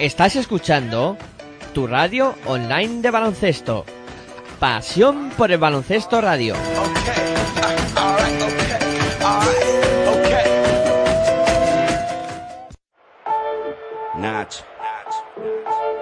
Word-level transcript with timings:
Estás 0.00 0.34
escuchando 0.34 1.18
tu 1.74 1.86
radio 1.86 2.34
online 2.46 3.02
de 3.02 3.10
baloncesto. 3.10 3.84
Pasión 4.58 5.28
por 5.36 5.52
el 5.52 5.58
baloncesto 5.58 6.22
radio. 6.22 6.54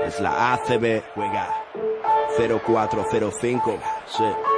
Es 0.06 0.20
la 0.20 0.52
ACB. 0.55 1.02
Juega. 1.16 1.48
0405. 2.37 3.80
Sí 4.06 4.58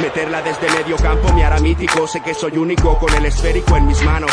Meterla 0.00 0.40
desde 0.40 0.70
medio 0.70 0.96
campo 0.96 1.28
hará 1.42 1.58
mítico. 1.58 2.06
Sé 2.06 2.20
que 2.20 2.32
soy 2.32 2.56
único 2.56 2.96
con 2.98 3.12
el 3.14 3.24
esférico 3.26 3.76
en 3.76 3.86
mis 3.86 4.02
manos. 4.02 4.30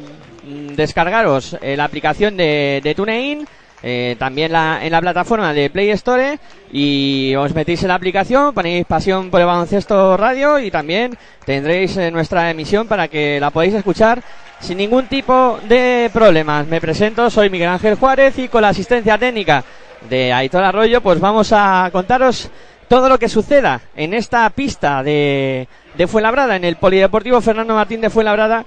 descargaros 0.75 1.57
eh, 1.61 1.77
la 1.77 1.85
aplicación 1.85 2.37
de, 2.37 2.81
de 2.83 2.95
TuneIn, 2.95 3.47
eh, 3.83 4.17
también 4.19 4.53
la, 4.53 4.81
en 4.83 4.91
la 4.91 5.01
plataforma 5.01 5.53
de 5.53 5.71
Play 5.71 5.91
Store 5.91 6.39
y 6.73 7.35
os 7.37 7.55
metéis 7.55 7.83
en 7.83 7.89
la 7.89 7.95
aplicación, 7.95 8.53
ponéis 8.53 8.85
Pasión 8.87 9.31
por 9.31 9.41
el 9.41 9.47
Baloncesto 9.47 10.17
Radio 10.17 10.59
y 10.59 10.71
también 10.71 11.17
tendréis 11.45 11.97
nuestra 12.11 12.51
emisión 12.51 12.89
para 12.89 13.09
que 13.09 13.39
la 13.39 13.51
podáis 13.51 13.75
escuchar 13.75 14.23
sin 14.61 14.79
ningún 14.79 15.07
tipo 15.07 15.61
de 15.69 16.11
problemas. 16.13 16.67
Me 16.67 16.81
presento, 16.81 17.31
soy 17.31 17.51
Miguel 17.51 17.69
Ángel 17.69 17.95
Juárez 17.95 18.37
y 18.39 18.49
con 18.49 18.63
la 18.63 18.71
asistencia 18.71 19.17
técnica 19.17 19.63
de 20.09 20.33
Aitor 20.33 20.65
Arroyo 20.65 21.01
pues 21.01 21.21
vamos 21.21 21.53
a 21.53 21.89
contaros 21.93 22.51
todo 22.89 23.09
lo 23.09 23.19
que 23.19 23.29
suceda 23.29 23.81
en 23.95 24.15
esta 24.15 24.49
pista 24.51 25.03
de, 25.03 25.69
de 25.95 26.07
Fuenlabrada, 26.07 26.57
en 26.57 26.65
el 26.65 26.77
Polideportivo 26.77 27.41
Fernando 27.41 27.75
Martín 27.75 28.01
de 28.01 28.11
Fuenlabrada. 28.11 28.65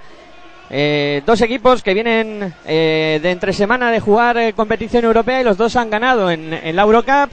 Eh, 0.69 1.21
dos 1.25 1.41
equipos 1.41 1.83
que 1.83 1.93
vienen 1.93 2.53
eh, 2.65 3.19
de 3.21 3.31
entre 3.31 3.51
semana 3.51 3.91
de 3.91 3.99
jugar 3.99 4.37
eh, 4.37 4.53
competición 4.53 5.03
europea 5.03 5.41
y 5.41 5.43
los 5.43 5.57
dos 5.57 5.75
han 5.75 5.89
ganado 5.89 6.31
en, 6.31 6.53
en 6.53 6.75
la 6.75 6.83
Eurocup. 6.83 7.29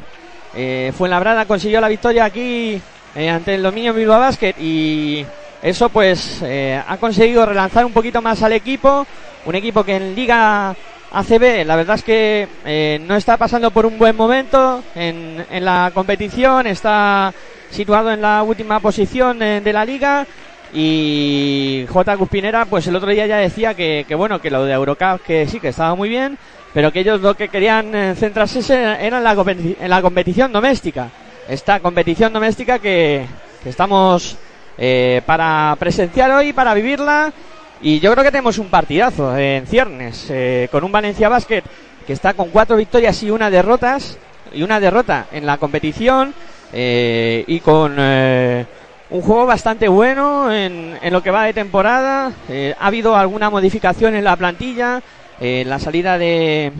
Eh, 0.56 0.92
Fuenlabrada 0.96 1.44
consiguió 1.44 1.80
la 1.80 1.88
victoria 1.88 2.24
aquí 2.24 2.80
eh, 3.14 3.30
ante 3.30 3.54
el 3.54 3.62
dominio 3.62 3.94
Bilbao 3.94 4.18
Basket 4.18 4.54
y 4.58 5.24
eso 5.62 5.88
pues 5.88 6.42
ha 6.42 6.96
conseguido 6.98 7.44
relanzar 7.44 7.84
un 7.84 7.92
poquito 7.92 8.22
más 8.22 8.42
al 8.42 8.52
equipo. 8.52 9.06
Un 9.44 9.54
equipo 9.54 9.84
que 9.84 9.96
en 9.96 10.14
Liga 10.14 10.74
ACB, 11.10 11.64
la 11.64 11.76
verdad 11.76 11.96
es 11.96 12.02
que 12.02 12.48
eh, 12.64 13.00
no 13.06 13.16
está 13.16 13.36
pasando 13.36 13.70
por 13.70 13.86
un 13.86 13.98
buen 13.98 14.14
momento 14.14 14.82
en, 14.94 15.44
en 15.50 15.64
la 15.64 15.90
competición, 15.94 16.66
está 16.66 17.32
situado 17.70 18.12
en 18.12 18.20
la 18.20 18.42
última 18.42 18.80
posición 18.80 19.38
de, 19.38 19.72
la 19.72 19.84
liga 19.84 20.26
y 20.72 21.86
J. 21.88 22.16
Cuspinera 22.16 22.66
pues 22.66 22.86
el 22.86 22.96
otro 22.96 23.10
día 23.10 23.26
ya 23.26 23.38
decía 23.38 23.74
que, 23.74 24.04
que, 24.06 24.14
bueno, 24.14 24.40
que 24.40 24.50
lo 24.50 24.64
de 24.64 24.72
Eurocup 24.74 25.22
que 25.24 25.46
sí, 25.46 25.60
que 25.60 25.68
estaba 25.68 25.94
muy 25.94 26.08
bien, 26.08 26.38
pero 26.74 26.92
que 26.92 27.00
ellos 27.00 27.20
lo 27.20 27.34
que 27.34 27.48
querían 27.48 27.94
eh, 27.94 28.14
centrarse 28.14 28.60
era 28.74 29.18
en 29.18 29.24
la, 29.24 29.32
en 29.80 29.90
la 29.90 30.02
competición 30.02 30.52
doméstica. 30.52 31.08
Esta 31.48 31.80
competición 31.80 32.32
doméstica 32.32 32.78
que, 32.78 33.24
que 33.62 33.70
estamos 33.70 34.36
eh, 34.76 35.22
para 35.24 35.74
presenciar 35.78 36.30
hoy, 36.32 36.52
para 36.52 36.74
vivirla 36.74 37.32
y 37.80 38.00
yo 38.00 38.12
creo 38.12 38.24
que 38.24 38.30
tenemos 38.30 38.58
un 38.58 38.68
partidazo 38.68 39.36
en 39.36 39.66
ciernes, 39.66 40.26
eh, 40.30 40.68
con 40.70 40.84
un 40.84 40.92
Valencia 40.92 41.28
Basket 41.28 41.62
que 42.06 42.12
está 42.12 42.34
con 42.34 42.48
cuatro 42.48 42.76
victorias 42.76 43.22
y 43.22 43.30
una 43.30 43.50
derrotas, 43.50 44.18
y 44.52 44.62
una 44.62 44.80
derrota 44.80 45.26
en 45.30 45.44
la 45.44 45.58
competición, 45.58 46.32
eh, 46.72 47.44
y 47.46 47.60
con 47.60 47.96
eh, 47.98 48.66
un 49.10 49.22
juego 49.22 49.46
bastante 49.46 49.88
bueno 49.88 50.52
en, 50.52 50.98
en, 51.02 51.12
lo 51.12 51.22
que 51.22 51.30
va 51.30 51.44
de 51.44 51.52
temporada. 51.52 52.32
Eh, 52.48 52.74
ha 52.78 52.86
habido 52.86 53.16
alguna 53.16 53.50
modificación 53.50 54.14
en 54.14 54.24
la 54.24 54.36
plantilla, 54.36 55.02
la 55.40 55.78
salida 55.78 56.18
de, 56.18 56.72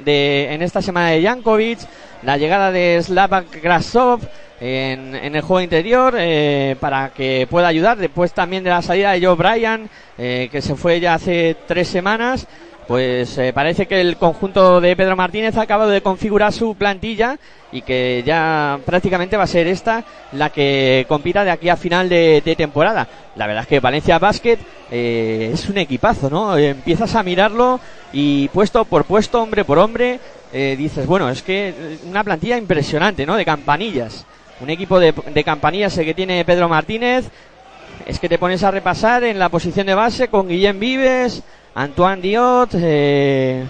de, 0.00 0.52
en 0.52 0.62
esta 0.62 0.82
semana 0.82 1.10
de 1.10 1.22
Jankovic, 1.22 1.78
la 2.22 2.36
llegada 2.36 2.70
de 2.70 3.00
Slavak 3.02 3.62
Grasov, 3.62 4.20
en, 4.60 5.14
en, 5.16 5.34
el 5.34 5.42
juego 5.42 5.60
interior 5.60 6.14
eh, 6.16 6.76
para 6.78 7.10
que 7.10 7.48
pueda 7.50 7.68
ayudar. 7.68 7.98
Después 7.98 8.32
también 8.32 8.62
de 8.62 8.70
la 8.70 8.82
salida 8.82 9.12
de 9.12 9.24
Joe 9.24 9.34
Bryan, 9.34 9.90
eh, 10.18 10.48
que 10.52 10.62
se 10.62 10.76
fue 10.76 11.00
ya 11.00 11.14
hace 11.14 11.56
tres 11.66 11.88
semanas, 11.88 12.46
pues 12.86 13.38
eh, 13.38 13.52
parece 13.52 13.86
que 13.86 14.00
el 14.00 14.16
conjunto 14.16 14.80
de 14.80 14.94
Pedro 14.96 15.16
Martínez 15.16 15.56
ha 15.56 15.62
acabado 15.62 15.90
de 15.90 16.00
configurar 16.00 16.52
su 16.52 16.74
plantilla 16.74 17.38
y 17.72 17.82
que 17.82 18.22
ya 18.26 18.78
prácticamente 18.84 19.36
va 19.36 19.44
a 19.44 19.48
ser 19.48 19.66
esta 19.66 20.04
la 20.32 20.50
que 20.50 21.06
compita 21.08 21.44
de 21.44 21.50
aquí 21.50 21.68
a 21.68 21.76
final 21.76 22.08
de, 22.08 22.42
de 22.44 22.56
temporada. 22.56 23.08
La 23.36 23.46
verdad 23.46 23.62
es 23.62 23.68
que 23.68 23.80
Valencia 23.80 24.18
Basket 24.18 24.58
eh, 24.90 25.50
es 25.54 25.68
un 25.68 25.78
equipazo, 25.78 26.28
¿no? 26.28 26.56
Empiezas 26.58 27.14
a 27.14 27.22
mirarlo 27.22 27.80
y 28.12 28.48
puesto 28.48 28.84
por 28.84 29.04
puesto, 29.04 29.42
hombre 29.42 29.64
por 29.64 29.78
hombre, 29.78 30.20
eh, 30.52 30.76
dices, 30.76 31.06
bueno, 31.06 31.28
es 31.28 31.42
que 31.42 31.98
una 32.04 32.22
plantilla 32.22 32.56
impresionante, 32.56 33.26
¿no? 33.26 33.36
De 33.36 33.44
campanillas 33.44 34.26
un 34.62 34.70
equipo 34.70 35.00
de, 35.00 35.12
de 35.12 35.44
campanillas 35.44 35.98
que 35.98 36.14
tiene 36.14 36.44
Pedro 36.44 36.68
Martínez. 36.68 37.28
Es 38.06 38.18
que 38.18 38.28
te 38.28 38.38
pones 38.38 38.62
a 38.62 38.70
repasar 38.70 39.24
en 39.24 39.38
la 39.38 39.48
posición 39.48 39.86
de 39.86 39.94
base 39.94 40.28
con 40.28 40.48
Guillem 40.48 40.78
Vives, 40.78 41.42
Antoine 41.74 42.22
Diot, 42.22 42.70
eh, 42.74 43.64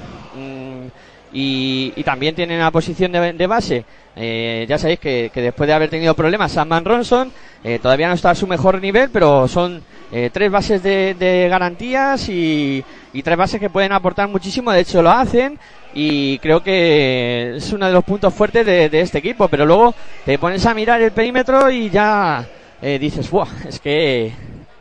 y, 1.32 2.02
también 2.04 2.34
tienen 2.34 2.58
una 2.58 2.70
posición 2.70 3.12
de, 3.12 3.46
base. 3.46 3.84
Eh, 4.16 4.66
ya 4.68 4.78
sabéis 4.78 5.00
que, 5.00 5.30
después 5.34 5.66
de 5.66 5.72
haber 5.72 5.90
tenido 5.90 6.14
problemas, 6.14 6.52
Sam 6.52 6.84
Ronson 6.84 7.32
eh, 7.64 7.78
todavía 7.80 8.08
no 8.08 8.14
está 8.14 8.30
a 8.30 8.34
su 8.34 8.46
mejor 8.46 8.80
nivel, 8.80 9.10
pero 9.10 9.48
son 9.48 9.82
eh, 10.10 10.30
tres 10.32 10.50
bases 10.50 10.82
de, 10.82 11.46
garantías 11.50 12.28
y, 12.28 12.84
tres 13.22 13.36
bases 13.36 13.60
que 13.60 13.70
pueden 13.70 13.92
aportar 13.92 14.28
muchísimo. 14.28 14.72
De 14.72 14.80
hecho, 14.80 15.02
lo 15.02 15.10
hacen 15.10 15.58
y 15.94 16.38
creo 16.38 16.62
que 16.62 17.54
es 17.56 17.72
uno 17.72 17.86
de 17.86 17.92
los 17.92 18.04
puntos 18.04 18.32
fuertes 18.32 18.64
de, 18.64 19.00
este 19.00 19.18
equipo. 19.18 19.48
Pero 19.48 19.66
luego 19.66 19.94
te 20.24 20.38
pones 20.38 20.64
a 20.66 20.74
mirar 20.74 21.00
el 21.02 21.12
perímetro 21.12 21.70
y 21.70 21.90
ya 21.90 22.46
dices, 22.80 23.30
¡buah! 23.30 23.48
Es 23.68 23.78
que 23.78 24.32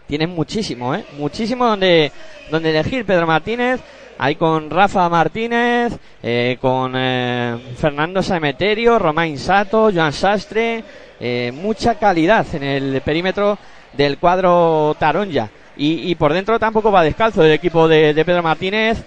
tienen 0.07 0.31
muchísimo, 0.31 0.95
¿eh? 0.95 1.05
Muchísimo 1.17 1.65
donde, 1.65 2.11
donde 2.49 2.69
elegir. 2.71 3.05
Pedro 3.05 3.27
Martínez 3.27 3.81
Ahí 4.23 4.35
con 4.35 4.69
Rafa 4.69 5.09
Martínez, 5.09 5.97
eh, 6.21 6.59
con 6.61 6.93
eh, 6.95 7.57
Fernando 7.75 8.21
Saemeterio, 8.21 8.99
Romain 8.99 9.35
Sato, 9.35 9.89
Joan 9.91 10.13
Sastre, 10.13 10.83
eh, 11.19 11.51
mucha 11.51 11.95
calidad 11.95 12.45
en 12.53 12.61
el 12.61 13.01
perímetro 13.01 13.57
del 13.93 14.19
cuadro 14.19 14.95
Taronja. 14.99 15.49
Y, 15.83 16.13
por 16.13 16.31
dentro 16.31 16.60
tampoco 16.60 16.92
va 16.92 17.04
descalzo 17.04 17.44
el 17.44 17.54
equipo 17.54 17.88
de, 17.88 18.13
Pedro 18.24 18.44
Martínez, 18.44 19.04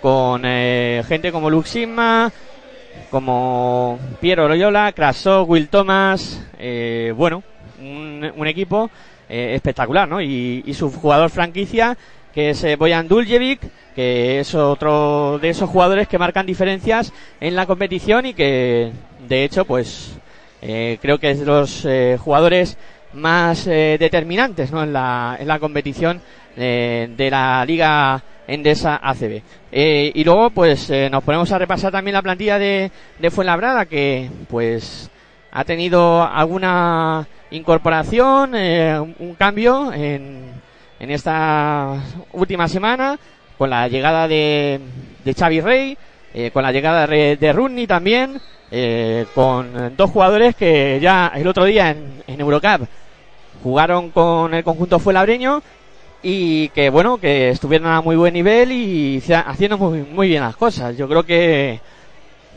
con 0.00 0.42
gente 0.42 1.30
como 1.30 1.50
Luxima, 1.50 2.32
como 3.10 3.98
Piero 4.18 4.48
Loyola, 4.48 4.92
Craso, 4.92 5.44
Will 5.44 5.68
Thomas, 5.68 6.42
bueno, 7.14 7.42
un, 7.78 8.46
equipo 8.46 8.90
espectacular, 9.28 10.08
¿no? 10.08 10.22
Y, 10.22 10.72
su 10.72 10.90
jugador 10.90 11.28
franquicia, 11.28 11.98
que 12.32 12.50
es 12.50 12.78
Boyan 12.78 13.06
Duljevic, 13.06 13.60
que 13.94 14.40
es 14.40 14.54
otro 14.54 15.38
de 15.38 15.50
esos 15.50 15.68
jugadores 15.68 16.08
que 16.08 16.16
marcan 16.16 16.46
diferencias 16.46 17.12
en 17.38 17.54
la 17.54 17.66
competición 17.66 18.24
y 18.24 18.32
que, 18.32 18.92
de 19.28 19.44
hecho, 19.44 19.66
pues 19.66 20.18
eh, 20.60 20.98
creo 21.00 21.18
que 21.18 21.30
es 21.30 21.40
de 21.40 21.46
los 21.46 21.84
eh, 21.84 22.16
jugadores 22.18 22.76
más 23.14 23.66
eh, 23.66 23.96
determinantes 23.98 24.70
¿no? 24.70 24.82
en, 24.82 24.92
la, 24.92 25.36
en 25.38 25.48
la 25.48 25.58
competición 25.58 26.20
de 26.56 27.28
la 27.30 27.64
Liga 27.64 28.20
Endesa 28.48 28.98
ACB. 29.00 29.42
y 29.70 30.24
luego, 30.24 30.50
pues 30.50 30.90
nos 31.08 31.22
ponemos 31.22 31.52
a 31.52 31.58
repasar 31.58 31.92
también 31.92 32.14
la 32.14 32.22
plantilla 32.22 32.58
de, 32.58 32.90
de 33.16 33.30
Fuenlabrada, 33.30 33.86
que 33.86 34.28
pues 34.48 35.08
ha 35.52 35.62
tenido 35.62 36.24
alguna 36.24 37.28
incorporación, 37.52 38.56
un 38.56 39.36
cambio 39.38 39.92
en, 39.92 40.50
en 40.98 41.10
esta 41.12 42.02
última 42.32 42.66
semana 42.66 43.16
con 43.58 43.70
la 43.70 43.88
llegada 43.88 44.28
de, 44.28 44.80
de 45.24 45.34
Xavi 45.34 45.60
Rey, 45.60 45.98
eh, 46.32 46.50
con 46.52 46.62
la 46.62 46.72
llegada 46.72 47.06
de, 47.06 47.36
de 47.36 47.86
también, 47.86 48.40
eh, 48.70 49.26
con 49.34 49.96
dos 49.96 50.10
jugadores 50.10 50.54
que 50.54 50.98
ya 51.00 51.32
el 51.34 51.46
otro 51.46 51.64
día 51.64 51.90
en, 51.90 52.22
en 52.26 52.40
Eurocup 52.40 52.86
jugaron 53.62 54.10
con 54.10 54.54
el 54.54 54.64
conjunto 54.64 54.98
fuelabreño 54.98 55.62
y 56.22 56.68
que 56.70 56.90
bueno, 56.90 57.18
que 57.18 57.50
estuvieron 57.50 57.88
a 57.88 58.00
muy 58.00 58.16
buen 58.16 58.34
nivel 58.34 58.72
y 58.72 59.22
haciendo 59.46 59.78
muy, 59.78 60.02
muy 60.02 60.28
bien 60.28 60.42
las 60.42 60.56
cosas. 60.56 60.96
Yo 60.96 61.08
creo 61.08 61.24
que 61.24 61.80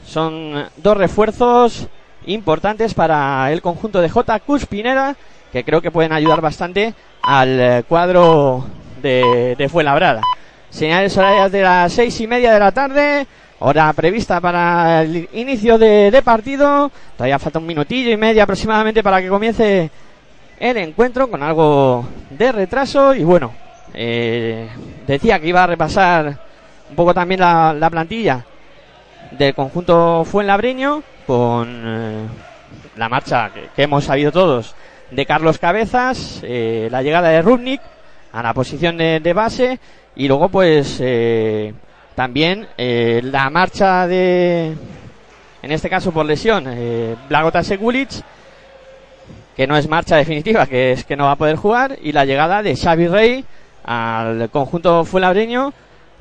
son 0.06 0.66
dos 0.78 0.98
refuerzos 0.98 1.88
importantes 2.26 2.94
para 2.94 3.52
el 3.52 3.62
conjunto 3.62 4.02
de 4.02 4.10
J. 4.10 4.40
Cuspinera 4.40 5.16
que 5.52 5.64
creo 5.64 5.82
que 5.82 5.92
pueden 5.92 6.14
ayudar 6.14 6.42
bastante 6.42 6.94
al 7.22 7.60
eh, 7.60 7.84
cuadro 7.88 8.66
de, 9.02 9.56
de 9.58 9.70
Fuenlabrada. 9.70 10.22
Señales 10.70 11.16
horarias 11.18 11.52
de 11.52 11.62
las 11.62 11.92
seis 11.92 12.20
y 12.22 12.28
media 12.28 12.54
de 12.54 12.60
la 12.60 12.72
tarde. 12.72 13.28
Hora 13.64 13.94
prevista 13.94 14.42
para 14.42 15.04
el 15.04 15.30
inicio 15.34 15.78
de, 15.78 16.20
partido. 16.26 16.90
Todavía 17.16 17.38
falta 17.38 17.60
un 17.60 17.68
minutillo 17.68 18.10
y 18.10 18.18
medio 18.18 18.42
aproximadamente 18.42 19.04
para 19.04 19.22
que 19.22 19.30
comience 19.30 19.92
el 20.60 20.78
encuentro 20.78 21.30
con 21.30 21.44
algo 21.44 22.04
de 22.32 22.52
retraso. 22.52 23.14
Y 23.14 23.24
bueno, 23.24 23.54
eh, 23.94 24.68
decía 25.06 25.40
que 25.40 25.50
iba 25.50 25.64
a 25.64 25.68
repasar 25.68 26.40
un 26.90 26.96
poco 26.96 27.14
también 27.14 27.42
la, 27.42 27.88
plantilla 27.92 28.44
del 29.30 29.54
conjunto 29.54 30.26
Fuenlabreño 30.26 31.04
con 31.28 31.70
eh, 31.86 32.26
la 32.96 33.10
marcha 33.10 33.52
que, 33.54 33.84
hemos 33.84 34.06
sabido 34.06 34.32
todos 34.32 34.74
de 35.12 35.24
Carlos 35.28 35.60
Cabezas, 35.60 36.42
eh, 36.42 36.88
la 36.90 37.04
llegada 37.04 37.30
de 37.30 37.44
Rubnik 37.44 37.82
a 38.32 38.42
la 38.42 38.56
posición 38.56 38.98
de 38.98 39.34
base 39.36 39.80
y 40.16 40.28
luego, 40.28 40.50
pues, 40.50 41.00
también 42.16 42.68
eh, 42.78 43.22
la 43.24 43.50
marcha 43.50 44.08
de, 44.08 44.76
en 45.62 45.72
este 45.72 45.90
caso 45.90 46.12
por 46.12 46.26
lesión, 46.26 46.66
eh, 46.68 47.16
Blagota 47.30 47.64
Segulic, 47.64 48.10
que 49.56 49.68
no 49.68 49.78
es 49.78 49.88
marcha 49.88 50.18
definitiva, 50.18 50.66
que 50.66 50.92
es 50.94 51.06
que 51.06 51.16
no 51.16 51.26
va 51.26 51.32
a 51.32 51.38
poder 51.38 51.56
jugar, 51.56 51.98
y 52.02 52.12
la 52.12 52.26
llegada 52.26 52.64
de 52.64 52.76
Xavi 52.76 53.08
Rey 53.08 53.46
al 53.84 54.50
conjunto 54.50 55.06
fuelabreño, 55.06 55.74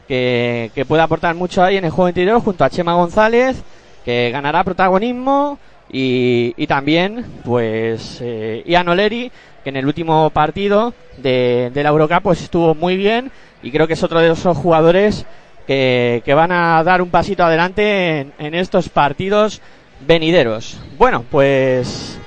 que, 0.08 0.70
que 0.75 0.84
puede 0.84 1.02
aportar 1.02 1.34
mucho 1.34 1.62
ahí 1.62 1.76
en 1.76 1.84
el 1.84 1.90
juego 1.90 2.08
interior, 2.08 2.40
junto 2.40 2.64
a 2.64 2.70
Chema 2.70 2.94
González, 2.94 3.62
que 4.04 4.31
ganará 4.31 4.64
protagonismo, 4.64 5.58
y, 5.93 6.54
y 6.56 6.66
también, 6.66 7.25
pues, 7.44 8.19
eh, 8.20 8.62
Ian 8.66 8.88
Oleri, 8.88 9.31
que 9.62 9.70
en 9.70 9.76
el 9.76 9.86
último 9.86 10.31
partido 10.31 10.94
de, 11.19 11.70
de 11.75 11.82
la 11.82 11.90
Eurocup, 11.90 12.22
pues 12.22 12.43
estuvo 12.43 12.75
muy 12.75 12.96
bien, 12.96 13.31
y 13.62 13.70
creo 13.70 13.86
que 13.86 13.93
es 13.94 14.02
otro 14.02 14.20
de 14.20 14.32
esos 14.32 14.56
jugadores 14.56 15.26
que, 15.70 16.34
van 16.34 16.50
a 16.50 16.82
dar 16.82 17.00
un 17.00 17.11
pasito 17.11 17.44
adelante 17.44 18.26
en, 18.38 18.55
estos 18.55 18.88
partidos 18.88 19.62
venideros. 20.00 20.81
Bueno, 20.99 21.25
pues 21.31 22.19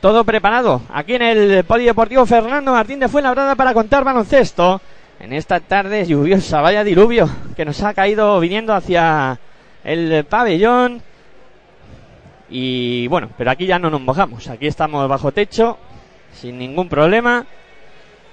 todo 0.00 0.24
preparado 0.24 0.80
aquí 0.88 1.16
en 1.16 1.22
el 1.22 1.64
Polideportivo 1.64 2.24
Fernando 2.24 2.72
Martín 2.72 2.98
de 2.98 3.08
Fuenlabrada 3.08 3.56
para 3.56 3.74
contar 3.74 4.04
baloncesto 4.04 4.80
en 5.18 5.34
esta 5.34 5.60
tarde 5.60 6.06
lluviosa, 6.06 6.62
vaya 6.62 6.82
diluvio 6.82 7.28
que 7.54 7.66
nos 7.66 7.82
ha 7.82 7.92
caído 7.92 8.40
viniendo 8.40 8.72
hacia 8.72 9.38
el 9.84 10.24
pabellón. 10.24 11.02
Y 12.48 13.06
bueno, 13.08 13.28
pero 13.36 13.50
aquí 13.50 13.66
ya 13.66 13.78
no 13.78 13.90
nos 13.90 14.00
mojamos, 14.00 14.48
aquí 14.48 14.66
estamos 14.66 15.06
bajo 15.10 15.30
techo, 15.30 15.76
sin 16.32 16.58
ningún 16.58 16.88
problema 16.88 17.44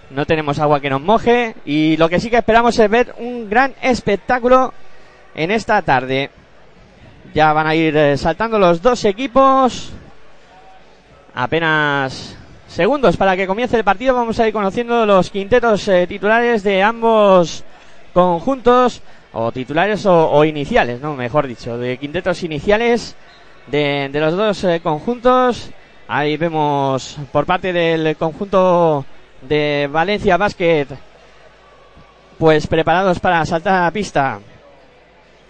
no 0.09 0.25
tenemos 0.25 0.59
agua 0.59 0.79
que 0.79 0.89
nos 0.89 1.01
moje 1.01 1.55
y 1.65 1.97
lo 1.97 2.07
que 2.09 2.19
sí 2.19 2.29
que 2.29 2.37
esperamos 2.37 2.77
es 2.79 2.89
ver 2.89 3.13
un 3.19 3.49
gran 3.49 3.73
espectáculo 3.81 4.73
en 5.35 5.51
esta 5.51 5.81
tarde. 5.81 6.31
Ya 7.33 7.53
van 7.53 7.67
a 7.67 7.75
ir 7.75 7.95
eh, 7.95 8.17
saltando 8.17 8.57
los 8.57 8.81
dos 8.81 9.03
equipos. 9.05 9.91
Apenas 11.33 12.35
segundos 12.67 13.17
para 13.17 13.35
que 13.35 13.47
comience 13.47 13.77
el 13.77 13.83
partido. 13.83 14.15
Vamos 14.15 14.39
a 14.39 14.47
ir 14.47 14.53
conociendo 14.53 15.05
los 15.05 15.29
quintetos 15.29 15.87
eh, 15.87 16.07
titulares 16.07 16.63
de 16.63 16.81
ambos 16.81 17.63
conjuntos. 18.13 19.01
O 19.33 19.51
titulares 19.51 20.05
o, 20.05 20.43
iniciales, 20.45 21.01
¿no? 21.01 21.15
Mejor 21.15 21.47
dicho. 21.47 21.77
De 21.77 21.97
quintetos 21.97 22.41
iniciales 22.43 23.15
de, 23.67 24.09
los 24.13 24.35
dos 24.35 24.63
eh, 24.63 24.79
conjuntos. 24.81 25.69
Ahí 26.07 26.37
vemos 26.37 27.17
por 27.33 27.45
parte 27.45 27.73
del 27.73 28.15
conjunto 28.15 29.05
de 29.47 29.89
Valencia 29.91 30.37
Basket, 30.37 30.87
pues 32.37 32.67
preparados 32.67 33.19
para 33.19 33.45
saltar 33.45 33.75
a 33.75 33.83
la 33.85 33.91
pista. 33.91 34.39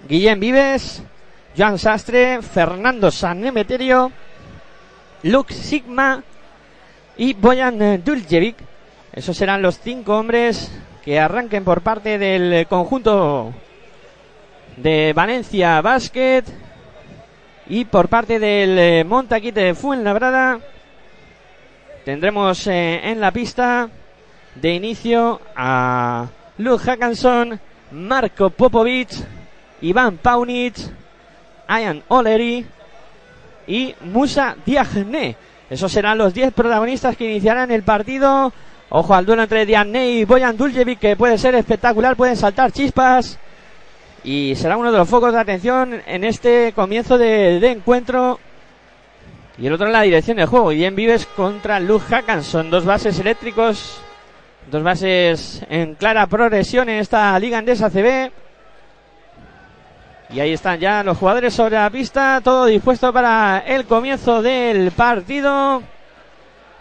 Guillem 0.07 0.39
Vives, 0.39 1.03
Joan 1.57 1.79
Sastre, 1.79 2.41
Fernando 2.41 3.11
Sanemeterio, 3.11 4.11
Luke 5.23 5.53
Sigma 5.53 6.23
y 7.17 7.33
Boyan 7.33 8.03
Duljevic. 8.03 8.55
Esos 9.11 9.35
serán 9.35 9.61
los 9.61 9.79
cinco 9.79 10.17
hombres 10.17 10.71
que 11.03 11.19
arranquen 11.19 11.63
por 11.63 11.81
parte 11.81 12.17
del 12.17 12.67
conjunto 12.67 13.53
de 14.77 15.13
Valencia 15.13 15.81
Basket 15.81 16.43
y 17.67 17.85
por 17.85 18.07
parte 18.07 18.39
del 18.39 19.05
Montaquite 19.05 19.59
de 19.61 19.75
Fuenlabrada 19.75 20.59
tendremos 22.07 22.65
eh, 22.67 23.01
en 23.03 23.19
la 23.19 23.31
pista 23.31 23.89
de 24.55 24.73
inicio 24.73 25.41
a 25.57 26.25
Luke 26.57 26.81
Hackanson, 26.85 27.59
Marco 27.91 28.49
Popovic, 28.49 29.09
Iván 29.81 30.15
Paunic, 30.15 30.75
Ian 31.67 32.01
Oleri 32.07 32.65
y 33.67 33.93
Musa 34.05 34.55
Diagne. 34.65 35.35
Esos 35.69 35.91
serán 35.91 36.17
los 36.17 36.33
10 36.33 36.53
protagonistas 36.53 37.17
que 37.17 37.29
iniciarán 37.29 37.71
el 37.71 37.83
partido. 37.83 38.53
Ojo 38.87 39.13
al 39.13 39.25
duelo 39.25 39.43
entre 39.43 39.65
Diagne 39.65 40.11
y 40.11 40.23
Boyan 40.23 40.55
Duljevic 40.55 40.99
que 40.99 41.17
puede 41.17 41.37
ser 41.37 41.55
espectacular, 41.55 42.15
pueden 42.15 42.37
saltar 42.37 42.71
chispas. 42.71 43.37
Y 44.23 44.55
será 44.55 44.77
uno 44.77 44.93
de 44.93 44.97
los 44.97 45.09
focos 45.09 45.33
de 45.33 45.41
atención 45.41 46.01
en 46.07 46.23
este 46.23 46.71
comienzo 46.71 47.17
de 47.17 47.57
encuentro 47.69 48.39
y 49.57 49.65
el 49.65 49.73
otro 49.73 49.87
en 49.87 49.93
la 49.93 50.03
dirección 50.03 50.37
del 50.37 50.45
juego. 50.45 50.71
En 50.71 50.95
Vives 50.95 51.25
contra 51.25 51.79
Luke 51.79 52.05
Hackanson. 52.07 52.69
Dos 52.69 52.85
bases 52.85 53.19
eléctricos. 53.19 53.99
Dos 54.69 54.83
bases 54.83 55.65
en 55.69 55.95
clara 55.95 56.27
progresión 56.27 56.89
en 56.89 56.99
esta 56.99 57.39
Liga 57.39 57.57
Andesa 57.57 57.89
CB. 57.89 58.31
Y 60.29 60.39
ahí 60.41 60.51
están 60.51 60.79
ya 60.79 61.03
los 61.03 61.17
jugadores 61.17 61.53
sobre 61.53 61.75
la 61.75 61.89
pista, 61.89 62.41
todo 62.43 62.65
dispuesto 62.65 63.13
para 63.13 63.63
el 63.65 63.85
comienzo 63.85 64.41
del 64.41 64.91
partido. 64.91 65.81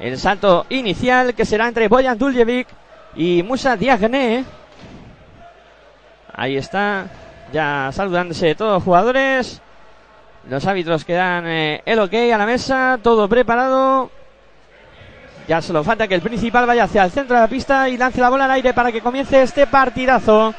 El 0.00 0.18
salto 0.18 0.66
inicial 0.68 1.32
que 1.34 1.44
será 1.44 1.68
entre 1.68 1.88
Boyan 1.88 2.18
Duljevic 2.18 2.66
y 3.14 3.44
Musa 3.44 3.76
Diagne. 3.76 4.44
Ahí 6.34 6.56
está, 6.56 7.06
ya 7.52 7.90
saludándose 7.92 8.56
todos 8.56 8.74
los 8.74 8.82
jugadores. 8.82 9.62
Los 10.48 10.64
árbitros 10.64 11.04
que 11.04 11.14
dan 11.14 11.44
eh, 11.46 11.82
el 11.84 11.98
ok 11.98 12.14
a 12.32 12.38
la 12.38 12.46
mesa, 12.46 12.98
todo 13.02 13.28
preparado. 13.28 14.10
Ya 15.48 15.60
solo 15.60 15.82
falta 15.82 16.06
que 16.06 16.14
el 16.14 16.22
principal 16.22 16.66
vaya 16.66 16.84
hacia 16.84 17.04
el 17.04 17.10
centro 17.10 17.36
de 17.36 17.42
la 17.42 17.48
pista 17.48 17.88
y 17.88 17.96
lance 17.96 18.20
la 18.20 18.30
bola 18.30 18.44
al 18.46 18.50
aire 18.52 18.74
para 18.74 18.90
que 18.90 19.00
comience 19.00 19.42
este 19.42 19.66
partidazo 19.66 20.54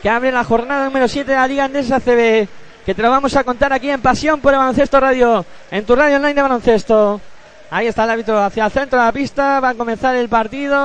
que 0.00 0.10
abre 0.10 0.32
la 0.32 0.44
jornada 0.44 0.86
número 0.86 1.06
7 1.06 1.30
de 1.30 1.36
la 1.36 1.46
Liga 1.46 1.64
Andesa 1.64 2.00
CB. 2.00 2.48
Que 2.84 2.94
te 2.94 3.02
lo 3.02 3.10
vamos 3.10 3.36
a 3.36 3.44
contar 3.44 3.72
aquí 3.72 3.90
en 3.90 4.00
Pasión 4.00 4.40
por 4.40 4.52
el 4.52 4.58
Baloncesto 4.58 4.98
Radio, 4.98 5.44
en 5.70 5.84
tu 5.84 5.94
radio 5.94 6.16
online 6.16 6.34
de 6.34 6.42
baloncesto. 6.42 7.20
Ahí 7.70 7.86
está 7.86 8.04
el 8.04 8.10
árbitro 8.10 8.42
hacia 8.42 8.66
el 8.66 8.70
centro 8.70 8.98
de 8.98 9.06
la 9.06 9.12
pista. 9.12 9.60
Va 9.60 9.70
a 9.70 9.74
comenzar 9.74 10.14
el 10.16 10.28
partido. 10.28 10.76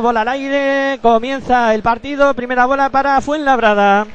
Bola 0.00 0.20
al 0.20 0.28
aire. 0.28 1.00
Comienza 1.02 1.74
el 1.74 1.82
partido. 1.82 2.34
Primera 2.34 2.66
bola 2.66 2.88
para 2.90 3.20
Fuenlabrada. 3.20 4.06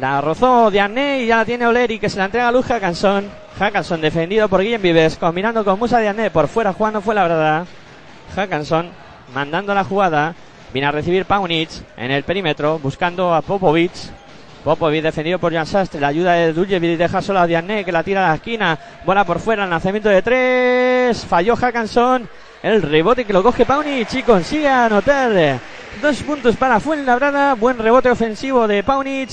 La 0.00 0.20
rozó 0.20 0.70
Diané 0.70 1.22
y 1.22 1.26
ya 1.26 1.38
la 1.38 1.44
tiene 1.44 1.66
Oleri 1.66 1.98
que 1.98 2.08
se 2.08 2.18
la 2.18 2.26
entrega 2.26 2.46
a 2.46 2.52
Luz 2.52 2.66
Hackanson. 2.66 3.28
Hackanson 3.58 4.00
defendido 4.00 4.48
por 4.48 4.60
Guillem 4.60 4.80
Vives, 4.80 5.16
combinando 5.16 5.64
con 5.64 5.76
Musa 5.76 5.98
Diané 5.98 6.30
por 6.30 6.46
fuera 6.46 6.72
jugando 6.72 7.00
fue 7.00 7.16
la 7.16 7.24
verdad. 7.24 7.66
Hackanson 8.36 8.90
mandando 9.34 9.74
la 9.74 9.82
jugada. 9.82 10.36
Viene 10.72 10.86
a 10.86 10.92
recibir 10.92 11.24
Paunic 11.24 11.70
en 11.96 12.12
el 12.12 12.22
perímetro, 12.22 12.78
buscando 12.78 13.34
a 13.34 13.42
Popovic. 13.42 13.90
Popovic 14.62 15.02
defendido 15.02 15.40
por 15.40 15.52
Jan 15.52 15.66
Sastre. 15.66 16.00
La 16.00 16.08
ayuda 16.08 16.34
de 16.34 16.52
Duljevic 16.52 16.96
deja 16.96 17.20
solo 17.20 17.40
a 17.40 17.46
Diané 17.48 17.84
que 17.84 17.90
la 17.90 18.04
tira 18.04 18.24
a 18.24 18.28
la 18.28 18.34
esquina. 18.36 18.78
Bola 19.04 19.24
por 19.24 19.40
fuera, 19.40 19.64
el 19.64 19.70
lanzamiento 19.70 20.10
de 20.10 20.22
tres. 20.22 21.24
Falló 21.24 21.56
Hackanson. 21.56 22.28
El 22.62 22.82
rebote 22.82 23.24
que 23.24 23.32
lo 23.32 23.42
coge 23.42 23.66
Paunic 23.66 24.14
y 24.14 24.22
consigue 24.22 24.68
anotar. 24.68 25.58
Dos 26.00 26.22
puntos 26.22 26.54
para 26.54 26.78
Fuenlabrada. 26.78 27.54
Buen 27.54 27.78
rebote 27.78 28.10
ofensivo 28.10 28.68
de 28.68 28.84
Paunic 28.84 29.30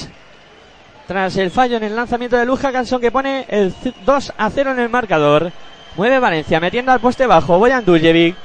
tras 1.08 1.38
el 1.38 1.52
fallo 1.52 1.78
en 1.78 1.84
el 1.84 1.96
lanzamiento 1.96 2.38
de 2.38 2.46
Luja 2.46 2.72
Canson 2.72 3.02
que 3.02 3.12
pone 3.12 3.46
el 3.50 3.74
2 4.06 4.34
a 4.38 4.50
0 4.50 4.72
en 4.72 4.80
el 4.80 4.90
marcador. 4.90 5.52
Mueve 5.96 6.20
Valencia, 6.20 6.60
metiendo 6.60 6.92
al 6.92 7.00
poste 7.00 7.26
bajo. 7.26 7.58
Boyan 7.58 7.86
Duljevic. 7.86 8.36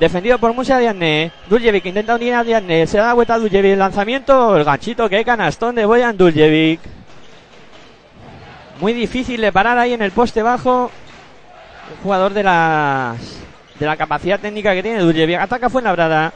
Defendido 0.00 0.38
por 0.38 0.52
Musa 0.54 0.78
Diagne. 0.78 1.30
Duljevic 1.48 1.86
intenta 1.86 2.14
unir 2.14 2.34
a 2.34 2.44
Diagne. 2.44 2.86
Se 2.86 2.98
da 2.98 3.14
vuelta 3.14 3.34
a 3.34 3.38
Duljevic. 3.38 3.72
El 3.72 3.78
lanzamiento. 3.78 4.56
El 4.56 4.64
ganchito 4.64 5.08
que 5.08 5.24
canastón 5.24 5.74
de 5.74 5.86
Boyan 5.86 6.16
Duljevic. 6.16 6.80
Muy 8.80 8.92
difícil 8.92 9.40
de 9.40 9.52
parar 9.52 9.78
ahí 9.78 9.92
en 9.92 10.02
el 10.02 10.10
poste 10.10 10.42
bajo. 10.42 10.90
Un 11.90 12.02
jugador 12.02 12.32
de 12.32 12.42
las 12.42 13.16
de 13.78 13.86
la 13.86 13.96
capacidad 13.96 14.40
técnica 14.40 14.74
que 14.74 14.82
tiene 14.82 15.00
Duljevic. 15.00 15.38
Ataca 15.38 15.70
Fuenlabrada. 15.70 16.32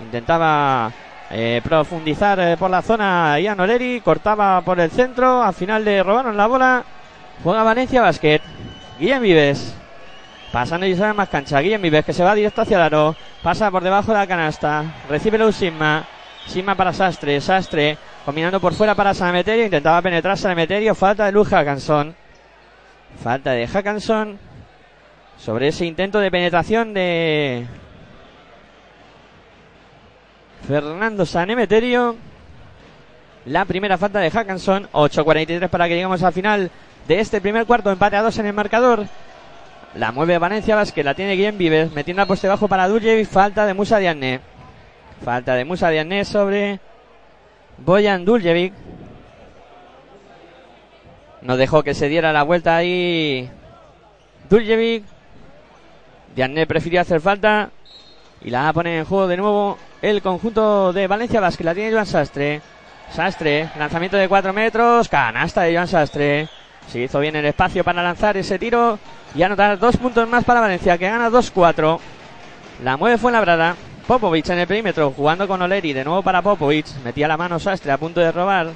Intentaba 0.00 0.92
eh, 1.34 1.62
profundizar 1.64 2.38
eh, 2.40 2.56
por 2.58 2.70
la 2.70 2.82
zona 2.82 3.40
Ian 3.40 3.58
Oleri, 3.58 4.02
cortaba 4.02 4.60
por 4.60 4.78
el 4.78 4.90
centro, 4.90 5.42
al 5.42 5.54
final 5.54 5.82
le 5.82 6.02
robaron 6.02 6.36
la 6.36 6.46
bola, 6.46 6.84
juega 7.42 7.62
Valencia 7.62 8.02
Basket, 8.02 8.42
Guillem 8.98 9.22
Vives, 9.22 9.74
pasando 10.52 10.84
y 10.84 10.94
sale 10.94 11.14
más 11.14 11.30
cancha, 11.30 11.60
Guillem 11.60 11.80
Vives 11.80 12.04
que 12.04 12.12
se 12.12 12.22
va 12.22 12.34
directo 12.34 12.60
hacia 12.60 12.76
el 12.76 12.82
aro, 12.82 13.16
pasa 13.42 13.70
por 13.70 13.82
debajo 13.82 14.12
de 14.12 14.18
la 14.18 14.26
canasta, 14.26 14.84
recibe 15.08 15.38
el 15.38 15.54
Sigma, 15.54 16.04
Sigma 16.46 16.74
para 16.74 16.92
Sastre, 16.92 17.40
Sastre, 17.40 17.96
combinando 18.26 18.60
por 18.60 18.74
fuera 18.74 18.94
para 18.94 19.14
Sanemeterio, 19.14 19.64
intentaba 19.64 20.02
penetrar 20.02 20.36
Sanemeterio, 20.36 20.94
falta 20.94 21.24
de 21.24 21.32
Luz 21.32 21.48
Hackanson, 21.48 22.14
falta 23.22 23.52
de 23.52 23.66
Hackanson, 23.66 24.38
sobre 25.38 25.68
ese 25.68 25.86
intento 25.86 26.20
de 26.20 26.30
penetración 26.30 26.92
de 26.92 27.66
Fernando 30.66 31.26
Sanemeterio. 31.26 32.16
La 33.46 33.64
primera 33.64 33.98
falta 33.98 34.20
de 34.20 34.30
Hackanson. 34.30 34.88
8.43 34.92 35.68
para 35.68 35.88
que 35.88 35.94
lleguemos 35.94 36.22
al 36.22 36.32
final 36.32 36.70
de 37.08 37.20
este 37.20 37.40
primer 37.40 37.66
cuarto. 37.66 37.90
Empate 37.90 38.16
a 38.16 38.22
dos 38.22 38.38
en 38.38 38.46
el 38.46 38.52
marcador. 38.52 39.06
La 39.94 40.12
mueve 40.12 40.38
Valencia 40.38 40.76
Vázquez. 40.76 41.04
La 41.04 41.14
tiene 41.14 41.34
Guillem 41.34 41.58
Vives. 41.58 41.92
Metiendo 41.92 42.22
a 42.22 42.26
poste 42.26 42.48
bajo 42.48 42.68
para 42.68 42.88
Duljevic. 42.88 43.28
Falta 43.28 43.66
de 43.66 43.74
Musa 43.74 43.98
Diané. 43.98 44.40
Falta 45.24 45.54
de 45.54 45.64
Musa 45.64 45.90
Diané 45.90 46.24
sobre 46.24 46.80
Boyan 47.78 48.24
Duljevic. 48.24 48.72
No 51.42 51.56
dejó 51.56 51.82
que 51.82 51.94
se 51.94 52.08
diera 52.08 52.32
la 52.32 52.44
vuelta 52.44 52.76
ahí 52.76 53.50
Duljevic. 54.48 55.04
Diané 56.36 56.66
prefirió 56.66 57.00
hacer 57.00 57.20
falta. 57.20 57.70
Y 58.40 58.50
la 58.50 58.62
va 58.62 58.68
a 58.68 58.72
poner 58.72 58.98
en 58.98 59.04
juego 59.04 59.26
de 59.26 59.36
nuevo 59.36 59.78
el 60.02 60.20
conjunto 60.20 60.92
de 60.92 61.06
Valencia 61.06 61.40
Basket. 61.40 61.64
La 61.64 61.74
tiene 61.74 61.92
Joan 61.92 62.06
Sastre. 62.06 62.60
Sastre, 63.10 63.70
lanzamiento 63.78 64.16
de 64.16 64.28
4 64.28 64.52
metros. 64.52 65.08
Canasta 65.08 65.62
de 65.62 65.74
Joan 65.74 65.88
Sastre. 65.88 66.48
Se 66.88 66.98
hizo 66.98 67.20
bien 67.20 67.36
el 67.36 67.46
espacio 67.46 67.84
para 67.84 68.02
lanzar 68.02 68.36
ese 68.36 68.58
tiro 68.58 68.98
y 69.34 69.42
anotar 69.42 69.78
dos 69.78 69.96
puntos 69.96 70.28
más 70.28 70.44
para 70.44 70.60
Valencia, 70.60 70.98
que 70.98 71.08
gana 71.08 71.30
2-4. 71.30 71.98
La 72.82 72.96
mueve 72.96 73.16
fue 73.16 73.22
Fuenlabrada. 73.22 73.76
Popovic 74.06 74.48
en 74.48 74.58
el 74.58 74.66
perímetro, 74.66 75.12
jugando 75.12 75.46
con 75.46 75.62
Oleri. 75.62 75.92
De 75.92 76.04
nuevo 76.04 76.22
para 76.22 76.42
Popovic. 76.42 76.86
Metía 77.04 77.28
la 77.28 77.36
mano 77.36 77.60
Sastre 77.60 77.92
a 77.92 77.98
punto 77.98 78.20
de 78.20 78.32
robar. 78.32 78.70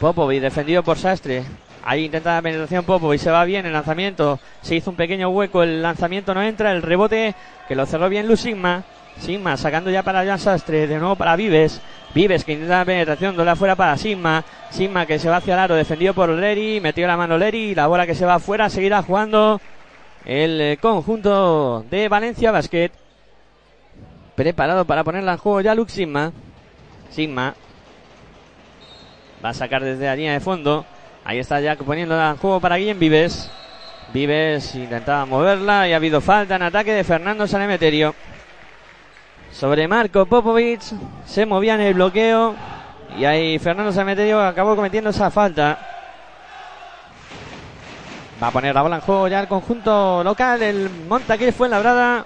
Popovic 0.00 0.40
defendido 0.40 0.82
por 0.82 0.98
Sastre. 0.98 1.44
Ahí 1.84 2.06
intenta 2.06 2.34
la 2.34 2.42
penetración 2.42 2.84
Popovic. 2.84 3.20
Se 3.20 3.30
va 3.30 3.44
bien 3.44 3.64
el 3.64 3.72
lanzamiento. 3.72 4.40
Se 4.60 4.74
hizo 4.74 4.90
un 4.90 4.96
pequeño 4.96 5.28
hueco. 5.28 5.62
El 5.62 5.80
lanzamiento 5.80 6.34
no 6.34 6.42
entra. 6.42 6.72
El 6.72 6.82
rebote 6.82 7.36
que 7.68 7.76
lo 7.76 7.86
cerró 7.86 8.08
bien 8.08 8.26
Lusigma. 8.26 8.82
Sigma 9.20 9.56
sacando 9.56 9.90
ya 9.90 10.02
para 10.02 10.24
Jan 10.24 10.38
Sastre, 10.38 10.86
de 10.86 10.98
nuevo 10.98 11.16
para 11.16 11.36
Vives. 11.36 11.80
Vives 12.14 12.44
que 12.44 12.52
intenta 12.52 12.78
la 12.78 12.84
penetración, 12.84 13.36
doble 13.36 13.50
afuera 13.50 13.76
para 13.76 13.96
Sigma. 13.96 14.44
Sigma 14.70 15.06
que 15.06 15.18
se 15.18 15.28
va 15.28 15.36
hacia 15.36 15.54
el 15.54 15.60
aro, 15.60 15.74
defendido 15.74 16.14
por 16.14 16.28
Leri, 16.30 16.80
metió 16.80 17.06
la 17.06 17.16
mano 17.16 17.36
Leri, 17.36 17.74
la 17.74 17.86
bola 17.86 18.06
que 18.06 18.14
se 18.14 18.24
va 18.24 18.34
afuera, 18.34 18.70
seguirá 18.70 19.02
jugando 19.02 19.60
el 20.24 20.60
eh, 20.60 20.78
conjunto 20.80 21.84
de 21.90 22.08
Valencia 22.08 22.52
Basket. 22.52 22.90
Preparado 24.34 24.84
para 24.84 25.04
ponerla 25.04 25.32
en 25.32 25.38
juego 25.38 25.60
ya 25.60 25.74
Lux 25.74 25.92
Sigma. 25.92 26.32
Sigma 27.10 27.54
va 29.44 29.50
a 29.50 29.54
sacar 29.54 29.82
desde 29.82 30.06
la 30.06 30.16
línea 30.16 30.32
de 30.32 30.40
fondo. 30.40 30.86
Ahí 31.24 31.38
está 31.38 31.60
ya 31.60 31.76
poniéndola 31.76 32.30
en 32.30 32.36
juego 32.36 32.60
para 32.60 32.76
Guillem 32.76 32.98
Vives. 32.98 33.50
Vives 34.14 34.74
intentaba 34.74 35.26
moverla 35.26 35.86
y 35.86 35.92
ha 35.92 35.96
habido 35.96 36.20
falta 36.20 36.56
en 36.56 36.62
ataque 36.62 36.92
de 36.92 37.04
Fernando 37.04 37.46
Sanemeterio 37.46 38.14
sobre 39.52 39.88
Marco 39.88 40.26
Popovic. 40.26 40.82
Se 41.26 41.46
movía 41.46 41.74
en 41.74 41.80
el 41.80 41.94
bloqueo. 41.94 42.54
Y 43.16 43.24
ahí 43.24 43.58
Fernando 43.58 43.92
Sameterio 43.92 44.40
acabó 44.40 44.76
cometiendo 44.76 45.10
esa 45.10 45.30
falta. 45.30 45.78
Va 48.42 48.48
a 48.48 48.50
poner 48.50 48.74
la 48.74 48.82
bola 48.82 48.96
en 48.96 49.02
juego 49.02 49.28
ya 49.28 49.40
el 49.40 49.48
conjunto 49.48 50.22
local. 50.22 50.62
El 50.62 50.90
Montaquil 51.08 51.52
fue 51.52 51.66
en 51.66 51.72
la 51.72 51.80
brada. 51.80 52.24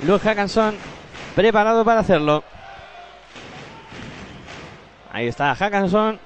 Luis 0.00 0.20
Hackanson 0.22 0.76
preparado 1.34 1.84
para 1.84 2.00
hacerlo. 2.00 2.44
Ahí 5.12 5.28
está 5.28 5.54
Hackanson. 5.54 6.18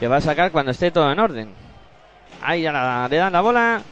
Que 0.00 0.08
va 0.08 0.16
a 0.16 0.20
sacar 0.20 0.50
cuando 0.50 0.70
esté 0.70 0.90
todo 0.90 1.10
en 1.12 1.18
orden. 1.18 1.54
Ahí 2.42 2.62
ya 2.62 3.08
le 3.08 3.16
dan 3.16 3.32
la 3.32 3.40
bola. 3.40 3.82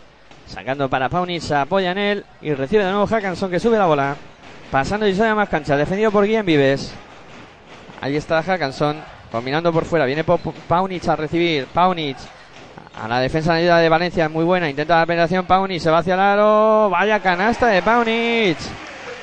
Sacando 0.47 0.89
para 0.89 1.09
Paunis, 1.09 1.51
apoya 1.51 1.91
en 1.91 1.99
él 1.99 2.25
y 2.41 2.55
recibe 2.55 2.85
de 2.85 2.91
nuevo 2.91 3.07
Hackanson 3.07 3.51
que 3.51 3.61
sube 3.61 3.79
la 3.79 3.87
bola. 3.87 4.17
Pasando 4.71 5.07
y 5.07 5.15
sale 5.15 5.31
a 5.31 5.35
más 5.35 5.49
cancha, 5.49 5.77
defendido 5.77 6.11
por 6.11 6.25
Guillem 6.25 6.47
Vives. 6.47 6.93
Ahí 8.01 8.17
está 8.17 8.43
Hackanson, 8.43 8.97
combinando 9.31 9.73
por 9.73 9.85
fuera. 9.85 10.07
Viene 10.07 10.25
Paunic 10.25 11.09
a 11.09 11.17
recibir. 11.17 11.67
Paunic 11.67 12.17
a 12.97 13.09
la 13.09 13.21
defensa 13.21 13.53
de 13.53 13.61
ayuda 13.61 13.79
de 13.79 13.89
Valencia, 13.89 14.29
muy 14.29 14.45
buena. 14.45 14.71
Intenta 14.71 14.99
la 14.99 15.07
penetración. 15.07 15.47
Paunic 15.47 15.81
se 15.81 15.91
va 15.91 15.99
hacia 15.99 16.15
el 16.15 16.21
aro. 16.21 16.91
Vaya 16.91 17.21
canasta 17.21 17.67
de 17.67 17.83
Paunic. 17.83 18.57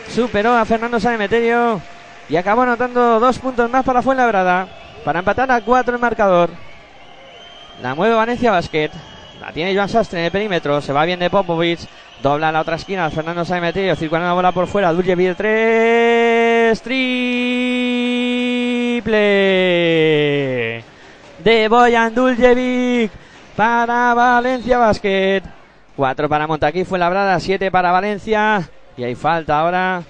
Superó 0.09 0.55
a 0.55 0.65
Fernando 0.65 0.99
Sanemeterio 0.99 1.81
y 2.29 2.35
acabó 2.35 2.63
anotando 2.63 3.19
dos 3.19 3.39
puntos 3.39 3.69
más 3.69 3.83
para 3.83 4.01
Fuenlabrada. 4.01 4.67
Para 5.03 5.19
empatar 5.19 5.51
a 5.51 5.61
cuatro 5.61 5.95
el 5.95 6.01
marcador. 6.01 6.49
La 7.81 7.95
mueve 7.95 8.15
Valencia 8.15 8.51
Basket. 8.51 8.91
La 9.43 9.51
tiene 9.51 9.75
Joan 9.75 9.89
Sastre 9.89 10.19
en 10.19 10.25
el 10.25 10.31
perímetro. 10.31 10.79
Se 10.79 10.93
va 10.93 11.03
bien 11.03 11.19
de 11.19 11.29
Popovic. 11.29 11.81
Dobla 12.21 12.47
a 12.47 12.51
la 12.53 12.61
otra 12.61 12.77
esquina. 12.77 13.09
Fernando 13.09 13.43
Saimeterio. 13.43 13.93
Circula 13.97 14.21
la 14.21 14.31
bola 14.31 14.53
por 14.53 14.67
fuera. 14.67 14.93
Duljevic 14.93 15.35
3. 15.35 16.81
Triple. 16.81 16.93
De 21.43 21.67
Boyan 21.67 22.15
Duljevic. 22.15 23.11
Para 23.53 24.13
Valencia 24.13 24.77
Basket. 24.77 25.41
4 25.97 26.29
para 26.29 26.47
Montaquí 26.47 26.85
fue 26.85 26.97
labrada. 26.97 27.37
7 27.37 27.69
para 27.69 27.91
Valencia. 27.91 28.69
Y 28.95 29.03
hay 29.03 29.15
falta 29.15 29.59
ahora 29.59 30.03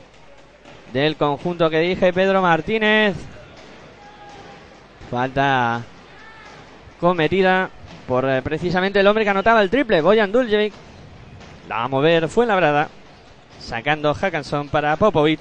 del 0.93 1.15
conjunto 1.15 1.71
que 1.71 1.79
dije 1.79 2.13
Pedro 2.13 2.39
Martínez. 2.43 3.15
Falta 5.09 5.81
cometida 6.99 7.71
por 8.07 8.29
eh, 8.29 8.41
precisamente 8.41 8.99
el 8.99 9.07
hombre 9.07 9.23
que 9.23 9.29
anotaba 9.29 9.61
el 9.61 9.69
triple, 9.69 10.01
Boyan 10.01 10.31
Duljevic. 10.31 10.73
La 11.69 11.77
va 11.77 11.83
a 11.85 11.87
mover, 11.87 12.27
fue 12.27 12.45
labrada. 12.45 12.89
Sacando 13.59 14.13
Hackanson 14.13 14.67
para 14.67 14.95
Popovic. 14.97 15.39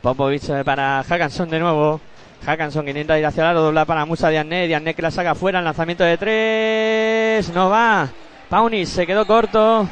Popovic 0.00 0.48
eh, 0.50 0.64
para 0.64 1.02
Hackanson 1.02 1.50
de 1.50 1.58
nuevo. 1.58 2.00
Hackanson 2.46 2.84
que 2.84 2.90
intenta 2.90 3.18
ir 3.18 3.26
hacia 3.26 3.42
el 3.42 3.48
aro, 3.48 3.62
dobla 3.62 3.84
para 3.84 4.04
Musa 4.04 4.28
Diagne. 4.28 4.66
Diagne 4.68 4.94
que 4.94 5.02
la 5.02 5.10
saca 5.10 5.34
fuera, 5.34 5.58
el 5.58 5.64
lanzamiento 5.64 6.04
de 6.04 6.16
tres. 6.18 7.52
No 7.54 7.70
va. 7.70 8.08
Paunis 8.48 8.88
se 8.88 9.06
quedó 9.06 9.26
corto. 9.26 9.88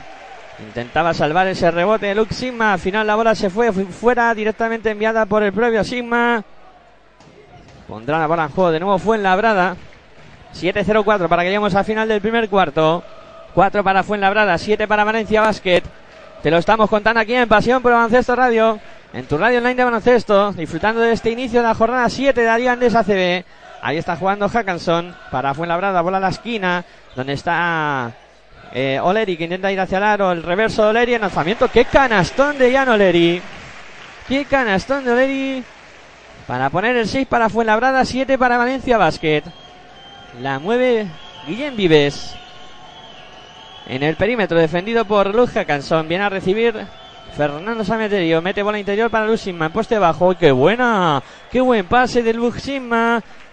Intentaba 0.61 1.15
salvar 1.15 1.49
ese 1.49 1.71
rebote 1.71 2.07
de 2.07 2.15
Luke 2.15 2.35
Sigma. 2.35 2.75
Al 2.75 2.79
final 2.79 3.07
la 3.07 3.17
bola 3.17 3.35
se 3.35 3.51
fue 3.51 3.73
fuera, 3.73 4.35
directamente 4.35 4.91
enviada 4.91 5.27
por 5.27 5.43
el 5.43 5.53
propio 5.53 5.83
Sigma. 5.83 6.45
Pondrá 7.89 8.19
la 8.19 8.27
bola 8.27 8.45
en 8.45 8.51
juego 8.51 8.71
de 8.71 8.81
nuevo. 8.81 8.99
Fue 8.99 9.17
en 9.17 9.25
Labrada. 9.25 9.77
7-0-4 10.55 11.29
para 11.29 11.43
que 11.43 11.49
lleguemos 11.49 11.75
al 11.75 11.85
final 11.85 12.09
del 12.09 12.21
primer 12.21 12.49
cuarto. 12.49 13.03
4 13.55 13.85
para 13.85 14.03
Fuenlabrada, 14.03 14.57
7 14.57 14.89
para 14.89 15.05
Valencia 15.05 15.41
Basket. 15.43 15.83
Te 16.43 16.51
lo 16.51 16.59
estamos 16.59 16.89
contando 16.91 17.21
aquí 17.21 17.35
en 17.35 17.49
Pasión 17.49 17.83
por 17.83 17.93
Baloncesto 17.93 18.35
Radio. 18.35 18.81
En 19.13 19.27
tu 19.27 19.37
radio 19.37 19.59
online 19.59 19.75
de 19.75 19.85
baloncesto. 19.85 20.53
Disfrutando 20.53 21.01
de 21.01 21.13
este 21.13 21.31
inicio 21.31 21.61
de 21.61 21.69
la 21.69 21.75
jornada 21.75 22.09
7 22.09 22.41
de 22.41 22.47
Darío 22.47 22.73
Andes 22.73 22.95
ACB. 22.95 23.45
Ahí 23.83 23.99
está 23.99 24.17
jugando 24.17 24.49
Hackanson 24.49 25.15
para 25.31 25.55
Fuenlabrada. 25.55 26.01
Bola 26.01 26.17
a 26.17 26.21
la 26.21 26.29
esquina. 26.31 26.85
Donde 27.15 27.35
está 27.35 28.11
eh, 28.73 28.99
Oleri 29.03 29.37
que 29.37 29.45
intenta 29.45 29.71
ir 29.71 29.79
hacia 29.79 29.99
el 29.99 30.05
aro. 30.05 30.33
El 30.33 30.43
reverso 30.43 30.83
de 30.83 30.89
Oleri. 30.89 31.15
El 31.15 31.21
lanzamiento. 31.21 31.69
¡Qué 31.69 31.85
canastón 31.85 32.59
de 32.59 32.73
Jan 32.73 32.89
Oleri! 32.89 33.43
¡Qué 34.27 34.45
canastón 34.47 35.05
de 35.05 35.13
Oleri! 35.13 35.65
Para 36.47 36.71
poner 36.71 36.97
el 36.97 37.07
6 37.07 37.27
para 37.29 37.51
Fuenlabrada. 37.51 38.05
7 38.05 38.39
para 38.39 38.59
Valencia 38.59 38.99
Basket. 38.99 39.45
La 40.41 40.59
mueve 40.59 41.09
Guillem 41.47 41.77
Vives. 41.77 42.35
En 43.87 44.03
el 44.03 44.17
perímetro, 44.17 44.59
defendido 44.59 45.05
por 45.05 45.35
Luz 45.35 45.51
Hackanson. 45.51 46.09
Viene 46.09 46.25
a 46.25 46.31
recibir 46.31 46.87
Fernando 47.37 47.85
Sameterio. 47.85 48.41
Mete 48.41 48.63
bola 48.63 48.79
interior 48.79 49.11
para 49.11 49.27
Luz 49.27 49.47
En 49.47 49.59
poste 49.73 49.99
bajo. 49.99 50.35
¡Qué 50.37 50.51
buena! 50.51 51.23
¡Qué 51.51 51.61
buen 51.61 51.85
pase 51.85 52.23
de 52.23 52.33
Luz 52.33 52.63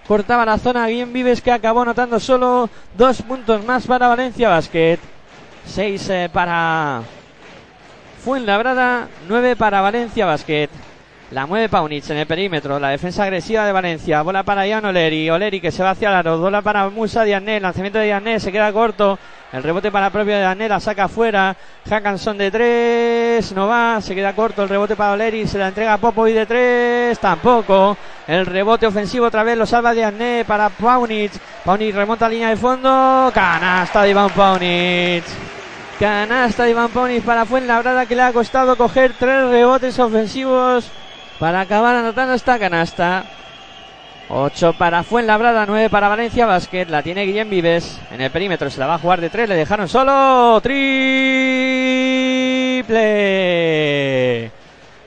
Cortaba 0.08 0.46
la 0.46 0.58
zona 0.58 0.88
Guillem 0.88 1.12
Vives 1.12 1.42
que 1.42 1.52
acabó 1.52 1.82
anotando 1.82 2.20
solo 2.20 2.70
dos 2.98 3.22
puntos 3.24 3.66
más 3.66 3.86
para 3.86 4.08
Valencia 4.08 4.48
Basket. 4.48 5.00
Seis 5.66 6.10
eh, 6.10 6.30
para 6.32 7.02
Fuenlabrada. 8.24 9.10
Nueve 9.28 9.58
para 9.58 9.82
Valencia 9.82 10.26
Basket. 10.26 10.70
La 11.32 11.46
mueve 11.46 11.70
Paunich 11.70 12.10
en 12.10 12.18
el 12.18 12.26
perímetro. 12.26 12.80
La 12.80 12.90
defensa 12.90 13.24
agresiva 13.24 13.64
de 13.64 13.72
Valencia. 13.72 14.24
Bola 14.24 14.42
para 14.42 14.66
Ian 14.66 14.86
Oleri. 14.86 15.30
Oleri 15.30 15.62
que 15.62 15.72
se 15.72 15.84
va 15.84 15.92
hacia 15.92 16.18
aro. 16.18 16.40
Bola 16.40 16.64
para 16.64 16.90
Musa 16.90 17.24
Diané. 17.24 17.60
Lanzamiento 17.60 18.00
de 18.00 18.06
Diané. 18.06 18.40
Se 18.40 18.52
queda 18.52 18.74
corto. 18.74 19.20
El 19.54 19.62
rebote 19.62 19.92
para 19.92 20.10
propio 20.10 20.36
Diané. 20.38 20.68
La 20.68 20.80
saca 20.80 21.04
afuera. 21.04 21.56
Hackanson 21.88 22.36
de 22.36 22.50
tres. 22.50 23.52
No 23.52 23.68
va. 23.68 24.02
Se 24.02 24.16
queda 24.16 24.34
corto. 24.34 24.64
El 24.64 24.70
rebote 24.70 24.96
para 24.96 25.12
Oleri. 25.12 25.48
Se 25.48 25.60
la 25.60 25.68
entrega 25.68 25.94
a 25.94 25.98
Popovic 26.00 26.34
de 26.34 26.46
tres. 26.48 27.20
Tampoco. 27.20 27.96
El 28.26 28.48
rebote 28.48 28.88
ofensivo 28.88 29.28
otra 29.28 29.44
vez 29.44 29.56
lo 29.56 29.68
salva 29.68 29.94
Diané 29.94 30.46
para 30.48 30.70
Paunich. 30.70 31.34
Paunich 31.64 31.94
remonta 31.94 32.26
a 32.26 32.30
línea 32.30 32.50
de 32.50 32.58
fondo. 32.58 33.30
Canasta 33.36 34.02
de 34.02 34.10
Iván 34.10 34.32
Paunich. 34.32 35.26
Canasta 36.00 36.64
de 36.64 36.72
Iván 36.72 36.90
Paunich 36.90 37.24
para 37.24 37.46
Fuenlabrada 37.46 38.08
que 38.08 38.16
le 38.16 38.24
ha 38.24 38.34
costado 38.34 38.76
coger 38.76 39.14
tres 39.20 39.48
rebotes 39.50 40.00
ofensivos 40.00 40.90
para 41.40 41.62
acabar 41.62 41.96
anotando 41.96 42.34
esta 42.34 42.60
canasta. 42.60 43.24
8 44.32 44.74
para 44.78 45.02
Fuenlabrada, 45.02 45.66
9 45.66 45.90
para 45.90 46.08
Valencia 46.10 46.46
Basket. 46.46 46.86
La 46.88 47.02
tiene 47.02 47.26
Guillem 47.26 47.50
Vives. 47.50 48.00
En 48.12 48.22
el 48.22 48.30
perímetro 48.30 48.70
se 48.70 48.80
la 48.80 48.86
va 48.86 48.96
a 48.96 49.00
jugar 49.00 49.22
de 49.22 49.30
3. 49.32 49.50
Le 49.50 49.56
dejaron 49.56 49.88
solo. 49.88 50.60
Triple 50.62 50.80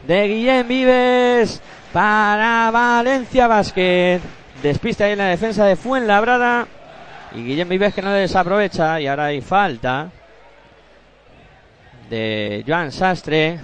de 0.06 0.28
Guillem 0.28 0.66
Vives 0.66 1.62
para 1.92 2.70
Valencia 2.72 3.46
Basket. 3.46 4.20
Despiste 4.62 5.04
ahí 5.04 5.12
en 5.12 5.18
la 5.18 5.26
defensa 5.26 5.64
de 5.66 5.76
Fuenlabrada. 5.76 6.66
Y 7.34 7.44
Guillem 7.44 7.68
Vives 7.68 7.94
que 7.94 8.02
no 8.02 8.10
desaprovecha. 8.10 9.00
Y 9.00 9.06
ahora 9.06 9.26
hay 9.26 9.40
falta 9.40 10.10
de 12.10 12.64
Joan 12.66 12.90
Sastre 12.90 13.60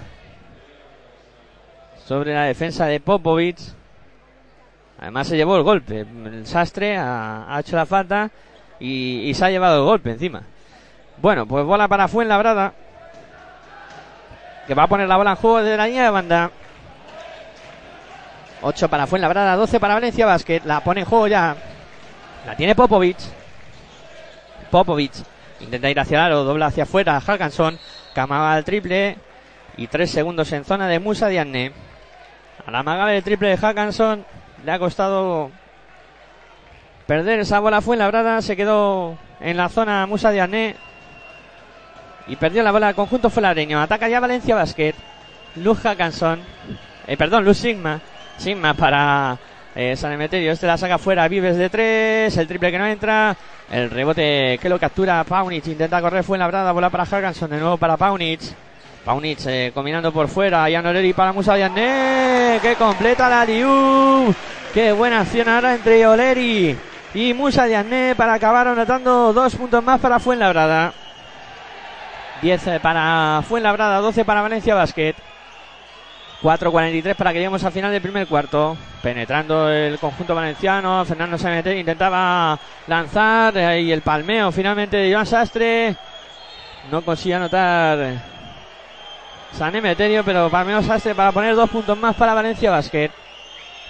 sobre 2.09 2.33
la 2.33 2.45
defensa 2.45 2.87
de 2.87 2.99
Popovic. 2.99 3.59
Además 4.99 5.27
se 5.27 5.37
llevó 5.37 5.57
el 5.57 5.61
golpe. 5.61 5.99
El 5.99 6.47
Sastre 6.47 6.97
ha, 6.97 7.55
hecho 7.59 7.75
la 7.75 7.85
falta 7.85 8.31
y, 8.79 9.31
se 9.35 9.45
ha 9.45 9.51
llevado 9.51 9.77
el 9.77 9.85
golpe 9.85 10.09
encima. 10.09 10.41
Bueno, 11.21 11.45
pues 11.45 11.63
bola 11.63 11.87
para 11.87 12.07
Fuenlabrada. 12.07 12.73
Que 14.65 14.73
va 14.73 14.83
a 14.83 14.87
poner 14.87 15.07
la 15.07 15.17
bola 15.17 15.31
en 15.31 15.35
juego 15.35 15.61
de 15.61 15.77
la 15.77 15.85
línea 15.85 16.05
de 16.05 16.09
banda. 16.09 16.49
8 18.63 18.89
para 18.89 19.05
Fuenlabrada, 19.05 19.55
12 19.55 19.79
para 19.79 19.93
Valencia 19.93 20.25
Basket. 20.25 20.61
La 20.65 20.79
pone 20.79 21.01
en 21.01 21.05
juego 21.05 21.27
ya. 21.27 21.55
La 22.47 22.55
tiene 22.55 22.73
Popovic. 22.73 23.17
Popovic 24.71 25.13
intenta 25.59 25.91
ir 25.91 25.99
hacia 25.99 26.17
el 26.17 26.23
aro, 26.23 26.43
dobla 26.43 26.65
hacia 26.65 26.83
afuera. 26.85 27.21
Halkanson. 27.23 27.77
Camaba 28.15 28.55
al 28.55 28.63
triple. 28.63 29.15
Y 29.77 29.85
3 29.85 30.09
segundos 30.09 30.51
en 30.53 30.65
zona 30.65 30.87
de 30.87 30.97
Musa 30.97 31.27
Diagne. 31.27 31.71
La 32.71 32.83
magale 32.83 33.13
de 33.13 33.21
triple 33.21 33.49
de 33.49 33.57
Hackanson 33.57 34.23
le 34.63 34.71
ha 34.71 34.77
costado 34.77 35.49
perder 37.07 37.39
esa 37.39 37.59
bola. 37.59 37.81
Fue 37.81 37.95
en 37.95 37.99
la 37.99 38.07
brada, 38.07 38.41
se 38.41 38.55
quedó 38.55 39.17
en 39.39 39.57
la 39.57 39.69
zona 39.69 40.05
Musa 40.05 40.29
de 40.31 40.75
y 42.27 42.35
perdió 42.35 42.61
la 42.61 42.71
bola. 42.71 42.89
El 42.89 42.95
conjunto 42.95 43.29
fue 43.29 43.41
lareño. 43.41 43.81
Ataca 43.81 44.07
ya 44.07 44.19
Valencia 44.19 44.55
Basket. 44.55 44.93
Luz 45.55 45.79
Hackanson, 45.79 46.39
eh, 47.07 47.17
perdón, 47.17 47.43
Luz 47.43 47.57
Sigma. 47.57 47.99
Sigma 48.37 48.75
para 48.75 49.37
eh, 49.75 49.95
San 49.95 50.11
Emeterio. 50.11 50.51
Este 50.51 50.67
la 50.67 50.77
saca 50.77 50.99
fuera. 50.99 51.27
Vives 51.27 51.57
de 51.57 51.69
tres. 51.69 52.37
El 52.37 52.47
triple 52.47 52.71
que 52.71 52.77
no 52.77 52.85
entra. 52.85 53.35
El 53.71 53.89
rebote 53.89 54.59
que 54.61 54.69
lo 54.69 54.79
captura 54.79 55.23
Paunich. 55.23 55.67
Intenta 55.67 55.99
correr. 56.01 56.23
Fue 56.23 56.37
en 56.37 56.41
la 56.41 56.47
brada. 56.47 56.71
Bola 56.71 56.91
para 56.91 57.05
Hackanson. 57.05 57.49
De 57.49 57.59
nuevo 57.59 57.77
para 57.77 57.97
Paunich. 57.97 58.53
Paunich 59.03 59.45
eh, 59.47 59.71
combinando 59.73 60.11
por 60.11 60.27
fuera. 60.27 60.67
Jan 60.71 60.85
Oleri 60.85 61.13
para 61.13 61.33
Musa 61.33 61.55
Diané. 61.55 62.59
Que 62.61 62.75
completa 62.75 63.29
la 63.29 63.45
Liu. 63.45 64.33
Qué 64.73 64.91
buena 64.91 65.21
acción 65.21 65.49
ahora 65.49 65.75
entre 65.75 66.05
Oleri 66.05 66.77
y 67.13 67.33
Musa 67.33 67.65
Diané 67.65 68.13
para 68.15 68.33
acabar 68.33 68.67
anotando 68.67 69.33
dos 69.33 69.55
puntos 69.55 69.83
más 69.83 69.99
para 69.99 70.19
Fuenlabrada. 70.19 70.93
10 72.41 72.67
eh, 72.67 72.79
para 72.79 73.43
Fuenlabrada, 73.47 73.99
12 73.99 74.25
para 74.25 74.41
Valencia 74.41 74.75
Basket. 74.75 75.15
4.43 76.41 77.15
para 77.15 77.31
que 77.33 77.39
lleguemos 77.39 77.63
al 77.63 77.71
final 77.71 77.91
del 77.91 78.01
primer 78.01 78.27
cuarto. 78.27 78.77
Penetrando 79.01 79.69
el 79.69 79.97
conjunto 79.99 80.35
valenciano. 80.35 81.03
Fernando 81.03 81.37
Sameter 81.37 81.75
intentaba 81.75 82.57
lanzar. 82.87 83.57
Eh, 83.57 83.81
y 83.81 83.91
el 83.91 84.01
palmeo 84.01 84.51
finalmente 84.51 84.97
de 84.97 85.13
Joan 85.13 85.25
Sastre. 85.25 85.95
No 86.91 87.01
consigue 87.01 87.35
anotar 87.35 88.38
San 89.51 89.75
Emeterio, 89.75 90.23
pero 90.23 90.49
menos 90.49 90.89
hace 90.89 91.13
para 91.13 91.31
poner 91.31 91.55
dos 91.55 91.69
puntos 91.69 91.97
más 91.97 92.15
para 92.15 92.33
Valencia 92.33 92.71
Basket. 92.71 93.11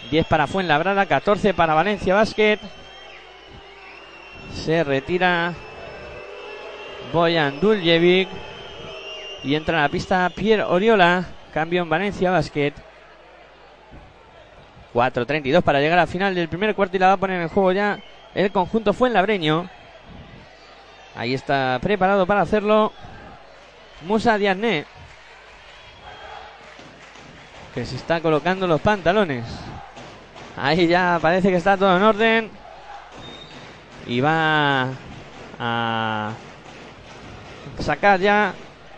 10 0.10 0.26
para 0.28 0.48
Fuenlabrada, 0.48 1.06
14 1.06 1.54
para 1.54 1.74
Valencia 1.74 2.16
Basket. 2.16 2.60
Se 4.54 4.84
retira 4.84 5.54
Boyan 7.14 7.60
Duljevic. 7.60 8.30
Y 9.44 9.56
entra 9.56 9.80
a 9.80 9.82
la 9.84 9.90
pista 9.90 10.30
Pierre 10.36 10.64
Oriola. 10.64 11.26
Cambio 11.54 11.84
en 11.84 11.90
Valencia 11.90 12.32
Basket. 12.32 12.74
4.32 14.94 15.62
para 15.62 15.80
llegar 15.80 16.00
al 16.00 16.08
final 16.08 16.34
del 16.34 16.50
primer 16.50 16.74
cuarto 16.74 16.96
y 16.96 17.00
la 17.00 17.08
va 17.08 17.14
a 17.14 17.18
poner 17.18 17.42
en 17.42 17.50
juego 17.50 17.72
ya 17.72 18.00
el 18.34 18.52
conjunto 18.52 18.94
Fuenlabreño. 18.94 19.70
Ahí 21.16 21.34
está 21.34 21.78
preparado 21.82 22.26
para 22.26 22.42
hacerlo 22.42 22.92
Musa 24.06 24.38
Diagne 24.38 24.86
se 27.86 27.96
está 27.96 28.22
colocando 28.22 28.68
los 28.68 28.82
pantalones. 28.82 29.46
Ahí 30.58 30.88
ya 30.88 31.20
parece 31.22 31.50
que 31.50 31.56
está 31.56 31.78
todo 31.78 31.96
en 31.96 32.04
orden. 32.04 32.50
Y 34.08 34.22
va 34.22 34.90
a 35.60 36.32
sacar 37.80 38.20
ya 38.20 38.54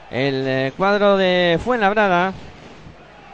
el 0.10 0.48
eh, 0.48 0.74
cuadro 0.76 1.18
de 1.18 1.60
Fuenlabrada. 1.64 2.34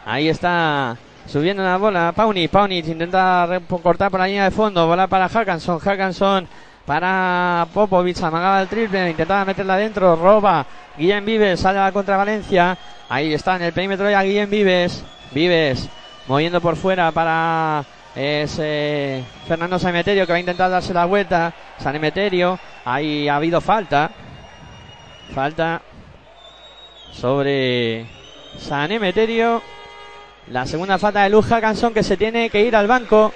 Ahí 0.06 0.30
está 0.30 0.98
subiendo 1.26 1.64
la 1.64 1.78
bola. 1.78 2.14
Pauni, 2.16 2.48
Pauni 2.48 2.80
intenta 2.80 3.48
cortar 3.84 4.12
por 4.12 4.20
la 4.20 4.28
línea 4.28 4.46
de 4.46 4.52
fondo. 4.52 4.88
Bola 4.88 5.08
para 5.08 5.30
Hackanson. 5.30 5.80
Hackanson 5.80 6.48
para 6.86 7.68
Popovic. 7.74 8.22
Amagaba 8.24 8.62
el 8.62 8.68
triple. 8.68 9.10
Intentaba 9.12 9.46
meterla 9.46 9.76
adentro. 9.76 10.16
Roba. 10.16 10.66
Guillem 10.98 11.26
Vives 11.26 11.60
sale 11.60 11.80
a 11.80 11.92
contra 11.92 12.18
Valencia. 12.18 12.78
Ahí 13.10 13.34
está 13.34 13.56
en 13.56 13.64
el 13.64 13.74
perímetro 13.74 14.10
ya 14.10 14.24
Guillem 14.24 14.50
Vives. 14.50 15.04
Vives 15.32 15.90
moviendo 16.28 16.62
por 16.62 16.76
fuera 16.76 17.12
para 17.12 17.86
es 18.18 18.58
eh, 18.60 19.24
Fernando 19.48 19.78
Sanemeterio 19.78 20.26
que 20.26 20.32
va 20.32 20.38
a 20.38 20.40
intentar 20.40 20.72
darse 20.72 20.92
la 20.92 21.06
vuelta. 21.06 21.54
Sanemeterio, 21.78 22.60
ahí 22.84 23.30
ha 23.30 23.36
habido 23.36 23.62
falta. 23.62 24.10
Falta 25.36 25.84
sobre 27.12 28.08
Sanemeterio. 28.58 29.62
La 30.48 30.66
segunda 30.66 30.98
falta 30.98 31.22
de 31.22 31.30
Luz 31.30 31.46
Hackanson 31.46 31.94
que 31.94 32.02
se 32.02 32.18
tiene 32.18 32.50
que 32.50 32.66
ir 32.66 32.76
al 32.76 32.88
banco. 32.88 33.32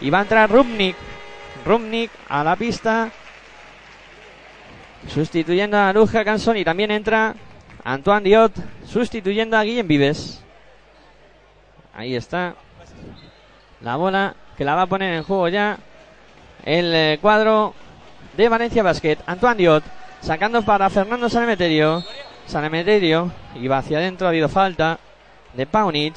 Y 0.00 0.08
va 0.08 0.20
a 0.20 0.22
entrar 0.22 0.50
Rubnik. 0.50 0.96
Rubnik 1.66 2.10
a 2.30 2.42
la 2.42 2.56
pista. 2.56 3.10
Sustituyendo 5.08 5.76
a 5.76 5.92
Luz 5.92 6.10
Hackanson 6.10 6.56
y 6.56 6.64
también 6.64 6.90
entra 6.90 7.34
Antoine 7.84 8.24
Diot 8.24 8.52
sustituyendo 8.86 9.58
a 9.58 9.62
Guillem 9.62 9.86
Vives. 9.86 10.41
Ahí 11.94 12.14
está. 12.16 12.54
La 13.80 13.96
bola 13.96 14.34
que 14.56 14.64
la 14.64 14.74
va 14.74 14.82
a 14.82 14.86
poner 14.86 15.14
en 15.14 15.24
juego 15.24 15.48
ya 15.48 15.78
el 16.64 16.94
eh, 16.94 17.18
cuadro 17.20 17.74
de 18.36 18.48
Valencia 18.48 18.82
Basket. 18.82 19.18
Antoine 19.26 19.56
Diot 19.56 19.84
sacando 20.20 20.62
para 20.62 20.88
Fernando 20.88 21.28
Sanemeterio. 21.28 22.02
Sanemeterio 22.46 23.30
iba 23.56 23.78
hacia 23.78 23.98
adentro, 23.98 24.26
ha 24.26 24.30
habido 24.30 24.48
falta 24.48 24.98
de 25.52 25.66
Paunic. 25.66 26.14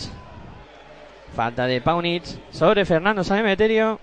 Falta 1.35 1.67
de 1.67 1.81
Paunic 1.81 2.23
sobre 2.51 2.85
Fernando 2.85 3.23
Sanemeterio. 3.23 3.99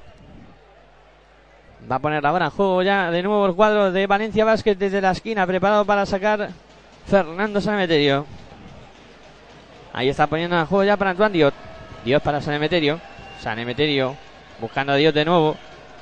Va 1.90 1.96
a 1.96 1.98
poner 1.98 2.22
la 2.22 2.30
bola 2.30 2.44
en 2.46 2.50
juego 2.50 2.82
ya 2.82 3.11
de 3.11 3.22
nuevo 3.22 3.46
el 3.46 3.54
cuadro 3.54 3.90
de 3.90 4.06
Valencia 4.06 4.44
Basket 4.44 4.76
desde 4.76 5.00
la 5.00 5.12
esquina, 5.12 5.46
preparado 5.46 5.85
para 5.85 6.04
sacar 6.04 6.50
Fernando 7.06 7.61
Sanemeterio. 7.61 8.26
Ahí 9.92 10.09
está 10.09 10.26
poniendo 10.26 10.59
en 10.59 10.66
juego 10.66 10.85
ya 10.85 10.96
para 10.96 11.11
Antoine 11.11 11.33
Diot. 11.33 11.55
Dios 12.05 12.22
para 12.22 12.40
Sanemeterio. 12.40 13.00
Sanemeterio 13.40 14.16
buscando 14.61 14.92
a 14.92 14.96
Dios 14.96 15.12
de 15.12 15.24
nuevo. 15.24 15.57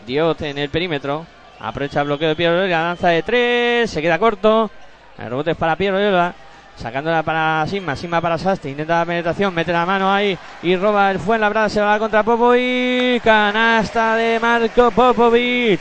Dios 0.06 0.40
en 0.42 0.58
el 0.58 0.68
perímetro. 0.68 1.26
Aprovecha 1.58 2.00
el 2.00 2.06
bloqueo 2.06 2.28
de 2.28 2.36
Piero 2.36 2.66
La 2.66 2.82
danza 2.82 3.08
de 3.08 3.22
tres. 3.22 3.90
Se 3.90 4.00
queda 4.00 4.18
corto. 4.18 4.70
El 5.18 5.28
rebote 5.28 5.50
es 5.50 5.56
para 5.56 5.76
Piero 5.76 5.96
Loyola. 5.96 6.34
Sacándola 6.76 7.22
para 7.22 7.66
Sigma, 7.66 7.94
Sigma 7.94 8.22
para 8.22 8.38
Sastre, 8.38 8.70
intenta 8.70 9.00
la 9.00 9.04
penetración, 9.04 9.52
mete 9.52 9.70
la 9.70 9.84
mano 9.84 10.10
ahí 10.10 10.38
y 10.62 10.76
roba 10.76 11.10
el 11.10 11.18
Fuenlabrada, 11.18 11.68
se 11.68 11.78
va 11.78 11.98
contra 11.98 12.22
Popovic, 12.22 13.22
canasta 13.22 14.16
de 14.16 14.40
Marco 14.40 14.90
Popovic, 14.90 15.78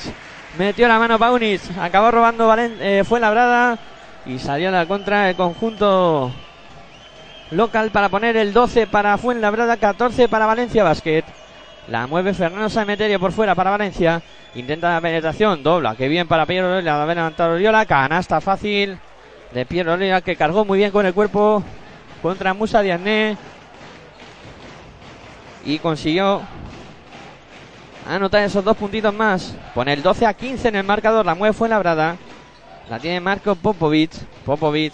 metió 0.57 0.89
la 0.89 0.99
mano 0.99 1.17
Paunis, 1.17 1.61
acabó 1.79 2.11
robando 2.11 2.47
Valen 2.47 2.75
eh, 2.81 3.03
Fuenlabrada 3.07 3.79
y 4.25 4.39
salió 4.39 4.67
a 4.67 4.71
la 4.73 4.85
contra 4.87 5.29
el 5.29 5.37
conjunto 5.37 6.33
local 7.51 7.89
para 7.91 8.09
poner 8.09 8.37
el 8.37 8.53
12 8.53 8.87
para 8.87 9.17
Fuenlabrada, 9.17 9.77
14 9.77 10.27
para 10.27 10.45
Valencia 10.45 10.83
Basket. 10.83 11.23
La 11.87 12.05
mueve 12.05 12.33
Fernando 12.33 12.69
Sanemeterio 12.69 13.19
por 13.19 13.31
fuera 13.31 13.55
para 13.55 13.71
Valencia. 13.71 14.21
Intenta 14.55 14.93
la 14.93 15.01
penetración, 15.01 15.63
dobla, 15.63 15.95
que 15.95 16.07
bien 16.07 16.27
para 16.27 16.45
Piero 16.45 16.67
Oriola, 16.67 17.05
la 17.05 17.13
levantar 17.13 17.49
Oriola, 17.49 17.85
canasta 17.85 18.41
fácil 18.41 18.97
de 19.53 19.65
Piero 19.65 19.93
Oriola 19.93 20.21
que 20.21 20.35
cargó 20.35 20.65
muy 20.65 20.77
bien 20.77 20.91
con 20.91 21.05
el 21.05 21.13
cuerpo 21.13 21.63
contra 22.21 22.53
Musa 22.53 22.81
Diané 22.81 23.37
y 25.65 25.79
consiguió 25.79 26.41
anotar 28.07 28.43
esos 28.43 28.63
dos 28.63 28.77
puntitos 28.77 29.13
más. 29.13 29.55
Pone 29.73 29.93
el 29.93 30.03
12 30.03 30.25
a 30.25 30.33
15 30.33 30.67
en 30.67 30.75
el 30.75 30.83
marcador, 30.83 31.25
la 31.25 31.35
mueve 31.35 31.53
Fuenlabrada. 31.53 32.17
La 32.89 32.99
tiene 32.99 33.19
Marco 33.19 33.55
Popovic. 33.55 34.11
Popovic 34.45 34.93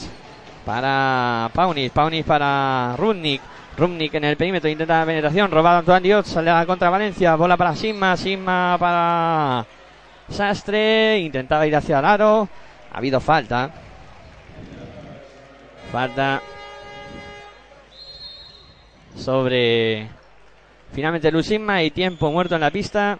para 0.66 1.50
Paunis. 1.54 1.92
Paunis 1.92 2.26
para 2.26 2.96
Rudnik. 2.98 3.42
Rudnik 3.78 4.14
en 4.16 4.24
el 4.24 4.38
perímetro 4.38 4.70
intenta 4.70 5.00
la 5.00 5.06
penetración. 5.06 5.52
Robado 5.52 5.80
Antoine 5.80 6.02
Diot. 6.02 6.26
Sale 6.26 6.66
contra 6.66 6.90
Valencia. 6.90 7.36
Bola 7.36 7.56
para 7.56 7.76
Sigma. 7.76 8.18
Sigma 8.18 8.76
para 8.80 9.66
Sastre. 10.30 11.20
Intentaba 11.20 11.68
ir 11.68 11.76
hacia 11.76 12.00
el 12.00 12.06
aro. 12.06 12.50
Ha 12.92 12.98
habido 12.98 13.20
falta. 13.20 13.70
Falta 15.92 16.42
sobre 19.16 20.10
finalmente 20.92 21.32
Lusigma 21.32 21.84
y 21.84 21.92
tiempo 21.92 22.32
muerto 22.32 22.56
en 22.56 22.62
la 22.62 22.72
pista. 22.72 23.20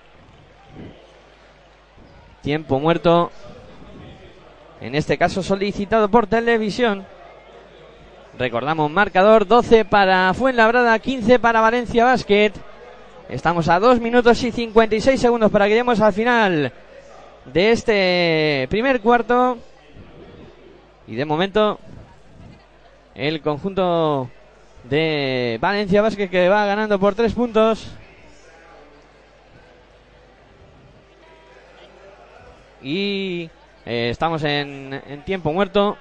Tiempo 2.42 2.80
muerto. 2.80 3.32
En 4.82 4.94
este 4.94 5.18
caso 5.18 5.42
solicitado 5.42 6.10
por 6.10 6.28
televisión. 6.28 7.06
Recordamos 8.38 8.92
marcador 8.92 9.48
12 9.48 9.86
para 9.86 10.34
Fuenlabrada, 10.34 11.00
15 11.00 11.40
para 11.40 11.62
Valencia 11.62 12.04
Basket. 12.04 12.52
Estamos 13.30 13.70
a 13.70 13.80
2 13.80 14.02
minutos 14.02 14.44
y 14.44 14.52
56 14.52 15.22
segundos 15.22 15.50
para 15.50 15.66
que 15.66 15.70
lleguemos 15.70 16.02
al 16.02 16.12
final 16.12 16.74
de 17.46 17.72
este 17.72 18.68
primer 18.70 19.00
cuarto. 19.00 19.58
Y 21.08 21.16
de 21.16 21.24
momento 21.24 21.80
el 23.14 23.42
conjunto 23.42 24.30
de 24.84 25.58
Valencia 25.62 26.02
Basket 26.02 26.28
que 26.28 26.50
va 26.50 26.66
ganando 26.66 27.00
por 27.00 27.16
3 27.16 27.34
puntos. 27.34 27.90
Y 32.82 33.50
eh, 33.86 34.10
estamos 34.10 34.44
en, 34.44 35.02
en 35.08 35.24
tiempo 35.24 35.54
muerto 35.54 35.98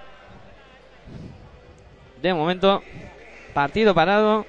de 2.25 2.33
momento, 2.33 2.83
partido 3.53 3.95
parado. 3.95 4.47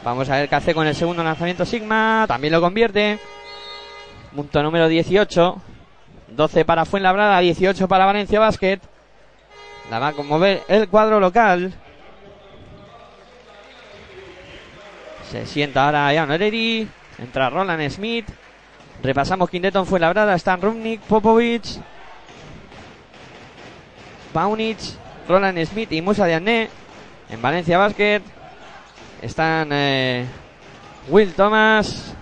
Vamos 0.03 0.29
a 0.29 0.35
ver 0.35 0.49
qué 0.49 0.55
hace 0.55 0.73
con 0.73 0.85
el 0.87 0.93
segundo 0.93 1.23
lanzamiento 1.23 1.65
Sigma. 1.65 2.25
También 2.27 2.51
lo 2.51 2.59
convierte. 2.59 3.17
Punto 4.35 4.61
número 4.61 4.89
18. 4.89 5.61
12 6.35 6.65
para 6.65 6.83
Fuenlabrada, 6.83 7.39
18 7.39 7.87
para 7.87 8.05
Valencia 8.05 8.41
Basket. 8.41 8.81
La 9.89 9.99
va 9.99 10.09
a 10.09 10.13
conmover 10.13 10.63
el 10.67 10.89
cuadro 10.89 11.21
local. 11.21 11.73
Se 15.29 15.45
sienta 15.45 15.85
ahora 15.85 16.11
Jan 16.13 16.31
Oreri. 16.31 16.87
Entra 17.19 17.49
Roland 17.49 17.87
Smith. 17.89 18.25
Repasamos 19.03 19.49
quinteto 19.49 19.85
fue 19.85 19.99
labrada. 19.99 20.35
Están 20.35 20.61
Rumnik, 20.61 21.01
Popovic, 21.01 21.63
Paunic, 24.33 24.77
Roland 25.27 25.63
Smith 25.65 25.91
y 25.91 26.01
Musa 26.01 26.25
Diané. 26.25 26.69
En 27.29 27.41
Valencia 27.41 27.77
Basket 27.77 28.21
están 29.21 29.69
eh, 29.71 30.25
Will 31.09 31.33
Thomas, 31.33 32.13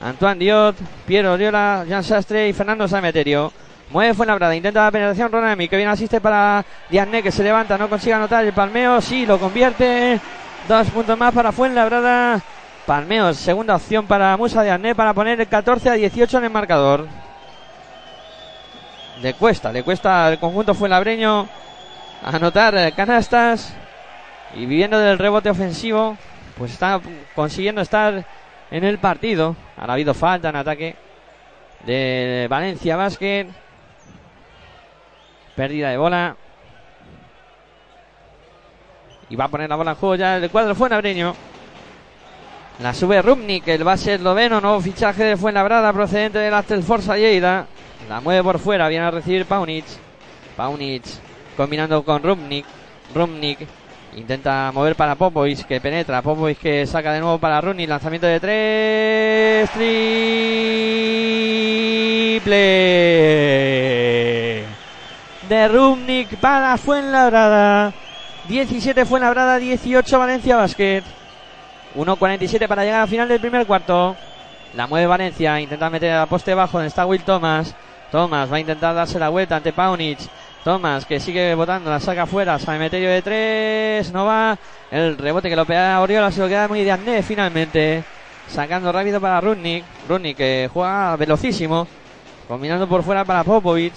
Antoine 0.00 0.38
Diot, 0.38 0.76
Piero 1.06 1.32
Oriola, 1.34 1.84
Jan 1.86 2.02
Sastre 2.02 2.48
y 2.48 2.52
Fernando 2.52 2.88
Sameterio. 2.88 3.52
Mueve 3.90 4.14
Fuenlabrada, 4.14 4.56
intenta 4.56 4.84
la 4.84 4.90
penetración 4.90 5.30
Ronald 5.30 5.68
que 5.68 5.76
bien 5.76 5.88
asiste 5.88 6.20
para 6.20 6.64
Diané 6.88 7.22
que 7.22 7.30
se 7.30 7.44
levanta, 7.44 7.76
no 7.76 7.90
consigue 7.90 8.14
anotar 8.14 8.42
el 8.42 8.54
palmeo, 8.54 9.00
sí, 9.02 9.26
lo 9.26 9.38
convierte. 9.38 10.18
Dos 10.66 10.88
puntos 10.88 11.18
más 11.18 11.34
para 11.34 11.52
Fuenlabrada. 11.52 12.42
Palmeos, 12.86 13.38
segunda 13.38 13.76
opción 13.76 14.06
para 14.06 14.36
Musa 14.36 14.62
de 14.62 14.70
Arné 14.70 14.94
para 14.94 15.14
poner 15.14 15.40
el 15.40 15.48
14 15.48 15.88
a 15.88 15.94
18 15.94 16.38
en 16.38 16.44
el 16.44 16.50
marcador. 16.50 17.08
le 19.22 19.32
cuesta, 19.34 19.72
le 19.72 19.82
cuesta 19.82 20.26
al 20.26 20.38
conjunto 20.38 20.74
fuenlabreño 20.74 21.48
anotar 22.22 22.76
eh, 22.76 22.92
canastas 22.92 23.74
y 24.54 24.66
viviendo 24.66 24.98
del 24.98 25.18
rebote 25.18 25.48
ofensivo, 25.48 26.18
pues 26.58 26.72
está 26.72 27.00
consiguiendo 27.34 27.80
estar 27.80 28.26
en 28.70 28.84
el 28.84 28.98
partido. 28.98 29.56
Ha 29.78 29.90
habido 29.90 30.12
falta 30.12 30.50
en 30.50 30.56
ataque 30.56 30.96
de 31.86 32.46
Valencia 32.50 32.96
Basket. 32.96 33.46
Pérdida 35.56 35.88
de 35.88 35.96
bola. 35.96 36.36
Y 39.30 39.36
va 39.36 39.44
a 39.44 39.48
poner 39.48 39.70
la 39.70 39.76
bola 39.76 39.92
en 39.92 39.96
juego 39.96 40.16
ya 40.16 40.36
el 40.36 40.50
cuadro 40.50 40.74
Fuenlabreño. 40.74 41.34
La 42.80 42.92
sube 42.92 43.22
Rubnik, 43.22 43.68
el 43.68 43.84
base 43.84 44.14
esloveno, 44.14 44.60
nuevo 44.60 44.80
fichaje 44.80 45.22
de 45.22 45.36
Fuenlabrada 45.36 45.92
procedente 45.92 46.40
del 46.40 46.82
Forza 46.82 47.16
Lleida. 47.16 47.66
La 48.08 48.20
mueve 48.20 48.42
por 48.42 48.58
fuera, 48.58 48.88
viene 48.88 49.06
a 49.06 49.12
recibir 49.12 49.46
Paunic. 49.46 49.84
Paunic 50.56 51.04
combinando 51.56 52.04
con 52.04 52.20
Rubnik. 52.20 52.66
Rubnik 53.14 53.60
intenta 54.16 54.72
mover 54.74 54.96
para 54.96 55.14
Popovic 55.14 55.66
que 55.66 55.80
penetra. 55.80 56.20
Popovic 56.20 56.58
que 56.58 56.84
saca 56.84 57.12
de 57.12 57.20
nuevo 57.20 57.38
para 57.38 57.60
Rubnik. 57.60 57.88
Lanzamiento 57.88 58.26
de 58.26 58.40
tres. 58.40 59.70
Triple 62.34 64.64
de 65.48 65.68
Rubnik 65.68 66.36
para 66.38 66.76
Fuenlabrada. 66.76 67.92
17 68.48 69.04
Fuenlabrada, 69.04 69.58
18 69.58 70.18
Valencia 70.18 70.56
Basket. 70.56 71.04
1.47 71.94 72.66
para 72.66 72.84
llegar 72.84 73.02
al 73.02 73.08
final 73.08 73.28
del 73.28 73.40
primer 73.40 73.66
cuarto. 73.66 74.16
La 74.74 74.86
mueve 74.86 75.06
Valencia, 75.06 75.60
intenta 75.60 75.88
meter 75.88 76.12
a 76.12 76.26
poste 76.26 76.54
bajo 76.54 76.78
donde 76.78 76.88
está 76.88 77.06
Will 77.06 77.22
Thomas. 77.22 77.74
Thomas 78.10 78.50
va 78.50 78.56
a 78.56 78.60
intentar 78.60 78.94
darse 78.94 79.18
la 79.18 79.28
vuelta 79.28 79.56
ante 79.56 79.72
Paunic. 79.72 80.18
Thomas 80.64 81.04
que 81.04 81.20
sigue 81.20 81.54
botando, 81.54 81.90
la 81.90 82.00
saca 82.00 82.22
afuera. 82.22 82.58
Meterio 82.78 83.10
de 83.10 83.22
tres, 83.22 84.12
no 84.12 84.24
va. 84.24 84.58
El 84.90 85.16
rebote 85.18 85.48
que 85.48 85.56
lo 85.56 85.64
pega 85.66 86.00
Oriola 86.00 86.32
se 86.32 86.40
lo 86.40 86.48
queda 86.48 86.66
muy 86.68 86.82
de 86.82 86.90
Andé 86.90 87.22
finalmente. 87.22 88.02
Sacando 88.48 88.90
rápido 88.90 89.20
para 89.20 89.40
Rudnik. 89.40 89.84
Rudnik 90.08 90.36
que 90.36 90.70
juega 90.72 91.16
velocísimo. 91.16 91.86
Combinando 92.48 92.88
por 92.88 93.02
fuera 93.02 93.24
para 93.24 93.44
Popovic. 93.44 93.94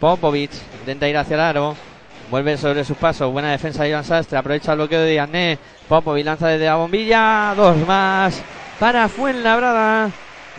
Popovic 0.00 0.50
intenta 0.80 1.08
ir 1.08 1.16
hacia 1.16 1.34
el 1.34 1.40
aro. 1.40 1.87
Vuelve 2.30 2.58
sobre 2.58 2.84
sus 2.84 2.96
pasos. 2.96 3.32
Buena 3.32 3.50
defensa 3.50 3.82
de 3.82 3.88
Iván 3.90 4.04
Sastre. 4.04 4.36
Aprovecha 4.36 4.72
el 4.72 4.78
bloqueo 4.78 5.00
de 5.00 5.12
Diané. 5.12 5.58
Popovic 5.88 6.26
lanza 6.26 6.48
desde 6.48 6.66
la 6.66 6.76
bombilla. 6.76 7.54
Dos 7.56 7.76
más 7.86 8.42
para 8.78 9.08
Fuenlabrada. 9.08 10.10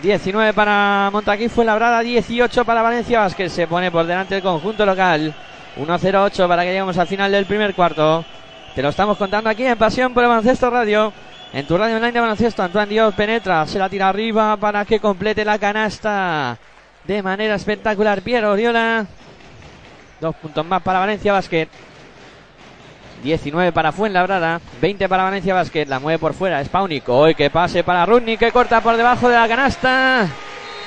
19 0.02 0.54
para 0.54 1.10
Montaquí 1.12 1.48
Fuenlabrada. 1.48 2.00
18 2.00 2.66
para 2.66 2.82
Valencia 2.82 3.20
Vázquez. 3.20 3.52
Se 3.52 3.68
pone 3.68 3.92
por 3.92 4.08
delante 4.08 4.38
el 4.38 4.42
conjunto 4.42 4.84
local. 4.84 5.36
1-0-8 5.78 6.48
para 6.48 6.64
que 6.64 6.70
lleguemos 6.70 6.98
al 6.98 7.08
final 7.08 7.32
del 7.32 7.46
primer 7.46 7.76
cuarto. 7.76 8.26
Te 8.74 8.82
lo 8.82 8.90
estamos 8.90 9.18
contando 9.18 9.50
aquí 9.50 9.66
en 9.66 9.78
Pasión 9.78 10.12
por 10.14 10.28
Baloncesto 10.28 10.72
Radio. 10.72 11.14
En 11.54 11.66
tu 11.66 11.78
radio 11.78 11.96
online 11.96 12.12
de 12.12 12.20
baloncesto, 12.20 12.62
Antoine 12.62 12.90
Dios 12.90 13.16
penetra, 13.16 13.66
se 13.66 13.80
la 13.80 13.90
tira 13.90 14.10
arriba 14.10 14.56
para 14.58 14.86
que 14.86 15.00
complete 15.00 15.44
la 15.44 15.58
canasta 15.58 16.60
de 17.06 17.24
manera 17.24 17.56
espectacular. 17.56 18.22
Piero 18.22 18.52
Oriola 18.52 19.08
Dos 20.20 20.36
puntos 20.36 20.66
más 20.66 20.82
para 20.82 21.00
Valencia 21.00 21.34
Basket. 21.34 21.68
19 23.24 23.72
para 23.72 23.92
Fuenlabrada, 23.92 24.62
20 24.82 25.10
para 25.10 25.24
Valencia 25.24 25.54
Basket, 25.54 25.86
la 25.88 26.00
mueve 26.00 26.20
por 26.20 26.34
fuera, 26.34 26.62
es 26.62 26.70
Hoy 27.08 27.36
que 27.36 27.50
pase 27.50 27.84
para 27.84 28.06
Rudni 28.06 28.38
que 28.38 28.52
corta 28.52 28.82
por 28.82 28.96
debajo 28.96 29.28
de 29.28 29.36
la 29.36 29.48
canasta. 29.48 30.28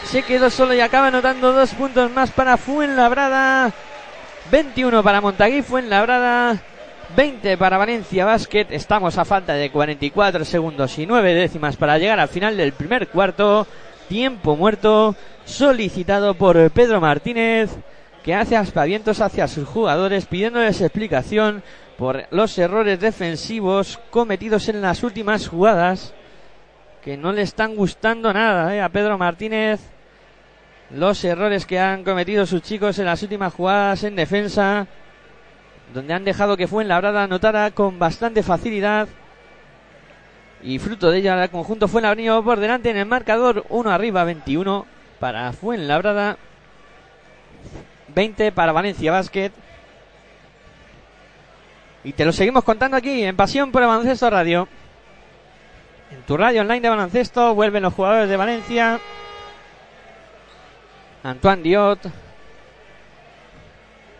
Se 0.04 0.22
quedó 0.22 0.50
solo 0.50 0.74
y 0.74 0.80
acaba 0.80 1.08
anotando 1.08 1.52
dos 1.52 1.74
puntos 1.74 2.10
más 2.10 2.30
para 2.30 2.56
Fuenlabrada. 2.56 3.70
21 4.50 5.02
para 5.02 5.20
Montaguí 5.20 5.62
Fuenlabrada. 5.62 6.58
20 7.16 7.58
para 7.58 7.78
Valencia 7.78 8.24
Basket. 8.24 8.66
Estamos 8.70 9.18
a 9.18 9.24
falta 9.24 9.52
de 9.52 9.70
44 9.70 10.44
segundos 10.44 10.98
y 10.98 11.06
9 11.06 11.34
décimas 11.34 11.76
para 11.76 11.98
llegar 11.98 12.18
al 12.18 12.28
final 12.28 12.56
del 12.56 12.72
primer 12.72 13.08
cuarto. 13.08 13.66
Tiempo 14.08 14.56
muerto 14.56 15.14
solicitado 15.44 16.34
por 16.34 16.70
Pedro 16.70 17.00
Martínez 17.00 17.70
que 18.22 18.34
hace 18.34 18.56
aspavientos 18.56 19.20
hacia 19.20 19.48
sus 19.48 19.68
jugadores 19.68 20.26
pidiéndoles 20.26 20.80
explicación 20.80 21.62
por 21.98 22.26
los 22.30 22.56
errores 22.58 23.00
defensivos 23.00 23.98
cometidos 24.10 24.68
en 24.68 24.80
las 24.80 25.02
últimas 25.02 25.48
jugadas 25.48 26.14
que 27.02 27.16
no 27.16 27.32
le 27.32 27.42
están 27.42 27.74
gustando 27.74 28.32
nada 28.32 28.74
eh, 28.74 28.80
a 28.80 28.88
Pedro 28.88 29.18
Martínez. 29.18 29.80
Los 30.90 31.24
errores 31.24 31.66
que 31.66 31.80
han 31.80 32.04
cometido 32.04 32.46
sus 32.46 32.62
chicos 32.62 32.98
en 32.98 33.06
las 33.06 33.22
últimas 33.22 33.52
jugadas 33.52 34.04
en 34.04 34.14
defensa 34.14 34.86
donde 35.92 36.14
han 36.14 36.24
dejado 36.24 36.56
que 36.56 36.68
Fuenlabrada 36.68 37.24
anotara 37.24 37.70
con 37.72 37.98
bastante 37.98 38.42
facilidad. 38.42 39.08
Y 40.62 40.78
fruto 40.78 41.10
de 41.10 41.18
ella 41.18 41.42
el 41.42 41.50
conjunto 41.50 41.88
Fuenlabrada 41.88 42.42
por 42.42 42.60
delante 42.60 42.90
en 42.90 42.98
el 42.98 43.06
marcador 43.06 43.64
1 43.68 43.90
arriba 43.90 44.22
21 44.22 44.86
para 45.18 45.52
Fuenlabrada 45.52 46.36
20 48.14 48.52
para 48.52 48.72
Valencia 48.72 49.12
Basket. 49.12 49.52
Y 52.04 52.12
te 52.12 52.24
lo 52.24 52.32
seguimos 52.32 52.64
contando 52.64 52.96
aquí 52.96 53.22
en 53.22 53.36
Pasión 53.36 53.70
por 53.70 53.82
el 53.82 53.88
Baloncesto 53.88 54.28
Radio. 54.28 54.68
En 56.10 56.22
tu 56.22 56.36
radio 56.36 56.60
online 56.60 56.80
de 56.80 56.88
baloncesto 56.90 57.54
vuelven 57.54 57.82
los 57.84 57.94
jugadores 57.94 58.28
de 58.28 58.36
Valencia. 58.36 59.00
Antoine 61.22 61.62
Diot, 61.62 62.00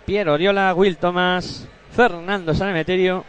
Pierre 0.06 0.30
Oriola, 0.30 0.72
Will 0.74 0.96
Thomas, 0.96 1.68
Fernando 1.94 2.54
Sanemeterio 2.54 3.24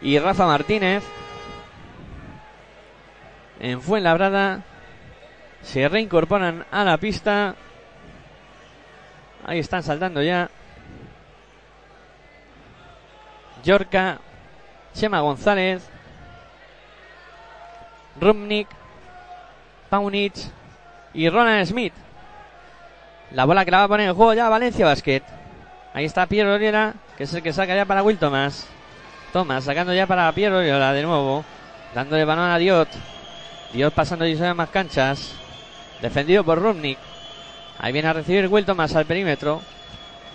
y 0.00 0.18
Rafa 0.18 0.46
Martínez. 0.46 1.02
En 3.60 3.82
Fuenlabrada 3.82 4.62
se 5.62 5.88
reincorporan 5.88 6.64
a 6.70 6.84
la 6.84 6.96
pista 6.96 7.56
Ahí 9.44 9.58
están 9.58 9.82
saltando 9.82 10.22
ya. 10.22 10.48
Yorka, 13.64 14.18
Chema 14.94 15.20
González, 15.20 15.88
Rumnik, 18.20 18.68
Paunic 19.88 20.34
y 21.14 21.28
Roland 21.28 21.66
Smith. 21.66 21.94
La 23.30 23.44
bola 23.44 23.64
que 23.64 23.70
la 23.70 23.78
va 23.78 23.84
a 23.84 23.88
poner 23.88 24.08
en 24.08 24.14
juego 24.14 24.34
ya 24.34 24.48
Valencia 24.48 24.86
Basket. 24.86 25.22
Ahí 25.94 26.04
está 26.04 26.26
Piero 26.26 26.54
Oriola, 26.54 26.94
que 27.16 27.24
es 27.24 27.34
el 27.34 27.42
que 27.42 27.52
saca 27.52 27.74
ya 27.74 27.84
para 27.84 28.02
Will 28.02 28.18
Thomas. 28.18 28.66
Thomas 29.32 29.64
sacando 29.64 29.94
ya 29.94 30.06
para 30.06 30.32
Piero 30.32 30.58
Oriola 30.58 30.92
de 30.92 31.02
nuevo. 31.02 31.44
Dándole 31.94 32.24
balón 32.24 32.50
a 32.50 32.58
Diot. 32.58 32.88
Diot 33.72 33.94
pasando 33.94 34.26
y 34.26 34.36
más 34.54 34.68
canchas. 34.70 35.34
Defendido 36.00 36.44
por 36.44 36.60
Rumnik. 36.60 36.98
Ahí 37.82 37.92
viene 37.92 38.08
a 38.08 38.12
recibir 38.12 38.46
Will 38.46 38.64
Thomas 38.64 38.94
al 38.94 39.06
perímetro. 39.06 39.60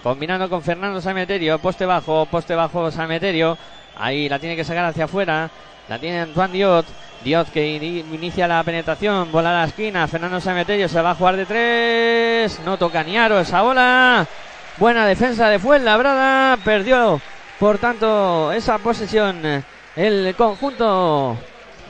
Combinando 0.04 0.50
con 0.50 0.62
Fernando 0.62 1.00
Sameterio. 1.00 1.58
Poste 1.60 1.86
bajo, 1.86 2.26
poste 2.26 2.54
bajo 2.54 2.92
Sameterio. 2.92 3.58
Ahí 3.98 4.28
la 4.28 4.38
tiene 4.38 4.58
que 4.58 4.66
sacar 4.66 4.84
hacia 4.84 5.06
afuera. 5.06 5.50
La 5.88 5.98
tiene 5.98 6.20
Antoine 6.20 6.52
Diot. 6.52 6.86
Diot 7.24 7.50
que 7.50 7.66
inicia 7.66 8.50
la 8.50 8.62
penetración. 8.64 9.32
Bola 9.32 9.52
a 9.52 9.62
la 9.62 9.68
esquina. 9.70 10.06
Fernando 10.10 10.42
Sameterio 10.42 10.90
se 10.90 11.02
va 11.02 11.12
a 11.12 11.16
jugar 11.16 11.38
de 11.38 11.46
tres. 11.46 12.60
No 12.66 12.78
toca 12.78 13.02
ni 13.04 13.18
aro 13.18 13.40
esa 13.40 13.62
bola. 13.62 14.28
Buena 14.76 15.08
defensa 15.08 15.48
de 15.48 15.58
Fuenlabrada. 15.58 16.58
Perdió, 16.58 17.22
por 17.60 17.78
tanto, 17.78 18.52
esa 18.52 18.78
posesión 18.78 19.64
el 19.96 20.36
conjunto 20.36 21.38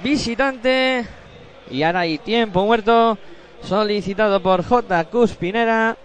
visitante. 0.04 1.04
Y 1.72 1.82
ahora 1.82 2.02
hay 2.02 2.20
tiempo 2.20 2.64
muerto 2.64 3.18
solicitado 3.64 4.42
por 4.42 4.64
J. 4.64 5.06
Cuspinera 5.06 5.98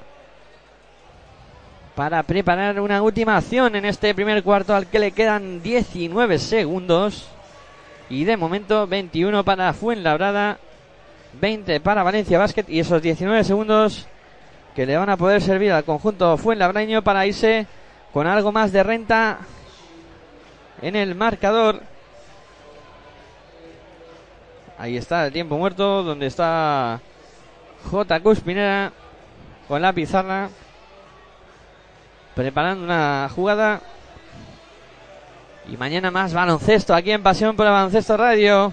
para 1.95 2.23
preparar 2.23 2.81
una 2.81 3.03
última 3.03 3.37
acción 3.37 3.77
en 3.77 3.85
este 3.85 4.15
primer 4.15 4.43
cuarto 4.43 4.75
al 4.75 4.87
que 4.87 4.99
le 4.99 5.13
quedan 5.13 5.63
19 5.63 6.39
segundos. 6.39 7.29
Y 8.09 8.25
de 8.25 8.37
momento 8.37 8.87
21 8.87 9.45
para 9.45 9.73
Fuenlabrada, 9.73 10.59
20 11.41 11.81
para 11.81 12.03
Valencia 12.03 12.39
Basket 12.39 12.65
y 12.69 12.81
esos 12.81 13.01
19 13.01 13.45
segundos 13.45 14.07
que 14.75 14.87
le 14.87 14.97
van 14.97 15.11
a 15.11 15.17
poder 15.17 15.43
servir 15.43 15.73
al 15.73 15.85
conjunto 15.85 16.37
Fuenlabraño 16.37 17.03
para 17.03 17.27
irse 17.27 17.67
con 18.13 18.27
algo 18.27 18.53
más 18.53 18.73
de 18.73 18.83
renta 18.83 19.39
en 20.81 20.97
el 20.97 21.15
marcador. 21.15 21.81
Ahí 24.79 24.97
está 24.97 25.27
el 25.27 25.33
tiempo 25.33 25.57
muerto, 25.57 26.03
donde 26.03 26.27
está 26.27 27.01
J. 27.91 28.21
Cuspinera 28.21 28.93
con 29.69 29.83
la 29.83 29.93
pizarra. 29.93 30.49
Preparando 32.35 32.85
una 32.85 33.29
jugada. 33.35 33.81
Y 35.69 35.77
mañana 35.77 36.11
más 36.11 36.33
baloncesto 36.33 36.95
aquí 36.95 37.13
en 37.13 37.23
Pasión 37.23 37.57
por 37.57 37.67
el 37.67 37.73
Baloncesto 37.73 38.17
Radio. 38.17 38.73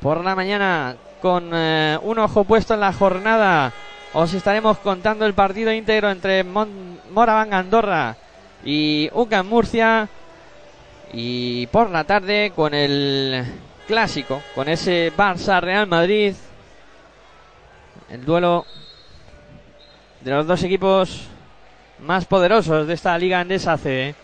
Por 0.00 0.24
la 0.24 0.34
mañana 0.34 0.96
con 1.20 1.50
eh, 1.52 1.98
un 2.02 2.18
ojo 2.18 2.44
puesto 2.44 2.74
en 2.74 2.80
la 2.80 2.92
jornada 2.92 3.72
os 4.14 4.34
estaremos 4.34 4.76
contando 4.78 5.24
el 5.24 5.32
partido 5.32 5.72
íntegro 5.72 6.10
entre 6.10 6.44
Mon 6.44 7.00
Moraván 7.12 7.54
Andorra 7.54 8.16
y 8.62 9.08
UCAM 9.12 9.48
Murcia. 9.48 10.08
Y 11.14 11.66
por 11.68 11.90
la 11.90 12.04
tarde 12.04 12.52
con 12.54 12.74
el 12.74 13.42
clásico, 13.86 14.42
con 14.54 14.68
ese 14.68 15.12
Barça 15.16 15.60
Real 15.60 15.86
Madrid. 15.86 16.34
El 18.12 18.26
duelo 18.26 18.66
de 20.20 20.30
los 20.32 20.46
dos 20.46 20.62
equipos 20.64 21.28
más 22.00 22.26
poderosos 22.26 22.86
de 22.86 22.92
esta 22.92 23.16
liga 23.16 23.40
andesa 23.40 23.78
C. 23.78 24.14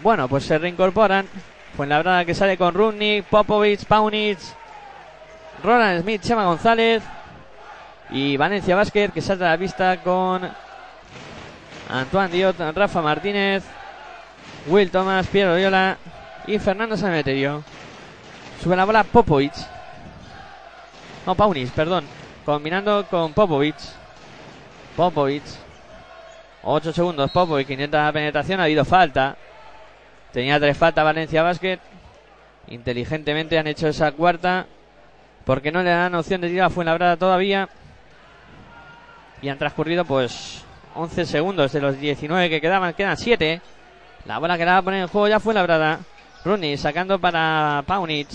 Bueno, 0.00 0.28
pues 0.28 0.44
se 0.44 0.56
reincorporan. 0.56 1.26
Fue 1.76 1.88
la 1.88 1.96
verdad 1.96 2.24
que 2.24 2.32
sale 2.32 2.56
con 2.56 2.74
Rudnick, 2.74 3.24
Popovic, 3.24 3.86
Paunic, 3.86 4.38
Roland 5.64 6.02
Smith, 6.02 6.22
Chema 6.22 6.44
González 6.44 7.02
y 8.10 8.36
Valencia 8.36 8.76
Vázquez 8.76 9.10
que 9.10 9.20
salta 9.20 9.46
a 9.46 9.50
la 9.50 9.56
vista 9.56 10.00
con 10.00 10.48
Antoine 11.90 12.28
Diot, 12.28 12.56
Rafa 12.72 13.02
Martínez, 13.02 13.64
Will 14.68 14.92
Thomas, 14.92 15.26
Piero 15.26 15.56
Viola 15.56 15.98
y 16.46 16.56
Fernando 16.60 16.96
Sanemeterio. 16.96 17.64
Sube 18.62 18.76
la 18.76 18.84
bola 18.84 19.02
Popovic. 19.02 19.73
No, 21.26 21.34
Paunic, 21.34 21.70
perdón. 21.70 22.04
Combinando 22.44 23.06
con 23.06 23.32
Popovic. 23.32 23.76
Popovic. 24.96 25.42
8 26.62 26.92
segundos. 26.92 27.30
Popovic 27.30 27.70
intenta 27.70 28.04
la 28.04 28.12
penetración. 28.12 28.60
Ha 28.60 28.64
habido 28.64 28.84
falta. 28.84 29.36
Tenía 30.32 30.60
tres 30.60 30.76
faltas 30.76 31.04
Valencia 31.04 31.42
Basket. 31.42 31.78
Inteligentemente 32.68 33.58
han 33.58 33.66
hecho 33.66 33.88
esa 33.88 34.12
cuarta. 34.12 34.66
Porque 35.46 35.72
no 35.72 35.82
le 35.82 35.90
dan 35.90 36.14
opción 36.14 36.40
de 36.40 36.48
tirar 36.48 36.66
a 36.66 36.70
Fuenlabrada 36.70 37.16
todavía. 37.16 37.68
Y 39.40 39.48
han 39.48 39.58
transcurrido 39.58 40.04
pues 40.04 40.62
11 40.94 41.24
segundos 41.24 41.72
de 41.72 41.80
los 41.80 41.98
19 41.98 42.50
que 42.50 42.60
quedaban. 42.60 42.92
Quedan 42.92 43.16
7. 43.16 43.62
La 44.26 44.38
bola 44.38 44.58
que 44.58 44.64
la 44.66 44.72
va 44.72 44.78
a 44.78 44.82
poner 44.82 45.00
en 45.02 45.08
juego 45.08 45.28
ya 45.28 45.40
fue 45.40 45.54
labrada. 45.54 46.00
Rooney 46.44 46.76
sacando 46.76 47.18
para 47.18 47.82
Paunic. 47.86 48.28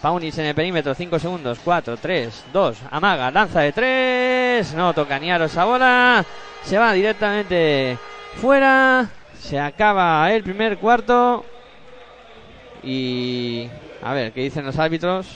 Paunic 0.00 0.38
en 0.38 0.46
el 0.46 0.54
perímetro, 0.54 0.94
5 0.94 1.18
segundos, 1.18 1.58
4, 1.62 1.96
3, 1.98 2.44
2, 2.52 2.78
amaga, 2.90 3.30
lanza 3.30 3.60
de 3.60 3.72
3, 3.72 4.74
no 4.74 4.94
toca 4.94 5.18
ni 5.18 5.30
aro 5.30 5.44
esa 5.44 5.66
bola, 5.66 6.24
se 6.62 6.78
va 6.78 6.92
directamente 6.94 7.98
fuera, 8.36 9.10
se 9.38 9.60
acaba 9.60 10.32
el 10.32 10.42
primer 10.42 10.78
cuarto 10.78 11.44
y 12.82 13.68
a 14.02 14.14
ver, 14.14 14.32
¿qué 14.32 14.40
dicen 14.42 14.64
los 14.64 14.78
árbitros? 14.78 15.26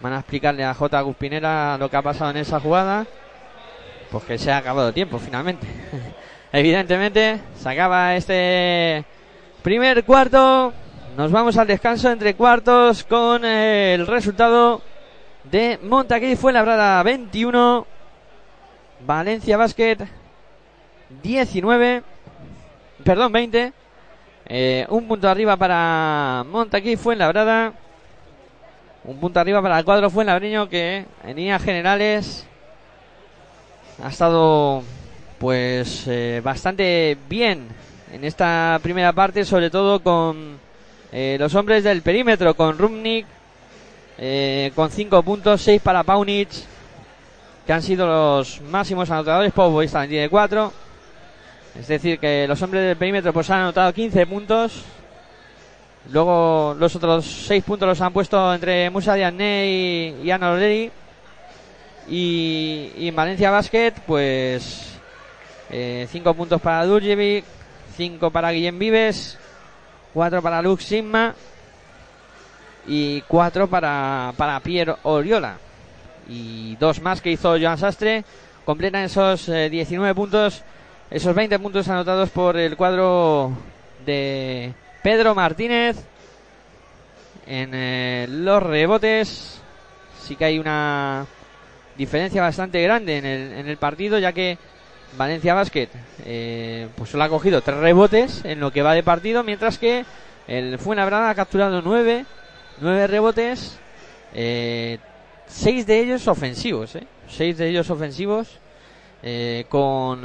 Van 0.00 0.14
a 0.14 0.20
explicarle 0.20 0.64
a 0.64 0.72
J. 0.72 1.00
Guspinera 1.02 1.76
lo 1.76 1.90
que 1.90 1.96
ha 1.98 2.02
pasado 2.02 2.30
en 2.30 2.38
esa 2.38 2.60
jugada, 2.60 3.06
pues 4.10 4.24
que 4.24 4.38
se 4.38 4.50
ha 4.50 4.56
acabado 4.56 4.88
el 4.88 4.94
tiempo 4.94 5.18
finalmente. 5.18 5.66
Evidentemente, 6.52 7.40
se 7.56 7.68
acaba 7.68 8.16
este 8.16 9.04
primer 9.62 10.02
cuarto 10.04 10.72
nos 11.16 11.32
vamos 11.32 11.56
al 11.56 11.66
descanso 11.66 12.10
entre 12.10 12.34
cuartos 12.34 13.04
con 13.04 13.44
el 13.44 14.06
resultado 14.06 14.80
de 15.44 15.78
Montaquí 15.82 16.36
fue 16.36 16.52
labrada 16.52 17.02
21, 17.02 17.86
Valencia 19.06 19.56
Basket 19.56 19.98
19, 21.22 22.02
perdón 23.04 23.32
20, 23.32 23.72
eh, 24.46 24.86
un 24.88 25.08
punto 25.08 25.28
arriba 25.28 25.56
para 25.56 26.44
Montaquí 26.48 26.96
fue 26.96 27.16
labrada, 27.16 27.72
un 29.04 29.18
punto 29.18 29.40
arriba 29.40 29.60
para 29.60 29.78
el 29.78 29.84
cuadro 29.84 30.10
fue 30.10 30.24
labreño 30.24 30.68
que 30.68 31.06
en 31.24 31.36
líneas 31.36 31.62
generales 31.62 32.46
ha 34.02 34.08
estado 34.08 34.82
pues 35.38 36.04
eh, 36.06 36.40
bastante 36.44 37.16
bien 37.28 37.68
en 38.12 38.24
esta 38.24 38.78
primera 38.82 39.12
parte, 39.12 39.44
sobre 39.44 39.70
todo 39.70 40.00
con 40.00 40.69
eh, 41.12 41.36
los 41.38 41.54
hombres 41.54 41.84
del 41.84 42.02
perímetro 42.02 42.54
con 42.54 42.78
Rumnik 42.78 43.26
eh, 44.22 44.70
con 44.74 44.90
5 44.90 45.22
puntos, 45.22 45.62
6 45.62 45.80
para 45.80 46.02
Paunic, 46.02 46.48
que 47.66 47.72
han 47.72 47.82
sido 47.82 48.06
los 48.06 48.60
máximos 48.60 49.10
anotadores. 49.10 49.50
Popovic 49.52 49.90
también 49.90 50.10
tiene 50.10 50.28
4. 50.28 50.72
Es 51.78 51.88
decir, 51.88 52.18
que 52.18 52.46
los 52.46 52.60
hombres 52.60 52.84
del 52.84 52.96
perímetro 52.98 53.32
pues 53.32 53.48
han 53.48 53.60
anotado 53.60 53.92
15 53.94 54.26
puntos. 54.26 54.82
Luego 56.10 56.76
los 56.78 56.94
otros 56.96 57.24
6 57.46 57.64
puntos 57.64 57.88
los 57.88 58.00
han 58.02 58.12
puesto 58.12 58.52
entre 58.52 58.90
Musa 58.90 59.14
Diagne 59.14 59.66
y, 59.66 60.26
y 60.26 60.30
Ana 60.30 60.58
y, 60.66 60.90
y, 62.96 63.08
en 63.08 63.16
Valencia 63.16 63.50
Basket, 63.50 63.94
pues 64.06 64.98
5 65.70 65.70
eh, 65.70 66.34
puntos 66.36 66.60
para 66.60 66.84
Durjevic, 66.84 67.44
5 67.96 68.30
para 68.30 68.50
Guillem 68.50 68.78
Vives, 68.78 69.38
4 70.14 70.42
para 70.42 70.62
Lux 70.62 70.84
Sigma 70.84 71.34
y 72.86 73.20
4 73.22 73.68
para, 73.68 74.32
para 74.36 74.60
Piero 74.60 74.98
Oriola. 75.02 75.56
Y 76.28 76.76
dos 76.76 77.00
más 77.00 77.20
que 77.20 77.30
hizo 77.30 77.58
Joan 77.58 77.78
Sastre. 77.78 78.24
Completan 78.64 79.04
esos 79.04 79.46
19 79.46 80.10
eh, 80.10 80.14
puntos, 80.14 80.62
esos 81.10 81.34
20 81.34 81.58
puntos 81.58 81.88
anotados 81.88 82.30
por 82.30 82.56
el 82.56 82.76
cuadro 82.76 83.52
de 84.04 84.72
Pedro 85.02 85.34
Martínez. 85.34 85.96
En 87.46 87.70
eh, 87.74 88.26
los 88.28 88.62
rebotes 88.62 89.60
sí 90.22 90.36
que 90.36 90.44
hay 90.44 90.58
una 90.58 91.26
diferencia 91.96 92.42
bastante 92.42 92.80
grande 92.82 93.18
en 93.18 93.24
el, 93.24 93.52
en 93.52 93.68
el 93.68 93.76
partido, 93.76 94.18
ya 94.18 94.32
que 94.32 94.56
Valencia 95.16 95.54
Basket 95.54 95.88
eh, 96.24 96.88
pues 96.96 97.10
solo 97.10 97.24
ha 97.24 97.28
cogido 97.28 97.62
tres 97.62 97.78
rebotes 97.78 98.44
en 98.44 98.60
lo 98.60 98.70
que 98.70 98.82
va 98.82 98.94
de 98.94 99.02
partido, 99.02 99.42
mientras 99.42 99.78
que 99.78 100.04
el 100.46 100.78
Fuenlabrada 100.78 101.30
ha 101.30 101.34
capturado 101.34 101.80
nueve, 101.82 102.26
nueve 102.80 103.06
rebotes, 103.06 103.78
eh, 104.34 104.98
seis 105.46 105.86
de 105.86 106.00
ellos 106.00 106.26
ofensivos, 106.28 106.96
eh, 106.96 107.06
seis 107.28 107.58
de 107.58 107.68
ellos 107.68 107.90
ofensivos, 107.90 108.58
eh, 109.22 109.66
con 109.68 110.22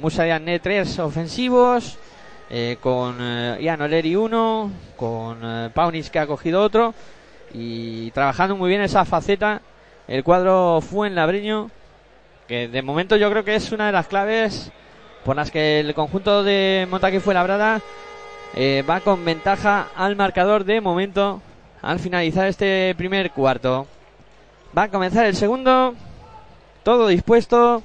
Musa 0.00 0.24
Diagne 0.24 0.60
tres 0.60 0.98
ofensivos, 0.98 1.98
con 2.80 3.18
Ian 3.60 3.80
Oleri 3.82 4.14
uno, 4.14 4.70
con 4.96 5.40
Paunis 5.74 6.10
que 6.10 6.20
ha 6.20 6.26
cogido 6.26 6.62
otro, 6.62 6.94
y 7.52 8.10
trabajando 8.12 8.56
muy 8.56 8.68
bien 8.68 8.82
esa 8.82 9.04
faceta 9.04 9.62
el 10.06 10.22
cuadro 10.22 10.80
Fuenlabreño 10.80 11.70
que 12.46 12.68
de 12.68 12.82
momento 12.82 13.16
yo 13.16 13.30
creo 13.30 13.44
que 13.44 13.56
es 13.56 13.72
una 13.72 13.86
de 13.86 13.92
las 13.92 14.06
claves 14.06 14.70
por 15.24 15.36
las 15.36 15.50
que 15.50 15.80
el 15.80 15.94
conjunto 15.94 16.44
de 16.44 16.86
Montaque 16.88 17.20
fue 17.20 17.34
labrada 17.34 17.80
eh, 18.54 18.84
va 18.88 19.00
con 19.00 19.24
ventaja 19.24 19.88
al 19.94 20.16
marcador 20.16 20.64
de 20.64 20.80
momento 20.80 21.42
al 21.82 21.98
finalizar 21.98 22.46
este 22.46 22.94
primer 22.96 23.30
cuarto. 23.32 23.86
Va 24.76 24.84
a 24.84 24.90
comenzar 24.90 25.26
el 25.26 25.36
segundo, 25.36 25.94
todo 26.82 27.08
dispuesto 27.08 27.82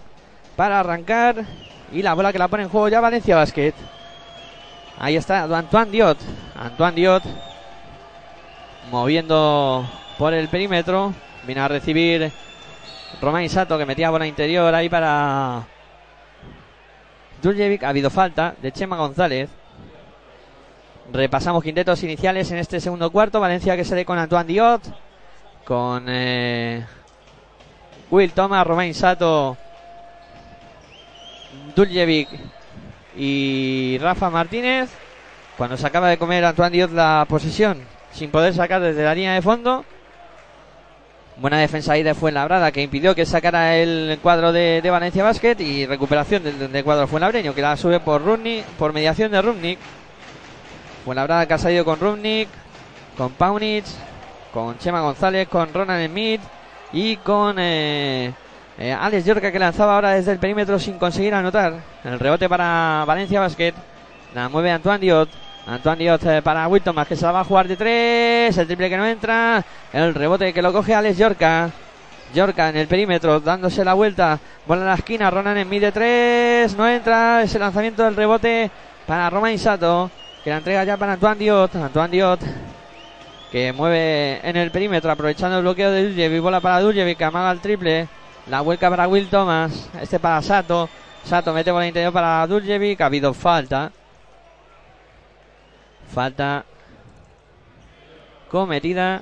para 0.55 0.79
arrancar 0.79 1.43
y 1.91 2.01
la 2.01 2.13
bola 2.13 2.31
que 2.31 2.39
la 2.39 2.47
pone 2.47 2.63
en 2.63 2.69
juego 2.69 2.87
ya 2.87 3.01
Valencia 3.01 3.35
Basket. 3.35 3.73
Ahí 4.97 5.15
está 5.15 5.43
Antoine 5.43 5.91
Diot. 5.91 6.17
Antoine 6.55 6.95
Diot 6.95 7.23
moviendo 8.91 9.85
por 10.17 10.33
el 10.33 10.47
perímetro. 10.47 11.13
Viene 11.45 11.61
a 11.61 11.67
recibir 11.67 12.31
Romain 13.19 13.49
Sato 13.49 13.77
que 13.77 13.85
metía 13.85 14.09
bola 14.09 14.27
interior 14.27 14.73
ahí 14.73 14.89
para 14.89 15.63
Duljevic. 17.41 17.83
Ha 17.83 17.89
habido 17.89 18.09
falta 18.09 18.55
de 18.61 18.71
Chema 18.71 18.97
González. 18.97 19.49
Repasamos 21.11 21.63
quintetos 21.63 22.01
iniciales 22.03 22.51
en 22.51 22.57
este 22.57 22.79
segundo 22.79 23.11
cuarto. 23.11 23.39
Valencia 23.39 23.75
que 23.75 23.83
sale 23.83 24.05
con 24.05 24.17
Antoine 24.17 24.45
Diot. 24.45 24.81
Con 25.65 26.05
eh, 26.07 26.85
Will 28.09 28.31
Thomas, 28.33 28.65
Romain 28.65 28.93
Sato, 28.93 29.57
Duljevic 31.75 32.29
y 33.15 33.97
Rafa 33.99 34.29
Martínez. 34.29 34.89
Cuando 35.57 35.77
se 35.77 35.85
acaba 35.85 36.09
de 36.09 36.17
comer 36.17 36.45
Antoine 36.45 36.71
Diot 36.71 36.91
la 36.91 37.25
posesión 37.27 37.85
sin 38.11 38.31
poder 38.31 38.53
sacar 38.53 38.81
desde 38.81 39.03
la 39.03 39.15
línea 39.15 39.33
de 39.33 39.41
fondo. 39.41 39.85
Buena 41.41 41.57
defensa 41.57 41.93
ahí 41.93 42.03
de 42.03 42.13
Fuenlabrada 42.13 42.71
que 42.71 42.83
impidió 42.83 43.15
que 43.15 43.25
sacara 43.25 43.75
el 43.75 44.19
cuadro 44.21 44.51
de, 44.51 44.87
Valencia 44.91 45.23
Basket 45.23 45.55
y 45.59 45.87
recuperación 45.87 46.43
del, 46.43 46.71
del 46.71 46.83
cuadro 46.83 47.07
Fuenlabreño 47.07 47.55
que 47.55 47.63
la 47.63 47.75
sube 47.75 47.99
por 47.99 48.23
Rubnik, 48.23 48.63
por 48.77 48.93
mediación 48.93 49.31
de 49.31 49.41
Rubnik. 49.41 49.79
Fuenlabrada 51.03 51.47
que 51.47 51.55
ha 51.55 51.57
salido 51.57 51.83
con 51.83 51.99
Rubnik, 51.99 52.47
con 53.17 53.31
Paunic, 53.31 53.85
con 54.53 54.77
Chema 54.77 55.01
González, 55.01 55.47
con 55.47 55.73
Ronald 55.73 56.11
Smith 56.11 56.41
y 56.93 57.17
con 57.17 57.55
eh, 57.57 58.31
eh, 58.77 58.93
Alex 58.93 59.25
Yorca 59.25 59.51
que 59.51 59.57
lanzaba 59.57 59.95
ahora 59.95 60.11
desde 60.11 60.33
el 60.33 60.37
perímetro 60.37 60.77
sin 60.77 60.99
conseguir 60.99 61.33
anotar. 61.33 61.73
El 62.03 62.19
rebote 62.19 62.47
para 62.47 63.03
Valencia 63.07 63.39
Basket. 63.39 63.73
La 64.35 64.47
mueve 64.47 64.69
Antoine 64.69 64.99
Diot. 64.99 65.29
Antoine 65.67 66.03
Diot 66.03 66.25
eh, 66.25 66.41
para 66.41 66.67
Wilton 66.67 66.95
más 66.95 67.07
que 67.07 67.15
se 67.15 67.25
la 67.25 67.31
va 67.31 67.41
a 67.41 67.43
jugar 67.43 67.67
de 67.67 67.77
tres. 67.77 68.57
El 68.57 68.67
triple 68.67 68.89
que 68.89 68.97
no 68.97 69.05
entra. 69.05 69.63
El 69.93 70.13
rebote 70.13 70.53
que 70.53 70.61
lo 70.61 70.73
coge 70.73 70.93
Alex 70.93 71.17
Yorca. 71.17 71.69
Yorka 72.33 72.69
en 72.69 72.77
el 72.77 72.87
perímetro, 72.87 73.39
dándose 73.39 73.83
la 73.83 73.93
vuelta. 73.93 74.39
Bola 74.65 74.81
en 74.81 74.87
la 74.87 74.93
esquina. 74.95 75.29
Ronan 75.29 75.57
en 75.57 75.69
mide 75.69 75.91
3. 75.91 76.75
No 76.75 76.87
entra. 76.87 77.43
Ese 77.43 77.59
lanzamiento 77.59 78.03
del 78.03 78.15
rebote 78.15 78.71
para 79.05 79.29
Roma 79.29 79.51
Insato. 79.51 80.09
Que 80.43 80.49
la 80.49 80.57
entrega 80.57 80.83
ya 80.83 80.97
para 80.97 81.13
Antoine 81.13 81.39
Diot. 81.39 81.75
Antoine 81.75 82.11
Diot. 82.11 82.39
Que 83.51 83.73
mueve 83.73 84.39
en 84.47 84.55
el 84.55 84.71
perímetro. 84.71 85.11
Aprovechando 85.11 85.57
el 85.57 85.63
bloqueo 85.63 85.91
de 85.91 86.03
Duljevic. 86.05 86.41
Bola 86.41 86.61
para 86.61 86.79
Duljevic. 86.79 87.17
Que 87.17 87.25
amaga 87.25 87.51
el 87.51 87.59
triple. 87.59 88.07
La 88.47 88.61
vuelca 88.61 88.89
para 88.89 89.07
Will 89.07 89.27
Thomas. 89.29 89.89
Este 90.01 90.17
para 90.17 90.41
Sato. 90.41 90.89
Sato 91.23 91.53
mete 91.53 91.69
bola 91.69 91.85
interior 91.85 92.13
para 92.13 92.47
Duljevic. 92.47 93.01
Ha 93.01 93.05
habido 93.05 93.33
falta. 93.33 93.91
Falta 96.13 96.65
cometida 98.49 99.21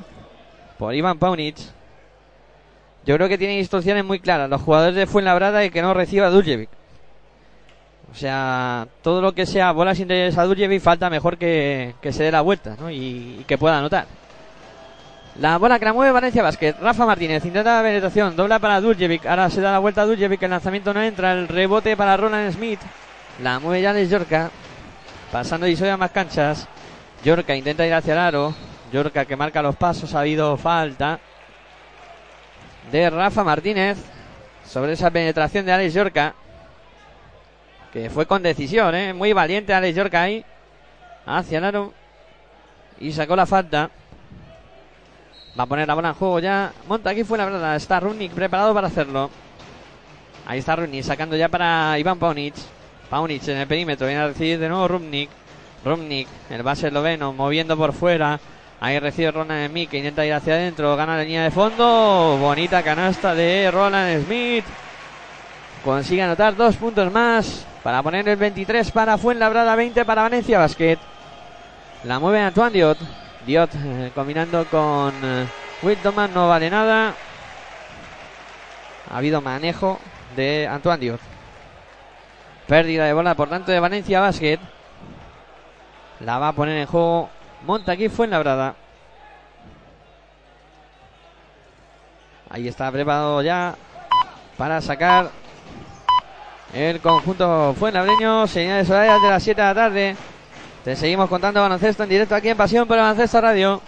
por 0.78 0.96
Ivan 0.96 1.20
Paunic. 1.20 1.56
Yo 3.06 3.16
creo 3.16 3.30
que 3.30 3.38
tiene 3.38 3.60
instrucciones 3.60 4.04
muy 4.04 4.20
claras 4.20 4.50
los 4.50 4.62
jugadores 4.62 4.96
de 4.96 5.06
Fuenlabrada 5.06 5.64
y 5.64 5.70
que 5.70 5.82
no 5.82 5.94
reciba 5.94 6.30
Duljevic. 6.30 6.70
O 8.12 8.16
sea, 8.16 8.88
todo 9.04 9.22
lo 9.22 9.34
que 9.34 9.46
sea 9.46 9.72
bolas 9.72 10.00
interiores 10.00 10.38
a 10.38 10.46
Duljevic 10.46 10.82
falta 10.82 11.10
mejor 11.10 11.38
que, 11.38 11.94
se 12.10 12.24
dé 12.24 12.32
la 12.32 12.42
vuelta 12.42 12.76
¿no? 12.80 12.90
y, 12.90 13.46
que 13.48 13.58
pueda 13.58 13.78
anotar. 13.78 14.08
La 15.40 15.58
bola 15.58 15.80
que 15.80 15.86
la 15.86 15.94
mueve 15.94 16.12
Valencia 16.12 16.42
Basket. 16.42 16.76
Rafa 16.82 17.06
Martínez 17.06 17.46
intenta 17.46 17.78
la 17.78 17.84
penetración. 17.84 18.36
Dobla 18.36 18.60
para 18.60 18.82
Duljevic. 18.82 19.26
Ahora 19.26 19.50
se 19.50 19.62
da 19.62 19.72
la 19.72 19.80
vuelta 19.80 20.02
a 20.02 20.06
Duljevic. 20.06 20.42
El 20.42 20.50
lanzamiento 20.50 20.94
no 20.94 21.02
entra. 21.02 21.34
El 21.34 21.48
rebote 21.48 21.96
para 21.96 22.18
Roland 22.18 22.52
Smith. 22.52 22.80
La 23.42 23.60
mueve 23.60 23.94
de 23.94 24.08
Yorka. 24.08 24.50
Pasando 25.32 25.68
y 25.68 25.78
a 25.82 25.98
más 25.98 26.12
canchas. 26.12 26.68
Yorka 27.24 27.56
intenta 27.56 27.86
ir 27.86 27.94
hacia 27.94 28.14
el 28.14 28.20
aro. 28.20 28.54
Yorka 28.92 29.26
que 29.26 29.36
marca 29.36 29.62
los 29.62 29.76
pasos. 29.76 30.14
Ha 30.14 30.22
habido 30.22 30.56
falta 30.58 31.20
de 32.92 33.10
Rafa 33.10 33.44
Martínez 33.44 33.98
sobre 34.66 34.94
esa 34.94 35.12
penetración 35.12 35.66
de 35.66 35.72
Alex 35.72 35.94
Yorka. 35.94 36.34
Que 37.92 38.10
fue 38.10 38.26
con 38.26 38.44
decisión, 38.44 38.94
¿eh? 38.96 39.14
Muy 39.14 39.34
valiente 39.34 39.74
Alex 39.74 39.96
Yorka 39.96 40.22
ahí. 40.22 40.46
Hacia 41.26 41.58
el 41.58 41.66
aro. 41.66 41.94
Y 43.00 43.12
sacó 43.12 43.36
la 43.36 43.46
falta. 43.46 43.90
Va 45.60 45.64
a 45.64 45.68
poner 45.68 45.88
la 45.88 45.96
bola 45.96 46.10
en 46.10 46.14
juego 46.14 46.40
ya. 46.40 46.72
Monta 46.88 47.10
aquí 47.10 47.24
fue 47.24 47.38
la 47.38 47.46
verdad. 47.46 47.76
Está 47.76 48.00
Runic 48.00 48.32
preparado 48.32 48.74
para 48.74 48.88
hacerlo. 48.88 49.30
Ahí 50.46 50.60
está 50.60 50.76
Runic 50.76 51.04
sacando 51.04 51.36
ya 51.36 51.50
para 51.50 52.00
Iván 52.00 52.18
Paunic. 52.18 52.54
Paunic 53.10 53.46
en 53.50 53.58
el 53.58 53.68
perímetro. 53.68 54.08
Viene 54.08 54.22
a 54.22 54.28
recibir 54.28 54.58
de 54.58 54.70
nuevo 54.70 54.88
Runic. 54.88 55.30
Runic, 55.84 56.28
el 56.50 56.64
base 56.64 56.88
esloveno, 56.88 57.34
moviendo 57.34 57.78
por 57.78 57.94
fuera. 57.94 58.40
Ahí 58.82 58.98
recibe 59.00 59.32
Roland 59.32 59.70
Smith 59.70 59.90
que 59.90 59.98
intenta 59.98 60.26
ir 60.26 60.34
hacia 60.34 60.54
adentro. 60.54 60.96
Gana 60.96 61.18
la 61.18 61.24
línea 61.24 61.44
de 61.44 61.52
fondo. 61.52 62.38
Bonita 62.40 62.82
canasta 62.82 63.36
de 63.36 63.70
Roland 63.72 64.26
Smith. 64.26 64.66
Consigue 65.84 66.22
anotar 66.22 66.56
dos 66.56 66.76
puntos 66.76 67.12
más 67.12 67.66
para 67.84 68.04
poner 68.04 68.28
el 68.28 68.36
23 68.36 68.92
para 68.92 69.18
Fuenlabrada, 69.18 69.76
20 69.76 70.06
para 70.06 70.24
Valencia 70.24 70.60
Basket. 70.60 70.98
La 72.04 72.20
mueve 72.20 72.42
Antoine 72.42 72.72
Diot. 72.72 72.98
Diot 73.46 73.70
eh, 73.76 74.12
combinando 74.14 74.66
con 74.66 75.14
eh, 75.24 75.48
no 76.34 76.48
vale 76.48 76.70
nada. 76.70 77.14
Ha 79.10 79.18
habido 79.18 79.42
manejo 79.42 80.00
de 80.36 80.68
Antoine 80.70 81.00
Diot. 81.00 81.20
Pérdida 82.68 83.06
de 83.06 83.14
bola, 83.14 83.36
por 83.36 83.50
tanto, 83.50 83.72
de 83.72 83.80
Valencia 83.80 84.20
Basket. 84.20 84.60
La 86.20 86.38
va 86.38 86.50
a 86.50 86.54
poner 86.54 86.78
en 86.78 86.86
juego 86.86 87.30
Monta 87.66 87.94
aquí 87.94 88.10
Fuenlabrada. 88.10 88.76
Ahí 92.50 92.68
está 92.68 92.92
preparado 92.92 93.42
ya 93.42 93.76
para 94.58 94.82
sacar 94.82 95.30
el 96.74 97.00
conjunto 97.00 97.76
fuenlabreño. 97.78 98.48
Señales 98.48 98.90
horarias 98.90 99.22
de 99.22 99.30
las 99.30 99.44
7 99.44 99.62
de 99.62 99.68
la 99.68 99.76
tarde. 99.76 100.16
Te 100.84 100.96
seguimos 100.96 101.30
contando 101.30 101.62
baloncesto 101.62 102.04
en 102.04 102.10
directo 102.10 102.36
aquí 102.36 102.50
en 102.50 102.58
Pasión 102.58 102.88
por 102.88 102.98
el 102.98 103.04
Baloncesto 103.04 103.40
Radio. 103.40 103.82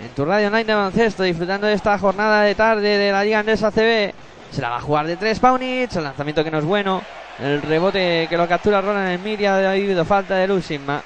En 0.00 0.08
tu 0.10 0.24
radio 0.24 0.48
online 0.48 0.64
de 0.64 0.74
baloncesto, 0.74 1.22
disfrutando 1.22 1.66
de 1.66 1.74
esta 1.74 1.98
jornada 1.98 2.42
de 2.42 2.54
tarde 2.54 2.98
de 2.98 3.12
la 3.12 3.22
Liga 3.22 3.40
Andesa 3.40 3.70
CB. 3.70 4.14
Se 4.50 4.60
la 4.60 4.70
va 4.70 4.76
a 4.78 4.80
jugar 4.80 5.06
de 5.06 5.16
3 5.16 5.38
Paunich. 5.38 5.94
El 5.94 6.04
lanzamiento 6.04 6.42
que 6.42 6.50
no 6.50 6.58
es 6.58 6.64
bueno. 6.64 7.02
El 7.38 7.62
rebote 7.62 8.26
que 8.28 8.36
lo 8.36 8.48
captura 8.48 8.80
Roland 8.80 9.10
en 9.10 9.22
Miria. 9.22 9.54
Ha 9.54 9.70
habido 9.70 10.04
falta 10.04 10.34
de 10.36 10.48
luz 10.48 10.66
Sigma. 10.66 11.02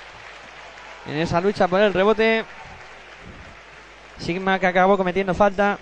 En 1.07 1.17
esa 1.17 1.41
lucha 1.41 1.69
por 1.69 1.81
el 1.81 1.93
rebote. 1.93 2.45
Sigma 4.19 4.59
que 4.59 4.67
acabó 4.67 4.97
cometiendo 4.97 5.35
falta. 5.35 5.79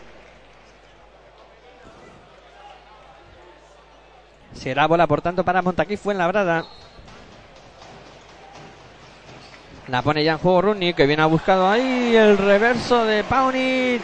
Será 4.54 4.86
bola, 4.86 5.06
por 5.06 5.22
tanto, 5.22 5.44
para 5.44 5.62
Montaquí 5.62 5.96
fue 5.96 6.14
en 6.14 6.18
la 6.18 6.28
brada. 6.28 6.64
La 9.88 10.02
pone 10.02 10.22
ya 10.22 10.32
en 10.32 10.38
juego 10.38 10.62
Rooney, 10.62 10.94
que 10.94 11.06
viene 11.06 11.22
a 11.22 11.26
buscado 11.26 11.68
ahí 11.68 12.14
el 12.14 12.38
reverso 12.38 13.04
de 13.04 13.24
Paunic. 13.24 14.02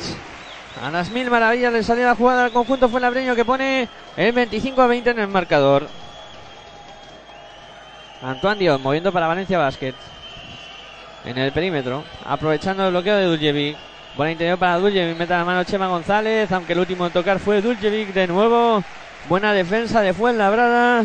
A 0.83 0.91
las 0.91 1.11
mil 1.11 1.31
maravillas 1.31 1.73
le 1.73 1.83
salió 1.83 2.05
la 2.07 2.15
jugada 2.15 2.45
al 2.45 2.53
conjunto 2.53 2.89
fue 2.89 3.01
labreño 3.01 3.35
que 3.35 3.45
pone 3.45 3.89
el 4.17 4.33
25 4.33 4.83
a 4.83 4.87
20 4.87 5.11
en 5.11 5.19
el 5.21 5.29
marcador. 5.29 5.89
Antoine 8.23 8.59
Dios 8.59 8.81
moviendo 8.81 9.13
para 9.13 9.29
Valencia 9.29 9.59
Basket. 9.59 9.95
En 11.25 11.37
el 11.37 11.53
perímetro, 11.53 12.05
aprovechando 12.25 12.85
el 12.85 12.91
bloqueo 12.91 13.17
de 13.17 13.25
Duljevic. 13.25 13.77
Buena 14.17 14.33
interior 14.33 14.59
para 14.59 14.79
Duljevic, 14.79 15.17
mete 15.19 15.33
la 15.33 15.45
mano 15.45 15.65
Chema 15.65 15.89
González, 15.89 16.51
aunque 16.53 16.73
el 16.73 16.79
último 16.79 17.07
en 17.07 17.13
tocar 17.13 17.39
fue 17.39 17.61
Duljevic 17.61 18.13
de 18.13 18.27
nuevo. 18.27 18.83
Buena 19.29 19.53
defensa 19.53 20.01
de 20.01 20.15
Fuenlabrada. 20.15 21.05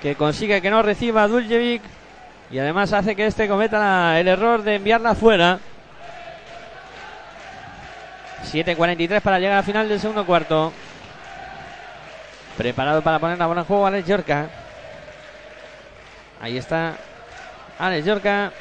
Que 0.00 0.14
consigue 0.14 0.60
que 0.60 0.70
no 0.70 0.82
reciba 0.82 1.26
Duljevic. 1.26 1.82
Y 2.50 2.58
además 2.58 2.92
hace 2.92 3.16
que 3.16 3.26
este 3.26 3.48
cometa 3.48 4.20
el 4.20 4.28
error 4.28 4.62
de 4.62 4.76
enviarla 4.76 5.14
fuera. 5.14 5.58
7.43 8.52 9.20
para 9.20 9.40
llegar 9.40 9.58
al 9.58 9.64
final 9.64 9.88
del 9.88 9.98
segundo 9.98 10.24
cuarto. 10.24 10.72
Preparado 12.56 13.02
para 13.02 13.18
poner 13.18 13.38
la 13.38 13.46
bola 13.46 13.62
en 13.62 13.66
juego 13.66 13.86
Alex 13.86 14.06
Yorka. 14.06 14.46
Ahí 16.40 16.56
está 16.56 16.94
Alex 17.78 18.06
Yorka. 18.06 18.52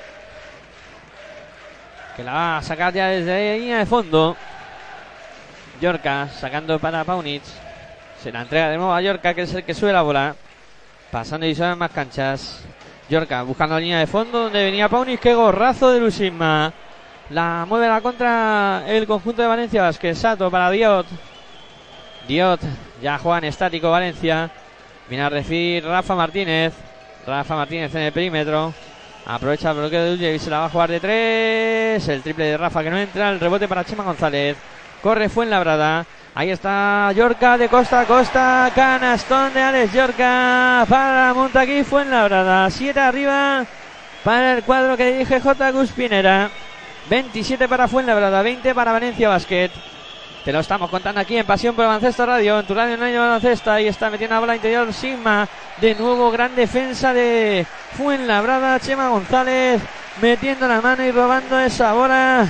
Que 2.15 2.23
la 2.23 2.33
va 2.33 2.57
a 2.57 2.61
sacar 2.61 2.93
ya 2.93 3.07
desde 3.07 3.51
la 3.51 3.57
línea 3.57 3.77
de 3.79 3.85
fondo. 3.85 4.35
Yorka 5.81 6.29
sacando 6.29 6.79
para 6.79 7.03
Paunic. 7.03 7.43
Se 8.21 8.31
la 8.31 8.41
entrega 8.41 8.69
de 8.69 8.77
nuevo 8.77 8.93
a 8.93 9.01
Yorka, 9.01 9.33
que 9.33 9.43
es 9.43 9.53
el 9.53 9.63
que 9.63 9.73
sube 9.73 9.93
la 9.93 10.01
bola. 10.01 10.35
Pasando 11.11 11.45
y 11.45 11.51
en 11.51 11.77
más 11.77 11.91
canchas. 11.91 12.63
Yorka 13.09 13.43
buscando 13.43 13.75
la 13.75 13.81
línea 13.81 13.99
de 13.99 14.07
fondo 14.07 14.43
donde 14.43 14.63
venía 14.63 14.89
Paunis. 14.89 15.19
Qué 15.19 15.33
gorrazo 15.33 15.91
de 15.91 15.99
Lucisma. 15.99 16.73
La 17.29 17.65
mueve 17.67 17.87
la 17.87 18.01
contra 18.01 18.83
el 18.87 19.05
conjunto 19.07 19.41
de 19.41 19.47
Valencia 19.47 19.81
Vázquez. 19.81 20.17
Sato 20.17 20.49
para 20.49 20.71
Diot. 20.71 21.05
Diot 22.27 22.61
ya 23.01 23.17
juega 23.17 23.37
en 23.39 23.43
estático 23.45 23.91
Valencia. 23.91 24.49
Viene 25.07 25.23
a 25.23 25.29
recibir 25.29 25.85
Rafa 25.85 26.15
Martínez. 26.15 26.73
Rafa 27.27 27.55
Martínez 27.55 27.93
en 27.95 28.01
el 28.01 28.11
perímetro. 28.11 28.73
Aprovecha 29.27 29.71
el 29.71 29.77
bloqueo 29.77 30.03
de 30.03 30.09
Dulce 30.11 30.35
y 30.35 30.39
se 30.39 30.49
la 30.49 30.59
va 30.59 30.65
a 30.65 30.69
jugar 30.69 30.91
de 30.91 30.99
tres. 30.99 32.07
El 32.07 32.21
triple 32.21 32.45
de 32.45 32.57
Rafa 32.57 32.83
que 32.83 32.91
no 32.91 32.97
entra. 32.97 33.31
El 33.31 33.39
rebote 33.39 33.67
para 33.67 33.83
Chema 33.83 34.03
González. 34.03 34.55
Corre 35.01 35.29
Fuenlabrada. 35.29 36.05
Ahí 36.35 36.51
está 36.51 37.11
Yorca 37.13 37.57
de 37.57 37.67
costa 37.67 38.01
a 38.01 38.05
costa. 38.05 38.71
Canastón 38.75 39.53
de 39.53 39.61
Alex 39.61 39.93
Yorca 39.93 40.85
para 40.87 41.33
Montaquí 41.33 41.83
Fuenlabrada. 41.83 42.69
Siete 42.69 42.99
arriba 42.99 43.65
para 44.23 44.53
el 44.53 44.63
cuadro 44.63 44.95
que 44.95 45.11
dirige 45.11 45.39
J. 45.39 45.71
Guspinera. 45.71 46.51
27 47.09 47.67
para 47.67 47.87
Fuenlabrada, 47.87 48.41
20 48.41 48.73
para 48.73 48.91
Valencia 48.91 49.29
Basket. 49.29 49.69
Te 50.45 50.53
lo 50.53 50.59
estamos 50.59 50.91
contando 50.91 51.19
aquí 51.19 51.35
en 51.35 51.45
Pasión 51.47 51.75
por 51.75 51.87
Baloncesto 51.87 52.23
Radio, 52.23 52.59
en 52.59 52.67
tu 52.67 52.75
radio 52.75 52.93
en 52.93 53.01
año 53.01 53.19
baloncesto. 53.19 53.71
Ahí 53.71 53.87
está 53.87 54.11
metiendo 54.11 54.35
la 54.35 54.41
bola 54.41 54.55
interior 54.55 54.93
Sigma. 54.93 55.49
De 55.81 55.95
nuevo, 55.95 56.29
gran 56.29 56.55
defensa 56.55 57.15
de 57.15 57.65
Fuenlabrada. 57.97 58.79
Chema 58.79 59.09
González 59.09 59.81
metiendo 60.21 60.67
la 60.67 60.81
mano 60.81 61.03
y 61.03 61.09
robando 61.09 61.59
esa 61.59 61.93
bola 61.93 62.47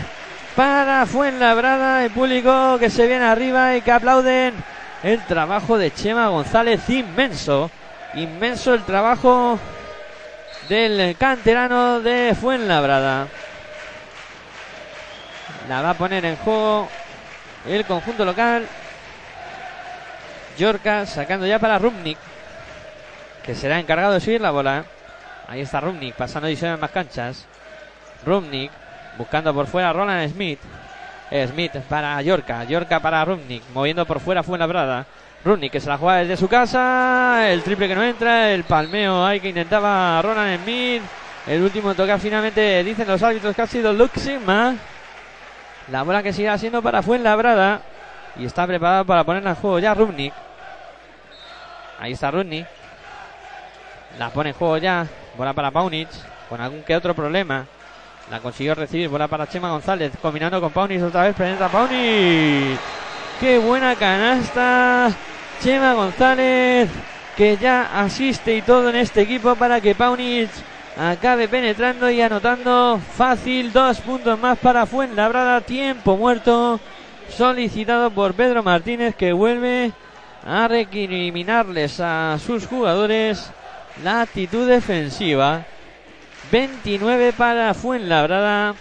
para 0.58 1.06
Fuenlabrada. 1.06 2.04
El 2.04 2.12
público 2.12 2.78
que 2.80 2.90
se 2.90 3.08
viene 3.08 3.24
arriba 3.24 3.78
y 3.78 3.82
que 3.82 3.94
aplauden 3.94 4.56
el 5.02 5.26
trabajo 5.26 5.78
de 5.78 5.94
Chema 5.94 6.28
González. 6.28 6.90
Inmenso, 6.90 7.72
inmenso 8.16 8.74
el 8.74 8.84
trabajo 8.84 9.58
del 10.68 11.16
canterano 11.16 12.02
de 12.02 12.36
Fuenlabrada. 12.36 13.30
La 15.70 15.82
va 15.82 15.92
a 15.92 15.94
poner 15.94 16.26
en 16.26 16.36
juego 16.36 16.90
el 17.68 17.86
conjunto 17.86 18.26
local. 18.26 18.66
Yorka 20.58 21.06
sacando 21.06 21.46
ya 21.46 21.60
para 21.60 21.78
Rumnik, 21.78 22.18
que 23.44 23.56
será 23.56 23.80
encargado 23.80 24.14
de 24.14 24.22
subir 24.22 24.42
la 24.42 24.52
bola. 24.52 24.86
Ahí 25.48 25.62
está 25.62 25.82
Rumnik 25.82 26.16
pasando 26.16 26.48
en 26.48 26.80
más 26.80 26.92
canchas. 26.92 27.46
Rumnik 28.26 28.72
buscando 29.18 29.54
por 29.54 29.68
fuera 29.68 29.90
a 29.90 29.94
Roland 29.94 30.32
Smith. 30.32 30.60
Smith 31.48 31.74
para 31.90 32.22
Yorka. 32.22 32.64
Yorka 32.64 33.00
para 33.00 33.26
Rubnik. 33.26 33.64
Moviendo 33.74 34.06
por 34.06 34.20
fuera 34.20 34.44
fue 34.44 34.58
Labrada. 34.58 35.06
Rubnik 35.44 35.72
que 35.72 35.80
se 35.80 35.90
la 35.90 35.98
juega 35.98 36.20
desde 36.20 36.38
su 36.38 36.48
casa. 36.48 37.52
El 37.52 37.62
triple 37.64 37.88
que 37.88 37.96
no 37.96 38.04
entra. 38.04 38.52
El 38.52 38.64
palmeo 38.64 39.26
ahí 39.26 39.40
que 39.40 39.50
intentaba 39.50 40.22
Ronan 40.22 40.60
Smith. 40.64 41.02
El 41.48 41.62
último 41.62 41.94
toque 41.94 42.18
finalmente 42.18 42.84
dicen 42.84 43.08
los 43.08 43.22
árbitros 43.22 43.56
que 43.56 43.62
ha 43.62 43.68
sido 43.68 43.94
Luxima. 43.94 44.76
La 45.92 46.04
bola 46.04 46.24
que 46.24 46.34
sigue 46.34 46.58
siendo 46.58 46.82
para 46.82 47.02
Fuenlabrada. 47.02 47.82
Y 48.38 48.46
está 48.46 48.68
preparado 48.68 49.06
para 49.06 49.24
ponerla 49.24 49.52
en 49.52 49.56
juego 49.56 49.80
ya 49.80 49.94
Rubnik. 49.94 50.34
Ahí 52.00 52.14
está 52.14 52.32
Rubnik. 52.32 52.66
La 54.20 54.30
pone 54.30 54.50
en 54.50 54.56
juego 54.56 54.78
ya. 54.78 55.08
Bola 55.38 55.54
para 55.54 55.72
Paunic. 55.72 56.10
Con 56.50 56.60
algún 56.60 56.84
que 56.84 56.96
otro 56.96 57.14
problema. 57.14 57.66
La 58.30 58.40
consiguió 58.40 58.76
recibir. 58.76 59.10
Bola 59.10 59.28
para 59.28 59.48
Chema 59.48 59.70
González. 59.70 60.12
Combinando 60.22 60.60
con 60.60 60.72
Paunic 60.72 61.04
otra 61.04 61.24
vez. 61.24 61.36
Penetra 61.36 61.70
Paunic. 61.70 62.80
Qué 63.40 63.58
buena 63.60 63.96
canasta. 63.96 65.12
Chema 65.62 65.94
González. 65.94 66.90
Que 67.38 67.58
ya 67.58 68.02
asiste 68.02 68.56
y 68.56 68.62
todo 68.62 68.90
en 68.90 68.96
este 68.96 69.22
equipo 69.22 69.56
para 69.56 69.80
que 69.80 69.94
Paunic 69.94 70.50
acabe 70.98 71.48
penetrando 71.48 72.10
y 72.10 72.22
anotando 72.22 73.00
fácil. 73.16 73.72
Dos 73.72 74.00
puntos 74.02 74.40
más 74.40 74.58
para 74.60 74.86
Fuenlabrada. 74.86 75.62
Tiempo 75.62 76.18
muerto. 76.18 76.80
Solicitado 77.30 78.12
por 78.12 78.34
Pedro 78.34 78.64
Martínez 78.64 79.16
que 79.16 79.34
vuelve 79.34 79.92
a 80.46 80.68
recriminarles 80.68 82.00
a 82.00 82.38
sus 82.40 82.68
jugadores 82.68 83.52
la 84.04 84.22
actitud 84.22 84.68
defensiva. 84.68 85.66
29 86.52 87.34
para 87.34 87.74
Fuenlabrada, 87.74 88.76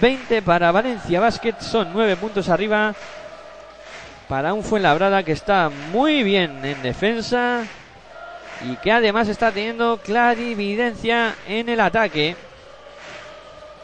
20 0.00 0.42
para 0.42 0.70
Valencia 0.70 1.18
Basket, 1.18 1.56
son 1.58 1.92
9 1.92 2.16
puntos 2.16 2.48
arriba 2.48 2.94
para 4.28 4.54
un 4.54 4.62
Fuenlabrada 4.62 5.22
que 5.22 5.32
está 5.32 5.70
muy 5.92 6.22
bien 6.22 6.64
en 6.64 6.80
defensa 6.82 7.64
y 8.62 8.76
que 8.76 8.92
además 8.92 9.28
está 9.28 9.50
teniendo 9.50 9.98
clarividencia 9.98 11.34
en 11.46 11.68
el 11.68 11.80
ataque. 11.80 12.36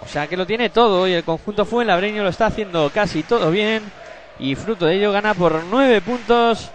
O 0.03 0.09
sea 0.09 0.27
que 0.27 0.37
lo 0.37 0.47
tiene 0.47 0.71
todo 0.71 1.07
y 1.07 1.13
el 1.13 1.25
conjunto 1.25 1.65
Fuenlabreño 1.65 2.23
lo 2.23 2.31
está 2.31 2.47
haciendo 2.47 2.91
casi 2.91 3.23
todo 3.23 3.51
bien 3.51 3.83
y 4.39 4.55
fruto 4.55 4.87
de 4.87 4.97
ello 4.97 5.13
gana 5.13 5.35
por 5.35 5.63
9 5.65 6.01
puntos 6.01 6.71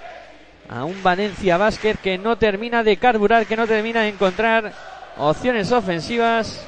a 0.70 0.84
un 0.84 1.02
Valencia 1.02 1.58
Basket 1.58 1.96
que 1.96 2.18
no 2.18 2.38
termina 2.38 2.84
de 2.84 2.98
carburar, 2.98 3.46
que 3.46 3.56
no 3.56 3.66
termina 3.66 4.02
de 4.02 4.10
encontrar 4.10 4.72
opciones 5.18 5.72
ofensivas, 5.72 6.66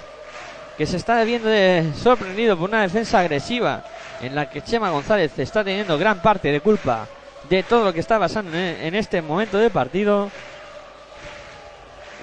que 0.78 0.86
se 0.86 0.98
está 0.98 1.24
viendo 1.24 1.50
sorprendido 1.96 2.58
por 2.58 2.70
una 2.70 2.82
defensa 2.82 3.20
agresiva 3.20 3.84
en 4.22 4.34
la 4.34 4.50
que 4.50 4.64
Chema 4.64 4.90
González 4.90 5.38
está 5.38 5.64
teniendo 5.64 5.98
gran 5.98 6.22
parte 6.22 6.52
de 6.52 6.62
culpa 6.62 7.08
de 7.50 7.64
todo 7.64 7.86
lo 7.86 7.94
que 7.94 8.00
está 8.00 8.18
pasando 8.18 8.56
en 8.58 8.96
este 8.96 9.22
momento 9.22 9.58
de 9.58 9.70
partido. 9.70 10.32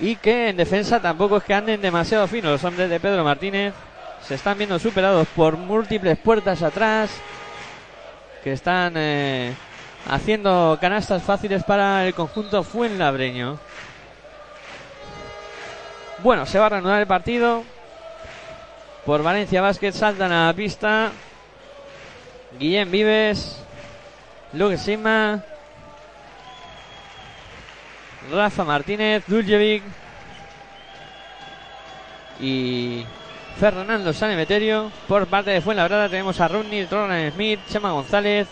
Y 0.01 0.17
que 0.17 0.49
en 0.49 0.57
defensa 0.57 1.01
tampoco 1.01 1.37
es 1.37 1.45
que 1.45 1.55
anden 1.55 1.81
demasiado 1.81 2.27
finos 2.27 2.53
los 2.53 2.65
hombres 2.65 2.91
de 2.91 3.01
Pedro 3.01 3.25
Martínez. 3.25 3.75
Se 4.23 4.35
están 4.35 4.59
viendo 4.59 4.79
superados 4.79 5.29
por 5.29 5.57
múltiples 5.57 6.19
puertas 6.19 6.63
atrás. 6.63 7.11
Que 8.43 8.53
están 8.53 8.95
eh, 8.97 9.55
haciendo 10.11 10.77
canastas 10.81 11.23
fáciles 11.23 11.63
para 11.65 12.07
el 12.07 12.15
conjunto 12.15 12.63
Fuenlabreño. 12.63 13.59
Bueno, 16.23 16.47
se 16.47 16.59
va 16.59 16.67
a 16.67 16.71
reanudar 16.71 17.01
el 17.01 17.07
partido. 17.07 17.63
Por 19.07 19.23
Valencia 19.23 19.61
Basket 19.63 19.93
saltan 19.93 20.33
a 20.33 20.47
la 20.47 20.53
pista. 20.55 21.13
Guillén 22.59 22.91
Vives. 22.91 23.63
Luke 24.53 24.79
Sima. 24.79 25.45
Rafa 28.31 28.65
Martínez. 28.65 29.25
Duljevic. 29.27 29.83
Y 32.41 33.05
Fernando 33.59 34.13
Sanemeterio. 34.13 34.91
Por 35.09 35.27
parte 35.27 35.51
de 35.51 35.61
Fuenlabrada 35.61 36.09
tenemos 36.09 36.41
a 36.41 36.49
Rodney, 36.49 36.87
Roland 36.87 37.33
Smith, 37.33 37.61
Chema 37.69 37.93
González, 37.93 38.49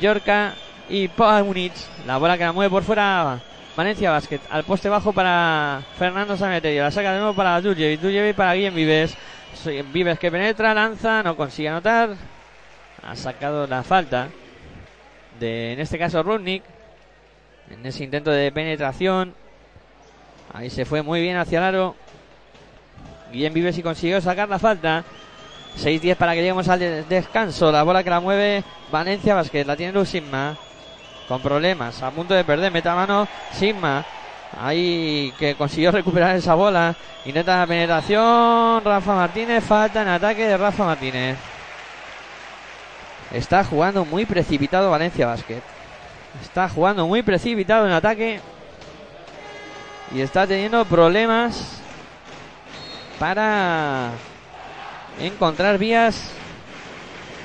Yorka 0.00 0.54
y 0.88 1.08
Paunich. 1.08 1.74
La 2.06 2.18
bola 2.18 2.38
que 2.38 2.44
la 2.44 2.52
mueve 2.52 2.70
por 2.70 2.84
fuera 2.84 3.40
Valencia 3.76 4.10
Basket. 4.10 4.40
Al 4.50 4.64
poste 4.64 4.88
bajo 4.88 5.12
para 5.12 5.82
Fernando 5.98 6.36
Sanemeterio. 6.36 6.82
La 6.82 6.90
saca 6.90 7.12
de 7.12 7.18
nuevo 7.18 7.34
para 7.34 7.60
Duljevic. 7.60 8.00
Duljevic 8.00 8.36
para 8.36 8.54
Guillem 8.54 8.74
Vives. 8.74 9.16
Vives 9.92 10.18
que 10.18 10.30
penetra, 10.30 10.74
lanza, 10.74 11.22
no 11.22 11.36
consigue 11.36 11.68
anotar. 11.68 12.10
Ha 13.02 13.16
sacado 13.16 13.66
la 13.66 13.82
falta 13.82 14.28
de, 15.40 15.72
en 15.72 15.80
este 15.80 15.98
caso, 15.98 16.22
Rudnick. 16.22 16.62
En 17.70 17.84
ese 17.84 18.04
intento 18.04 18.30
de 18.30 18.52
penetración. 18.52 19.34
Ahí 20.52 20.70
se 20.70 20.84
fue 20.84 21.02
muy 21.02 21.20
bien 21.20 21.36
hacia 21.36 21.58
el 21.58 21.64
aro. 21.64 21.96
Guillem 23.32 23.52
Vives 23.52 23.78
y 23.78 23.82
consiguió 23.82 24.20
sacar 24.20 24.48
la 24.48 24.58
falta. 24.58 25.04
6-10 25.78 26.16
para 26.16 26.32
que 26.32 26.38
lleguemos 26.38 26.68
al 26.68 27.08
descanso. 27.08 27.70
La 27.70 27.82
bola 27.82 28.02
que 28.02 28.10
la 28.10 28.20
mueve 28.20 28.64
Valencia 28.90 29.34
Basket. 29.34 29.64
La 29.64 29.76
tiene 29.76 29.92
Lusigma. 29.92 30.56
Con 31.28 31.42
problemas. 31.42 32.02
A 32.02 32.10
punto 32.10 32.34
de 32.34 32.44
perder. 32.44 32.72
Meta 32.72 32.94
mano. 32.94 33.26
Sigma. 33.52 34.04
Ahí 34.58 35.34
que 35.38 35.56
consiguió 35.56 35.90
recuperar 35.90 36.36
esa 36.36 36.54
bola. 36.54 36.94
Intenta 37.24 37.58
la 37.58 37.66
penetración. 37.66 38.84
Rafa 38.84 39.14
Martínez. 39.14 39.64
Falta 39.64 40.02
en 40.02 40.08
ataque 40.08 40.46
de 40.46 40.56
Rafa 40.56 40.84
Martínez. 40.84 41.36
Está 43.32 43.64
jugando 43.64 44.04
muy 44.04 44.24
precipitado 44.24 44.90
Valencia 44.90 45.26
Basket. 45.26 45.75
Está 46.42 46.68
jugando 46.68 47.06
muy 47.06 47.22
precipitado 47.22 47.86
en 47.86 47.92
ataque. 47.92 48.40
Y 50.14 50.20
está 50.20 50.46
teniendo 50.46 50.84
problemas 50.84 51.80
para 53.18 54.10
encontrar 55.20 55.78
vías 55.78 56.30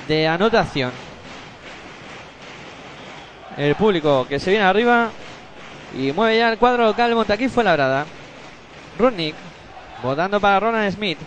de 0.06 0.28
anotación. 0.28 0.92
El 3.56 3.74
público 3.74 4.26
que 4.28 4.38
se 4.38 4.50
viene 4.50 4.64
arriba 4.64 5.10
y 5.96 6.12
mueve 6.12 6.38
ya 6.38 6.50
el 6.50 6.58
cuadro 6.58 6.84
local. 6.86 7.14
Montaquí 7.14 7.48
fue 7.48 7.64
labrada. 7.64 8.06
Rudnick 8.98 9.34
votando 10.02 10.40
para 10.40 10.60
Roland 10.60 10.92
Smith. 10.92 11.18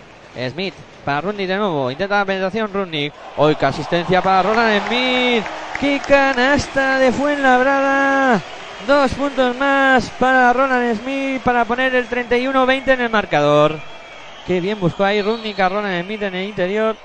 Smith 0.50 0.74
para 1.06 1.22
Rudnick 1.22 1.48
de 1.48 1.58
nuevo. 1.58 1.92
Intenta 1.92 2.18
la 2.18 2.26
penetración 2.26 2.74
Rudnick. 2.74 3.14
Que 3.60 3.66
asistencia 3.66 4.22
para 4.22 4.44
Roland 4.44 4.88
Smith. 4.88 5.46
¡Qué 5.80 6.02
canasta 6.06 6.98
de 7.00 7.12
Fuenlabrada! 7.12 8.42
Dos 8.88 9.14
puntos 9.14 9.56
más 9.56 10.10
para 10.20 10.52
Roland 10.52 11.00
Smith 11.00 11.42
para 11.42 11.64
poner 11.64 11.94
el 11.96 12.10
31-20 12.10 12.88
en 12.88 13.02
el 13.02 13.10
marcador. 13.10 13.80
Qué 14.48 14.60
bien 14.60 14.80
buscó 14.80 15.04
ahí 15.04 15.22
Rudnick 15.22 15.60
a 15.60 15.70
Roland 15.70 16.04
Smith 16.04 16.24
en 16.24 16.36
el 16.36 16.50
interior. 16.50 16.96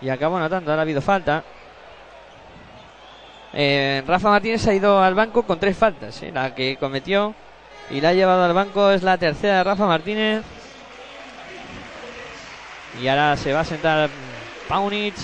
Y 0.00 0.08
acabó 0.08 0.36
anotando. 0.36 0.70
Ahora 0.70 0.82
ha 0.82 0.84
habido 0.84 1.00
falta. 1.00 1.42
Eh, 3.52 4.04
Rafa 4.06 4.30
Martínez 4.30 4.66
ha 4.68 4.74
ido 4.74 5.02
al 5.02 5.14
banco 5.14 5.42
con 5.44 5.58
tres 5.58 5.76
faltas. 5.76 6.22
Eh, 6.22 6.30
la 6.32 6.54
que 6.54 6.76
cometió 6.78 7.34
y 7.90 8.00
la 8.00 8.10
ha 8.10 8.12
llevado 8.12 8.44
al 8.44 8.52
banco 8.52 8.90
es 8.90 9.02
la 9.02 9.18
tercera 9.18 9.58
de 9.58 9.64
Rafa 9.64 9.86
Martínez. 9.86 10.42
Y 12.98 13.08
ahora 13.08 13.36
se 13.36 13.52
va 13.52 13.60
a 13.60 13.64
sentar 13.64 14.08
Paunic. 14.68 15.14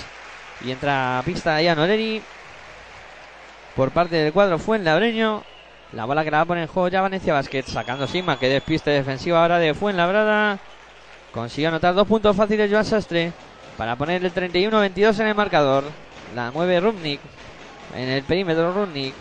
Y 0.65 0.71
entra 0.71 1.19
a 1.19 1.23
pista 1.23 1.61
Ian 1.61 1.79
Oleri. 1.79 2.23
Por 3.75 3.91
parte 3.91 4.17
del 4.17 4.33
cuadro 4.33 4.59
fue 4.59 4.77
en 4.79 4.85
Labreño. 4.85 5.43
La 5.93 6.05
bola 6.05 6.25
que 6.25 6.31
la 6.31 6.39
va 6.39 6.43
a 6.43 6.47
poner 6.47 6.63
en 6.63 6.69
juego 6.69 6.89
ya 6.89 7.01
Valencia 7.01 7.33
Basket. 7.33 7.63
Sacando 7.63 8.07
Sigma, 8.07 8.39
que 8.39 8.49
despiste 8.49 8.91
defensiva 8.91 9.43
ahora 9.43 9.59
de 9.59 9.75
Fuenlabrada. 9.75 10.59
Consigue 11.33 11.67
anotar 11.67 11.95
dos 11.95 12.09
puntos 12.09 12.35
fáciles 12.35 12.71
Joan 12.71 12.85
Sastre. 12.85 13.33
Para 13.77 13.97
poner 13.97 14.25
el 14.25 14.33
31-22 14.33 15.21
en 15.21 15.27
el 15.29 15.35
marcador. 15.35 15.85
La 16.35 16.51
mueve 16.51 16.81
Rubnik. 16.81 17.21
En 17.95 18.09
el 18.09 18.23
perímetro 18.23 18.73
Rudnick. 18.73 19.15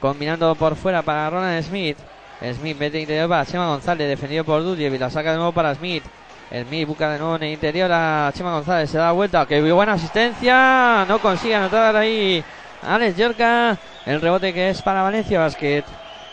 Combinando 0.00 0.54
por 0.54 0.76
fuera 0.76 1.02
para 1.02 1.30
Ronald 1.30 1.64
Smith. 1.64 1.96
Smith 2.54 2.76
mete 2.78 3.00
interior 3.00 3.28
para 3.28 3.46
Chema 3.46 3.68
González. 3.68 4.06
Defendido 4.06 4.44
por 4.44 4.62
y 4.62 4.98
La 4.98 5.10
saca 5.10 5.30
de 5.30 5.36
nuevo 5.36 5.52
para 5.52 5.74
Smith. 5.74 6.04
Smith 6.50 6.86
busca 6.86 7.10
de 7.10 7.18
nuevo 7.18 7.36
en 7.36 7.44
el 7.44 7.52
interior 7.52 7.90
a 7.92 8.30
Chema 8.34 8.52
González. 8.52 8.90
Se 8.90 8.98
da 8.98 9.12
vuelta. 9.12 9.46
Que 9.46 9.60
buena 9.72 9.94
asistencia. 9.94 11.04
No 11.08 11.18
consigue 11.18 11.54
anotar 11.54 11.96
ahí 11.96 12.44
Alex 12.82 13.16
Yorka. 13.16 13.78
El 14.06 14.20
rebote 14.20 14.52
que 14.52 14.70
es 14.70 14.82
para 14.82 15.02
Valencia 15.02 15.40
Basket. 15.40 15.84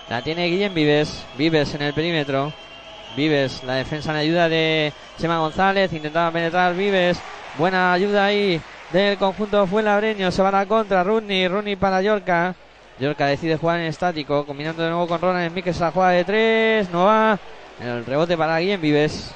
La 0.09 0.21
tiene 0.21 0.47
Guillem 0.47 0.73
Vives. 0.73 1.25
Vives 1.37 1.73
en 1.73 1.83
el 1.83 1.93
perímetro. 1.93 2.53
Vives, 3.15 3.63
la 3.63 3.75
defensa 3.75 4.11
en 4.11 4.17
ayuda 4.17 4.47
de 4.49 4.93
Chema 5.17 5.39
González. 5.39 5.91
Intentaba 5.93 6.31
penetrar 6.31 6.75
Vives. 6.75 7.19
Buena 7.57 7.93
ayuda 7.93 8.25
ahí 8.25 8.61
del 8.91 9.17
conjunto 9.17 9.65
fue 9.67 9.81
Labreño. 9.83 10.31
Se 10.31 10.41
van 10.41 10.55
a 10.55 10.65
contra 10.65 11.03
Rooney. 11.03 11.47
Rooney 11.47 11.75
para 11.77 12.01
Yorka. 12.01 12.55
Yorka 12.99 13.25
decide 13.25 13.57
jugar 13.57 13.79
en 13.79 13.87
estático. 13.87 14.45
Combinando 14.45 14.83
de 14.83 14.89
nuevo 14.89 15.07
con 15.07 15.21
Ronald 15.21 15.73
se 15.73 15.79
la 15.79 15.91
juega 15.91 16.09
de 16.09 16.23
tres. 16.25 16.89
No 16.91 17.05
va. 17.05 17.39
El 17.81 18.05
rebote 18.05 18.37
para 18.37 18.59
Guillem 18.59 18.81
Vives. 18.81 19.33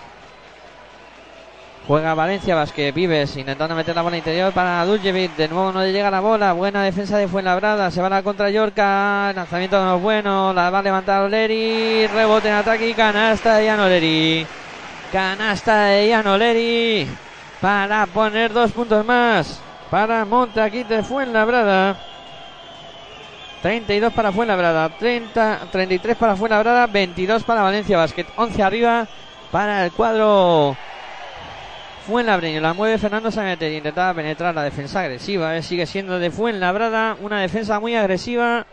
Juega 1.87 2.15
Valencia 2.15 2.55
Vázquez, 2.55 2.95
Vives 2.95 3.37
intentando 3.37 3.75
meter 3.75 3.95
la 3.95 4.01
bola 4.01 4.17
interior 4.17 4.51
para 4.51 4.83
Duljevic. 4.85 5.35
De 5.35 5.47
nuevo 5.47 5.71
no 5.71 5.81
le 5.81 5.91
llega 5.91 6.09
la 6.09 6.19
bola. 6.19 6.51
Buena 6.53 6.81
defensa 6.81 7.15
de 7.19 7.27
Fuenlabrada. 7.27 7.91
Se 7.91 8.01
va 8.01 8.09
la 8.09 8.23
contra 8.23 8.49
Yorca. 8.49 9.31
Lanzamiento 9.35 9.83
no 9.83 9.97
es 9.97 10.01
bueno. 10.01 10.51
La 10.51 10.71
va 10.71 10.79
a 10.79 10.81
levantar 10.81 11.21
Oleri. 11.21 12.07
Rebote 12.07 12.47
en 12.47 12.55
ataque 12.55 12.89
y 12.89 12.95
canasta 12.95 13.57
de 13.57 13.65
Ian 13.65 13.79
Oleri. 13.79 14.47
Canasta 15.11 15.85
de 15.85 16.07
Ian 16.07 16.25
Oleri. 16.25 17.07
Para 17.61 18.07
poner 18.07 18.51
dos 18.51 18.71
puntos 18.71 19.05
más. 19.05 19.61
Para 19.91 20.25
Montaquite 20.25 21.03
Fuenlabrada. 21.03 21.97
32 23.61 24.11
para 24.11 24.31
Fuenlabrada. 24.31 24.89
30, 24.89 25.67
33 25.71 26.17
para 26.17 26.35
Fuenlabrada. 26.35 26.87
22 26.87 27.43
para 27.43 27.61
Valencia 27.61 27.95
Basket. 27.95 28.25
11 28.37 28.63
arriba 28.63 29.07
para 29.51 29.85
el 29.85 29.91
cuadro 29.91 30.75
Fuenlabreño 32.05 32.61
la 32.61 32.73
mueve 32.75 32.99
Fernando 32.99 33.31
Sameter 33.31 33.71
intentaba 33.71 34.13
penetrar 34.13 34.53
la 34.53 34.61
defensa 34.61 34.99
agresiva. 34.99 35.57
¿eh? 35.57 35.63
Sigue 35.63 35.87
siendo 35.87 36.19
de 36.19 36.29
Fuenlabrada 36.29 37.17
una 37.19 37.41
defensa 37.41 37.79
muy 37.79 37.95
agresiva. 37.95 38.67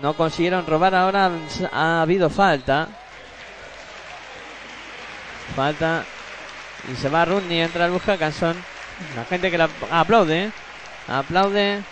No 0.00 0.14
consiguieron 0.14 0.64
robar 0.64 0.94
ahora. 0.94 1.32
Ha 1.72 2.02
habido 2.02 2.30
falta. 2.30 2.86
Falta. 5.56 6.04
Y 6.92 6.94
se 6.94 7.08
va 7.08 7.24
Rudney, 7.24 7.60
entra 7.60 7.86
el 7.86 8.18
Canson. 8.18 8.56
La 9.16 9.24
gente 9.24 9.50
que 9.50 9.58
la 9.58 9.68
aplaude. 9.90 10.52
Aplaude 11.08 11.82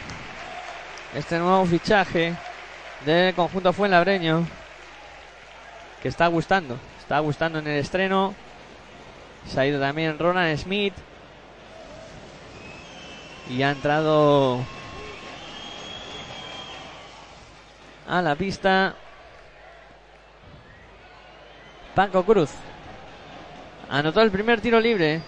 este 1.17 1.37
nuevo 1.39 1.67
fichaje 1.67 2.37
del 3.05 3.35
conjunto 3.35 3.73
Fuenlabreño. 3.73 4.47
Que 6.01 6.09
está 6.09 6.29
gustando. 6.29 6.79
Está 7.01 7.19
gustando 7.19 7.59
en 7.59 7.67
el 7.67 7.79
estreno. 7.81 8.37
Se 9.47 9.61
ha 9.61 9.67
ido 9.67 9.81
también 9.81 10.19
Ronan 10.19 10.57
Smith. 10.57 10.95
Y 13.49 13.63
ha 13.63 13.71
entrado 13.71 14.61
a 18.07 18.23
la 18.23 18.35
pista 18.37 18.95
Paco 21.95 22.25
Cruz. 22.25 22.51
Anotó 23.89 24.23
el 24.23 24.31
primer 24.31 24.61
tiro 24.61 24.79
libre. 24.81 25.21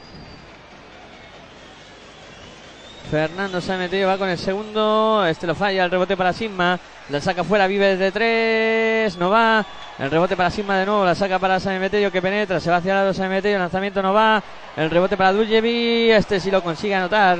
Fernando 3.10 3.60
se 3.60 3.72
ha 3.72 3.76
metido, 3.76 4.08
va 4.08 4.16
con 4.16 4.28
el 4.28 4.38
segundo. 4.38 5.26
Este 5.26 5.46
lo 5.46 5.54
falla, 5.54 5.84
el 5.84 5.90
rebote 5.90 6.16
para 6.16 6.32
Sigma. 6.32 6.78
La 7.08 7.20
saca 7.20 7.44
fuera, 7.44 7.66
vive 7.66 7.96
desde 7.96 8.10
tres. 8.10 9.18
No 9.18 9.30
va. 9.30 9.66
El 10.02 10.10
rebote 10.10 10.36
para 10.36 10.50
Sigma 10.50 10.76
de 10.76 10.84
nuevo. 10.84 11.04
La 11.04 11.14
saca 11.14 11.38
para 11.38 11.60
San 11.60 11.80
que 11.80 12.20
penetra. 12.20 12.58
Se 12.58 12.68
va 12.70 12.78
hacia 12.78 12.90
el 12.90 12.98
lado 12.98 13.14
San 13.14 13.30
lanzamiento 13.30 14.02
no 14.02 14.12
va. 14.12 14.42
El 14.76 14.90
rebote 14.90 15.16
para 15.16 15.32
Duljevic. 15.32 16.10
Este 16.10 16.40
sí 16.40 16.50
lo 16.50 16.60
consigue 16.60 16.96
anotar. 16.96 17.38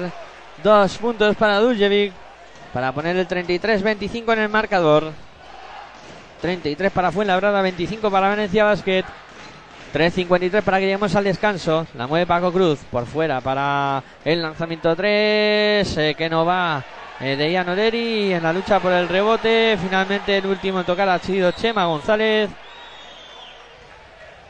Dos 0.63 0.97
puntos 0.99 1.35
para 1.35 1.59
Duljevic. 1.59 2.13
Para 2.73 2.93
poner 2.93 3.17
el 3.17 3.27
33-25 3.27 4.33
en 4.35 4.39
el 4.39 4.49
marcador. 4.49 5.11
33 6.41 6.93
para 6.93 7.11
Fuenlabrada, 7.11 7.63
25 7.63 8.09
para 8.13 8.31
Venecia 8.31 8.63
Basket. 8.63 9.05
3.53 9.93 10.63
para 10.63 10.79
que 10.79 10.85
lleguemos 10.85 11.17
al 11.17 11.25
descanso. 11.25 11.89
La 11.95 12.07
mueve 12.07 12.27
Paco 12.27 12.53
Cruz 12.53 12.79
por 12.93 13.07
fuera 13.07 13.41
para 13.41 14.05
el 14.25 14.41
lanzamiento 14.41 14.95
3. 14.95 15.99
Eh, 15.99 16.15
que 16.17 16.31
no 16.31 16.47
va 16.47 16.85
eh, 17.23 17.37
de. 17.37 18.35
En 18.35 18.43
la 18.43 18.53
lucha 18.53 18.81
por 18.81 18.93
el 18.93 19.09
rebote. 19.09 19.79
Finalmente 19.81 20.39
el 20.39 20.47
último 20.47 20.81
en 20.81 20.87
tocar 20.87 21.09
ha 21.09 21.19
sido 21.19 21.53
Chema 21.53 21.85
González. 21.87 22.51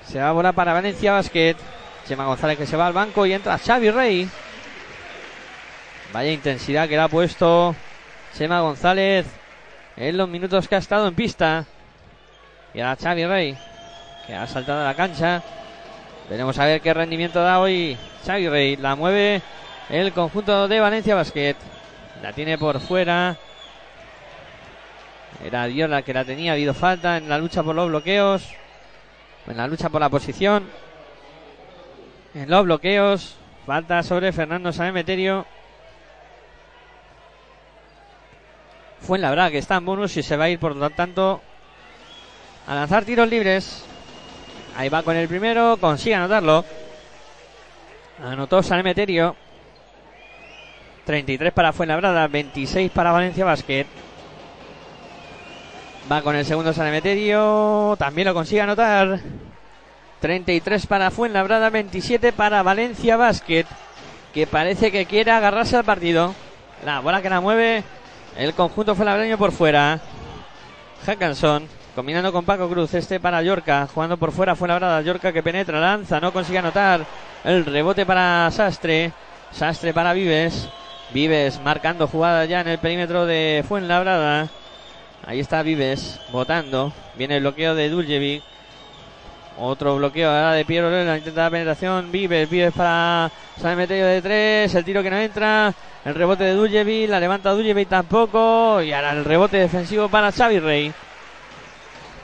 Se 0.06 0.18
va 0.18 0.30
a 0.30 0.32
volar 0.32 0.54
para 0.54 0.72
Valencia 0.72 1.12
Basket. 1.12 1.56
Chema 2.08 2.24
González 2.24 2.58
que 2.58 2.66
se 2.66 2.76
va 2.76 2.86
al 2.86 2.92
banco 2.92 3.26
y 3.26 3.34
entra 3.34 3.58
Xavi 3.58 3.90
Rey. 3.90 4.28
Vaya 6.12 6.32
intensidad 6.32 6.88
que 6.88 6.96
le 6.96 7.02
ha 7.02 7.08
puesto 7.08 7.74
Chema 8.36 8.60
González 8.60 9.26
en 9.96 10.16
los 10.16 10.28
minutos 10.28 10.66
que 10.66 10.74
ha 10.74 10.78
estado 10.78 11.06
en 11.08 11.14
pista. 11.14 11.66
Y 12.72 12.80
ahora 12.80 12.96
Xavi 12.96 13.26
Rey 13.26 13.58
que 14.26 14.34
ha 14.34 14.46
saltado 14.46 14.80
a 14.80 14.84
la 14.84 14.94
cancha. 14.94 15.42
Veremos 16.30 16.58
a 16.58 16.64
ver 16.64 16.80
qué 16.80 16.94
rendimiento 16.94 17.42
da 17.42 17.60
hoy 17.60 17.98
Xavi 18.24 18.48
Rey. 18.48 18.76
La 18.76 18.96
mueve 18.96 19.42
el 19.90 20.12
conjunto 20.12 20.68
de 20.68 20.80
Valencia 20.80 21.14
Basket. 21.14 21.56
La 22.22 22.32
tiene 22.32 22.56
por 22.56 22.78
fuera. 22.78 23.36
Era 25.44 25.64
Dios 25.66 25.90
la 25.90 26.02
que 26.02 26.14
la 26.14 26.24
tenía. 26.24 26.52
Ha 26.52 26.54
habido 26.54 26.72
falta 26.72 27.16
en 27.16 27.28
la 27.28 27.36
lucha 27.36 27.64
por 27.64 27.74
los 27.74 27.88
bloqueos. 27.88 28.48
En 29.48 29.56
la 29.56 29.66
lucha 29.66 29.88
por 29.88 30.00
la 30.00 30.08
posición. 30.08 30.70
En 32.32 32.48
los 32.48 32.62
bloqueos. 32.64 33.36
Falta 33.66 34.04
sobre 34.04 34.32
Fernando 34.32 34.72
Sanemeterio. 34.72 35.44
Fue 39.00 39.18
en 39.18 39.22
la 39.22 39.30
verdad 39.30 39.50
que 39.50 39.58
está 39.58 39.76
en 39.76 39.84
bonus 39.84 40.16
y 40.16 40.22
se 40.22 40.36
va 40.36 40.44
a 40.44 40.48
ir 40.48 40.60
por 40.60 40.78
tanto 40.92 41.42
a 42.68 42.74
lanzar 42.76 43.04
tiros 43.04 43.28
libres. 43.28 43.84
Ahí 44.76 44.88
va 44.88 45.02
con 45.02 45.16
el 45.16 45.26
primero, 45.26 45.76
consigue 45.80 46.14
anotarlo. 46.14 46.64
Anotó 48.24 48.62
San 48.62 48.78
Emeterio. 48.78 49.34
33 51.04 51.52
para 51.52 51.72
Fuenlabrada, 51.72 52.26
26 52.28 52.90
para 52.90 53.12
Valencia 53.12 53.44
Basket. 53.44 53.86
Va 56.10 56.22
con 56.22 56.36
el 56.36 56.44
segundo 56.44 56.72
San 56.72 56.86
Emeterio, 56.86 57.96
también 57.98 58.28
lo 58.28 58.34
consigue 58.34 58.60
anotar. 58.60 59.20
33 60.20 60.86
para 60.86 61.10
Fuenlabrada, 61.10 61.70
27 61.70 62.32
para 62.32 62.62
Valencia 62.62 63.16
Basket, 63.16 63.66
que 64.32 64.46
parece 64.46 64.92
que 64.92 65.06
quiere 65.06 65.30
agarrarse 65.30 65.76
al 65.76 65.84
partido. 65.84 66.34
La 66.84 67.00
bola 67.00 67.22
que 67.22 67.30
la 67.30 67.40
mueve 67.40 67.82
el 68.36 68.54
conjunto 68.54 68.94
fuenlabreño 68.94 69.38
por 69.38 69.52
fuera. 69.52 70.00
Hackanson 71.04 71.68
Combinando 71.94 72.32
con 72.32 72.46
Paco 72.46 72.70
Cruz, 72.70 72.94
este 72.94 73.20
para 73.20 73.42
Yorca, 73.42 73.86
jugando 73.92 74.16
por 74.16 74.32
fuera, 74.32 74.56
fue 74.56 74.66
la 74.66 74.76
brada, 74.76 75.02
Yorca 75.02 75.30
que 75.30 75.42
penetra, 75.42 75.78
lanza, 75.78 76.20
no 76.20 76.32
consigue 76.32 76.56
anotar. 76.56 77.04
El 77.44 77.66
rebote 77.66 78.06
para 78.06 78.50
Sastre, 78.50 79.12
Sastre 79.50 79.92
para 79.92 80.14
Vives, 80.14 80.70
Vives 81.12 81.60
marcando 81.60 82.08
jugada 82.08 82.46
ya 82.46 82.62
en 82.62 82.68
el 82.68 82.78
perímetro 82.78 83.26
de 83.26 83.62
Fuenlabrada. 83.68 84.48
Ahí 85.26 85.40
está 85.40 85.62
Vives, 85.62 86.18
votando. 86.30 86.92
Viene 87.16 87.36
el 87.36 87.42
bloqueo 87.42 87.74
de 87.74 87.90
Duljevic. 87.90 88.42
Otro 89.58 89.96
bloqueo 89.96 90.30
ahora 90.30 90.52
de 90.52 90.64
Piero 90.64 90.88
Lorena, 90.88 91.18
intenta 91.18 91.42
la 91.42 91.50
penetración. 91.50 92.10
Vives, 92.10 92.48
Vives 92.48 92.72
para 92.72 93.30
San 93.60 93.76
Metello 93.76 94.06
de 94.06 94.22
tres. 94.22 94.74
El 94.74 94.84
tiro 94.84 95.02
que 95.02 95.10
no 95.10 95.18
entra. 95.18 95.74
El 96.04 96.14
rebote 96.14 96.44
de 96.44 96.54
Duljevic, 96.54 97.10
la 97.10 97.20
levanta 97.20 97.50
Duljevic 97.50 97.88
tampoco. 97.90 98.80
Y 98.80 98.92
ahora 98.92 99.12
el 99.12 99.24
rebote 99.24 99.58
defensivo 99.58 100.08
para 100.08 100.32
Xavi 100.32 100.60
Rey. 100.60 100.94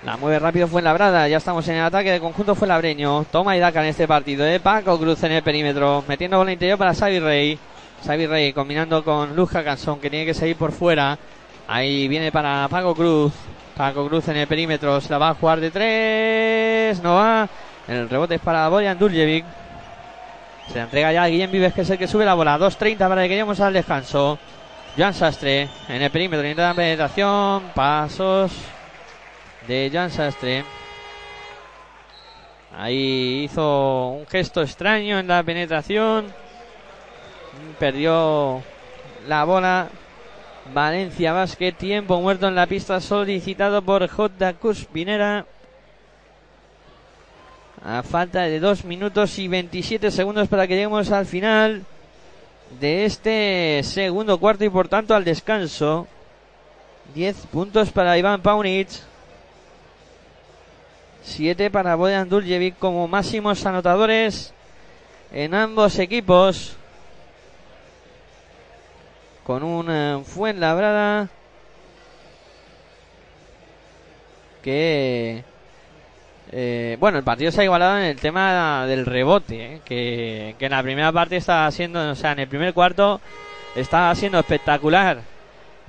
La 0.04 0.16
mueve 0.16 0.38
rápido 0.38 0.66
fue 0.66 0.80
en 0.80 0.86
la 0.86 0.94
brada. 0.94 1.28
Ya 1.28 1.36
estamos 1.36 1.68
en 1.68 1.74
el 1.74 1.84
ataque 1.84 2.10
de 2.10 2.20
conjunto 2.20 2.54
fue 2.54 2.66
labreño. 2.66 3.24
Toma 3.30 3.54
y 3.54 3.60
daca 3.60 3.82
en 3.82 3.88
este 3.88 4.08
partido. 4.08 4.46
De 4.46 4.60
Paco 4.60 4.98
Cruz 4.98 5.22
en 5.24 5.32
el 5.32 5.42
perímetro. 5.42 6.04
Metiendo 6.08 6.38
bola 6.38 6.52
interior 6.52 6.78
para 6.78 6.94
Xavi 6.94 7.18
Rey. 7.18 7.58
Xavi 8.04 8.26
Rey 8.26 8.52
combinando 8.52 9.02
con 9.04 9.34
Luz 9.34 9.50
Canson 9.50 10.00
que 10.00 10.10
tiene 10.10 10.26
que 10.26 10.34
seguir 10.34 10.56
por 10.56 10.72
fuera. 10.72 11.18
Ahí 11.66 12.08
viene 12.08 12.32
para 12.32 12.66
Paco 12.68 12.94
Cruz. 12.94 13.32
Paco 13.76 14.08
Cruz 14.08 14.28
en 14.28 14.36
el 14.36 14.46
perímetro. 14.46 15.00
Se 15.00 15.10
la 15.10 15.18
va 15.18 15.30
a 15.30 15.34
jugar 15.34 15.60
de 15.60 15.70
tres. 15.70 17.02
No 17.02 17.16
va. 17.16 17.48
El 17.86 18.08
rebote 18.08 18.36
es 18.36 18.40
para 18.40 18.68
Boyan 18.68 18.98
Duljevic. 18.98 19.44
Se 20.68 20.78
la 20.78 20.84
entrega 20.84 21.12
ya 21.12 21.22
a 21.22 21.28
Guillem 21.28 21.50
Vives 21.50 21.72
que 21.72 21.80
es 21.82 21.90
el 21.90 21.98
que 21.98 22.08
sube 22.08 22.24
la 22.24 22.34
bola. 22.34 22.58
2.30 22.58 22.98
para 23.08 23.22
que 23.22 23.28
lleguemos 23.28 23.60
al 23.60 23.72
descanso. 23.72 24.38
Joan 24.96 25.14
Sastre 25.14 25.68
en 25.88 26.02
el 26.02 26.10
perímetro. 26.10 26.46
Intenta 26.46 26.74
penetración. 26.74 27.64
Pasos 27.74 28.52
de 29.66 29.90
Jan 29.92 30.10
Sastre. 30.10 30.64
Ahí 32.76 33.44
hizo 33.44 34.08
un 34.10 34.26
gesto 34.26 34.62
extraño 34.62 35.18
en 35.18 35.26
la 35.26 35.42
penetración. 35.42 36.26
Perdió 37.78 38.62
la 39.26 39.44
bola. 39.44 39.88
Valencia 40.74 41.32
Basket, 41.32 41.72
tiempo 41.72 42.20
muerto 42.20 42.48
en 42.48 42.54
la 42.54 42.66
pista 42.66 43.00
solicitado 43.00 43.80
por 43.82 44.06
J. 44.06 44.54
Cuspinera. 44.54 45.46
A 47.84 48.02
falta 48.02 48.42
de 48.42 48.60
2 48.60 48.84
minutos 48.84 49.38
y 49.38 49.48
27 49.48 50.10
segundos 50.10 50.48
para 50.48 50.66
que 50.66 50.74
lleguemos 50.74 51.10
al 51.10 51.24
final 51.24 51.84
de 52.80 53.04
este 53.06 53.80
segundo 53.84 54.38
cuarto 54.38 54.64
y 54.64 54.68
por 54.68 54.88
tanto 54.88 55.14
al 55.14 55.24
descanso. 55.24 56.06
10 57.14 57.46
puntos 57.46 57.90
para 57.90 58.18
Iván 58.18 58.42
Paunic. 58.42 58.88
7 61.22 61.70
para 61.70 61.94
Boyan 61.94 62.28
Duljevic 62.28 62.78
como 62.78 63.08
máximos 63.08 63.64
anotadores 63.64 64.52
en 65.32 65.54
ambos 65.54 65.98
equipos. 65.98 66.77
Con 69.48 69.62
un 69.62 70.26
Fuenlabrada 70.26 71.30
que 74.62 75.42
Eh, 76.52 76.96
bueno, 77.00 77.18
el 77.18 77.24
partido 77.24 77.50
se 77.50 77.62
ha 77.62 77.64
igualado 77.64 77.98
en 77.98 78.04
el 78.04 78.16
tema 78.20 78.84
del 78.86 79.06
rebote, 79.06 79.76
¿eh? 79.76 79.80
que, 79.86 80.54
que 80.58 80.66
en 80.66 80.72
la 80.72 80.82
primera 80.82 81.12
parte 81.12 81.36
estaba 81.36 81.70
siendo, 81.70 82.10
o 82.10 82.14
sea, 82.14 82.32
en 82.32 82.40
el 82.40 82.48
primer 82.48 82.74
cuarto 82.74 83.20
estaba 83.74 84.14
siendo 84.14 84.38
espectacular. 84.38 85.22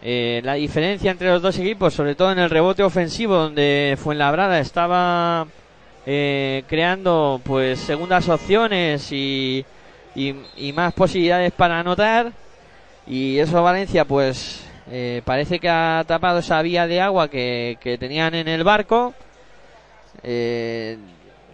Eh, 0.01 0.41
la 0.45 0.53
diferencia 0.53 1.11
entre 1.11 1.29
los 1.29 1.41
dos 1.41 1.57
equipos, 1.59 1.93
sobre 1.93 2.15
todo 2.15 2.31
en 2.31 2.39
el 2.39 2.49
rebote 2.49 2.83
ofensivo, 2.83 3.35
donde 3.35 3.97
Fuenlabrada 4.01 4.59
estaba 4.59 5.47
eh, 6.05 6.63
creando 6.67 7.41
pues 7.43 7.79
segundas 7.81 8.29
opciones 8.29 9.11
y, 9.11 9.65
y, 10.15 10.35
y 10.57 10.73
más 10.73 10.93
posibilidades 10.93 11.51
para 11.53 11.79
anotar. 11.79 12.31
Y 13.09 13.39
eso 13.39 13.63
Valencia 13.63 14.05
pues 14.05 14.63
eh, 14.91 15.23
parece 15.25 15.59
que 15.59 15.67
ha 15.67 16.03
tapado 16.07 16.39
esa 16.39 16.61
vía 16.61 16.85
de 16.85 17.01
agua 17.01 17.27
que, 17.27 17.77
que 17.81 17.97
tenían 17.97 18.35
en 18.35 18.47
el 18.47 18.63
barco. 18.63 19.15
Eh, 20.21 20.97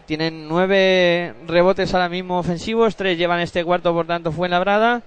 tienen 0.05 0.47
nueve 0.47 1.33
rebotes 1.47 1.93
ahora 1.93 2.09
mismo 2.09 2.37
ofensivos, 2.37 2.95
tres 2.97 3.17
llevan 3.17 3.39
este 3.39 3.63
cuarto, 3.63 3.93
por 3.93 4.05
tanto 4.05 4.33
fue 4.33 4.49
labrada. 4.49 5.01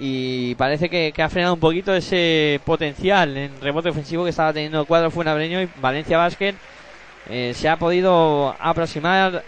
Y 0.00 0.56
parece 0.56 0.88
que, 0.90 1.12
que 1.14 1.22
ha 1.22 1.28
frenado 1.28 1.54
un 1.54 1.60
poquito 1.60 1.94
ese 1.94 2.60
potencial 2.64 3.36
en 3.36 3.60
rebote 3.60 3.90
ofensivo 3.90 4.24
que 4.24 4.30
estaba 4.30 4.52
teniendo 4.52 4.80
el 4.80 4.86
cuadro 4.86 5.10
Fuenabreño 5.10 5.62
y 5.62 5.68
Valencia 5.80 6.18
Basket 6.18 6.54
eh, 7.30 7.52
se 7.54 7.68
ha 7.68 7.76
podido 7.76 8.56
aproximar 8.58 9.44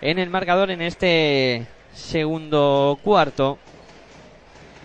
en 0.00 0.18
el 0.18 0.30
marcador 0.30 0.70
en 0.70 0.82
este 0.82 1.64
segundo 1.94 2.98
cuarto. 3.04 3.58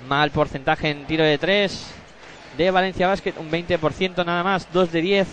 Mal 0.08 0.32
porcentaje 0.32 0.90
en 0.90 1.06
tiro 1.06 1.24
de 1.24 1.38
tres 1.38 1.94
de 2.58 2.72
Valencia 2.72 3.08
Basket, 3.08 3.34
un 3.38 3.50
20% 3.50 4.26
nada 4.26 4.44
más, 4.44 4.68
2 4.72 4.92
de 4.92 5.02
10. 5.02 5.28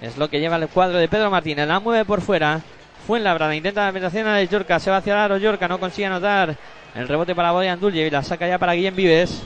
Es 0.00 0.16
lo 0.16 0.28
que 0.28 0.40
lleva 0.40 0.56
el 0.56 0.68
cuadro 0.68 0.98
de 0.98 1.08
Pedro 1.08 1.30
Martínez. 1.30 1.66
La 1.66 1.80
mueve 1.80 2.04
por 2.04 2.20
fuera. 2.20 2.60
Fuenlabrada 3.06 3.54
intenta 3.54 3.86
la 3.86 3.92
penetración 3.92 4.26
a 4.28 4.42
Yorca. 4.42 4.78
Se 4.78 4.90
va 4.90 4.98
hacia 4.98 5.12
el 5.12 5.18
aro. 5.18 5.36
Yorca 5.38 5.66
no 5.66 5.80
consigue 5.80 6.06
anotar. 6.06 6.56
El 6.94 7.08
rebote 7.08 7.34
para 7.34 7.52
Boyan 7.52 7.80
Duljevic. 7.80 8.12
La 8.12 8.22
saca 8.22 8.46
ya 8.46 8.58
para 8.58 8.74
Guillem 8.74 8.94
Vives. 8.94 9.42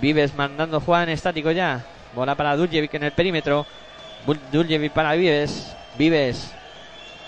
Vives 0.00 0.34
mandando 0.34 0.80
jugar 0.80 1.08
en 1.08 1.14
estático 1.14 1.50
ya. 1.50 1.84
Bola 2.14 2.34
para 2.34 2.56
Duljevic 2.56 2.94
en 2.94 3.04
el 3.04 3.12
perímetro. 3.12 3.66
Duljevic 4.50 4.92
para 4.92 5.14
Vives. 5.14 5.74
Vives. 5.98 6.54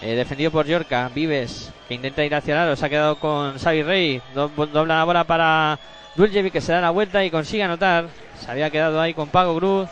Eh, 0.01 0.15
defendido 0.15 0.51
por 0.51 0.67
Yorca. 0.67 1.11
Vives 1.15 1.71
que 1.87 1.95
intenta 1.95 2.25
ir 2.25 2.35
hacia 2.35 2.55
el 2.55 2.61
aro. 2.61 2.77
Se 2.77 2.87
ha 2.87 2.89
quedado 2.89 3.19
con 3.19 3.59
Xavi 3.59 3.83
Rey. 3.83 4.23
Do 4.35 4.49
dobla 4.49 4.97
la 4.97 5.05
bola 5.05 5.25
para 5.25 5.79
Duljevic 6.19 6.53
que 6.53 6.61
se 6.61 6.73
da 6.73 6.81
la 6.81 6.91
vuelta 6.91 7.25
y 7.25 7.31
consigue 7.31 7.63
anotar. 7.63 8.09
Se 8.41 8.51
había 8.51 8.71
quedado 8.71 9.01
ahí 9.01 9.15
con 9.15 9.29
Pago 9.29 9.55
Cruz. 9.57 9.89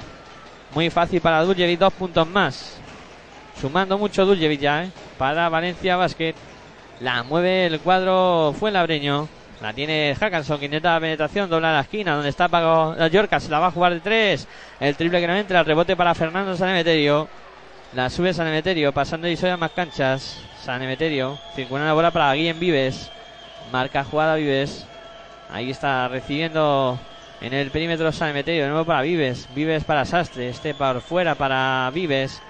Muy 0.74 0.90
fácil 0.90 1.20
para 1.20 1.44
Duljevic, 1.44 1.78
dos 1.78 1.92
puntos 1.92 2.26
más. 2.26 2.78
Sumando 3.60 3.96
mucho 3.96 4.26
Duljevic 4.26 4.60
ya, 4.60 4.84
¿eh? 4.84 4.90
Para 5.18 5.48
Valencia 5.48 5.94
Basket. 5.96 6.34
La 6.98 7.22
mueve 7.22 7.66
el 7.66 7.78
cuadro 7.78 8.52
fue 8.58 8.72
labreño. 8.72 9.28
La 9.62 9.72
tiene 9.72 10.16
Hackanson 10.18 10.58
que 10.58 10.64
intenta 10.64 10.94
la 10.94 11.00
penetración, 11.00 11.48
dobla 11.48 11.72
la 11.72 11.80
esquina, 11.80 12.16
donde 12.16 12.30
está 12.30 12.48
Pago 12.48 12.96
la 12.98 13.06
Yorca, 13.06 13.38
se 13.38 13.48
la 13.48 13.60
va 13.60 13.68
a 13.68 13.70
jugar 13.70 13.94
de 13.94 14.00
tres. 14.00 14.48
El 14.80 14.96
triple 14.96 15.20
que 15.20 15.28
no 15.28 15.36
entra, 15.36 15.62
rebote 15.62 15.94
para 15.94 16.12
Fernando 16.14 16.56
Sanemeterio. 16.56 17.28
La 17.94 18.10
sube 18.10 18.34
Sanemeterio, 18.34 18.92
pasando 18.92 19.28
y 19.28 19.38
a 19.46 19.56
más 19.56 19.70
canchas. 19.70 20.40
Sanemeterio, 20.60 21.38
circula 21.54 21.84
la 21.84 21.92
bola 21.92 22.10
para 22.10 22.34
Guillem 22.34 22.58
Vives. 22.58 23.12
Marca 23.70 24.02
jugada 24.02 24.34
Vives. 24.34 24.86
Ahí 25.56 25.70
está 25.70 26.06
recibiendo 26.08 26.98
en 27.40 27.54
el 27.54 27.70
perímetro 27.70 28.12
San 28.12 28.28
Emeterio, 28.28 28.64
de 28.64 28.68
nuevo 28.68 28.84
para 28.84 29.00
Vives. 29.00 29.48
Vives 29.54 29.84
para 29.84 30.04
Sastre. 30.04 30.50
Este 30.50 30.74
por 30.74 31.00
fuera 31.00 31.34
para 31.34 31.90
Vives. 31.94 32.42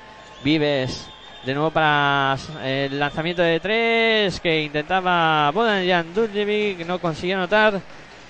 Vives 0.42 1.08
de 1.44 1.54
nuevo 1.54 1.70
para 1.70 2.36
el 2.64 2.98
lanzamiento 2.98 3.42
de 3.42 3.60
tres 3.60 4.40
que 4.40 4.62
intentaba 4.62 5.52
Bodan 5.52 6.12
Duljevic. 6.12 6.84
No 6.84 6.98
consiguió 6.98 7.36
anotar. 7.36 7.80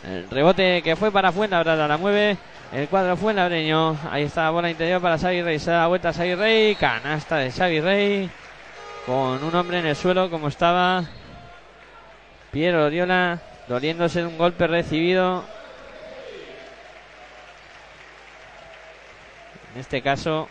El 0.07 0.29
rebote 0.29 0.83
que 0.83 0.95
fue 0.95 1.11
para 1.11 1.33
Fuenlabrada 1.33 1.89
la 1.89 1.97
mueve. 1.97 2.37
El 2.71 2.87
cuadro 2.89 3.17
fue 3.17 3.33
Fuenlabreño. 3.33 3.97
Ahí 4.11 4.25
está 4.25 4.43
la 4.43 4.51
bola 4.51 4.69
interior 4.69 5.01
para 5.01 5.17
Xavi 5.17 5.41
Rey. 5.41 5.59
Se 5.59 5.71
da 5.71 5.87
vuelta 5.87 6.11
a 6.11 6.13
Xavi 6.13 6.35
Rey. 6.35 6.75
Canasta 6.75 7.39
de 7.39 7.51
Xavi 7.51 7.81
Rey. 7.81 8.31
Con 9.07 9.43
un 9.43 9.55
hombre 9.55 9.79
en 9.79 9.87
el 9.87 9.97
suelo 9.97 10.29
como 10.29 10.49
estaba 10.49 11.03
Piero 12.53 12.85
Oriola. 12.85 13.41
Doliéndose 13.69 14.21
de 14.21 14.27
un 14.27 14.39
golpe 14.39 14.67
recibido 14.67 15.45
En 19.77 19.81
este 19.81 20.01
caso, 20.01 20.49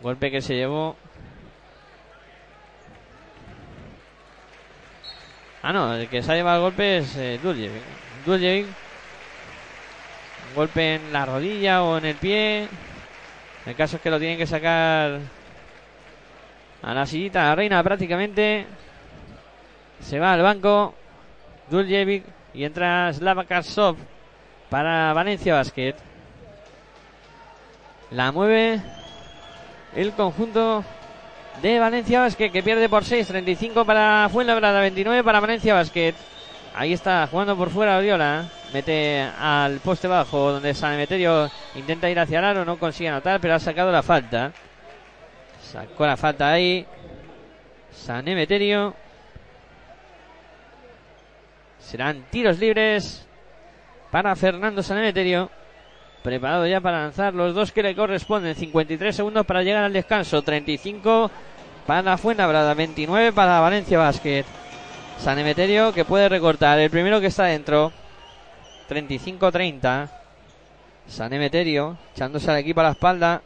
golpe 0.00 0.30
que 0.30 0.40
se 0.40 0.54
llevó. 0.54 0.94
Ah, 5.60 5.72
no, 5.72 5.96
el 5.96 6.08
que 6.08 6.22
se 6.22 6.30
ha 6.30 6.36
llevado 6.36 6.58
el 6.58 6.62
golpe 6.62 6.98
es 6.98 7.16
eh, 7.16 7.40
Duljevic. 7.42 8.68
golpe 10.54 10.94
en 10.94 11.12
la 11.12 11.26
rodilla 11.26 11.82
o 11.82 11.98
en 11.98 12.04
el 12.04 12.14
pie. 12.14 12.68
El 13.66 13.74
caso 13.74 13.96
es 13.96 14.02
que 14.02 14.10
lo 14.10 14.20
tienen 14.20 14.38
que 14.38 14.46
sacar 14.46 15.18
a 16.80 16.94
la 16.94 17.06
sillita, 17.06 17.42
la 17.42 17.56
reina 17.56 17.82
prácticamente. 17.82 18.66
Se 20.06 20.20
va 20.20 20.32
al 20.32 20.42
banco. 20.42 20.94
Duljevic 21.68 22.24
y 22.54 22.64
entra 22.64 23.12
Slava 23.12 23.44
Karsov 23.44 23.96
para 24.70 25.12
Valencia 25.12 25.54
Basket. 25.54 25.96
La 28.12 28.30
mueve 28.30 28.80
el 29.96 30.12
conjunto 30.12 30.84
de 31.60 31.80
Valencia 31.80 32.20
Basket 32.20 32.52
que 32.52 32.62
pierde 32.62 32.88
por 32.88 33.04
6, 33.04 33.26
35 33.26 33.84
para 33.84 34.28
Fuenlabrada, 34.32 34.80
29 34.80 35.24
para 35.24 35.40
Valencia 35.40 35.74
Basket. 35.74 36.14
Ahí 36.76 36.92
está 36.92 37.26
jugando 37.28 37.56
por 37.56 37.70
fuera 37.70 37.98
Oriola. 37.98 38.48
Mete 38.72 39.22
al 39.40 39.80
poste 39.80 40.06
bajo 40.06 40.52
donde 40.52 40.72
San 40.74 40.94
Emeterio 40.94 41.50
intenta 41.74 42.08
ir 42.08 42.18
hacia 42.20 42.38
el 42.38 42.44
aro, 42.44 42.64
no 42.64 42.78
consigue 42.78 43.08
anotar, 43.08 43.40
pero 43.40 43.54
ha 43.54 43.58
sacado 43.58 43.90
la 43.90 44.04
falta. 44.04 44.52
Sacó 45.60 46.06
la 46.06 46.16
falta 46.16 46.52
ahí. 46.52 46.86
San 47.90 48.28
Emeterio. 48.28 48.94
Serán 51.86 52.24
tiros 52.32 52.58
libres 52.58 53.24
para 54.10 54.34
Fernando 54.34 54.82
San 54.82 54.98
Emeterio. 54.98 55.48
Preparado 56.20 56.66
ya 56.66 56.80
para 56.80 57.02
lanzar 57.02 57.32
los 57.32 57.54
dos 57.54 57.70
que 57.70 57.84
le 57.84 57.94
corresponden. 57.94 58.56
53 58.56 59.14
segundos 59.14 59.46
para 59.46 59.62
llegar 59.62 59.84
al 59.84 59.92
descanso. 59.92 60.42
35 60.42 61.30
para 61.86 62.18
Fuenlabrada. 62.18 62.74
29 62.74 63.32
para 63.32 63.60
Valencia 63.60 63.98
Basket. 63.98 64.44
San 65.18 65.38
Emeterio 65.38 65.92
que 65.92 66.04
puede 66.04 66.28
recortar. 66.28 66.80
El 66.80 66.90
primero 66.90 67.20
que 67.20 67.28
está 67.28 67.44
dentro. 67.44 67.92
35-30. 68.90 70.10
San 71.06 71.32
Emeterio 71.32 71.96
echándose 72.12 72.50
al 72.50 72.58
equipo 72.58 72.80
a 72.80 72.84
la 72.84 72.90
espalda. 72.90 73.42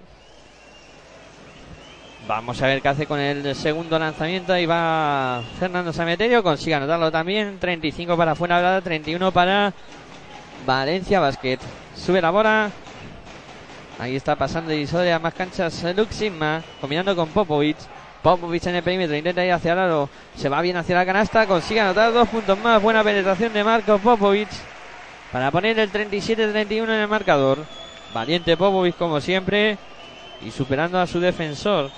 Vamos 2.30 2.62
a 2.62 2.68
ver 2.68 2.80
qué 2.80 2.86
hace 2.86 3.06
con 3.06 3.18
el 3.18 3.56
segundo 3.56 3.98
lanzamiento. 3.98 4.52
Ahí 4.52 4.64
va 4.64 5.42
Fernando 5.58 5.92
San 5.92 6.06
Emeterio. 6.06 6.44
Consigue 6.44 6.76
anotarlo 6.76 7.10
también. 7.10 7.58
35 7.58 8.16
para 8.16 8.36
Fuenlabrada. 8.36 8.80
31 8.80 9.32
para 9.32 9.74
Valencia 10.64 11.18
Basket. 11.18 11.58
Sube 11.96 12.22
la 12.22 12.30
bola. 12.30 12.70
Ahí 13.98 14.14
está 14.14 14.36
pasando 14.36 14.72
y 14.72 14.86
más 15.20 15.34
canchas 15.34 15.84
Luxima, 15.96 16.62
combinando 16.80 17.16
con 17.16 17.30
Popovic. 17.30 17.76
Popovic 18.22 18.64
en 18.66 18.76
el 18.76 18.84
perímetro, 18.84 19.16
intenta 19.16 19.44
ir 19.44 19.50
hacia 19.50 19.72
el 19.72 19.78
aro, 19.80 20.08
se 20.36 20.48
va 20.48 20.62
bien 20.62 20.76
hacia 20.76 20.94
la 20.94 21.04
canasta, 21.04 21.48
consigue 21.48 21.80
anotar 21.80 22.12
dos 22.12 22.28
puntos 22.28 22.56
más. 22.60 22.80
Buena 22.80 23.02
penetración 23.02 23.52
de 23.52 23.64
Marco 23.64 23.98
Popovic 23.98 24.48
para 25.32 25.50
poner 25.50 25.80
el 25.80 25.90
37-31 25.90 26.84
en 26.84 26.90
el 26.90 27.08
marcador. 27.08 27.58
Valiente 28.14 28.56
Popovic 28.56 28.96
como 28.96 29.20
siempre 29.20 29.78
y 30.46 30.52
superando 30.52 31.00
a 31.00 31.08
su 31.08 31.18
defensor. 31.18 31.90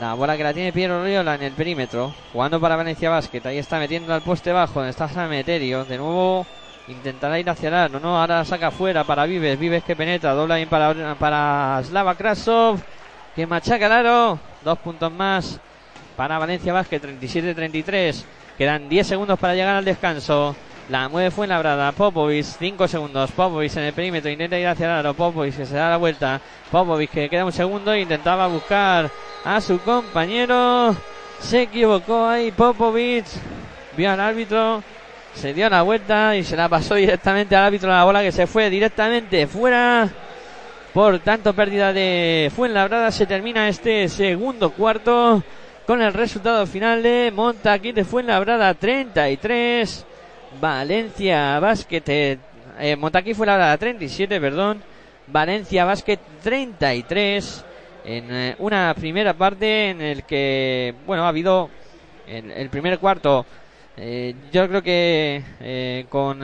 La 0.00 0.14
bola 0.14 0.36
que 0.36 0.42
la 0.42 0.52
tiene 0.52 0.72
Piero 0.72 1.04
Riola 1.04 1.34
en 1.34 1.42
el 1.42 1.52
perímetro, 1.52 2.12
jugando 2.32 2.60
para 2.60 2.76
Valencia 2.76 3.10
Basket. 3.10 3.46
Ahí 3.46 3.58
está 3.58 3.78
metiendo 3.78 4.12
al 4.12 4.22
poste 4.22 4.52
bajo, 4.52 4.74
donde 4.74 4.90
está 4.90 5.08
Sameterio. 5.08 5.84
De 5.84 5.98
nuevo 5.98 6.46
Intentará 6.88 7.38
ir 7.38 7.48
hacia 7.48 7.68
el 7.68 7.74
aro, 7.74 8.00
no, 8.00 8.20
ahora 8.20 8.44
saca 8.44 8.72
fuera 8.72 9.04
para 9.04 9.24
Vives, 9.24 9.58
Vives 9.58 9.84
que 9.84 9.94
penetra, 9.94 10.32
dobla 10.32 10.56
bien 10.56 10.68
para, 10.68 11.14
para 11.14 11.80
Slava 11.84 12.16
Krasov, 12.16 12.80
que 13.36 13.46
machaca 13.46 14.00
el 14.00 14.38
dos 14.64 14.78
puntos 14.78 15.12
más 15.12 15.60
para 16.16 16.38
Valencia 16.38 16.72
Vázquez, 16.72 17.00
37-33, 17.00 18.24
quedan 18.58 18.88
10 18.88 19.06
segundos 19.06 19.38
para 19.38 19.54
llegar 19.54 19.76
al 19.76 19.84
descanso, 19.84 20.56
la 20.88 21.08
mueve 21.08 21.30
fue 21.30 21.46
brada 21.46 21.92
Popovic, 21.92 22.44
5 22.44 22.88
segundos, 22.88 23.30
Popovic 23.32 23.76
en 23.76 23.84
el 23.84 23.92
perímetro, 23.92 24.30
intenta 24.30 24.58
ir 24.58 24.66
hacia 24.66 24.86
el 24.86 24.92
aro, 24.92 25.14
Popovic 25.14 25.56
que 25.56 25.66
se 25.66 25.76
da 25.76 25.90
la 25.90 25.96
vuelta, 25.96 26.40
Popovic 26.70 27.10
que 27.10 27.28
queda 27.28 27.44
un 27.44 27.52
segundo, 27.52 27.94
intentaba 27.94 28.46
buscar 28.46 29.10
a 29.44 29.60
su 29.60 29.80
compañero, 29.80 30.94
se 31.40 31.62
equivocó 31.62 32.26
ahí 32.26 32.50
Popovic, 32.50 33.26
vio 33.96 34.10
al 34.10 34.20
árbitro, 34.20 34.82
se 35.34 35.54
dio 35.54 35.68
la 35.70 35.82
vuelta 35.82 36.36
y 36.36 36.44
se 36.44 36.56
la 36.56 36.68
pasó 36.68 36.94
directamente 36.94 37.56
al 37.56 37.64
árbitro 37.64 37.88
la 37.88 38.04
bola 38.04 38.22
que 38.22 38.32
se 38.32 38.46
fue 38.46 38.68
directamente 38.70 39.46
fuera. 39.46 40.08
Por 40.92 41.20
tanto, 41.20 41.54
pérdida 41.54 41.92
de 41.92 42.52
Fuenlabrada. 42.54 43.10
Se 43.10 43.24
termina 43.24 43.66
este 43.66 44.08
segundo 44.10 44.70
cuarto 44.72 45.42
con 45.86 46.02
el 46.02 46.12
resultado 46.12 46.66
final 46.66 47.02
de 47.02 47.32
Montaquí 47.34 47.92
de 47.92 48.04
Fuenlabrada 48.04 48.74
33. 48.74 50.06
Valencia 50.60 51.58
Basket. 51.60 52.02
Eh, 52.06 52.38
eh 52.78 52.96
Montaquí 52.96 53.34
Fuenlabrada 53.34 53.76
37, 53.76 54.40
perdón. 54.40 54.82
Valencia 55.26 55.84
Basket 55.84 56.18
33 56.42 57.64
en 58.04 58.34
eh, 58.34 58.56
una 58.58 58.92
primera 58.94 59.34
parte 59.34 59.90
en 59.90 60.00
el 60.00 60.24
que 60.24 60.94
bueno 61.06 61.24
ha 61.24 61.28
habido 61.28 61.70
en 62.26 62.50
el 62.50 62.68
primer 62.68 62.98
cuarto 62.98 63.46
eh, 63.96 64.34
yo 64.52 64.66
creo 64.68 64.82
que 64.82 66.06
con 66.08 66.40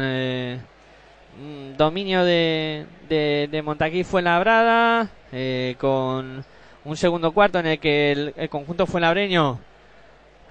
dominio 1.76 2.24
de, 2.24 2.86
de, 3.08 3.48
de 3.50 3.62
Montaquí 3.62 4.04
fue 4.04 4.22
labrada, 4.22 5.08
con 5.78 6.44
un 6.84 6.96
segundo 6.96 7.32
cuarto 7.32 7.58
en 7.58 7.66
el 7.66 7.78
que 7.80 8.12
el 8.12 8.48
conjunto 8.48 8.86
fue 8.86 9.00
labreño 9.00 9.58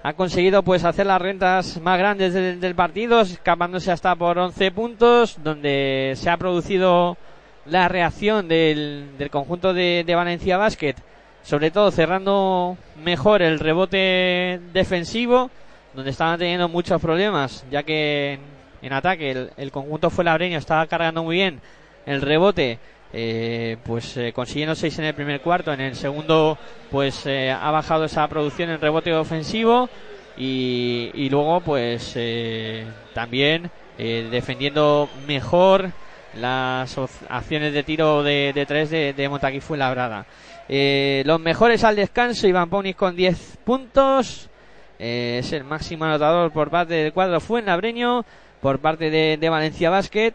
ha 0.08 0.14
conseguido 0.14 0.62
pues 0.62 0.84
hacer 0.84 1.04
las 1.04 1.20
rentas 1.20 1.78
más 1.82 1.98
grandes 1.98 2.32
del, 2.32 2.60
del, 2.60 2.74
partido, 2.74 3.20
escapándose 3.20 3.92
hasta 3.92 4.16
por 4.16 4.38
11 4.38 4.70
puntos, 4.70 5.36
donde 5.44 6.14
se 6.16 6.30
ha 6.30 6.38
producido 6.38 7.18
la 7.66 7.88
reacción 7.88 8.48
del, 8.48 9.18
del 9.18 9.28
conjunto 9.28 9.74
de, 9.74 10.02
Valencia 10.08 10.56
Basket, 10.56 10.94
sobre 11.42 11.70
todo 11.70 11.90
cerrando 11.90 12.78
mejor 13.04 13.42
el 13.42 13.58
rebote 13.58 14.58
defensivo 14.72 15.50
donde 15.92 16.10
estaban 16.10 16.38
teniendo 16.38 16.70
muchos 16.70 17.02
problemas, 17.02 17.66
ya 17.70 17.82
que 17.82 18.38
en, 18.80 18.92
ataque 18.94 19.30
el, 19.30 19.50
el, 19.58 19.70
conjunto 19.70 20.08
fue 20.08 20.24
labreño, 20.24 20.56
estaba 20.56 20.86
cargando 20.86 21.22
muy 21.22 21.36
bien 21.36 21.60
el 22.06 22.22
rebote, 22.22 22.78
eh, 23.12 23.76
pues 23.84 24.16
eh, 24.16 24.32
consiguiendo 24.32 24.74
6 24.74 24.98
en 24.98 25.04
el 25.06 25.14
primer 25.14 25.40
cuarto, 25.40 25.72
en 25.72 25.80
el 25.80 25.96
segundo 25.96 26.58
pues 26.90 27.24
eh, 27.26 27.50
ha 27.50 27.70
bajado 27.70 28.04
esa 28.04 28.26
producción 28.28 28.70
en 28.70 28.80
rebote 28.80 29.14
ofensivo 29.14 29.88
y, 30.36 31.10
y 31.14 31.30
luego 31.30 31.60
pues 31.60 32.12
eh, 32.16 32.86
también 33.14 33.70
eh, 33.98 34.28
defendiendo 34.30 35.08
mejor 35.26 35.90
las 36.34 36.96
acciones 37.28 37.72
de 37.72 37.82
tiro 37.82 38.22
de, 38.22 38.52
de 38.54 38.66
tres 38.66 38.90
de, 38.90 39.12
de 39.12 39.28
Montaquí 39.28 39.60
fue 39.60 39.78
labrada. 39.78 40.26
Eh, 40.68 41.22
los 41.24 41.40
mejores 41.40 41.82
al 41.82 41.96
descanso, 41.96 42.46
Iván 42.46 42.68
Paunis 42.68 42.94
con 42.94 43.16
10 43.16 43.58
puntos, 43.64 44.50
es 44.98 45.52
el 45.52 45.64
máximo 45.64 46.04
anotador 46.04 46.52
por 46.52 46.70
parte 46.70 46.94
del 46.94 47.12
cuadro 47.12 47.40
Fuenlabreño, 47.40 48.24
por 48.60 48.78
parte 48.80 49.10
de, 49.10 49.38
de 49.38 49.48
Valencia 49.48 49.90
Basket. 49.90 50.34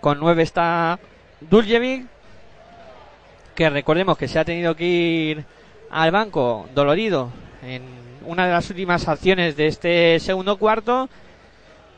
Con 0.00 0.18
9 0.18 0.42
está 0.42 0.98
Duljevic, 1.40 2.06
que 3.54 3.70
recordemos 3.70 4.18
que 4.18 4.28
se 4.28 4.38
ha 4.38 4.44
tenido 4.44 4.74
que 4.74 4.84
ir 4.84 5.44
al 5.90 6.10
banco 6.10 6.68
dolorido 6.74 7.30
en 7.62 7.82
una 8.26 8.46
de 8.46 8.52
las 8.52 8.68
últimas 8.70 9.08
acciones 9.08 9.56
de 9.56 9.66
este 9.66 10.20
segundo 10.20 10.56
cuarto 10.56 11.08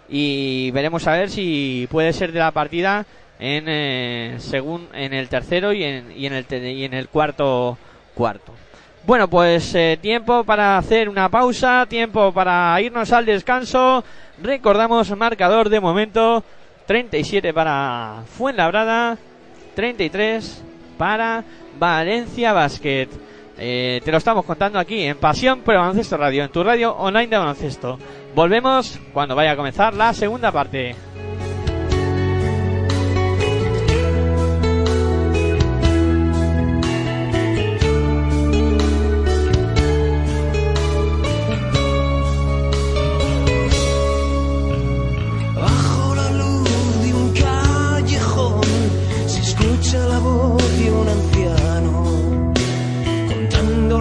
y 0.09 0.71
veremos 0.73 1.07
a 1.07 1.13
ver 1.13 1.31
si 1.31 1.89
puede 1.91 2.13
ser 2.13 2.33
de 2.33 2.39
la 2.39 2.51
partida 2.51 3.07
en 3.39 3.65
eh, 3.69 4.37
según 4.39 4.89
en 4.93 5.15
el 5.15 5.29
tercero 5.29 5.73
y 5.73 5.85
en, 5.85 6.13
y 6.17 6.27
en 6.27 6.35
el 6.35 6.47
y 6.51 6.85
en 6.85 6.95
el 6.95 7.09
cuarto 7.09 7.79
cuarto. 8.15 8.53
Bueno, 9.07 9.29
pues 9.29 9.75
eh, 9.75 9.99
tiempo 10.01 10.45
para 10.45 10.77
hacer 10.77 11.09
una 11.09 11.31
pausa, 11.31 11.87
tiempo 11.89 12.33
para 12.33 12.79
irnos 12.83 13.13
al 13.13 13.25
descanso. 13.25 14.05
Recordamos 14.43 15.17
marcador 15.17 15.71
de 15.71 15.81
momento 15.81 16.45
37 16.87 17.55
para 17.55 18.25
Fuenlabrada, 18.37 19.17
33 19.75 20.63
para 20.99 21.45
Valencia 21.79 22.53
Basket. 22.53 23.09
Eh, 23.59 24.01
te 24.05 24.11
lo 24.11 24.19
estamos 24.19 24.45
contando 24.45 24.79
aquí 24.79 25.03
en 25.03 25.19
Pasión 25.19 25.61
por 25.61 25.75
Baloncesto 25.75 26.17
Radio, 26.17 26.45
en 26.45 26.51
tu 26.51 26.63
radio 26.65 26.97
online 26.97 27.27
de 27.29 27.37
baloncesto. 27.37 27.99
Volvemos 28.35 28.99
cuando 29.13 29.35
vaya 29.35 29.53
a 29.53 29.57
comenzar 29.57 29.93
la 29.95 30.15
segunda 30.15 30.51
parte. 30.51 30.95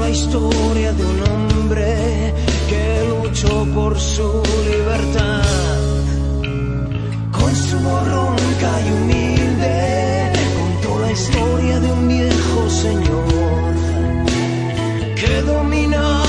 Historia 0.09 0.91
de 0.93 1.05
un 1.05 1.21
hombre 1.29 2.33
que 2.67 3.05
luchó 3.09 3.65
por 3.75 3.99
su 3.99 4.41
libertad. 4.65 5.43
Con 7.31 7.55
su 7.55 7.79
voz 7.79 8.07
ronca 8.07 8.71
y 8.85 8.91
humilde 8.91 10.31
contó 10.57 10.99
la 10.99 11.11
historia 11.11 11.79
de 11.79 11.91
un 11.91 12.07
viejo 12.07 12.69
señor 12.69 13.73
que 15.15 15.41
dominaba 15.43 16.28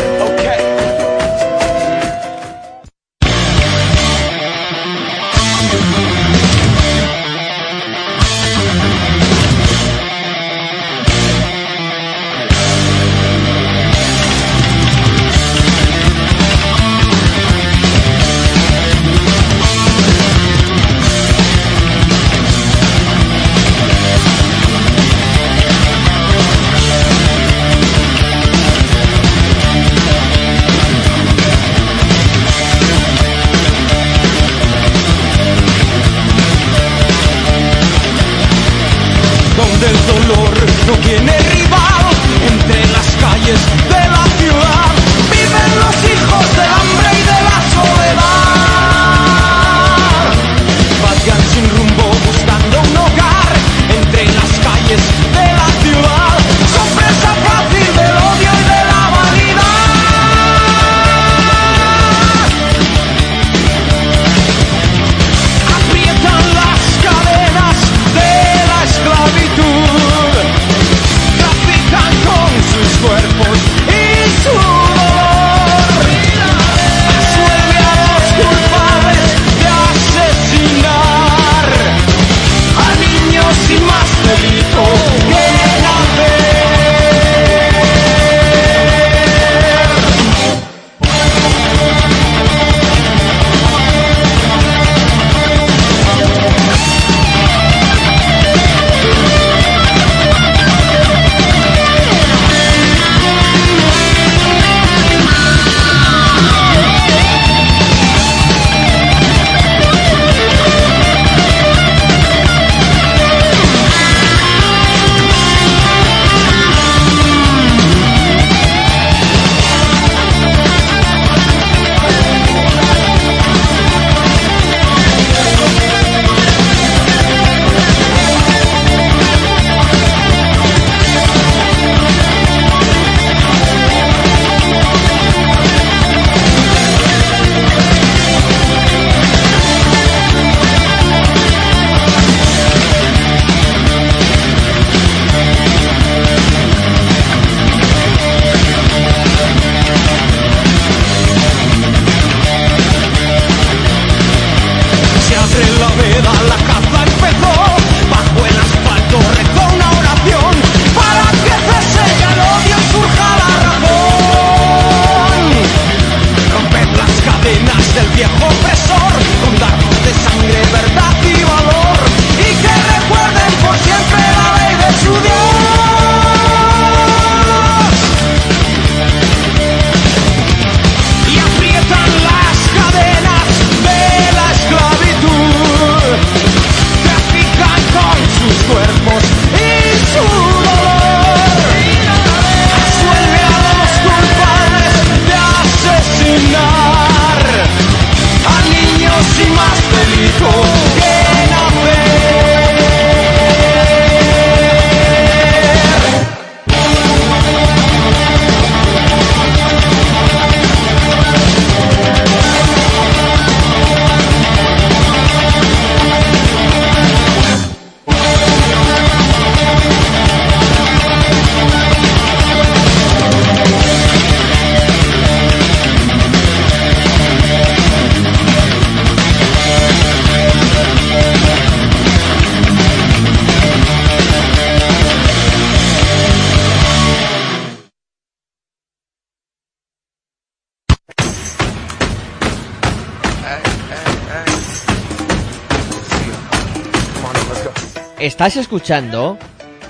Estás 248.41 248.57
escuchando 248.57 249.37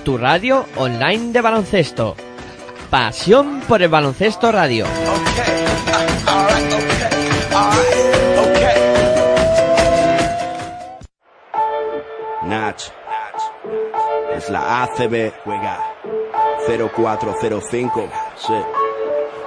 tu 0.04 0.18
radio 0.18 0.66
online 0.76 1.32
de 1.32 1.40
baloncesto. 1.40 2.18
Pasión 2.90 3.62
por 3.62 3.82
el 3.82 3.88
baloncesto 3.88 4.52
radio. 4.52 4.86
Nach, 12.44 12.84
es 14.36 14.50
la 14.50 14.84
ACB, 14.84 15.32
juega 15.46 15.80
0405 16.68 18.10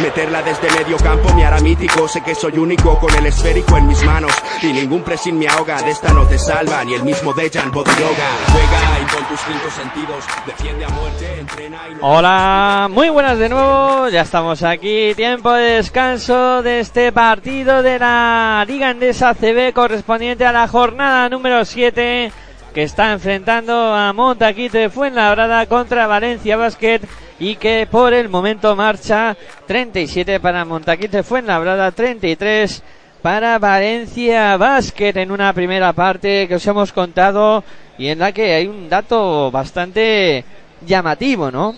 Meterla 0.00 0.42
desde 0.42 0.70
medio 0.70 0.96
campo 0.98 1.32
me 1.34 1.44
hará 1.44 1.60
mítico. 1.60 2.08
Sé 2.08 2.22
que 2.22 2.34
soy 2.34 2.58
único 2.58 2.98
con 2.98 3.14
el 3.14 3.26
esférico 3.26 3.76
en 3.76 3.86
mis 3.86 4.02
manos. 4.04 4.32
Y 4.62 4.72
ningún 4.72 5.02
presin 5.02 5.38
me 5.38 5.48
ahoga. 5.48 5.80
De 5.82 5.90
esta 5.90 6.12
no 6.12 6.26
te 6.26 6.38
salva 6.38 6.84
ni 6.84 6.94
el 6.94 7.02
mismo 7.02 7.32
Dejan 7.32 7.70
Bodiroga. 7.70 8.28
Juega 8.52 9.00
y 9.02 9.14
con 9.14 9.24
tus 9.28 9.40
cinco 9.40 9.70
sentidos. 9.70 10.24
Defiende 10.46 10.84
a 10.84 10.88
muerte, 10.88 11.40
entrena 11.40 11.78
y. 11.88 11.96
Hola, 12.00 12.88
muy 12.90 13.08
buenas 13.08 13.38
de 13.38 13.48
nuevo. 13.48 14.08
Ya 14.08 14.22
estamos 14.22 14.62
aquí. 14.62 15.14
Tiempo 15.14 15.52
de 15.52 15.76
descanso 15.76 16.62
de 16.62 16.80
este 16.80 17.12
partido 17.12 17.82
de 17.82 17.98
la 17.98 18.64
Liga 18.66 18.90
Endesa 18.90 19.34
CB 19.34 19.72
correspondiente 19.72 20.44
a 20.44 20.52
la 20.52 20.68
jornada 20.68 21.28
número 21.28 21.64
7 21.64 22.32
que 22.76 22.82
está 22.82 23.10
enfrentando 23.12 23.72
a 23.94 24.12
Montaquite 24.12 24.90
Fuenlabrada 24.90 25.64
contra 25.64 26.06
Valencia 26.06 26.58
Basket 26.58 27.00
y 27.38 27.56
que 27.56 27.88
por 27.90 28.12
el 28.12 28.28
momento 28.28 28.76
marcha 28.76 29.34
37 29.66 30.40
para 30.40 30.66
Montaquite 30.66 31.22
Fuenlabrada, 31.22 31.90
33 31.90 32.82
para 33.22 33.58
Valencia 33.58 34.58
Basket 34.58 35.16
en 35.16 35.30
una 35.30 35.54
primera 35.54 35.94
parte 35.94 36.46
que 36.46 36.56
os 36.56 36.66
hemos 36.66 36.92
contado 36.92 37.64
y 37.96 38.08
en 38.08 38.18
la 38.18 38.32
que 38.32 38.52
hay 38.52 38.66
un 38.66 38.90
dato 38.90 39.50
bastante 39.50 40.44
llamativo, 40.86 41.50
¿no? 41.50 41.74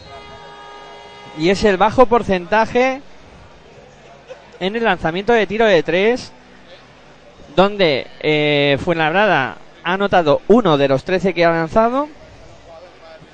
Y 1.39 1.51
es 1.51 1.63
el 1.63 1.77
bajo 1.77 2.07
porcentaje 2.07 3.03
en 4.59 4.75
el 4.75 4.83
lanzamiento 4.83 5.33
de 5.33 5.47
tiro 5.47 5.65
de 5.65 5.81
tres, 5.85 6.33
donde 7.55 8.09
eh, 8.19 8.77
Fuenlabrada 8.83 9.59
ha 9.89 9.95
anotado 9.95 10.43
uno 10.49 10.77
de 10.77 10.87
los 10.87 11.03
13 11.05 11.33
que 11.33 11.47
ha 11.47 11.51
lanzado 11.51 12.09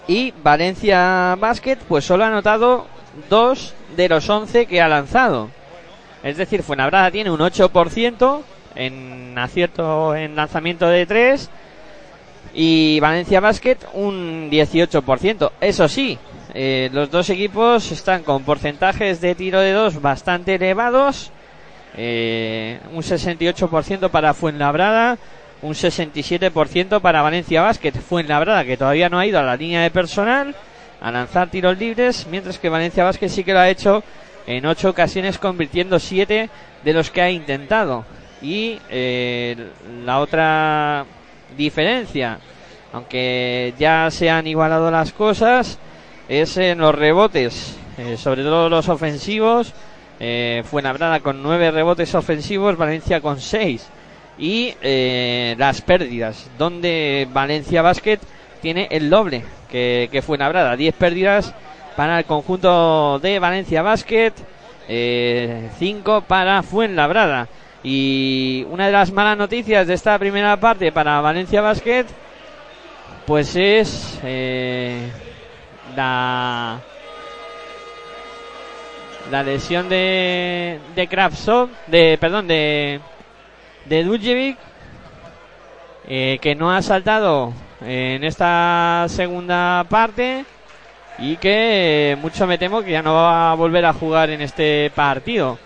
y 0.07 0.33
Valencia 0.41 1.37
Basket 1.41 1.79
pues 1.89 2.05
solo 2.05 2.23
ha 2.23 2.29
anotado 2.29 2.87
dos 3.29 3.75
de 3.97 4.09
los 4.09 4.31
11 4.31 4.67
que 4.67 4.81
ha 4.81 4.87
lanzado. 4.87 5.51
Es 6.23 6.37
decir, 6.37 6.63
Fuenlabrada 6.63 7.11
tiene 7.11 7.33
un 7.33 7.41
8% 7.41 8.43
en 8.77 9.37
acierto 9.37 10.15
en 10.15 10.37
lanzamiento 10.37 10.87
de 10.87 11.07
3 11.07 11.51
y 12.55 13.01
Valencia 13.01 13.41
Basket 13.41 13.79
un 13.95 14.49
18%. 14.49 15.51
Eso 15.61 15.89
sí, 15.89 16.17
eh, 16.55 16.89
los 16.93 17.11
dos 17.11 17.31
equipos 17.31 17.91
están 17.91 18.23
con 18.23 18.45
porcentajes 18.45 19.21
de 19.21 19.35
tiro 19.35 19.59
de 19.59 19.73
2 19.73 20.01
bastante 20.01 20.55
elevados. 20.55 21.33
Eh, 21.97 22.79
un 22.93 23.03
68% 23.03 24.09
para 24.11 24.35
Fuenlabrada, 24.35 25.19
un 25.65 25.73
67% 25.73 27.01
para 27.01 27.23
Valencia 27.23 27.63
Basket. 27.63 27.93
Fuenlabrada 27.93 28.65
que 28.65 28.77
todavía 28.77 29.09
no 29.09 29.19
ha 29.19 29.27
ido 29.27 29.39
a 29.39 29.43
la 29.43 29.57
línea 29.57 29.83
de 29.83 29.91
personal 29.91 30.55
a 31.01 31.11
lanzar 31.11 31.51
tiros 31.51 31.79
libres, 31.79 32.27
mientras 32.31 32.59
que 32.59 32.69
Valencia 32.69 33.03
Basket 33.03 33.29
sí 33.29 33.45
que 33.45 33.55
lo 33.55 33.61
ha 33.61 33.71
hecho 33.71 34.05
en 34.47 34.67
ocho 34.67 34.91
ocasiones 34.91 35.39
convirtiendo 35.39 35.99
siete 35.99 36.51
de 36.85 36.93
los 36.93 37.11
que 37.11 37.23
ha 37.23 37.31
intentado. 37.31 38.05
Y 38.43 38.79
eh, 38.91 39.57
la 40.05 40.21
otra 40.21 41.07
diferencia, 41.57 42.39
aunque 42.93 43.73
ya 43.79 44.11
se 44.11 44.29
han 44.29 44.47
igualado 44.47 44.91
las 44.91 45.15
cosas, 45.15 45.79
es 46.29 46.59
en 46.59 46.79
los 46.79 46.95
rebotes, 46.95 47.79
eh, 47.97 48.19
sobre 48.19 48.43
todo 48.43 48.69
los 48.69 48.91
ofensivos. 48.91 49.73
Eh, 50.21 50.63
Fuenlabrada 50.67 51.21
con 51.21 51.43
nueve 51.43 51.71
rebotes 51.71 52.15
ofensivos, 52.15 52.77
Valencia 52.77 53.23
con 53.23 53.41
seis. 53.41 53.89
Y 54.39 54.75
eh, 54.83 55.55
las 55.59 55.81
pérdidas, 55.83 56.51
donde 56.59 57.29
Valencia 57.33 57.83
Basket 57.83 58.19
tiene 58.61 58.89
el 58.91 59.11
doble 59.11 59.45
que, 59.71 60.09
que 60.11 60.23
Fuenlabrada. 60.23 60.77
Diez 60.77 60.95
pérdidas 60.95 61.55
para 61.97 62.19
el 62.19 62.25
conjunto 62.25 63.19
de 63.21 63.39
Valencia 63.39 63.83
Basket, 63.83 64.33
eh, 64.89 65.71
cinco 65.79 66.23
para 66.23 66.63
Fuenlabrada. 66.63 67.49
Y 67.83 68.67
una 68.71 68.87
de 68.87 68.93
las 68.93 69.13
malas 69.13 69.37
noticias 69.37 69.87
de 69.87 69.95
esta 69.95 70.19
primera 70.19 70.57
parte 70.59 70.91
para 70.91 71.21
Valencia 71.21 71.61
Basket, 71.61 72.07
pues 73.27 73.55
es 73.57 74.19
eh, 74.23 75.11
la 75.95 76.81
la 79.31 79.43
lesión 79.43 79.89
de 79.89 80.79
de 80.95 81.07
Kravtsov, 81.07 81.69
de 81.87 82.19
perdón 82.19 82.47
de 82.47 83.01
de 83.87 84.05
Duljevic, 84.05 84.59
eh, 86.07 86.39
que 86.41 86.55
no 86.55 86.71
ha 86.73 86.83
saltado 86.83 87.53
en 87.81 88.25
esta 88.25 89.07
segunda 89.09 89.85
parte 89.89 90.45
y 91.19 91.37
que 91.37 92.13
eh, 92.13 92.17
mucho 92.17 92.47
me 92.47 92.59
temo 92.59 92.83
que 92.83 92.93
ya 92.93 93.03
no 93.03 93.15
va 93.15 93.53
a 93.53 93.55
volver 93.55 93.85
a 93.85 93.93
jugar 93.93 94.31
en 94.31 94.41
este 94.41 94.91
partido. 94.95 95.59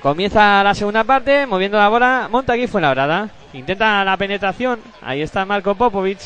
Comienza 0.00 0.62
la 0.64 0.74
segunda 0.74 1.04
parte, 1.04 1.46
moviendo 1.46 1.78
la 1.78 1.88
bola, 1.88 2.28
monta 2.30 2.54
aquí 2.54 2.66
fue 2.66 2.80
la 2.80 2.90
brada. 2.90 3.30
Intenta 3.52 4.04
la 4.04 4.16
penetración, 4.16 4.80
ahí 5.02 5.20
está 5.20 5.44
Marco 5.44 5.74
Popovic, 5.74 6.18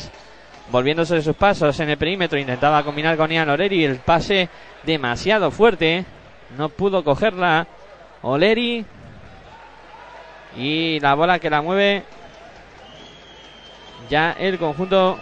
volviéndose 0.71 1.15
de 1.15 1.21
sus 1.21 1.35
pasos 1.35 1.77
en 1.79 1.89
el 1.89 1.97
perímetro, 1.97 2.39
intentaba 2.39 2.83
combinar 2.83 3.17
con 3.17 3.29
Ian 3.29 3.49
Oleri, 3.49 3.83
el 3.83 3.97
pase 3.97 4.49
demasiado 4.83 5.51
fuerte, 5.51 6.05
no 6.57 6.69
pudo 6.69 7.03
cogerla 7.03 7.67
Oleri, 8.21 8.85
y 10.57 10.99
la 10.99 11.13
bola 11.13 11.39
que 11.39 11.49
la 11.49 11.61
mueve 11.61 12.03
ya 14.09 14.31
el 14.31 14.57
conjunto 14.57 15.17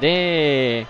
de 0.00 0.86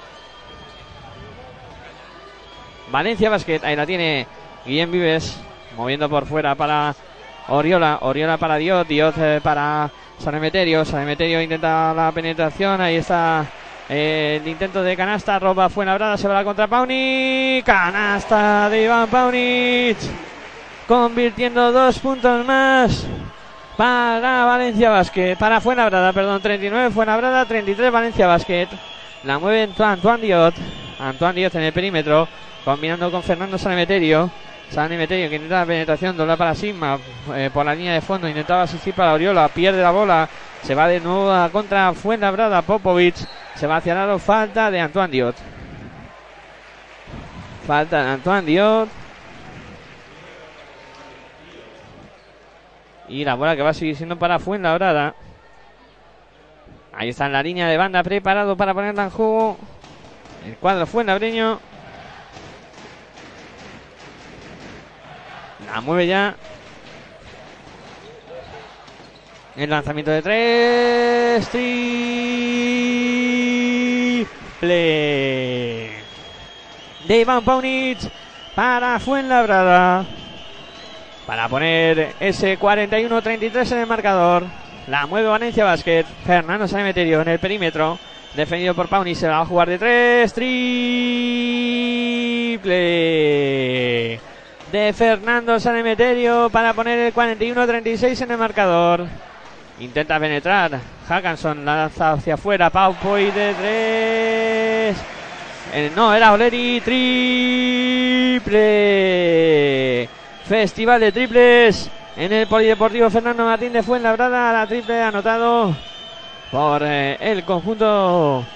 Valencia 2.90 3.30
Basket. 3.30 3.60
Ahí 3.64 3.76
la 3.76 3.86
tiene 3.86 4.26
Guillem 4.66 4.90
Vives 4.90 5.40
moviendo 5.76 6.08
por 6.08 6.26
fuera 6.26 6.54
para 6.54 6.94
Oriola. 7.48 7.98
Oriola 8.02 8.36
para 8.36 8.56
Dios. 8.56 8.86
Dios 8.86 9.14
eh, 9.18 9.40
para 9.42 9.90
San 10.18 10.34
Emeterio. 10.34 10.84
San 10.84 11.02
Emeterio 11.02 11.40
intenta 11.40 11.94
la 11.94 12.12
penetración. 12.12 12.80
Ahí 12.80 12.96
está 12.96 13.46
eh, 13.88 14.40
el 14.42 14.48
intento 14.48 14.82
de 14.82 14.96
canasta. 14.96 15.38
Roba 15.38 15.68
Fuenlabrada. 15.68 16.16
Se 16.16 16.28
va 16.28 16.34
la 16.34 16.44
contra 16.44 16.66
Paunic. 16.66 17.64
Canasta 17.64 18.68
de 18.68 18.84
Iván 18.84 19.08
Paunic 19.08 19.96
convirtiendo 20.88 21.70
dos 21.70 21.98
puntos 21.98 22.44
más 22.46 23.04
para 23.76 24.44
Valencia 24.46 24.88
Basket, 24.90 25.36
para 25.36 25.60
Fuenlabrada, 25.60 26.12
perdón, 26.14 26.40
39 26.40 26.90
Fuenlabrada, 26.90 27.44
33 27.44 27.92
Valencia 27.92 28.26
Basket. 28.26 28.68
La 29.22 29.38
mueve 29.38 29.68
Antoine 29.78 30.22
Diot, 30.22 30.54
Antoine 30.98 31.34
Diot 31.34 31.54
en 31.56 31.62
el 31.62 31.72
perímetro, 31.72 32.26
combinando 32.64 33.10
con 33.10 33.22
Fernando 33.22 33.58
Sanemeterio. 33.58 34.30
Sanemeterio 34.70 35.28
que 35.28 35.36
intenta 35.36 35.60
la 35.60 35.66
penetración, 35.66 36.16
dobla 36.16 36.36
para 36.36 36.54
Sigma 36.54 36.98
eh, 37.34 37.50
por 37.52 37.64
la 37.66 37.74
línea 37.74 37.94
de 37.94 38.00
fondo, 38.00 38.28
intentaba 38.28 38.62
asistir 38.62 38.94
para 38.94 39.12
Oriola, 39.12 39.48
pierde 39.48 39.82
la 39.82 39.90
bola, 39.90 40.28
se 40.62 40.74
va 40.74 40.88
de 40.88 41.00
nuevo 41.00 41.30
a 41.30 41.48
contra 41.50 41.92
Fuenlabrada, 41.92 42.62
Popovic, 42.62 43.16
se 43.54 43.66
va 43.66 43.76
hacia 43.76 44.04
el 44.04 44.20
falta 44.20 44.70
de 44.70 44.80
Antoine 44.80 45.10
Diot. 45.10 45.36
Falta 47.66 48.02
de 48.02 48.10
Antoine 48.10 48.46
Diot. 48.46 48.97
Y 53.08 53.24
la 53.24 53.34
bola 53.34 53.56
que 53.56 53.62
va 53.62 53.70
a 53.70 53.74
seguir 53.74 53.96
siendo 53.96 54.18
para 54.18 54.38
Fuenlabrada. 54.38 55.14
Ahí 56.92 57.08
está 57.10 57.26
en 57.26 57.32
la 57.32 57.42
línea 57.42 57.68
de 57.68 57.76
banda 57.76 58.02
preparado 58.02 58.56
para 58.56 58.74
ponerla 58.74 59.04
en 59.04 59.10
juego. 59.10 59.56
El 60.46 60.56
cuadro 60.56 60.86
Fuenlabreño. 60.86 61.60
La 65.72 65.80
mueve 65.80 66.06
ya. 66.06 66.34
El 69.56 69.70
lanzamiento 69.70 70.10
de 70.10 70.22
tres. 70.22 71.48
Triple. 71.50 71.78
De 77.06 77.20
Iván 77.20 77.44
Paunic 77.44 77.98
para 78.54 78.98
Fuenlabrada. 78.98 80.04
Para 81.28 81.46
poner 81.46 82.14
ese 82.20 82.58
41-33 82.58 83.72
en 83.72 83.78
el 83.80 83.86
marcador. 83.86 84.44
La 84.86 85.06
mueve 85.06 85.28
Valencia 85.28 85.62
Basket. 85.62 86.06
Fernando 86.24 86.66
Sanemeterio 86.66 87.20
en 87.20 87.28
el 87.28 87.38
perímetro. 87.38 87.98
Defendido 88.34 88.74
por 88.74 88.88
Paunic. 88.88 89.14
Se 89.14 89.28
va 89.28 89.40
a 89.40 89.44
jugar 89.44 89.68
de 89.68 89.78
tres. 89.78 90.32
Triple. 90.32 90.48
De 94.72 94.94
Fernando 94.96 95.60
Sanemeterio 95.60 96.48
para 96.48 96.72
poner 96.72 96.98
el 96.98 97.12
41-36 97.12 98.22
en 98.22 98.30
el 98.30 98.38
marcador. 98.38 99.04
Intenta 99.80 100.18
penetrar. 100.18 100.80
Hackanson 101.06 101.62
lanza 101.62 102.12
hacia 102.12 102.32
afuera. 102.36 102.70
Pau 102.70 102.94
Poi 102.94 103.30
de 103.32 103.52
tres. 103.52 104.96
Eh, 105.74 105.92
no, 105.94 106.14
era 106.14 106.32
Oleri. 106.32 106.80
Triple. 106.80 108.38
Festival 110.48 110.98
de 110.98 111.12
triples 111.12 111.90
en 112.16 112.32
el 112.32 112.46
Polideportivo 112.46 113.10
Fernando 113.10 113.44
Martín 113.44 113.70
de 113.70 113.82
Fuenlabrada. 113.82 114.50
La 114.50 114.66
triple 114.66 115.02
anotado 115.02 115.76
por 116.50 116.82
eh, 116.82 117.18
el 117.20 117.44
conjunto 117.44 118.46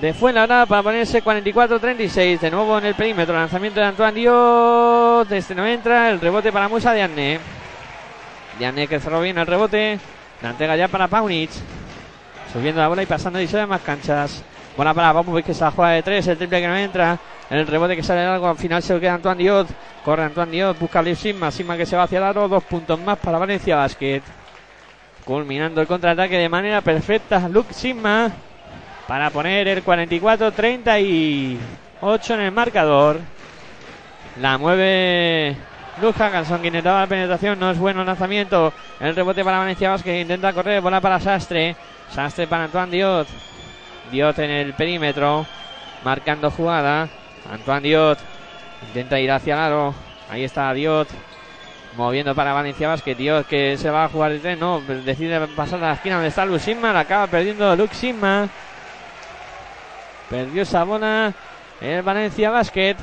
de 0.00 0.12
Fuenlabrada 0.12 0.66
para 0.66 0.82
ponerse 0.82 1.22
44-36. 1.22 2.40
De 2.40 2.50
nuevo 2.50 2.76
en 2.78 2.86
el 2.86 2.96
perímetro. 2.96 3.36
Lanzamiento 3.36 3.78
de 3.78 3.86
Antoine 3.86 4.18
Dios. 4.18 5.30
Este 5.30 5.54
no 5.54 5.64
entra. 5.64 6.10
El 6.10 6.20
rebote 6.20 6.50
para 6.50 6.66
Musa 6.66 6.92
de 6.92 7.02
Anne. 7.02 7.40
Que 8.58 8.98
cerró 8.98 9.20
bien 9.20 9.38
el 9.38 9.46
rebote. 9.46 10.00
La 10.42 10.50
entrega 10.50 10.74
ya 10.74 10.88
para 10.88 11.06
Paunic. 11.06 11.50
Subiendo 12.52 12.80
la 12.80 12.88
bola 12.88 13.04
y 13.04 13.06
pasando 13.06 13.40
y 13.40 13.46
se 13.46 13.64
más 13.64 13.82
canchas. 13.82 14.42
Bola 14.76 14.92
para 14.92 15.12
Popovic 15.12 15.46
que 15.46 15.54
se 15.54 15.62
la 15.62 15.70
juega 15.70 15.92
de 15.92 16.02
tres. 16.02 16.26
El 16.26 16.36
triple 16.36 16.60
que 16.60 16.66
no 16.66 16.76
entra. 16.76 17.16
El 17.52 17.66
rebote 17.66 17.94
que 17.94 18.02
sale 18.02 18.24
largo. 18.24 18.48
Al 18.48 18.56
final 18.56 18.82
se 18.82 18.94
lo 18.94 19.00
queda 19.00 19.12
Antoine 19.12 19.42
Diot. 19.42 19.68
Corre 20.02 20.24
Antoine 20.24 20.52
Diot. 20.52 20.78
Busca 20.78 21.00
a 21.00 21.02
Liv 21.02 21.16
Sigma. 21.16 21.50
Sigma 21.50 21.76
que 21.76 21.84
se 21.84 21.94
va 21.94 22.04
hacia 22.04 22.16
el 22.16 22.24
aro. 22.24 22.48
Dos 22.48 22.64
puntos 22.64 22.98
más 22.98 23.18
para 23.18 23.36
Valencia 23.36 23.76
Basket. 23.76 24.22
Culminando 25.22 25.82
el 25.82 25.86
contraataque 25.86 26.38
de 26.38 26.48
manera 26.48 26.80
perfecta. 26.80 27.46
Luke 27.50 27.74
Sigma. 27.74 28.32
Para 29.06 29.28
poner 29.28 29.68
el 29.68 29.84
44-38 29.84 31.58
en 32.30 32.40
el 32.40 32.52
marcador. 32.52 33.20
La 34.40 34.56
mueve 34.56 35.54
Luke 36.00 36.18
Hackanson 36.18 36.62
quien 36.62 36.72
intentaba 36.72 37.00
la 37.00 37.06
penetración, 37.06 37.60
no 37.60 37.70
es 37.70 37.78
bueno 37.78 38.00
el 38.00 38.06
lanzamiento. 38.06 38.72
El 38.98 39.14
rebote 39.14 39.44
para 39.44 39.58
Valencia 39.58 39.90
Vázquez, 39.90 40.22
intenta 40.22 40.54
correr, 40.54 40.80
bola 40.80 41.02
para 41.02 41.20
Sastre. 41.20 41.76
Sastre 42.10 42.46
para 42.46 42.64
Antoine 42.64 42.92
Diot. 42.92 43.28
Diot 44.10 44.38
en 44.38 44.50
el 44.50 44.72
perímetro, 44.72 45.44
marcando 46.02 46.50
jugada. 46.50 47.10
Antoine 47.50 47.88
Diot 47.88 48.18
intenta 48.88 49.18
ir 49.18 49.30
hacia 49.30 49.54
el 49.54 49.60
aro. 49.60 49.94
Ahí 50.30 50.44
está 50.44 50.72
Diot. 50.72 51.08
Moviendo 51.96 52.34
para 52.34 52.52
Valencia 52.52 52.88
Vázquez. 52.88 53.16
Diot 53.16 53.46
que 53.46 53.76
se 53.76 53.90
va 53.90 54.04
a 54.04 54.08
jugar 54.08 54.32
de 54.32 54.38
tres. 54.38 54.58
No, 54.58 54.80
decide 54.80 55.46
pasar 55.48 55.82
a 55.82 55.88
la 55.88 55.92
esquina 55.94 56.16
donde 56.16 56.28
está 56.28 56.44
Luke 56.44 56.60
Sigma. 56.60 56.92
La 56.92 57.00
acaba 57.00 57.26
perdiendo 57.26 57.74
Luke 57.76 57.94
Sigma. 57.94 58.48
Perdió 60.30 60.62
esa 60.62 60.84
bola 60.84 61.32
el 61.80 62.02
Valencia 62.02 62.50
Basket. 62.50 62.96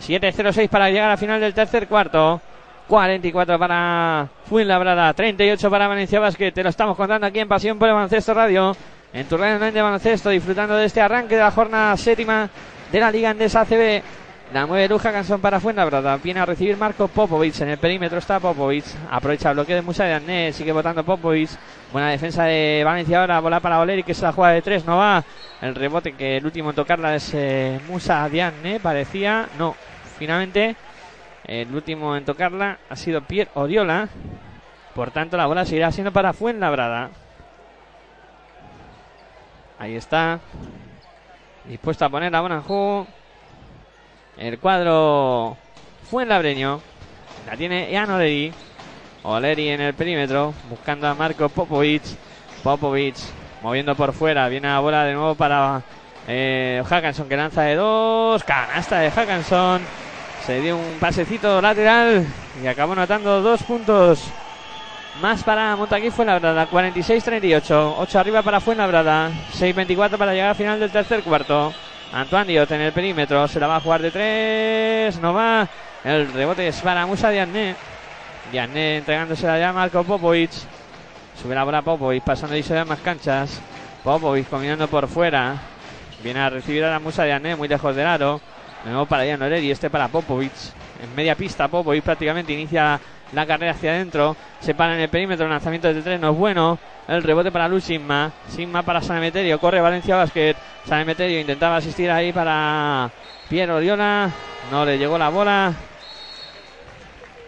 7-0-6 0.00 0.68
para 0.68 0.90
llegar 0.90 1.10
a 1.10 1.16
final 1.16 1.40
del 1.40 1.54
tercer 1.54 1.88
cuarto. 1.88 2.40
44 2.88 3.58
para 3.58 4.28
Fuenlabrada, 4.48 5.12
38 5.12 5.70
para 5.70 5.88
Valencia 5.88 6.20
Basket. 6.20 6.52
Te 6.52 6.62
lo 6.62 6.68
estamos 6.68 6.96
contando 6.96 7.26
aquí 7.26 7.40
en 7.40 7.48
Pasión 7.48 7.78
por 7.78 7.88
el 7.88 7.94
Baloncesto 7.94 8.32
Radio. 8.32 8.76
En 9.12 9.26
tu 9.26 9.36
radio 9.36 9.58
de 9.58 9.82
baloncesto, 9.82 10.30
disfrutando 10.30 10.76
de 10.76 10.84
este 10.84 11.00
arranque 11.00 11.36
de 11.36 11.40
la 11.40 11.50
jornada 11.50 11.96
séptima 11.96 12.50
de 12.90 13.00
la 13.00 13.10
Liga 13.10 13.30
Andesa 13.30 13.62
ACB. 13.62 14.02
La 14.52 14.64
mueve 14.64 14.88
Luja 14.88 15.10
Cansón 15.10 15.40
para 15.40 15.58
Fuenlabrada. 15.58 16.18
Viene 16.18 16.38
a 16.38 16.46
recibir 16.46 16.76
Marco 16.76 17.08
Popovic. 17.08 17.60
En 17.62 17.70
el 17.70 17.78
perímetro 17.78 18.18
está 18.18 18.38
Popovic. 18.38 18.84
Aprovecha 19.10 19.50
el 19.50 19.56
bloqueo 19.56 19.74
de 19.74 19.82
Musa 19.82 20.04
de. 20.04 20.52
Sigue 20.52 20.70
votando 20.70 21.02
Popovic. 21.04 21.50
Buena 21.92 22.10
defensa 22.10 22.44
de 22.44 22.82
Valencia 22.84 23.20
ahora. 23.20 23.40
Bola 23.40 23.58
para 23.58 23.80
Oleri 23.80 24.04
que 24.04 24.14
se 24.14 24.22
la 24.22 24.32
juega 24.32 24.52
de 24.52 24.62
tres. 24.62 24.84
No 24.84 24.98
va. 24.98 25.24
El 25.60 25.74
rebote 25.74 26.12
que 26.12 26.36
el 26.36 26.44
último 26.46 26.70
en 26.70 26.76
tocarla 26.76 27.16
es 27.16 27.32
eh, 27.34 27.80
Musa 27.88 28.28
Diane. 28.28 28.78
Parecía. 28.78 29.48
No. 29.58 29.74
Finalmente. 30.16 30.76
El 31.44 31.74
último 31.74 32.16
en 32.16 32.24
tocarla 32.24 32.78
ha 32.88 32.96
sido 32.96 33.22
Pierre 33.22 33.50
Odiola. 33.54 34.08
Por 34.94 35.10
tanto, 35.10 35.36
la 35.36 35.46
bola 35.46 35.64
seguirá 35.64 35.90
siendo 35.90 36.12
para 36.12 36.32
Fuenlabrada. 36.32 37.10
Ahí 39.78 39.96
está. 39.96 40.40
Dispuesto 41.68 42.04
a 42.04 42.08
poner 42.08 42.32
en 42.32 42.62
juego. 42.62 43.06
El 44.36 44.58
cuadro 44.58 45.56
Fuenlabreño. 46.10 46.80
La 47.46 47.56
tiene 47.56 47.90
Ian 47.90 48.10
Oleri. 48.10 48.52
Oleri 49.24 49.70
en 49.70 49.80
el 49.80 49.94
perímetro. 49.94 50.54
Buscando 50.70 51.08
a 51.08 51.14
Marco 51.14 51.48
Popovic. 51.48 52.02
Popovic 52.62 53.16
moviendo 53.62 53.96
por 53.96 54.12
fuera. 54.12 54.48
Viene 54.48 54.68
la 54.68 54.80
bola 54.80 55.04
de 55.04 55.14
nuevo 55.14 55.34
para 55.34 55.82
eh, 56.28 56.82
que 57.28 57.36
lanza 57.36 57.62
de 57.62 57.74
dos. 57.74 58.44
Canasta 58.44 59.00
de 59.00 59.10
Hackanson. 59.10 59.80
Se 60.44 60.60
dio 60.60 60.76
un 60.76 60.98
pasecito 61.00 61.60
lateral 61.60 62.24
y 62.62 62.66
acabó 62.68 62.92
anotando 62.92 63.42
dos 63.42 63.62
puntos 63.64 64.30
más 65.20 65.42
para 65.42 65.76
Montaquí 65.76 66.10
Fuenlabrada. 66.10 66.68
46-38. 66.68 67.94
8 67.98 68.18
arriba 68.18 68.42
para 68.42 68.60
Fuenlabrada. 68.60 69.30
6-24 69.58 70.16
para 70.16 70.32
llegar 70.32 70.50
al 70.50 70.54
final 70.54 70.80
del 70.80 70.90
tercer 70.90 71.22
cuarto. 71.22 71.72
Antoine 72.12 72.46
Diot 72.46 72.70
en 72.70 72.80
el 72.80 72.92
perímetro. 72.92 73.46
Se 73.48 73.60
la 73.60 73.66
va 73.66 73.76
a 73.76 73.80
jugar 73.80 74.02
de 74.02 74.10
tres. 74.10 75.20
No 75.20 75.34
va. 75.34 75.68
El 76.04 76.32
rebote 76.32 76.68
es 76.68 76.80
para 76.80 77.06
Musa 77.06 77.30
Diané. 77.30 77.74
Diané 78.52 78.98
entregándosela 78.98 79.58
ya 79.58 79.70
a 79.70 79.72
Marco 79.72 80.04
Popovic. 80.04 80.50
Sube 81.40 81.54
la 81.54 81.64
bola 81.64 81.82
Popovic. 81.82 82.22
Pasando 82.22 82.56
y 82.56 82.62
se 82.62 82.74
dan 82.74 82.88
más 82.88 83.00
canchas. 83.00 83.60
Popovic 84.04 84.48
combinando 84.48 84.88
por 84.88 85.08
fuera. 85.08 85.56
Viene 86.22 86.40
a 86.40 86.50
recibir 86.50 86.84
a 86.84 86.90
la 86.90 87.00
Musa 87.00 87.24
Diané. 87.24 87.56
Muy 87.56 87.68
lejos 87.68 87.94
del 87.94 88.06
aro. 88.06 88.40
De 88.84 88.90
nuevo 88.90 89.06
para 89.06 89.24
Jan 89.26 89.64
y 89.64 89.70
este 89.70 89.90
para 89.90 90.08
Popovic. 90.08 90.52
En 91.02 91.14
media 91.14 91.34
pista 91.34 91.66
Popovic 91.68 92.04
prácticamente 92.04 92.52
inicia 92.52 93.00
la 93.32 93.46
carrera 93.46 93.72
hacia 93.72 93.92
adentro. 93.92 94.36
Se 94.60 94.74
para 94.74 94.94
en 94.94 95.00
el 95.00 95.08
perímetro. 95.08 95.48
Lanzamiento 95.48 95.92
de 95.92 96.02
tres 96.02 96.20
no 96.20 96.30
es 96.30 96.36
bueno. 96.36 96.78
El 97.08 97.22
rebote 97.22 97.52
para 97.52 97.68
Luz 97.68 97.84
Sigma. 97.84 98.32
Sigma 98.48 98.82
para 98.82 99.00
Sanemeterio. 99.00 99.58
Corre 99.58 99.80
Valencia 99.80 100.16
Basket. 100.16 100.56
Sanemeterio 100.84 101.40
intentaba 101.40 101.76
asistir 101.76 102.10
ahí 102.10 102.32
para 102.32 103.10
Piero 103.48 103.76
Oriola. 103.76 104.30
No 104.70 104.84
le 104.84 104.98
llegó 104.98 105.18
la 105.18 105.28
bola. 105.28 105.74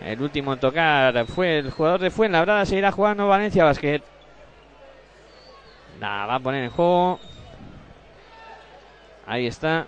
El 0.00 0.20
último 0.22 0.52
en 0.52 0.60
tocar 0.60 1.26
fue 1.26 1.58
el 1.58 1.70
jugador 1.70 2.00
de 2.00 2.10
Fuenlabrada. 2.10 2.64
Seguirá 2.64 2.92
jugando 2.92 3.28
Valencia 3.28 3.64
Basket. 3.64 4.02
La 6.00 6.26
va 6.26 6.36
a 6.36 6.40
poner 6.40 6.64
en 6.64 6.70
juego. 6.70 7.18
Ahí 9.26 9.46
está 9.46 9.86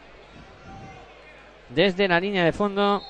desde 1.70 2.08
la 2.08 2.20
línea 2.20 2.44
de 2.44 2.52
fondo. 2.52 3.02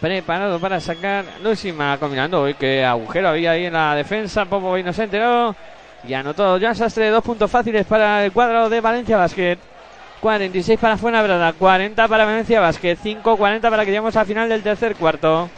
Preparado 0.00 0.58
para 0.58 0.80
sacar 0.80 1.26
Lusima 1.42 1.98
combinando. 1.98 2.40
Hoy 2.40 2.54
que 2.54 2.82
agujero 2.82 3.28
había 3.28 3.50
ahí 3.50 3.66
en 3.66 3.74
la 3.74 3.94
defensa. 3.94 4.46
Popovic 4.46 4.86
no 4.86 4.94
se 4.94 5.04
enteró. 5.04 5.54
Y 6.08 6.14
anotó 6.14 6.58
Jan 6.58 6.74
Sastre. 6.74 7.10
Dos 7.10 7.22
puntos 7.22 7.50
fáciles 7.50 7.84
para 7.84 8.24
el 8.24 8.32
cuadro 8.32 8.70
de 8.70 8.80
Valencia 8.80 9.18
Basket. 9.18 9.58
46 10.22 10.80
para 10.80 10.96
Fuenlabrada. 10.96 11.52
40 11.52 12.08
para 12.08 12.24
Valencia 12.24 12.60
Basket. 12.60 12.96
5-40 12.96 13.60
para 13.60 13.84
que 13.84 13.90
lleguemos 13.90 14.16
al 14.16 14.24
final 14.24 14.48
del 14.48 14.62
tercer 14.62 14.96
cuarto. 14.96 15.50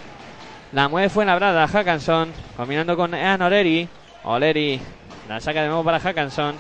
La 0.73 0.89
mueve 0.89 1.09
Fuenlabrada. 1.09 1.69
Hackanson. 1.69 2.33
Combinando 2.57 2.97
con 2.97 3.15
Ean 3.15 3.43
Oleri. 3.43 3.89
Oleri. 4.25 4.81
La 5.29 5.39
saca 5.39 5.63
de 5.63 5.69
nuevo 5.69 5.85
para 5.85 6.01
Hackanson. 6.01 6.57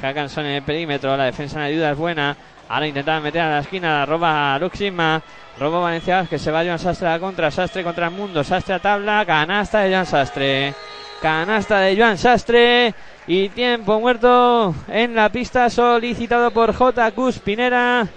Hackanson 0.00 0.46
en 0.46 0.52
el 0.52 0.62
perímetro. 0.62 1.16
La 1.16 1.24
defensa 1.24 1.56
en 1.56 1.64
ayuda 1.64 1.90
es 1.90 1.98
buena. 1.98 2.36
Ahora 2.68 2.86
intentaba 2.86 3.20
meter 3.20 3.42
a 3.42 3.50
la 3.50 3.58
esquina, 3.60 4.06
roba 4.06 4.58
Luxima, 4.58 5.22
roba 5.58 5.80
Valencia 5.80 6.26
que 6.28 6.38
se 6.38 6.50
va 6.50 6.64
Joan 6.64 6.78
Sastre 6.78 7.08
a 7.08 7.12
la 7.12 7.18
contra, 7.20 7.50
Sastre 7.50 7.84
contra 7.84 8.06
el 8.06 8.12
mundo, 8.12 8.42
Sastre 8.42 8.74
a 8.74 8.78
tabla, 8.78 9.24
canasta 9.26 9.80
de 9.80 9.92
Joan 9.92 10.06
Sastre, 10.06 10.74
canasta 11.20 11.80
de 11.80 11.96
Joan 11.96 12.18
Sastre 12.18 12.94
y 13.26 13.48
tiempo 13.50 14.00
muerto 14.00 14.74
en 14.88 15.14
la 15.14 15.28
pista 15.30 15.68
solicitado 15.68 16.50
por 16.50 16.74
J. 16.74 17.12
Spinera 17.32 18.08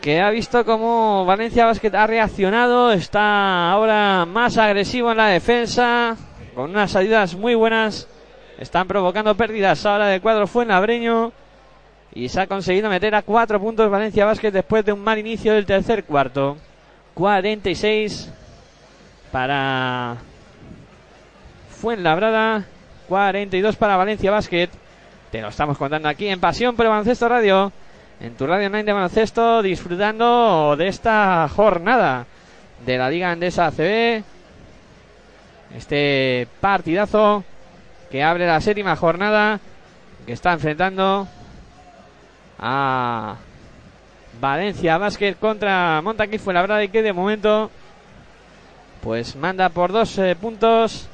que 0.00 0.20
ha 0.20 0.30
visto 0.30 0.64
cómo 0.64 1.24
Valencia 1.24 1.66
Basket 1.66 1.94
ha 1.94 2.06
reaccionado, 2.06 2.92
está 2.92 3.70
ahora 3.70 4.26
más 4.26 4.56
agresivo 4.56 5.10
en 5.10 5.16
la 5.16 5.26
defensa, 5.26 6.16
con 6.54 6.70
unas 6.70 6.94
ayudas 6.94 7.34
muy 7.34 7.54
buenas, 7.54 8.08
están 8.58 8.86
provocando 8.86 9.34
pérdidas 9.34 9.84
ahora 9.86 10.06
del 10.06 10.20
cuadro 10.20 10.46
Fuenlabreño. 10.46 11.32
Y 12.14 12.28
se 12.28 12.40
ha 12.40 12.46
conseguido 12.46 12.88
meter 12.88 13.14
a 13.14 13.22
cuatro 13.22 13.60
puntos 13.60 13.90
Valencia 13.90 14.24
Vázquez 14.24 14.52
después 14.52 14.84
de 14.84 14.92
un 14.92 15.00
mal 15.00 15.18
inicio 15.18 15.54
del 15.54 15.66
tercer 15.66 16.04
cuarto. 16.04 16.56
46 17.14 18.32
para 19.30 20.16
Fuenlabrada. 21.70 22.64
42 23.08 23.76
para 23.76 23.96
Valencia 23.96 24.30
Basket. 24.30 24.68
Te 25.30 25.40
lo 25.40 25.48
estamos 25.48 25.78
contando 25.78 26.08
aquí 26.08 26.28
en 26.28 26.40
Pasión 26.40 26.76
por 26.76 26.86
Baloncesto 26.86 27.28
Radio. 27.28 27.72
En 28.20 28.34
tu 28.34 28.46
Radio 28.46 28.68
9 28.68 28.84
de 28.84 28.92
Baloncesto, 28.92 29.62
disfrutando 29.62 30.74
de 30.76 30.88
esta 30.88 31.48
jornada 31.48 32.26
de 32.84 32.98
la 32.98 33.08
Liga 33.08 33.30
Andesa 33.30 33.66
ACB. 33.66 34.22
Este 35.76 36.48
partidazo 36.60 37.44
que 38.10 38.22
abre 38.22 38.46
la 38.46 38.60
séptima 38.60 38.96
jornada. 38.96 39.60
Que 40.26 40.32
está 40.32 40.52
enfrentando 40.52 41.26
a 42.58 43.36
Valencia 44.40 44.98
Basket 44.98 45.34
contra 45.34 46.00
Montaquí 46.02 46.38
Fuenlabrada 46.38 46.82
y 46.84 46.88
que 46.88 47.02
de 47.02 47.12
momento 47.12 47.70
pues 49.02 49.36
manda 49.36 49.68
por 49.68 49.92
dos 49.92 50.18
eh, 50.18 50.36
puntos. 50.40 51.08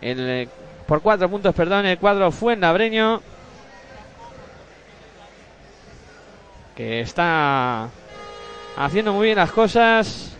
El, 0.00 0.18
eh, 0.20 0.48
por 0.86 1.00
cuatro 1.02 1.28
puntos 1.28 1.54
perdón 1.54 1.86
el 1.86 1.98
cuadro 1.98 2.30
Fuenlabreño 2.30 3.20
que 6.76 7.00
está 7.00 7.88
haciendo 8.76 9.12
muy 9.12 9.26
bien 9.26 9.38
las 9.38 9.50
cosas 9.50 10.36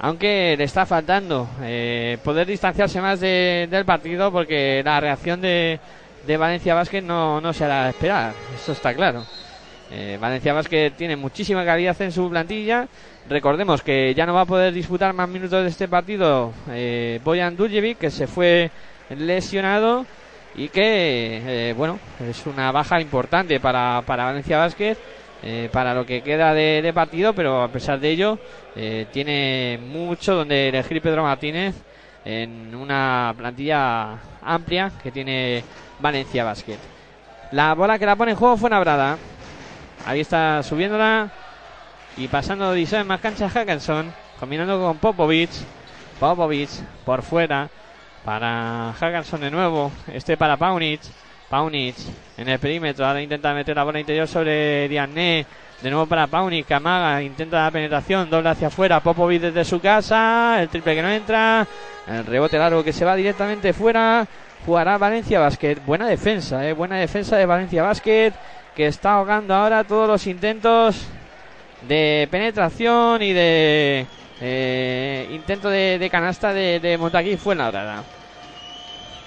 aunque 0.00 0.54
le 0.56 0.64
está 0.64 0.86
faltando 0.86 1.48
eh, 1.62 2.18
poder 2.24 2.46
distanciarse 2.46 3.00
más 3.00 3.20
de- 3.20 3.68
del 3.70 3.84
partido 3.84 4.32
porque 4.32 4.80
la 4.84 5.00
reacción 5.00 5.40
de, 5.40 5.78
de 6.26 6.36
Valencia 6.36 6.74
Basket 6.74 7.02
no, 7.02 7.40
no 7.40 7.52
se 7.52 7.64
hará 7.64 7.88
esperar 7.88 8.32
eso 8.54 8.72
está 8.72 8.94
claro 8.94 9.24
eh, 9.90 10.18
Valencia 10.20 10.52
Basket 10.52 10.92
tiene 10.96 11.16
muchísima 11.16 11.64
calidad 11.64 11.96
en 12.02 12.12
su 12.12 12.28
plantilla. 12.28 12.86
Recordemos 13.28 13.82
que 13.82 14.14
ya 14.14 14.26
no 14.26 14.34
va 14.34 14.42
a 14.42 14.46
poder 14.46 14.72
disputar 14.72 15.14
más 15.14 15.28
minutos 15.28 15.62
de 15.62 15.68
este 15.70 15.88
partido 15.88 16.52
eh, 16.70 17.20
Boyan 17.24 17.56
Duljevic, 17.56 17.98
que 17.98 18.10
se 18.10 18.26
fue 18.26 18.70
lesionado 19.10 20.06
y 20.54 20.68
que, 20.68 21.70
eh, 21.70 21.74
bueno, 21.74 21.98
es 22.28 22.46
una 22.46 22.72
baja 22.72 23.00
importante 23.00 23.60
para, 23.60 24.02
para 24.06 24.24
Valencia 24.24 24.58
Basket, 24.58 24.96
eh, 25.42 25.68
para 25.72 25.94
lo 25.94 26.04
que 26.04 26.22
queda 26.22 26.52
de, 26.52 26.82
de 26.82 26.92
partido, 26.92 27.32
pero 27.32 27.62
a 27.62 27.68
pesar 27.68 28.00
de 28.00 28.10
ello, 28.10 28.38
eh, 28.74 29.06
tiene 29.12 29.78
mucho 29.80 30.34
donde 30.34 30.68
elegir 30.68 31.00
Pedro 31.00 31.22
Martínez 31.22 31.74
en 32.24 32.74
una 32.74 33.32
plantilla 33.36 34.18
amplia 34.42 34.90
que 35.02 35.12
tiene 35.12 35.62
Valencia 36.00 36.44
Basket. 36.44 36.78
La 37.52 37.74
bola 37.74 37.98
que 37.98 38.06
la 38.06 38.16
pone 38.16 38.32
en 38.32 38.36
juego 38.36 38.56
fue 38.56 38.70
Nabrada. 38.70 39.16
Ahí 40.06 40.20
está 40.20 40.62
subiéndola 40.62 41.30
y 42.16 42.28
pasando 42.28 42.72
de 42.72 43.04
más 43.04 43.20
cancha 43.20 43.48
Hackenson, 43.48 44.12
combinando 44.38 44.80
con 44.80 44.98
Popovic. 44.98 45.50
Popovic 46.18 46.70
por 47.04 47.22
fuera 47.22 47.68
para 48.24 48.92
Hackenson 48.98 49.40
de 49.40 49.50
nuevo. 49.50 49.90
Este 50.12 50.36
para 50.36 50.56
Paunic. 50.56 51.00
Paunic 51.48 51.96
en 52.36 52.48
el 52.48 52.58
perímetro. 52.58 53.06
Ahora 53.06 53.22
intenta 53.22 53.54
meter 53.54 53.76
la 53.76 53.84
bola 53.84 54.00
interior 54.00 54.28
sobre 54.28 54.88
Diané. 54.88 55.46
De 55.80 55.90
nuevo 55.90 56.06
para 56.06 56.26
Paunic. 56.26 56.66
que 56.66 56.74
Amaga. 56.74 57.22
Intenta 57.22 57.64
la 57.64 57.70
penetración. 57.70 58.28
Doble 58.28 58.50
hacia 58.50 58.68
afuera. 58.68 59.00
Popovic 59.00 59.40
desde 59.40 59.64
su 59.64 59.80
casa. 59.80 60.60
El 60.60 60.68
triple 60.68 60.94
que 60.94 61.02
no 61.02 61.08
entra. 61.08 61.66
El 62.06 62.26
rebote 62.26 62.58
largo 62.58 62.84
que 62.84 62.92
se 62.92 63.04
va 63.04 63.16
directamente 63.16 63.72
fuera. 63.72 64.26
Jugará 64.66 64.98
Valencia 64.98 65.40
Basket. 65.40 65.76
Buena 65.86 66.06
defensa, 66.06 66.66
eh. 66.68 66.72
Buena 66.72 66.96
defensa 66.96 67.36
de 67.36 67.46
Valencia 67.46 67.82
Basket 67.82 68.32
que 68.78 68.86
está 68.86 69.14
ahogando 69.14 69.54
ahora 69.54 69.82
todos 69.82 70.06
los 70.06 70.26
intentos 70.28 71.08
de 71.88 72.28
penetración 72.30 73.20
y 73.22 73.32
de 73.32 74.06
eh, 74.40 75.28
intento 75.32 75.68
de, 75.68 75.98
de 75.98 76.10
canasta 76.10 76.52
de, 76.52 76.78
de 76.78 76.96
Montaquí 76.96 77.36
fue 77.36 77.56
la 77.56 77.68
hora. 77.68 78.04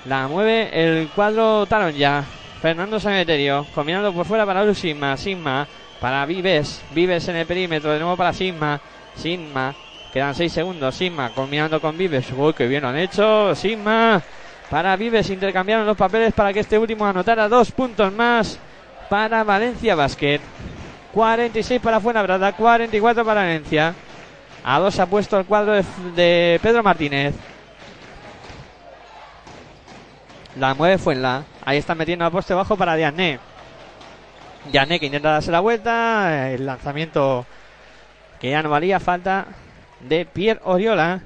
La 0.05 0.27
mueve 0.29 0.69
el 0.73 1.09
cuadro 1.09 1.65
Talon 1.65 1.93
ya. 1.93 2.23
Fernando 2.61 2.99
Saneterio 2.99 3.65
combinando 3.75 4.13
por 4.13 4.25
fuera 4.25 4.45
para 4.45 4.73
Sigma. 4.73 5.17
Sigma 5.17 5.67
para 5.99 6.25
Vives. 6.25 6.81
Vives 6.91 7.27
en 7.27 7.35
el 7.35 7.45
perímetro. 7.45 7.91
De 7.91 7.99
nuevo 7.99 8.15
para 8.15 8.31
Sigma. 8.33 8.79
Sigma. 9.15 9.75
Quedan 10.13 10.33
6 10.33 10.51
segundos. 10.51 10.95
Sigma 10.95 11.31
combinando 11.31 11.81
con 11.81 11.97
Vives. 11.97 12.31
Uy, 12.35 12.53
que 12.53 12.67
bien 12.67 12.83
lo 12.83 12.89
han 12.89 12.97
hecho. 12.97 13.53
Sigma 13.53 14.21
para 14.71 14.95
Vives. 14.95 15.29
Intercambiaron 15.29 15.85
los 15.85 15.97
papeles 15.97 16.33
para 16.33 16.53
que 16.53 16.61
este 16.61 16.79
último 16.79 17.05
anotara 17.05 17.49
dos 17.49 17.71
puntos 17.71 18.11
más 18.13 18.57
para 19.09 19.43
Valencia 19.43 19.93
Basket. 19.93 20.39
46 21.13 21.81
para 21.81 21.99
Fuenlabrada, 21.99 22.53
44 22.53 23.25
para 23.25 23.41
Valencia. 23.41 23.93
A 24.63 24.79
dos 24.79 24.97
ha 24.99 25.05
puesto 25.07 25.37
el 25.37 25.45
cuadro 25.45 25.73
de, 26.15 26.59
Pedro 26.63 26.81
Martínez. 26.81 27.35
La 30.57 30.73
mueve 30.73 30.97
Fuenla. 30.97 31.43
Ahí 31.65 31.77
está 31.77 31.93
metiendo 31.93 32.23
a 32.23 32.31
poste 32.31 32.53
bajo 32.53 32.77
para 32.77 32.95
Diané. 32.95 33.39
Diané 34.71 34.99
que 34.99 35.07
intenta 35.07 35.31
darse 35.31 35.51
la 35.51 35.59
vuelta. 35.59 36.49
El 36.49 36.65
lanzamiento 36.65 37.45
que 38.39 38.51
ya 38.51 38.63
no 38.63 38.69
valía. 38.69 39.01
Falta 39.01 39.47
de 39.99 40.25
Pierre 40.25 40.61
Oriola. 40.63 41.21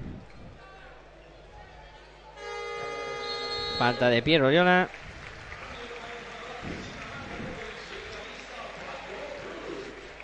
Falta 3.78 4.10
de 4.10 4.22
Pierre 4.22 4.46
Oriola. 4.46 4.90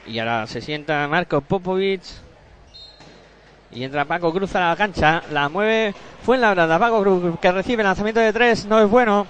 Y 0.07 0.19
ahora 0.19 0.47
se 0.47 0.61
sienta 0.61 1.07
Marco 1.07 1.41
Popovic. 1.41 2.01
Y 3.71 3.83
entra 3.83 4.05
Paco 4.05 4.33
Cruz 4.33 4.55
a 4.55 4.69
la 4.69 4.75
cancha. 4.75 5.23
La 5.31 5.49
mueve 5.49 5.93
Fuenlabrada. 6.23 6.79
Paco 6.79 7.01
Cruz 7.01 7.39
que 7.39 7.51
recibe 7.51 7.83
lanzamiento 7.83 8.19
de 8.19 8.33
tres. 8.33 8.65
No 8.65 8.79
es 8.81 8.89
bueno. 8.89 9.27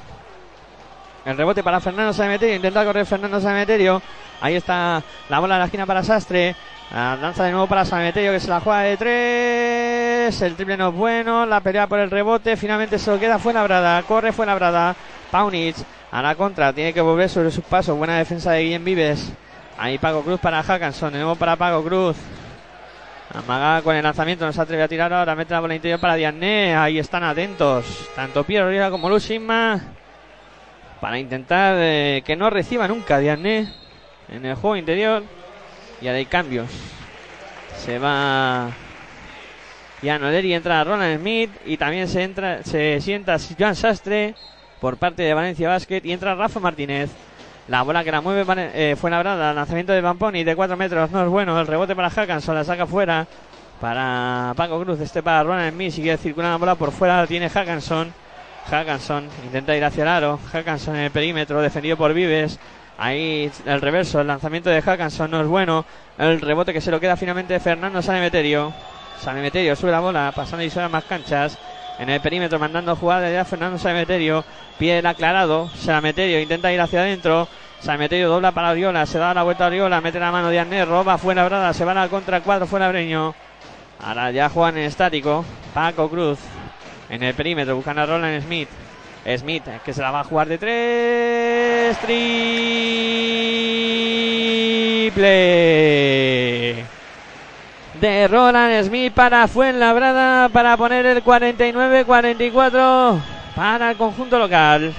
El 1.26 1.38
rebote 1.38 1.64
para 1.64 1.80
Fernando 1.80 2.14
Sanemeterio. 2.14 2.56
Intenta 2.56 2.84
correr 2.84 3.06
Fernando 3.06 3.40
Sanemeterio. 3.40 4.02
Ahí 4.42 4.56
está 4.56 5.04
la 5.30 5.40
bola 5.40 5.56
en 5.56 5.60
la 5.60 5.66
esquina 5.66 5.86
para 5.86 6.04
Sastre. 6.04 6.56
La 6.92 7.16
lanza 7.16 7.44
de 7.44 7.52
nuevo 7.52 7.68
para 7.68 7.86
Sanemeterio 7.86 8.32
que 8.32 8.40
se 8.40 8.50
la 8.50 8.60
juega 8.60 8.82
de 8.82 8.98
tres. 8.98 10.42
El 10.42 10.56
triple 10.56 10.78
no 10.78 10.90
es 10.90 10.96
bueno. 10.96 11.46
La 11.46 11.62
pelea 11.62 11.88
por 11.88 12.00
el 12.00 12.10
rebote. 12.10 12.58
Finalmente 12.58 12.98
se 12.98 13.12
lo 13.12 13.20
queda 13.20 13.38
Fuenlabrada. 13.38 14.02
Corre 14.04 14.32
Fuenlabrada. 14.32 14.96
Paunic 15.30 15.76
a 16.12 16.22
la 16.22 16.36
contra. 16.36 16.74
Tiene 16.74 16.92
que 16.92 17.02
volver 17.02 17.30
sobre 17.30 17.52
sus 17.52 17.64
pasos. 17.64 17.96
Buena 17.96 18.18
defensa 18.18 18.54
de 18.54 18.64
Guillem 18.64 18.84
Vives. 18.84 19.32
Ahí 19.78 20.00
Paco 20.00 20.24
Cruz 20.24 20.40
para 20.40 20.64
Hackanson. 20.64 21.14
De 21.14 21.20
nuevo 21.20 21.36
para 21.36 21.56
Paco 21.56 21.84
Cruz. 21.84 22.18
Amaga 23.34 23.84
con 23.84 23.96
el 23.96 24.04
lanzamiento. 24.04 24.46
No 24.46 24.52
se 24.52 24.62
atreve 24.62 24.82
a 24.82 24.88
tirar 24.88 25.14
ahora. 25.14 25.36
Mete 25.36 25.54
la 25.54 25.60
bola 25.60 25.76
interior 25.76 26.00
para 26.00 26.16
Diané. 26.16 26.76
Ahí 26.76 26.98
están 26.98 27.24
atentos. 27.24 28.10
Tanto 28.16 28.44
Piero 28.44 28.66
Oriol 28.66 28.90
como 28.90 29.08
Lushima. 29.08 29.80
Para 31.02 31.18
intentar 31.18 31.78
eh, 31.80 32.22
que 32.24 32.36
no 32.36 32.52
reciba 32.52 32.88
nunca 32.88 33.18
Diané 33.18 33.68
en 34.30 34.46
el 34.46 34.56
juego 34.56 34.76
interior. 34.76 35.24
Y 36.00 36.08
ahora 36.08 36.20
hay 36.20 36.28
cambios. 36.28 36.70
Se 37.76 37.98
va 37.98 38.70
Jan 40.04 40.24
Oleri. 40.24 40.54
Entra 40.54 40.84
Roland 40.84 41.20
Smith. 41.20 41.50
Y 41.66 41.78
también 41.78 42.08
se, 42.08 42.22
entra, 42.22 42.64
se 42.64 43.02
sienta 43.02 43.38
Joan 43.58 43.76
Sastre 43.76 44.36
por 44.80 44.98
parte 44.98 45.24
de 45.24 45.34
Valencia 45.34 45.70
Basket. 45.70 46.02
Y 46.04 46.12
entra 46.12 46.36
Rafa 46.36 46.60
Martínez. 46.60 47.10
La 47.68 47.82
bola 47.82 48.04
que 48.04 48.12
la 48.12 48.22
mueve 48.22 48.46
eh, 48.76 48.96
fue 48.96 49.10
labrada. 49.10 49.54
Lanzamiento 49.54 49.94
de 49.94 50.04
Pamponi 50.04 50.44
de 50.44 50.56
4 50.56 50.78
metros. 50.78 51.10
No 51.10 51.24
es 51.24 51.30
bueno. 51.30 51.60
El 51.60 51.66
rebote 51.66 51.96
para 51.96 52.12
Hackanson. 52.12 52.54
La 52.54 52.64
saca 52.64 52.86
fuera. 52.86 53.26
Para 53.80 54.54
Paco 54.56 54.80
Cruz. 54.84 55.00
Este 55.00 55.24
para 55.24 55.42
Roland 55.42 55.74
Smith. 55.74 55.94
Sigue 55.94 56.16
circulando 56.18 56.54
la 56.54 56.60
bola 56.60 56.76
por 56.76 56.92
fuera. 56.92 57.22
La 57.22 57.26
tiene 57.26 57.50
Hackanson. 57.50 58.14
Hackanson 58.70 59.28
intenta 59.44 59.76
ir 59.76 59.84
hacia 59.84 60.04
el 60.04 60.10
aro. 60.10 60.40
Hackanson 60.52 60.96
en 60.96 61.04
el 61.04 61.12
perímetro. 61.12 61.62
Defendido 61.62 61.98
por 61.98 62.14
Vives. 62.14 62.60
Ahí 62.98 63.52
el 63.66 63.82
reverso. 63.82 64.22
El 64.22 64.28
lanzamiento 64.28 64.70
de 64.70 64.82
Hackanson 64.82 65.32
no 65.32 65.42
es 65.42 65.48
bueno. 65.48 65.86
El 66.18 66.40
rebote 66.42 66.74
que 66.74 66.82
se 66.82 66.92
lo 66.92 67.00
queda 67.00 67.18
finalmente 67.18 67.60
Fernando 67.60 68.02
Sanemeterio. 68.02 68.74
Sanemeterio 69.20 69.76
sube 69.76 69.92
la 69.92 70.00
bola. 70.00 70.32
Pasando 70.36 70.64
y 70.64 70.70
sobre 70.70 70.90
más 70.90 71.04
canchas. 71.06 71.58
En 72.00 72.10
el 72.10 72.22
perímetro 72.22 72.60
mandando 72.60 72.96
jugada 72.96 73.22
de 73.22 73.44
Fernando 73.46 73.78
Sanemeterio. 73.78 74.44
Pie 74.78 75.00
el 75.00 75.06
aclarado. 75.06 75.70
Sanemeterio 75.70 76.40
intenta 76.40 76.72
ir 76.72 76.80
hacia 76.80 77.02
adentro. 77.02 77.48
Sanemeterio 77.80 78.30
dobla 78.30 78.52
para 78.52 78.72
Oriola. 78.72 79.06
Se 79.06 79.18
da 79.18 79.34
la 79.34 79.44
vuelta 79.44 79.66
a 79.66 79.68
Oriola. 79.68 80.02
Mete 80.02 80.20
la 80.20 80.32
mano 80.32 80.50
de 80.50 80.60
Arnés. 80.60 80.88
Roba 80.88 81.18
fuera 81.18 81.46
brada. 81.46 81.74
Se 81.74 81.84
va 81.84 82.00
al 82.00 82.10
contra 82.10 82.38
el 82.38 82.44
cuadro 82.44 82.68
fuera 82.68 82.90
breño. 82.90 83.34
Ahora 84.00 84.32
ya 84.32 84.50
juegan 84.50 84.78
en 84.78 84.86
estático. 84.86 85.44
Paco 85.74 86.10
Cruz. 86.10 86.40
En 87.12 87.22
el 87.22 87.36
perímetro 87.36 87.76
buscando 87.76 88.02
a 88.02 88.06
Roland 88.08 88.42
Smith. 88.42 88.70
Smith 89.38 89.64
que 89.86 89.94
se 89.94 90.02
la 90.02 90.10
va 90.10 90.22
a 90.22 90.24
jugar 90.24 90.48
de 90.48 90.58
tres. 90.58 91.98
Triple 92.00 92.32
de 98.00 98.28
Roland 98.28 98.84
Smith 98.84 99.14
para 99.14 99.48
Fuenlabrada 99.48 100.50
para 100.50 100.76
poner 100.76 101.06
el 101.06 101.24
49-44 101.24 103.22
para 103.56 103.92
el 103.92 103.98
conjunto 103.98 104.40
local. 104.40 104.92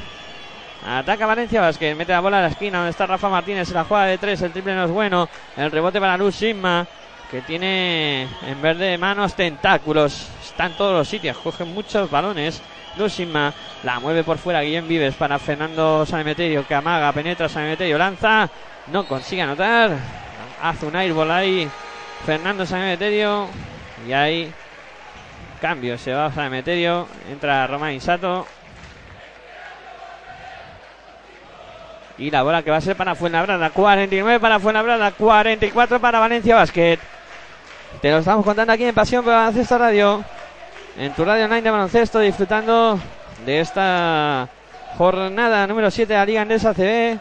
Ataca 0.86 1.26
Valencia 1.26 1.60
Vázquez, 1.60 1.96
mete 1.96 2.12
la 2.12 2.20
bola 2.20 2.38
a 2.38 2.42
la 2.42 2.48
esquina 2.48 2.78
donde 2.78 2.90
está 2.90 3.06
Rafa 3.06 3.28
Martínez, 3.28 3.68
se 3.68 3.74
la 3.74 3.84
juega 3.84 4.04
de 4.04 4.18
tres, 4.18 4.42
el 4.42 4.52
triple 4.52 4.74
no 4.74 4.84
es 4.84 4.90
bueno, 4.90 5.28
el 5.56 5.70
rebote 5.70 6.00
para 6.00 6.16
Luz 6.16 6.34
Sigma, 6.36 6.86
que 7.32 7.40
tiene 7.40 8.28
en 8.46 8.60
verde 8.60 8.88
de 8.88 8.98
manos 8.98 9.34
tentáculos. 9.34 10.28
Está 10.44 10.66
en 10.66 10.74
todos 10.74 10.94
los 10.94 11.08
sitios, 11.08 11.38
coge 11.38 11.64
muchos 11.64 12.10
balones. 12.10 12.60
Dusima 12.94 13.54
la 13.84 13.98
mueve 14.00 14.22
por 14.22 14.36
fuera 14.36 14.60
Guillem 14.60 14.86
Vives 14.86 15.14
para 15.14 15.38
Fernando 15.38 16.04
Sanemeterio 16.04 16.68
que 16.68 16.74
amaga, 16.74 17.10
penetra 17.12 17.48
Sanemeterio, 17.48 17.96
lanza, 17.96 18.50
no 18.88 19.06
consigue 19.06 19.40
anotar. 19.40 19.96
Hace 20.60 20.84
un 20.84 20.94
airball 20.94 21.30
ahí 21.30 21.70
Fernando 22.26 22.66
Sanemeterio 22.66 23.48
y 24.06 24.12
ahí 24.12 24.52
cambio, 25.58 25.96
se 25.96 26.12
va 26.12 26.30
Sanemeterio, 26.30 27.08
entra 27.30 27.66
Román 27.66 27.92
Insato. 27.94 28.46
Y 32.18 32.30
la 32.30 32.42
bola 32.42 32.62
que 32.62 32.70
va 32.70 32.76
a 32.76 32.82
ser 32.82 32.94
para 32.94 33.14
Fuenlabrada. 33.14 33.70
49 33.70 34.38
para 34.38 34.60
Fuenlabrada. 34.60 35.10
44 35.12 35.98
para 35.98 36.20
Valencia 36.20 36.54
Basket. 36.54 36.98
Te 38.00 38.10
lo 38.10 38.18
estamos 38.18 38.44
contando 38.44 38.72
aquí 38.72 38.84
en 38.84 38.94
Pasión 38.94 39.24
por 39.24 39.32
Baloncesto 39.32 39.78
Radio. 39.78 40.24
En 40.96 41.12
tu 41.14 41.24
radio 41.24 41.44
online 41.44 41.62
de 41.62 41.70
baloncesto. 41.70 42.18
Disfrutando 42.18 42.98
de 43.44 43.60
esta 43.60 44.48
jornada 44.96 45.66
número 45.66 45.90
7 45.90 46.12
de 46.12 46.18
la 46.18 46.26
Liga 46.26 46.42
Andesa 46.42 46.74
CB. 46.74 47.18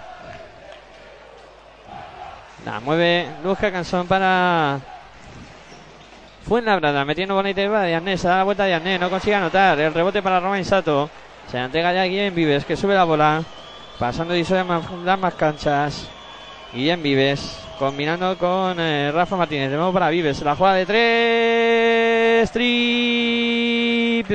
La 2.66 2.80
mueve 2.80 3.28
Luzca 3.44 3.72
Cansón 3.72 4.08
para 4.08 4.80
Fuenlabrada. 6.48 7.06
Metiendo 7.06 7.36
bonita 7.36 7.62
de 7.62 7.92
Yarnés. 7.92 8.22
Se 8.22 8.28
da 8.28 8.38
la 8.38 8.44
vuelta 8.44 8.64
de 8.64 8.72
Yarnés. 8.72 9.00
No 9.00 9.10
consigue 9.10 9.36
anotar. 9.36 9.80
El 9.80 9.94
rebote 9.94 10.22
para 10.22 10.40
Roma 10.40 10.58
Insato. 10.58 11.10
Se 11.48 11.58
la 11.58 11.66
entrega 11.66 11.94
ya 11.94 12.06
en 12.06 12.34
Vives 12.34 12.66
que 12.66 12.76
sube 12.76 12.96
la 12.96 13.04
bola. 13.04 13.44
Pasando 14.00 14.36
y 14.36 14.44
las 14.44 15.20
más 15.20 15.34
canchas. 15.36 16.10
Guillem 16.74 17.04
Vives. 17.04 17.71
Combinando 17.82 18.38
con 18.38 18.80
eh, 18.80 19.12
Rafa 19.12 19.36
Martínez. 19.36 19.72
De 19.72 19.76
nuevo 19.76 19.92
para 19.92 20.12
Vives. 20.12 20.44
La 20.44 20.56
jugada 20.56 20.76
de 20.76 20.86
tres. 20.86 22.52
Triple. 22.52 24.30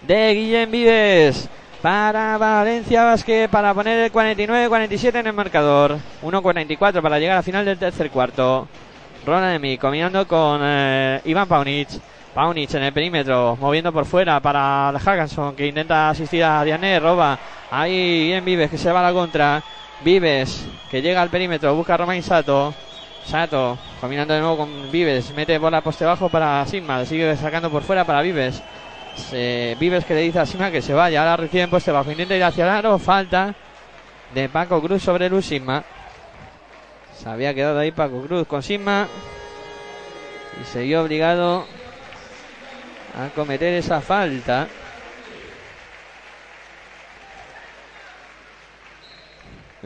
De 0.00 0.34
Guillem 0.34 0.68
Vives. 0.68 1.48
Para 1.80 2.36
Valencia 2.36 3.04
Vázquez. 3.04 3.48
Para 3.48 3.72
poner 3.74 3.96
el 4.00 4.12
49-47 4.12 5.20
en 5.20 5.28
el 5.28 5.32
marcador. 5.34 5.98
1-44 6.24 7.00
para 7.00 7.20
llegar 7.20 7.36
al 7.36 7.44
final 7.44 7.64
del 7.64 7.78
tercer 7.78 8.10
cuarto. 8.10 8.66
Ronald 9.24 9.54
Emi 9.54 9.78
combinando 9.78 10.26
con 10.26 10.58
eh, 10.64 11.20
Iván 11.26 11.46
Paunic. 11.46 11.90
Paunic 12.34 12.74
en 12.74 12.82
el 12.82 12.92
perímetro, 12.92 13.56
moviendo 13.60 13.92
por 13.92 14.04
fuera 14.04 14.40
para 14.40 14.92
Hackanson 14.98 15.54
que 15.54 15.68
intenta 15.68 16.10
asistir 16.10 16.42
a 16.42 16.64
Diane, 16.64 16.98
roba. 16.98 17.38
Ahí 17.70 18.32
en 18.32 18.44
Vives 18.44 18.68
que 18.68 18.78
se 18.78 18.90
va 18.90 18.98
a 18.98 19.04
la 19.04 19.12
contra. 19.12 19.62
Vives 20.00 20.66
que 20.90 21.02
llega 21.02 21.22
al 21.22 21.30
perímetro, 21.30 21.74
busca 21.74 21.94
a 21.94 21.96
Romain 21.96 22.22
Sato. 22.22 22.74
Sato 23.24 23.76
combinando 24.00 24.34
de 24.34 24.40
nuevo 24.40 24.58
con 24.58 24.92
Vives, 24.92 25.32
mete 25.34 25.58
bola 25.58 25.80
poste 25.80 26.04
bajo 26.04 26.28
para 26.28 26.64
Sigma, 26.66 27.04
sigue 27.04 27.34
sacando 27.36 27.70
por 27.70 27.82
fuera 27.82 28.04
para 28.04 28.22
Vives. 28.22 28.62
Vives 29.80 30.04
que 30.04 30.14
le 30.14 30.20
dice 30.20 30.38
a 30.38 30.46
Sigma 30.46 30.70
que 30.70 30.82
se 30.82 30.94
vaya, 30.94 31.22
ahora 31.22 31.36
recibe 31.36 31.64
en 31.64 31.70
poste 31.70 31.90
bajo, 31.90 32.10
intenta 32.10 32.36
ir 32.36 32.44
hacia 32.44 32.64
el 32.64 32.70
aro, 32.70 32.98
falta 32.98 33.54
de 34.32 34.48
Paco 34.48 34.80
Cruz 34.80 35.02
sobre 35.02 35.28
Luz 35.28 35.46
Sigma. 35.46 35.82
Se 37.16 37.28
había 37.28 37.54
quedado 37.54 37.78
ahí 37.78 37.90
Paco 37.90 38.22
Cruz 38.22 38.46
con 38.46 38.62
Sigma 38.62 39.08
y 40.60 40.64
se 40.66 40.82
vio 40.82 41.02
obligado 41.02 41.66
a 43.18 43.28
cometer 43.34 43.74
esa 43.74 44.00
falta. 44.00 44.68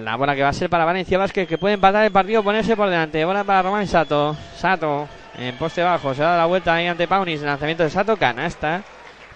La 0.05 0.17
bola 0.17 0.35
que 0.35 0.43
va 0.43 0.49
a 0.49 0.53
ser 0.53 0.71
para 0.71 0.85
Valencia 0.85 1.19
Vázquez, 1.19 1.47
que 1.47 1.59
puede 1.59 1.75
empatar 1.75 2.05
el 2.05 2.13
partido, 2.13 2.43
ponerse 2.43 2.77
por 2.77 2.89
delante. 2.89 3.25
Bola 3.25 3.45
para 3.45 3.63
Román 3.63 3.87
Sato. 3.87 4.35
Sato 4.57 5.09
en 5.37 5.57
poste 5.57 5.83
bajo, 5.83 6.15
se 6.15 6.23
da 6.23 6.37
la 6.37 6.47
vuelta 6.47 6.75
ahí 6.75 6.87
ante 6.87 7.07
Paunis. 7.07 7.43
Lanzamiento 7.43 7.83
de 7.83 7.91
Sato, 7.91 8.17
canasta. 8.17 8.83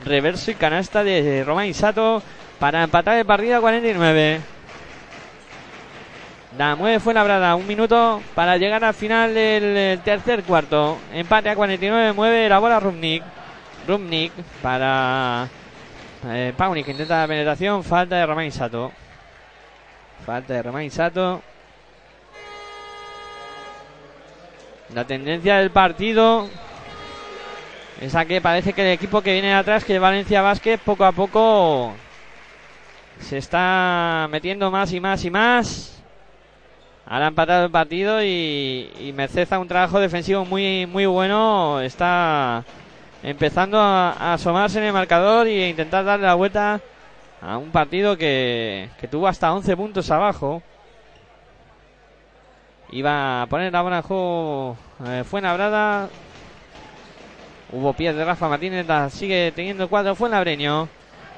Reverso 0.05 0.51
y 0.51 0.55
canasta 0.55 1.05
de 1.05 1.45
Román 1.45 1.73
Sato 1.74 2.23
para 2.59 2.82
empatar 2.82 3.19
el 3.19 3.27
partido 3.27 3.59
a 3.59 3.61
49. 3.61 4.41
La 6.57 6.77
mueve 6.77 7.01
fue 7.01 7.15
labrada. 7.15 7.55
Un 7.57 7.66
minuto 7.66 8.23
para 8.35 8.57
llegar 8.57 8.85
al 8.85 8.95
final 8.95 9.35
del 9.35 10.01
tercer 10.01 10.45
cuarto. 10.45 10.99
Empate 11.12 11.51
a 11.51 11.57
49. 11.57 12.12
Mueve 12.12 12.49
la 12.49 12.59
bola 12.59 12.81
Rubnik. 12.81 13.23
Rumnik 13.86 14.32
para 14.62 15.49
eh, 16.27 16.55
que 16.57 16.91
intenta 16.91 17.20
la 17.20 17.28
penetración. 17.28 17.85
Falta 17.85 18.16
de 18.16 18.27
Romain 18.27 18.53
Sato. 18.53 18.93
Falta 20.25 20.55
de 20.55 20.63
Romain 20.63 20.91
Sato. 20.91 21.43
La 24.95 25.05
tendencia 25.05 25.59
del 25.59 25.71
partido 25.71 26.49
es 28.01 28.15
a 28.15 28.25
que 28.25 28.41
parece 28.41 28.73
que 28.73 28.83
el 28.83 28.93
equipo 28.93 29.21
que 29.21 29.33
viene 29.33 29.49
de 29.49 29.55
atrás, 29.55 29.85
que 29.85 29.99
Valencia 29.99 30.41
Vázquez, 30.41 30.81
poco 30.81 31.05
a 31.05 31.13
poco 31.13 31.93
se 33.21 33.37
está 33.37 34.27
metiendo 34.31 34.71
más 34.71 34.93
y 34.93 35.01
más 35.01 35.25
y 35.25 35.31
más. 35.31 36.03
Ahora 37.07 37.27
ha 37.27 37.29
empatado 37.29 37.67
el 37.67 37.71
partido 37.71 38.23
y, 38.23 38.91
y 38.99 39.13
Merced 39.13 39.53
a 39.53 39.59
un 39.59 39.69
trabajo 39.69 40.01
defensivo 40.01 40.47
muy, 40.47 40.87
muy 40.87 41.05
bueno. 41.05 41.81
Está 41.83 42.65
empezando 43.23 43.79
a, 43.79 44.33
asomarse 44.33 44.79
en 44.79 44.85
el 44.85 44.93
marcador 44.95 45.47
e 45.49 45.69
intentar 45.69 46.03
darle 46.05 46.27
la 46.27 46.35
vuelta 46.35 46.81
a 47.45 47.59
un 47.59 47.71
partido 47.71 48.16
que, 48.16 48.89
tuvo 49.11 49.29
hasta 49.29 49.53
11 49.53 49.77
puntos 49.77 50.11
abajo. 50.11 50.62
Iba 52.91 53.43
a 53.43 53.47
poner 53.47 53.73
la 53.73 53.83
bola 53.83 53.97
en 53.99 54.03
juego 54.03 54.77
eh. 55.07 56.09
Hubo 57.73 57.93
pies 57.93 58.15
de 58.15 58.25
Rafa 58.25 58.49
Martínez, 58.49 58.87
sigue 59.12 59.53
teniendo 59.55 59.89
cuatro 59.89 60.15
Fuenlabreño. 60.15 60.89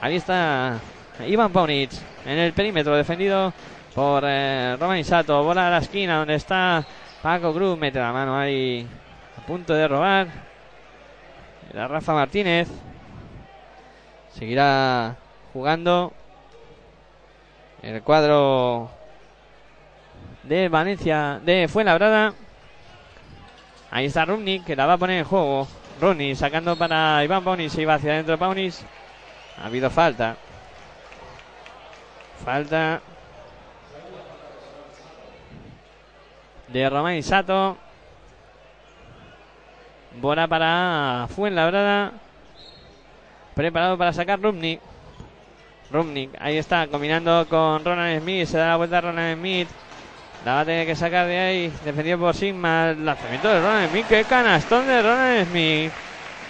Ahí 0.00 0.16
está 0.16 0.78
Iván 1.26 1.52
Paunic 1.52 1.90
en 2.26 2.38
el 2.38 2.52
perímetro 2.52 2.94
defendido 2.94 3.52
por 3.94 4.22
eh, 4.26 4.76
Roman 4.78 5.02
Sato. 5.02 5.42
Bola 5.42 5.68
a 5.68 5.70
la 5.70 5.78
esquina 5.78 6.18
donde 6.18 6.34
está 6.34 6.84
Paco 7.22 7.52
Cruz. 7.52 7.78
Mete 7.78 7.98
la 7.98 8.12
mano 8.12 8.38
ahí 8.38 8.86
a 9.38 9.46
punto 9.46 9.72
de 9.72 9.88
robar. 9.88 10.28
La 11.72 11.88
Rafa 11.88 12.12
Martínez. 12.12 12.68
Seguirá 14.34 15.16
jugando 15.56 16.12
el 17.80 18.02
cuadro 18.02 18.90
de 20.42 20.68
Valencia, 20.68 21.40
de 21.42 21.66
Fuenlabrada. 21.66 22.34
Ahí 23.90 24.04
está 24.04 24.26
Rumnik, 24.26 24.66
que 24.66 24.76
la 24.76 24.84
va 24.84 24.92
a 24.92 24.98
poner 24.98 25.20
en 25.20 25.24
juego. 25.24 25.66
Rumnik 25.98 26.36
sacando 26.36 26.76
para 26.76 27.24
Iván 27.24 27.42
Paunis, 27.42 27.72
se 27.72 27.80
iba 27.80 27.94
hacia 27.94 28.12
adentro 28.12 28.36
Paunis. 28.36 28.84
Ha 29.58 29.68
habido 29.68 29.88
falta. 29.88 30.36
Falta 32.44 33.00
de 36.68 36.90
Román 36.90 37.22
Sato. 37.22 37.78
Bola 40.20 40.46
para 40.46 41.28
Fuenlabrada. 41.34 42.12
Preparado 43.54 43.96
para 43.96 44.12
sacar 44.12 44.38
Rumnik. 44.38 44.82
Rumnik, 45.90 46.30
ahí 46.40 46.58
está, 46.58 46.86
combinando 46.88 47.46
con 47.48 47.84
Ronald 47.84 48.20
Smith. 48.20 48.46
Se 48.46 48.58
da 48.58 48.68
la 48.68 48.76
vuelta 48.76 48.98
a 48.98 49.00
Ronald 49.02 49.38
Smith. 49.38 49.68
La 50.44 50.54
va 50.54 50.60
a 50.60 50.64
tener 50.64 50.86
que 50.86 50.96
sacar 50.96 51.26
de 51.26 51.38
ahí. 51.38 51.72
Defendido 51.84 52.18
por 52.18 52.34
Sigma. 52.34 52.90
El 52.90 53.04
lanzamiento 53.04 53.48
de 53.48 53.60
Ronald 53.60 53.90
Smith. 53.90 54.06
Qué 54.08 54.24
canastón 54.24 54.86
de 54.86 55.02
Ronald 55.02 55.48
Smith. 55.48 55.92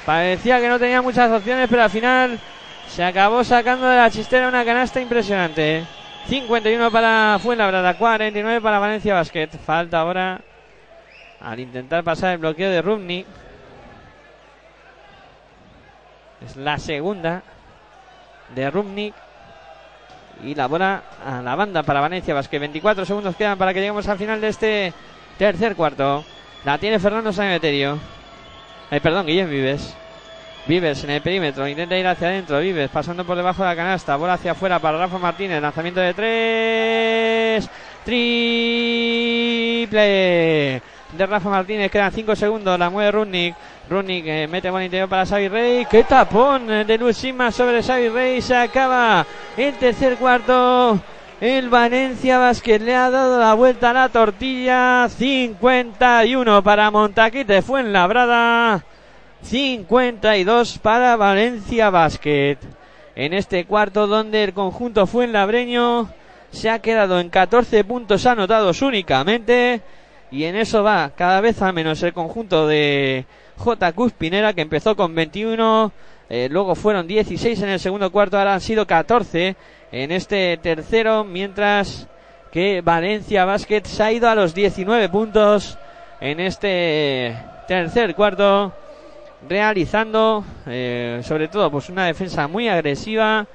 Parecía 0.05 0.61
que 0.61 0.69
no 0.69 0.79
tenía 0.79 1.03
muchas 1.03 1.31
opciones, 1.31 1.69
pero 1.69 1.83
al 1.83 1.91
final 1.91 2.39
se 2.89 3.05
acabó 3.05 3.43
sacando 3.45 3.89
de 3.89 3.97
la 3.97 4.11
chistera 4.11 4.49
una 4.49 4.65
canasta 4.65 5.01
impresionante. 5.01 5.85
51 6.29 6.91
para 6.91 7.39
Fuenlabrada, 7.41 7.95
49 7.95 8.61
para 8.61 8.79
Valencia 8.79 9.15
Basket. 9.15 9.49
Falta 9.65 10.01
ahora 10.01 10.41
al 11.41 11.61
intentar 11.61 12.03
pasar 12.03 12.33
el 12.33 12.39
bloqueo 12.39 12.71
de 12.71 12.83
Rumnik. 12.83 13.27
Es 16.45 16.57
la 16.57 16.79
segunda 16.79 17.43
de 18.55 18.71
Rumnik. 18.71 19.15
Y 20.43 20.55
la 20.55 20.67
bola 20.67 21.03
a 21.25 21.41
la 21.43 21.55
banda 21.55 21.83
para 21.83 22.01
Valencia 22.01 22.35
Vázquez. 22.35 22.61
24 22.61 23.05
segundos 23.05 23.37
quedan 23.37 23.59
para 23.59 23.73
que 23.73 23.81
lleguemos 23.81 24.07
al 24.09 24.19
final 24.19 24.41
de 24.41 24.49
este 24.49 24.93
tercer 25.39 25.75
cuarto. 25.77 26.25
La 26.65 26.79
tiene 26.79 26.99
Fernando 26.99 27.33
Sanemeterio. 27.33 27.99
Eh, 28.91 29.01
perdón, 29.01 29.27
Guillem 29.27 29.49
Vives. 29.49 29.97
Vives 30.67 31.05
en 31.05 31.11
el 31.11 31.23
perímetro, 31.23 31.69
intenta 31.69 31.97
ir 31.97 32.07
hacia 32.07 32.29
adentro. 32.29 32.59
Vives 32.61 32.91
pasando 32.91 33.25
por 33.25 33.37
debajo 33.37 33.63
de 33.63 33.69
la 33.69 33.77
canasta. 33.77 34.17
Bola 34.17 34.35
hacia 34.35 34.53
afuera 34.53 34.79
para 34.79 34.99
Rafa 34.99 35.19
Martínez. 35.19 35.63
Lanzamiento 35.63 36.01
de 36.01 36.15
tres. 36.15 37.71
Triple 38.05 38.67
de 41.13 41.27
Rafa 41.27 41.49
Martínez. 41.49 41.91
Quedan 41.91 42.13
5 42.13 42.37
segundos. 42.37 42.79
La 42.79 42.91
mueve 42.91 43.13
Rudnick. 43.13 43.57
Rudnick 43.89 44.25
eh, 44.27 44.49
mete 44.49 44.71
buen 44.71 44.85
interior 44.85 45.09
para 45.09 45.27
Xavi 45.27 45.49
Rey. 45.49 45.87
¡Qué 45.91 46.05
tapón 46.05 46.67
de 46.67 46.99
Luis 46.99 47.17
Sima 47.17 47.53
sobre 47.53 47.83
Xavi 47.83 48.09
Rey! 48.09 48.43
Se 48.43 48.57
acaba 48.57 49.27
el 49.57 49.75
tercer 49.75 50.17
cuarto. 50.17 50.99
El 51.41 51.69
Valencia 51.69 52.39
Basket 52.39 52.79
le 52.79 52.95
ha 52.95 53.11
dado 53.11 53.39
la 53.39 53.55
vuelta 53.55 53.91
a 53.91 53.93
la 53.93 54.09
tortilla. 54.09 55.09
51 55.09 56.63
para 56.63 56.91
Montaquite 56.91 57.63
Fuenlabrada. 57.63 58.85
52 59.43 60.79
para 60.79 61.17
Valencia 61.17 61.91
Basket. 61.91 62.57
En 63.15 63.33
este 63.33 63.65
cuarto 63.67 64.07
donde 64.07 64.45
el 64.45 64.53
conjunto 64.53 65.07
Fuenlabreño 65.07 66.11
se 66.51 66.71
ha 66.71 66.81
quedado 66.81 67.21
en 67.21 67.29
14 67.29 67.85
puntos 67.85 68.27
anotados 68.27 68.83
únicamente. 68.83 69.83
Y 70.31 70.45
en 70.45 70.57
eso 70.57 70.83
va 70.83 71.13
cada 71.17 71.41
vez 71.41 71.63
a 71.63 71.73
menos 71.73 72.03
el 72.03 72.13
conjunto 72.13 72.67
de 72.67 73.27
J. 73.59 73.93
Cuspinera 73.93 74.53
que 74.53 74.63
empezó 74.63 74.97
con 74.97 75.15
21. 75.15 75.93
eh, 76.29 76.49
luego 76.51 76.75
fueron 76.75 77.07
16 77.07 77.63
en 77.63 77.69
el 77.69 77.81
segundo 77.81 78.11
cuarto, 78.11 78.39
ahora 78.39 78.55
han 78.55 78.61
sido 78.61 78.87
14 78.87 79.55
en 79.93 80.11
este 80.11 80.57
tercero, 80.57 81.23
mientras 81.25 82.09
que 82.51 82.81
Valencia 82.81 83.45
Basket 83.45 83.85
se 83.85 84.03
ha 84.03 84.13
ido 84.13 84.29
a 84.29 84.35
los 84.35 84.55
19 84.55 85.09
puntos 85.09 85.79
en 86.21 86.41
este 86.41 87.37
tercer 87.69 88.15
cuarto, 88.15 88.73
realizando 89.49 90.45
eh, 90.67 91.21
sobre 91.23 91.49
todo 91.49 91.71
pues 91.71 91.89
una 91.89 92.07
defensa 92.07 92.49
muy 92.49 92.69
agresiva, 92.69 93.47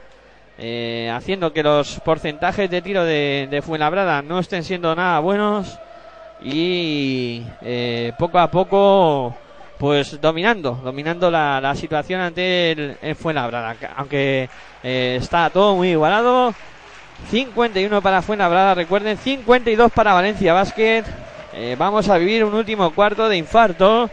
eh, 0.58 1.12
haciendo 1.14 1.52
que 1.52 1.64
los 1.64 2.00
porcentajes 2.02 2.70
de 2.70 2.82
tiro 2.82 3.04
de, 3.04 3.48
de 3.52 3.62
Fuenlabrada 3.62 4.22
no 4.22 4.40
estén 4.40 4.64
siendo 4.64 4.96
nada 4.96 5.20
buenos 5.20 5.78
y 6.42 7.44
eh, 7.62 8.14
poco 8.18 8.40
a 8.40 8.50
poco 8.50 9.36
pues 9.78 10.20
dominando, 10.22 10.80
dominando 10.84 11.32
la, 11.32 11.60
la 11.60 11.76
situación 11.76 12.22
ante 12.22 12.72
el, 12.72 12.98
el 13.02 13.16
Fuenlabrada, 13.16 13.76
aunque 13.96 14.50
eh, 14.84 15.18
está 15.20 15.50
todo 15.50 15.76
muy 15.76 15.90
igualado. 15.90 16.54
51 17.30 18.02
para 18.02 18.22
Fuenlabrada, 18.22 18.76
recuerden, 18.76 19.18
52 19.18 19.92
para 19.92 20.14
Valencia 20.14 20.54
Basket. 20.54 21.04
Eh, 21.54 21.76
vamos 21.78 22.10
a 22.10 22.18
vivir 22.18 22.44
un 22.44 22.54
último 22.54 22.92
cuarto 22.92 23.28
de 23.28 23.38
infarto 23.38 24.10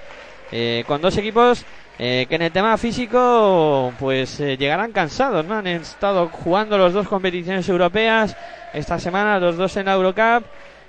eh, 0.50 0.84
con 0.86 1.00
dos 1.00 1.16
equipos 1.16 1.64
eh, 1.98 2.26
que 2.28 2.36
en 2.36 2.42
el 2.42 2.52
tema 2.52 2.78
físico 2.78 3.92
pues 3.98 4.38
eh, 4.40 4.56
llegarán 4.56 4.92
cansados, 4.92 5.44
¿no? 5.44 5.56
Han 5.56 5.66
estado 5.66 6.28
jugando 6.28 6.78
los 6.78 6.92
dos 6.92 7.08
competiciones 7.08 7.68
europeas 7.68 8.36
esta 8.72 8.98
semana, 8.98 9.40
los 9.40 9.56
dos 9.56 9.76
en 9.76 9.86
la 9.86 9.94
Eurocup 9.94 10.44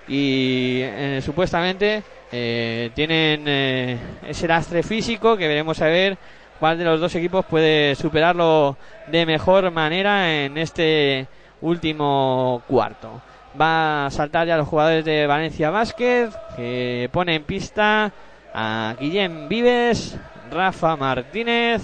y 0.10 0.81
eh, 0.81 1.22
supuestamente 1.23 2.03
eh, 2.31 2.90
tienen 2.95 3.44
eh, 3.48 3.98
ese 4.27 4.48
lastre 4.48 4.81
físico 4.81 5.38
que 5.38 5.48
veremos 5.48 5.80
a 5.81 5.86
ver 5.86 6.18
cuál 6.60 6.80
de 6.80 6.84
los 6.84 6.99
dos 6.99 7.14
equipos 7.14 7.45
puede 7.45 7.95
superarlo 7.95 8.76
de 9.07 9.26
mejor 9.27 9.69
manera 9.72 10.34
en 10.34 10.57
este 10.57 11.27
último 11.61 12.64
cuarto. 12.68 13.22
Va 13.60 14.07
a 14.07 14.11
saltar 14.11 14.48
ya 14.48 14.57
los 14.57 14.68
jugadores 14.68 15.06
de 15.06 15.27
Valencia 15.27 15.69
Basket 15.69 16.30
que 16.56 17.07
pone 17.11 17.36
en 17.36 17.44
pista 17.44 18.11
a 18.53 18.95
Guillem 18.99 19.48
Vives, 19.48 20.18
Rafa 20.52 20.95
Martínez, 20.95 21.84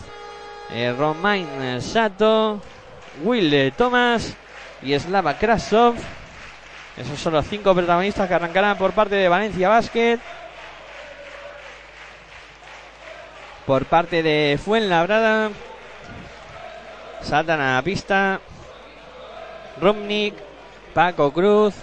eh, 0.73 0.93
Romain 0.97 1.47
Sato, 1.79 2.59
Will 3.23 3.71
Thomas 3.77 4.35
y 4.81 4.97
Slava 4.97 5.37
Krasov. 5.37 5.95
Esos 6.97 7.19
son 7.19 7.33
los 7.33 7.45
cinco 7.47 7.75
protagonistas 7.75 8.27
que 8.27 8.33
arrancarán 8.33 8.77
por 8.77 8.93
parte 8.93 9.15
de 9.15 9.27
Valencia 9.27 9.69
Basket. 9.69 10.19
Por 13.65 13.85
parte 13.85 14.23
de 14.23 14.59
Fuenlabrada. 14.63 15.49
Saltan 17.21 17.59
a 17.59 17.81
pista. 17.81 18.39
Rumnik, 19.81 20.35
Paco 20.93 21.33
Cruz, 21.33 21.75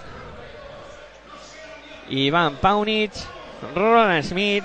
Iván 2.09 2.55
Paunic, 2.55 3.11
Roland 3.75 4.23
Smith 4.23 4.63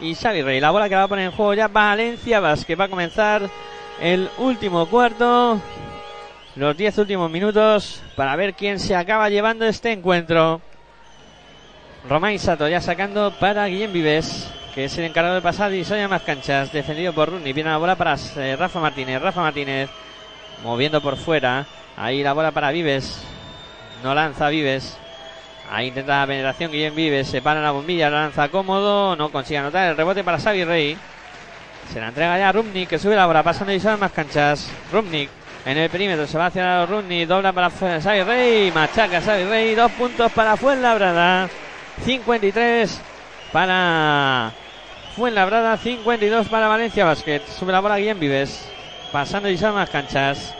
y 0.00 0.14
Xavi 0.14 0.42
Rey. 0.42 0.60
La 0.60 0.70
bola 0.70 0.88
que 0.88 0.94
va 0.94 1.04
a 1.04 1.08
poner 1.08 1.26
en 1.26 1.32
juego 1.32 1.54
ya 1.54 1.68
Valencia 1.68 2.40
Basket. 2.40 2.78
Va 2.78 2.84
a 2.84 2.90
comenzar 2.90 3.48
el 4.00 4.28
último 4.38 4.86
cuarto 4.86 5.58
los 6.56 6.76
10 6.76 6.98
últimos 6.98 7.30
minutos 7.30 8.02
para 8.14 8.36
ver 8.36 8.54
quién 8.54 8.78
se 8.78 8.94
acaba 8.94 9.28
llevando 9.28 9.64
este 9.64 9.92
encuentro. 9.92 10.60
Romain 12.08 12.38
Sato 12.38 12.68
ya 12.68 12.80
sacando 12.80 13.32
para 13.40 13.66
Guillem 13.66 13.92
Vives, 13.92 14.48
que 14.74 14.84
es 14.84 14.98
el 14.98 15.04
encargado 15.04 15.34
de 15.34 15.40
pasar 15.42 15.72
y 15.72 15.84
soy 15.84 16.06
más 16.06 16.22
canchas, 16.22 16.72
defendido 16.72 17.12
por 17.12 17.30
Runi. 17.30 17.52
Viene 17.52 17.70
la 17.70 17.78
bola 17.78 17.96
para 17.96 18.16
eh, 18.36 18.56
Rafa 18.56 18.78
Martínez. 18.78 19.20
Rafa 19.20 19.40
Martínez 19.40 19.90
moviendo 20.62 21.00
por 21.00 21.16
fuera. 21.16 21.66
Ahí 21.96 22.22
la 22.22 22.34
bola 22.34 22.52
para 22.52 22.70
Vives. 22.70 23.24
No 24.02 24.14
lanza 24.14 24.48
Vives. 24.48 24.96
Ahí 25.70 25.88
intenta 25.88 26.20
la 26.20 26.26
penetración 26.26 26.70
Guillem 26.70 26.94
Vives. 26.94 27.28
Se 27.28 27.42
para 27.42 27.62
la 27.62 27.72
bombilla, 27.72 28.10
la 28.10 28.20
lanza 28.22 28.48
cómodo. 28.48 29.16
No 29.16 29.32
consigue 29.32 29.58
anotar 29.58 29.88
el 29.88 29.96
rebote 29.96 30.22
para 30.22 30.38
Xavi 30.38 30.64
Rey. 30.64 30.98
Se 31.92 32.00
la 32.00 32.08
entrega 32.08 32.38
ya 32.38 32.48
a 32.48 32.52
Rumnik, 32.52 32.88
que 32.88 32.98
sube 32.98 33.16
la 33.16 33.26
bola, 33.26 33.42
pasando 33.42 33.72
y 33.72 33.80
más 33.98 34.12
canchas. 34.12 34.70
Rumnik 34.92 35.30
en 35.64 35.78
el 35.78 35.90
perímetro 35.90 36.26
se 36.26 36.36
va 36.36 36.46
hacia 36.46 36.84
Rumnik, 36.86 37.26
dobla 37.26 37.52
para 37.52 37.70
Xavi 37.70 38.22
Rey, 38.22 38.70
machaca 38.72 39.20
Xavi 39.20 39.44
Rey, 39.44 39.74
dos 39.74 39.90
puntos 39.92 40.30
para 40.32 40.56
Fuenlabrada, 40.56 41.48
53 42.04 43.00
para 43.52 44.52
Fuenlabrada, 45.16 45.76
52 45.76 46.48
para 46.48 46.68
Valencia 46.68 47.04
Basket. 47.04 47.40
Sube 47.46 47.72
la 47.72 47.80
bola 47.80 47.98
Guillem 47.98 48.18
Vives, 48.18 48.68
pasando 49.12 49.48
y 49.48 49.56
sale 49.56 49.74
más 49.74 49.88
canchas. 49.88 50.54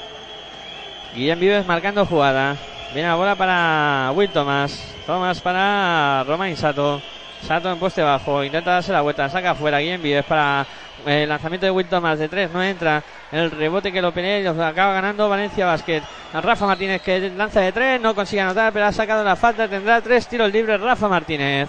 Guillem 1.15 1.39
Vives 1.39 1.67
marcando 1.67 2.07
jugada. 2.07 2.57
Viene 2.95 3.09
la 3.09 3.17
bola 3.17 3.35
para 3.35 4.13
Will 4.15 4.31
Thomas. 4.31 4.95
Thomas 5.07 5.41
para 5.41 6.25
Romain 6.25 6.57
Sato. 6.57 7.03
Sato 7.43 7.71
en 7.71 7.79
poste 7.79 8.03
bajo. 8.03 8.43
Intenta 8.43 8.71
darse 8.71 8.93
la 8.93 9.01
vuelta. 9.01 9.29
Saca 9.29 9.51
afuera. 9.51 9.81
Guillem 9.81 10.01
Vives 10.01 10.25
para 10.25 10.67
el 11.07 11.29
lanzamiento 11.29 11.67
de 11.67 11.71
Will 11.71 11.87
Thomas 11.87 12.19
de 12.19 12.29
tres. 12.29 12.51
No 12.51 12.63
entra. 12.63 13.03
El 13.31 13.51
rebote 13.51 13.93
que 13.93 14.03
lo 14.03 14.13
pelea 14.13 14.41
y 14.41 14.43
lo 14.43 14.65
acaba 14.65 14.95
ganando 14.95 15.29
Valencia 15.29 15.67
Basket. 15.67 16.03
Rafa 16.33 16.67
Martínez 16.67 17.03
que 17.03 17.31
lanza 17.31 17.61
de 17.61 17.73
tres. 17.73 18.01
No 18.01 18.15
consigue 18.15 18.43
anotar, 18.43 18.73
pero 18.73 18.87
ha 18.87 18.93
sacado 18.93 19.25
la 19.25 19.37
falta. 19.37 19.69
Tendrá 19.69 20.01
tres 20.01 20.27
tiros 20.27 20.53
libres 20.53 20.81
Rafa 20.81 21.09
Martínez. 21.09 21.69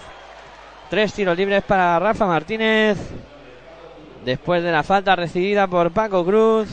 Tres 0.88 1.12
tiros 1.12 1.36
libres 1.36 1.62
para 1.64 1.98
Rafa 1.98 2.26
Martínez. 2.26 2.98
Después 4.24 4.62
de 4.62 4.72
la 4.72 4.82
falta 4.82 5.16
recibida 5.16 5.66
por 5.66 5.90
Paco 5.92 6.24
Cruz. 6.24 6.68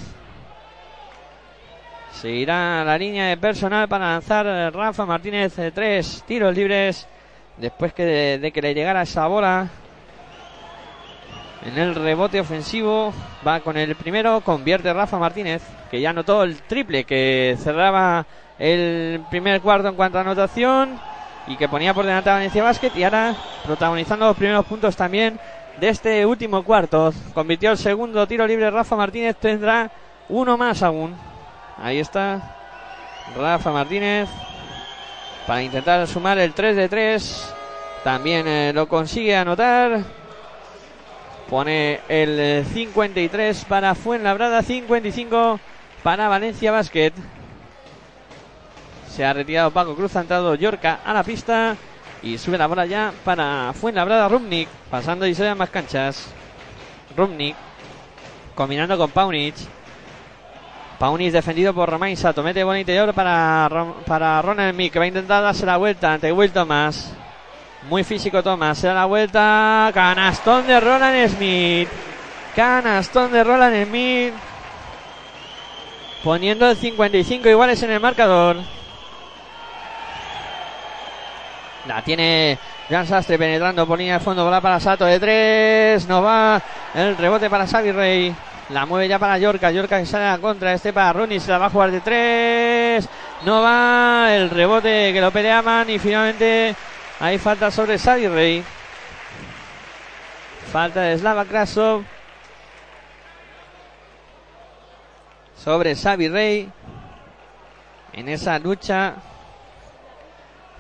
Se 2.12 2.30
irá 2.30 2.82
a 2.82 2.86
la 2.86 2.98
línea 2.98 3.28
de 3.28 3.38
personal 3.38 3.88
para 3.88 4.12
lanzar 4.12 4.46
Rafa 4.74 5.06
Martínez 5.06 5.54
tres 5.74 6.24
tiros 6.28 6.56
libres. 6.56 7.08
Después 7.58 7.94
de, 7.96 8.40
de 8.40 8.52
que 8.52 8.62
le 8.62 8.74
llegara 8.74 9.02
esa 9.02 9.28
bola. 9.28 9.70
En 11.66 11.78
el 11.78 11.96
rebote 11.96 12.42
ofensivo 12.42 13.14
va 13.48 13.62
con 13.62 13.78
el 13.78 13.96
primero, 13.96 14.42
convierte 14.42 14.92
Rafa 14.92 15.18
Martínez, 15.18 15.64
que 15.90 16.02
ya 16.02 16.10
anotó 16.10 16.44
el 16.44 16.62
triple 16.64 17.06
que 17.06 17.56
cerraba 17.58 18.26
el 18.60 19.22
primer 19.30 19.62
cuarto 19.62 19.88
en 19.88 19.96
cuanto 19.96 20.18
a 20.18 20.22
anotación 20.22 21.00
y 21.48 21.56
que 21.56 21.70
ponía 21.70 21.94
por 21.94 22.06
delante 22.06 22.30
a 22.30 22.34
Valencia 22.34 22.64
Basket 22.64 22.92
y 22.96 23.04
ahora 23.04 23.36
protagonizando 23.66 24.26
los 24.26 24.36
primeros 24.36 24.66
puntos 24.66 24.96
también 24.98 25.40
de 25.80 25.88
este 25.88 26.26
último 26.26 26.64
cuarto. 26.64 27.14
Convirtió 27.34 27.72
el 27.72 27.78
segundo 27.78 28.28
tiro 28.28 28.46
libre 28.46 28.70
Rafa 28.70 28.98
Martínez, 28.98 29.38
tendrá 29.38 29.90
uno 30.28 30.58
más 30.58 30.84
aún. 30.84 31.16
Ahí 31.78 32.00
está 32.00 32.58
Rafa 33.38 33.72
Martínez 33.72 34.28
para 35.48 35.64
intentar 35.64 36.06
sumar 36.08 36.38
el 36.40 36.54
3 36.54 36.76
de 36.76 36.90
3. 36.90 37.56
También 38.04 38.48
eh, 38.48 38.72
lo 38.74 38.90
consigue 38.90 39.34
anotar. 39.34 40.23
Pone 41.54 42.00
el 42.10 42.40
eh, 42.40 42.66
53 42.74 43.66
para 43.66 43.94
Fuenlabrada, 43.94 44.64
55 44.64 45.60
para 46.02 46.28
Valencia 46.28 46.72
Basket. 46.72 47.14
Se 49.08 49.24
ha 49.24 49.34
retirado 49.34 49.70
Paco 49.70 49.96
Cruz, 49.96 50.16
ha 50.16 50.22
entrado 50.22 50.56
Yorca 50.56 51.02
a 51.06 51.14
la 51.14 51.24
pista 51.24 51.78
y 52.24 52.40
sube 52.40 52.58
la 52.58 52.66
bola 52.66 52.88
ya 52.88 53.14
para 53.24 53.72
Fuenlabrada 53.80 54.30
Rumnik, 54.30 54.68
pasando 54.90 55.28
y 55.28 55.36
se 55.36 55.44
dan 55.44 55.60
más 55.60 55.70
canchas. 55.70 56.26
Rumnik 57.16 57.56
combinando 58.56 58.98
con 58.98 59.12
Paunic. 59.12 59.54
Paunic 60.98 61.32
defendido 61.32 61.72
por 61.72 61.88
Romain 61.88 62.18
Sato. 62.18 62.42
Mete 62.42 62.64
bola 62.64 62.80
interior 62.80 63.14
para, 63.14 63.94
para 64.08 64.42
Ronald 64.42 64.74
Smith, 64.74 64.92
que 64.92 64.98
va 64.98 65.06
a 65.06 65.08
intentar 65.08 65.44
darse 65.44 65.68
la 65.68 65.78
vuelta 65.78 66.14
ante 66.14 66.32
Will 66.32 66.52
Thomas. 66.52 67.14
Muy 67.90 68.04
físico 68.04 68.42
Thomas. 68.42 68.78
Se 68.78 68.88
da 68.88 68.94
la 68.94 69.06
vuelta. 69.06 69.92
Canastón 69.94 70.66
de 70.68 70.80
Roland 70.80 71.28
Smith. 71.30 71.90
Canastón 72.56 73.32
de 73.32 73.44
Roland 73.44 73.86
Smith. 73.86 74.34
Poniendo 76.24 76.70
el 76.70 76.78
55 76.78 77.50
iguales 77.50 77.84
en 77.84 77.92
el 77.92 78.00
marcador. 78.00 78.58
La 81.88 82.02
tiene 82.02 82.58
Jan 82.90 83.06
Sastre 83.06 83.38
penetrando 83.38 83.86
por 83.86 83.98
línea 83.98 84.18
de 84.18 84.24
fondo. 84.24 84.46
Bola 84.46 84.62
para 84.62 84.80
Sato 84.80 85.04
de 85.04 85.20
tres. 85.20 86.08
No 86.08 86.22
va. 86.22 86.62
El 86.96 87.18
rebote 87.18 87.50
para 87.50 87.68
Xavi. 87.68 88.34
La 88.70 88.86
mueve 88.86 89.10
ya 89.10 89.20
para 89.20 89.38
Yorka. 89.38 89.72
Yorka 89.72 90.00
que 90.00 90.06
sale 90.06 90.24
a 90.24 90.32
la 90.32 90.38
contra. 90.38 90.74
Este 90.74 90.94
para 90.94 91.12
Rooney. 91.12 91.42
Se 91.42 91.52
la 91.52 91.58
va 91.58 91.66
a 91.66 91.70
jugar 91.70 91.92
de 91.92 92.00
tres. 92.00 93.10
No 93.44 93.62
va 93.62 94.34
el 94.34 94.50
rebote 94.50 95.12
que 95.12 95.20
lo 95.20 95.32
peleaban 95.32 95.90
y 95.90 96.00
finalmente 96.00 96.74
hay 97.20 97.38
falta 97.38 97.72
sobre 97.72 97.98
Sadi 97.98 98.28
Rey. 98.28 98.64
Falta 100.72 101.02
de 101.02 101.18
Slava 101.18 101.46
Krasov. 101.46 102.04
Sobre 105.56 105.96
Xavi 105.96 106.28
Rey. 106.30 106.72
En 108.14 108.30
esa 108.30 108.60
lucha 108.60 109.16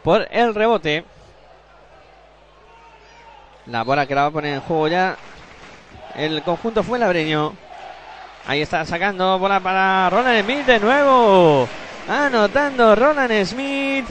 por 0.04 0.28
el 0.32 0.54
rebote. 0.54 1.06
La 3.68 3.84
bola 3.84 4.06
que 4.06 4.16
la 4.16 4.24
va 4.24 4.28
a 4.28 4.32
poner 4.32 4.56
en 4.56 4.62
juego 4.62 4.88
ya. 4.88 5.16
El 6.16 6.44
conjunto 6.44 6.84
fue 6.84 7.00
labreño. 7.00 7.54
Ahí 8.46 8.62
está 8.62 8.86
sacando 8.86 9.40
bola 9.40 9.62
para 9.62 10.10
Roland 10.10 10.44
Smith 10.44 10.66
de 10.66 10.80
nuevo. 10.80 11.68
Anotando 12.10 12.96
Roland 12.96 13.46
Smith. 13.46 14.06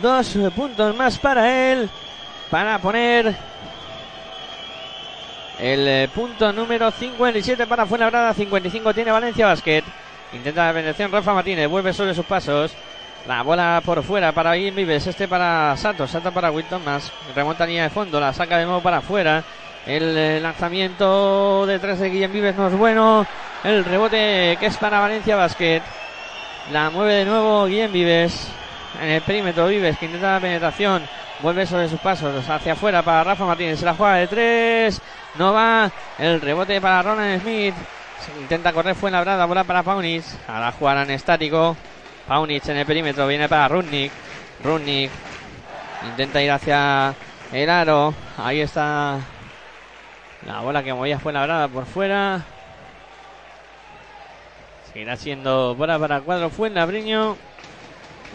Dos 0.00 0.38
puntos 0.54 0.96
más 0.96 1.18
para 1.18 1.72
él. 1.72 1.90
Para 2.50 2.78
poner 2.78 3.34
el 5.58 5.86
eh, 5.86 6.08
punto 6.14 6.52
número 6.52 6.90
57 6.90 7.66
para 7.66 7.86
Fuenlabrada. 7.86 8.34
55 8.34 8.94
tiene 8.94 9.10
Valencia 9.10 9.46
Basket. 9.46 9.84
Intenta 10.32 10.66
la 10.66 10.72
penetración 10.72 11.12
Rafa 11.12 11.34
Martínez. 11.34 11.68
Vuelve 11.68 11.92
sobre 11.92 12.14
sus 12.14 12.24
pasos. 12.24 12.72
La 13.26 13.42
bola 13.42 13.80
por 13.84 14.02
fuera 14.02 14.32
para 14.32 14.56
Ian 14.56 14.74
Vives. 14.74 15.06
Este 15.06 15.28
para 15.28 15.76
Santos. 15.76 16.10
Salta 16.10 16.30
para 16.30 16.50
Wilton 16.50 16.84
más. 16.84 17.12
Remonta 17.34 17.66
línea 17.66 17.84
de 17.84 17.90
fondo. 17.90 18.18
La 18.18 18.32
saca 18.32 18.58
de 18.58 18.64
nuevo 18.64 18.80
para 18.80 18.98
afuera. 18.98 19.44
El 19.86 20.16
eh, 20.16 20.40
lanzamiento 20.40 21.66
detrás 21.66 21.98
de 21.98 22.10
Guillem 22.10 22.32
Vives 22.32 22.56
no 22.56 22.68
es 22.68 22.74
bueno. 22.74 23.26
El 23.62 23.84
rebote 23.84 24.56
que 24.58 24.66
es 24.66 24.76
para 24.78 25.00
Valencia 25.00 25.36
Basket. 25.36 25.82
La 26.72 26.90
mueve 26.90 27.14
de 27.14 27.24
nuevo 27.24 27.66
Guillem 27.66 27.92
Vives. 27.92 28.48
En 29.02 29.08
el 29.08 29.20
perímetro 29.22 29.66
Vives 29.66 29.98
que 29.98 30.06
intenta 30.06 30.34
la 30.34 30.40
penetración. 30.40 31.02
Vuelve 31.40 31.66
sobre 31.66 31.88
sus 31.88 31.98
pasos 31.98 32.48
hacia 32.48 32.74
afuera 32.74 33.02
para 33.02 33.24
Rafa 33.24 33.44
Martínez. 33.44 33.80
Se 33.80 33.84
la 33.84 33.94
juega 33.94 34.14
de 34.14 34.28
tres. 34.28 35.02
No 35.34 35.52
va. 35.52 35.90
El 36.18 36.40
rebote 36.40 36.80
para 36.80 37.02
Ronan 37.02 37.40
Smith. 37.40 37.74
intenta 38.40 38.72
correr 38.72 38.94
fue 38.94 39.10
la 39.10 39.20
brada. 39.20 39.44
Bola 39.46 39.64
para 39.64 39.82
Paunic. 39.82 40.22
Ahora 40.46 40.70
jugarán 40.70 41.10
estático. 41.10 41.76
Paunic 42.28 42.68
en 42.68 42.76
el 42.76 42.86
perímetro. 42.86 43.26
Viene 43.26 43.48
para 43.48 43.66
Rudnick. 43.66 44.12
Rudnick 44.62 45.10
intenta 46.08 46.40
ir 46.40 46.52
hacia 46.52 47.12
el 47.52 47.70
aro. 47.70 48.14
Ahí 48.38 48.60
está 48.60 49.18
la 50.46 50.60
bola 50.60 50.82
que 50.84 50.94
movía 50.94 51.18
fue 51.18 51.32
labrada 51.32 51.66
por 51.66 51.86
fuera. 51.86 52.42
Seguirá 54.92 55.16
siendo 55.16 55.74
bola 55.74 55.98
para 55.98 56.20
cuadro 56.20 56.50
fue 56.50 56.70
Labriño. 56.70 57.36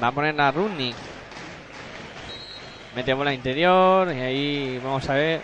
Va 0.02 0.07
a 0.07 0.11
poner 0.11 0.36
la 0.36 0.52
Running. 0.52 0.94
Mete 2.95 3.14
bola 3.14 3.34
interior. 3.34 4.14
Y 4.14 4.19
ahí 4.19 4.82
vamos 4.84 5.10
a 5.10 5.14
ver. 5.14 5.41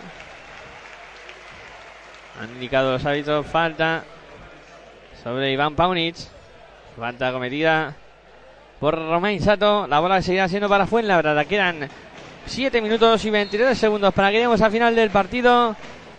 Han 2.40 2.50
indicado 2.50 2.92
los 2.92 3.04
hábitos. 3.04 3.46
Falta 3.46 4.04
sobre 5.22 5.52
Iván 5.52 5.74
Paunic. 5.74 6.16
Falta 6.96 7.32
cometida 7.32 7.94
por 8.78 8.94
Romain 8.94 9.40
Sato. 9.40 9.86
La 9.86 10.00
bola 10.00 10.22
seguirá 10.22 10.48
siendo 10.48 10.68
para 10.68 10.86
Fuenlabrada. 10.86 11.44
Quedan 11.44 11.88
7 12.46 12.80
minutos 12.80 13.24
y 13.24 13.30
23 13.30 13.76
segundos 13.76 14.12
para 14.12 14.28
que 14.28 14.34
lleguemos 14.34 14.60
al 14.60 14.70
final 14.70 14.94
del 14.94 15.10
partido. 15.10 15.74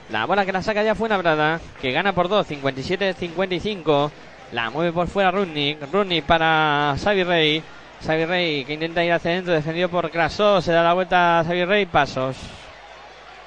La 0.09 0.25
bola 0.25 0.45
que 0.45 0.51
la 0.51 0.61
saca 0.61 0.83
ya 0.83 0.93
fue 0.93 1.09
Brada, 1.09 1.59
que 1.81 1.91
gana 1.91 2.13
por 2.13 2.29
2, 2.29 2.47
57-55. 2.47 4.11
La 4.51 4.69
mueve 4.69 4.91
por 4.91 5.07
fuera 5.07 5.31
Rudnick. 5.31 5.91
Rudnick 5.91 6.25
para 6.25 6.95
Xavi 7.01 7.23
Rey. 7.23 7.63
Xavi 8.03 8.25
Rey 8.25 8.65
que 8.65 8.73
intenta 8.73 9.03
ir 9.03 9.13
hacia 9.13 9.31
adentro, 9.31 9.53
defendido 9.53 9.89
por 9.89 10.09
Krasov. 10.09 10.61
Se 10.61 10.71
da 10.71 10.83
la 10.83 10.93
vuelta 10.93 11.39
a 11.39 11.43
Xavi 11.43 11.65
Rey. 11.65 11.85
Pasos. 11.85 12.37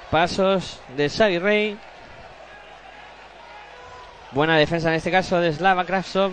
Pasos 0.09 0.79
de 0.95 1.09
Xavi 1.09 1.39
Rey. 1.39 1.77
Buena 4.31 4.57
defensa 4.57 4.89
en 4.89 4.95
este 4.95 5.11
caso 5.11 5.39
de 5.39 5.51
Slava 5.51 5.85
Krasov. 5.85 6.31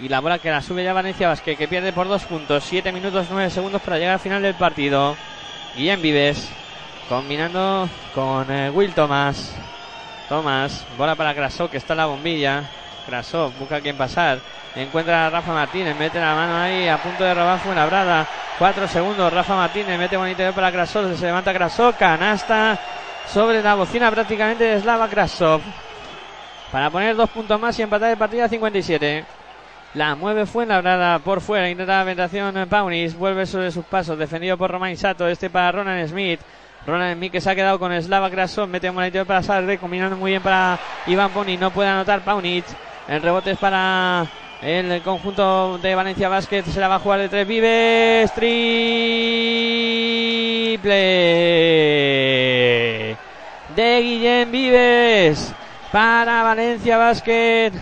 Y 0.00 0.08
la 0.08 0.20
bola 0.20 0.38
que 0.38 0.50
la 0.50 0.60
sube 0.60 0.84
ya 0.84 0.92
Valencia 0.92 1.28
Vázquez, 1.28 1.56
que 1.56 1.68
pierde 1.68 1.92
por 1.92 2.08
dos 2.08 2.24
puntos. 2.24 2.64
7 2.64 2.92
minutos 2.92 3.28
9 3.30 3.50
segundos 3.50 3.80
para 3.80 3.98
llegar 3.98 4.14
al 4.14 4.20
final 4.20 4.42
del 4.42 4.54
partido. 4.54 5.16
Guillem 5.74 6.02
Vives 6.02 6.50
Combinando 7.08 7.88
con 8.14 8.50
eh, 8.50 8.68
Will 8.70 8.92
Thomas. 8.92 9.54
Thomas, 10.28 10.84
bola 10.98 11.14
para 11.14 11.34
Krasov 11.34 11.70
que 11.70 11.76
está 11.76 11.92
en 11.92 11.98
la 11.98 12.06
bombilla. 12.06 12.64
Krasov 13.06 13.52
busca 13.58 13.76
a 13.76 13.80
quien 13.80 13.96
pasar. 13.96 14.40
Encuentra 14.76 15.26
a 15.26 15.30
Rafa 15.30 15.54
Martínez, 15.54 15.96
mete 15.96 16.20
la 16.20 16.34
mano 16.34 16.54
ahí 16.58 16.86
a 16.86 16.98
punto 16.98 17.24
de 17.24 17.32
robar 17.32 17.58
brada. 17.88 18.26
Cuatro 18.58 18.86
segundos, 18.86 19.32
Rafa 19.32 19.56
Martínez 19.56 19.98
mete 19.98 20.18
bonito 20.18 20.42
para 20.52 20.70
Krasov, 20.70 21.16
se 21.16 21.24
levanta 21.24 21.54
Krasov, 21.54 21.96
canasta 21.96 22.78
sobre 23.26 23.62
la 23.62 23.74
bocina 23.74 24.10
prácticamente 24.10 24.64
de 24.64 24.80
Slava 24.80 25.08
Krasov. 25.08 25.62
Para 26.70 26.90
poner 26.90 27.16
dos 27.16 27.30
puntos 27.30 27.58
más 27.58 27.78
y 27.78 27.82
empatar 27.82 28.10
el 28.10 28.18
partido 28.18 28.44
a 28.44 28.48
57. 28.48 29.24
La 29.94 30.14
mueve 30.14 30.44
brada 30.44 31.20
por 31.20 31.40
fuera, 31.40 31.70
intenta 31.70 31.98
la 31.98 32.04
penetración 32.04 32.68
Paunis, 32.68 33.16
vuelve 33.16 33.46
sobre 33.46 33.70
sus 33.70 33.84
pasos, 33.86 34.18
defendido 34.18 34.58
por 34.58 34.70
Romain 34.70 34.98
Sato, 34.98 35.26
este 35.26 35.48
para 35.48 35.72
Ronan 35.72 36.06
Smith. 36.06 36.40
Ronald 36.86 37.16
Smith 37.16 37.32
que 37.32 37.40
se 37.40 37.50
ha 37.50 37.54
quedado 37.54 37.78
con 37.78 38.00
Slava 38.00 38.30
Krasov. 38.30 38.68
Mete 38.68 38.88
un 38.88 38.96
interior 38.96 39.26
para 39.26 39.42
Sarde. 39.42 39.76
Combinando 39.76 40.16
muy 40.16 40.30
bien 40.32 40.42
para 40.42 40.78
Iván 41.06 41.30
Pony. 41.30 41.56
No 41.58 41.72
puede 41.72 41.88
anotar 41.88 42.20
Paunic. 42.20 42.64
El 43.08 43.22
rebote 43.22 43.52
es 43.52 43.58
para 43.58 44.26
el 44.62 45.02
conjunto 45.02 45.78
de 45.78 45.94
Valencia 45.94 46.28
Basket. 46.28 46.64
Se 46.64 46.80
la 46.80 46.88
va 46.88 46.96
a 46.96 46.98
jugar 46.98 47.20
de 47.20 47.28
tres. 47.28 47.46
Vives. 47.46 48.32
Triple. 48.32 48.48
De 53.74 54.00
Guillén 54.02 54.50
Vives. 54.50 55.52
Para 55.92 56.42
Valencia 56.42 56.96
Basket. 56.96 57.72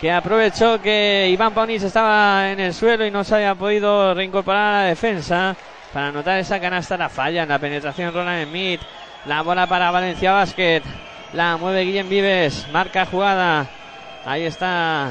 Que 0.00 0.10
aprovechó 0.10 0.80
que 0.80 1.28
Iván 1.30 1.52
Paunic 1.52 1.82
estaba 1.82 2.50
en 2.50 2.60
el 2.60 2.72
suelo 2.72 3.04
y 3.04 3.10
no 3.10 3.22
se 3.22 3.34
había 3.34 3.54
podido 3.54 4.14
reincorporar 4.14 4.74
a 4.74 4.78
la 4.78 4.84
defensa 4.84 5.54
para 5.92 6.08
anotar 6.08 6.38
esa 6.38 6.58
canasta. 6.58 6.96
La 6.96 7.10
falla 7.10 7.42
en 7.42 7.48
la 7.48 7.58
penetración 7.58 8.14
Ronald 8.14 8.48
Smith. 8.48 8.80
La 9.26 9.42
bola 9.42 9.66
para 9.66 9.90
Valencia 9.90 10.32
Basket. 10.32 10.82
La 11.34 11.58
mueve 11.58 11.82
Guillem 11.82 12.08
Vives. 12.08 12.66
Marca 12.72 13.04
jugada. 13.04 13.66
Ahí 14.24 14.44
está 14.44 15.10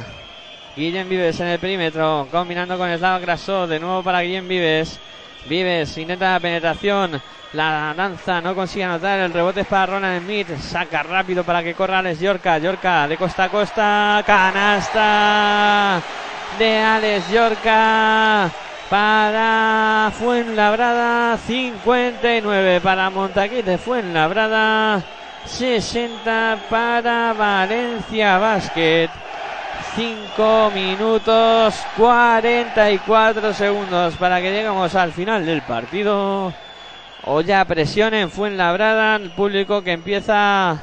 Guillem 0.76 1.08
Vives 1.10 1.40
en 1.40 1.48
el 1.48 1.60
perímetro. 1.60 2.28
Combinando 2.32 2.78
con 2.78 2.96
Slava 2.98 3.20
Grasó. 3.20 3.68
De 3.68 3.80
nuevo 3.80 4.04
para 4.04 4.22
Guillem 4.22 4.48
Vives. 4.48 5.00
Vives 5.48 5.98
intenta 5.98 6.34
la 6.34 6.40
penetración. 6.40 7.22
La 7.54 7.94
danza 7.96 8.42
no 8.42 8.56
consigue 8.56 8.84
anotar. 8.84 9.20
El 9.20 9.34
rebote 9.34 9.62
es 9.62 9.68
para 9.68 9.86
Ronald 9.88 10.24
Smith. 10.24 10.48
Saca 10.60 11.04
rápido 11.04 11.44
para 11.44 11.64
que 11.64 11.74
corra 11.74 12.00
Alex 12.00 12.20
Yorka. 12.20 12.58
Yorka 12.58 13.08
de 13.08 13.18
costa 13.18 13.46
a 13.46 13.50
costa. 13.50 14.24
Canasta 14.26 16.02
de 16.58 16.78
Alex 16.80 17.30
Yorka 17.32 18.52
para 18.90 20.12
Fuenlabrada, 20.18 21.38
59 21.38 22.82
para 22.82 23.10
Montaquite 23.12 23.78
Fuenlabrada, 23.78 25.04
60 25.46 26.58
para 26.70 27.34
Valencia 27.34 28.40
Basket. 28.40 29.10
5 29.96 30.72
minutos 30.74 31.76
44 31.98 33.54
segundos 33.54 34.16
para 34.16 34.40
que 34.42 34.52
lleguemos 34.52 34.94
al 34.96 35.12
final 35.12 35.46
del 35.46 35.62
partido. 35.64 36.54
O 37.26 37.42
ya 37.42 37.66
presión 37.66 38.14
en 38.14 38.30
Fuenlabrada, 38.30 39.16
el 39.16 39.32
público 39.32 39.84
que 39.84 39.92
empieza 39.92 40.78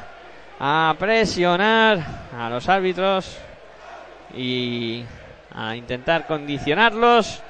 a 0.59 0.95
presionar 0.99 1.99
a 2.37 2.49
los 2.49 2.67
árbitros 2.69 3.37
y 4.35 5.03
a 5.53 5.75
intentar 5.75 6.27
condicionarlos. 6.27 7.41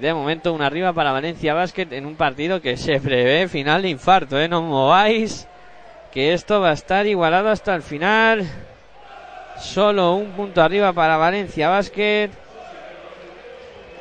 De 0.00 0.14
momento, 0.14 0.52
una 0.52 0.66
arriba 0.66 0.92
para 0.92 1.12
Valencia 1.12 1.54
Basket 1.54 1.88
en 1.92 2.06
un 2.06 2.14
partido 2.14 2.60
que 2.60 2.76
se 2.76 3.00
prevé 3.00 3.48
final 3.48 3.82
de 3.82 3.88
infarto, 3.88 4.38
¿eh? 4.38 4.48
No 4.48 4.62
mováis, 4.62 5.48
que 6.12 6.34
esto 6.34 6.60
va 6.60 6.70
a 6.70 6.74
estar 6.74 7.06
igualado 7.06 7.48
hasta 7.48 7.74
el 7.74 7.82
final. 7.82 8.46
Solo 9.62 10.16
un 10.16 10.32
punto 10.32 10.60
arriba 10.60 10.92
para 10.92 11.16
Valencia 11.16 11.68
Basket. 11.68 12.30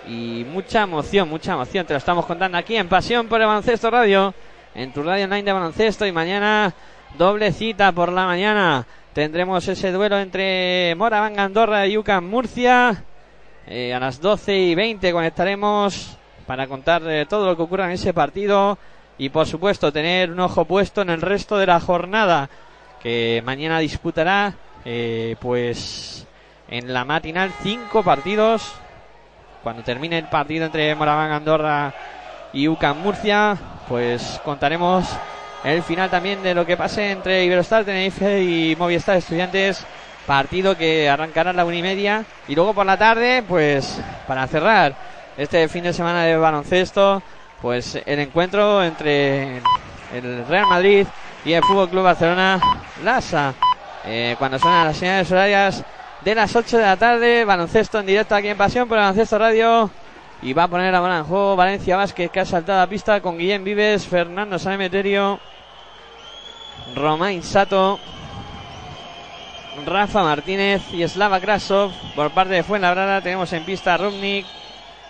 Y 0.08 0.44
mucha 0.52 0.82
emoción, 0.82 1.30
mucha 1.30 1.54
emoción. 1.54 1.86
Te 1.86 1.94
lo 1.94 1.98
estamos 1.98 2.26
contando 2.26 2.58
aquí 2.58 2.76
en 2.76 2.90
Pasión 2.90 3.28
por 3.28 3.40
el 3.40 3.48
Baloncesto 3.48 3.92
Radio. 3.92 4.34
En 4.74 4.92
tu 4.92 5.04
radio 5.04 5.26
online 5.26 5.44
de 5.44 5.54
baloncesto. 5.54 6.06
Y 6.08 6.12
mañana 6.12 6.74
doble 7.16 7.52
cita 7.52 7.92
por 7.92 8.12
la 8.12 8.26
mañana. 8.26 8.88
Tendremos 9.14 9.66
ese 9.68 9.92
duelo 9.92 10.18
entre 10.18 10.96
Moraván 10.98 11.40
Andorra 11.40 11.86
y 11.86 11.96
UCAM 11.96 12.28
Murcia. 12.28 13.04
Eh, 13.68 13.94
a 13.94 14.00
las 14.00 14.20
12 14.20 14.58
y 14.58 14.76
20 14.76 15.12
conectaremos 15.14 16.18
para 16.48 16.66
contar 16.66 17.04
eh, 17.06 17.28
todo 17.28 17.46
lo 17.46 17.56
que 17.56 17.62
ocurra 17.62 17.86
en 17.86 17.92
ese 17.92 18.16
partido 18.16 18.80
y 19.20 19.30
por 19.30 19.46
supuesto 19.46 19.94
tener 19.94 20.32
un 20.32 20.40
ojo 20.40 20.66
puesto 20.66 21.04
en 21.04 21.12
el 21.12 21.22
resto 21.22 21.56
de 21.60 21.68
la 21.68 21.80
jornada 21.80 22.50
que 23.00 23.44
mañana 23.46 23.78
disputará 23.78 24.56
eh, 24.86 25.36
pues 25.40 26.28
en 26.70 26.94
la 26.94 27.06
matinal. 27.06 27.52
Cinco 27.62 28.04
partidos. 28.04 28.74
Cuando 29.64 29.84
termine 29.84 30.18
el 30.18 30.26
partido 30.26 30.66
entre 30.66 30.96
Moraván 30.96 31.32
Andorra 31.32 31.94
y 32.52 32.68
UCAM 32.68 32.98
Murcia, 32.98 33.58
pues 33.88 34.42
contaremos 34.44 35.06
el 35.64 35.84
final 35.84 36.10
también 36.10 36.42
de 36.42 36.56
lo 36.56 36.66
que 36.66 36.78
pase 36.78 37.12
entre 37.12 37.46
Iberostar 37.46 37.86
Tenerife 37.86 38.42
y 38.42 38.76
Movistar 38.76 39.18
Estudiantes. 39.18 39.86
Partido 40.26 40.78
que 40.78 41.10
arrancará 41.10 41.52
a 41.52 41.54
la 41.54 41.66
una 41.66 41.76
y 41.76 41.82
media. 41.82 42.26
Y 42.48 42.56
luego 42.56 42.74
por 42.74 42.86
la 42.86 42.98
tarde, 42.98 43.44
pues 43.48 44.02
para 44.28 44.48
cerrar 44.48 44.96
este 45.38 45.68
fin 45.68 45.84
de 45.84 45.94
semana 45.94 46.24
de 46.24 46.38
baloncesto, 46.38 47.22
pues 47.62 48.02
el 48.06 48.20
encuentro 48.20 48.84
entre 48.84 49.58
el 50.14 50.46
Real 50.48 50.68
Madrid 50.68 51.06
y 51.46 51.54
el 51.54 51.64
Fútbol 51.64 51.90
Club 51.90 52.04
Barcelona 52.04 52.60
Lasa. 53.04 53.54
Eh, 54.06 54.36
cuando 54.40 54.58
suenan 54.58 54.88
las 54.88 54.98
señales 54.98 55.32
horarias 55.32 55.84
de 56.22 56.36
las 56.36 56.56
8 56.56 56.78
de 56.78 56.84
la 56.84 56.98
tarde, 56.98 57.46
baloncesto 57.46 58.00
en 58.00 58.06
directo 58.06 58.36
aquí 58.36 58.48
en 58.48 58.58
Pasión 58.58 58.88
por 58.88 58.98
el 58.98 59.04
Baloncesto 59.04 59.38
Radio. 59.38 59.90
Y 60.42 60.54
va 60.54 60.64
a 60.64 60.68
poner 60.68 60.92
la 60.92 61.00
bola 61.00 61.20
en 61.20 61.24
juego 61.24 61.56
Valencia 61.56 61.98
Vázquez 61.98 62.32
que 62.32 62.40
ha 62.40 62.46
saltado 62.46 62.82
a 62.82 62.88
pista 62.88 63.22
con 63.22 63.38
Guillén 63.38 63.64
Vives, 63.64 64.08
Fernando 64.08 64.58
Sanemeterio, 64.58 65.40
Romain 66.96 67.44
Sato, 67.44 68.00
Rafa 69.86 70.24
Martínez 70.24 70.82
y 70.92 71.08
Slava 71.08 71.40
Krasov. 71.40 71.92
Por 72.16 72.32
parte 72.32 72.56
de 72.56 72.64
Fuenlabrada 72.64 73.22
tenemos 73.22 73.54
en 73.54 73.64
pista 73.64 73.94
a 73.94 73.98
Rubnik, 73.98 74.46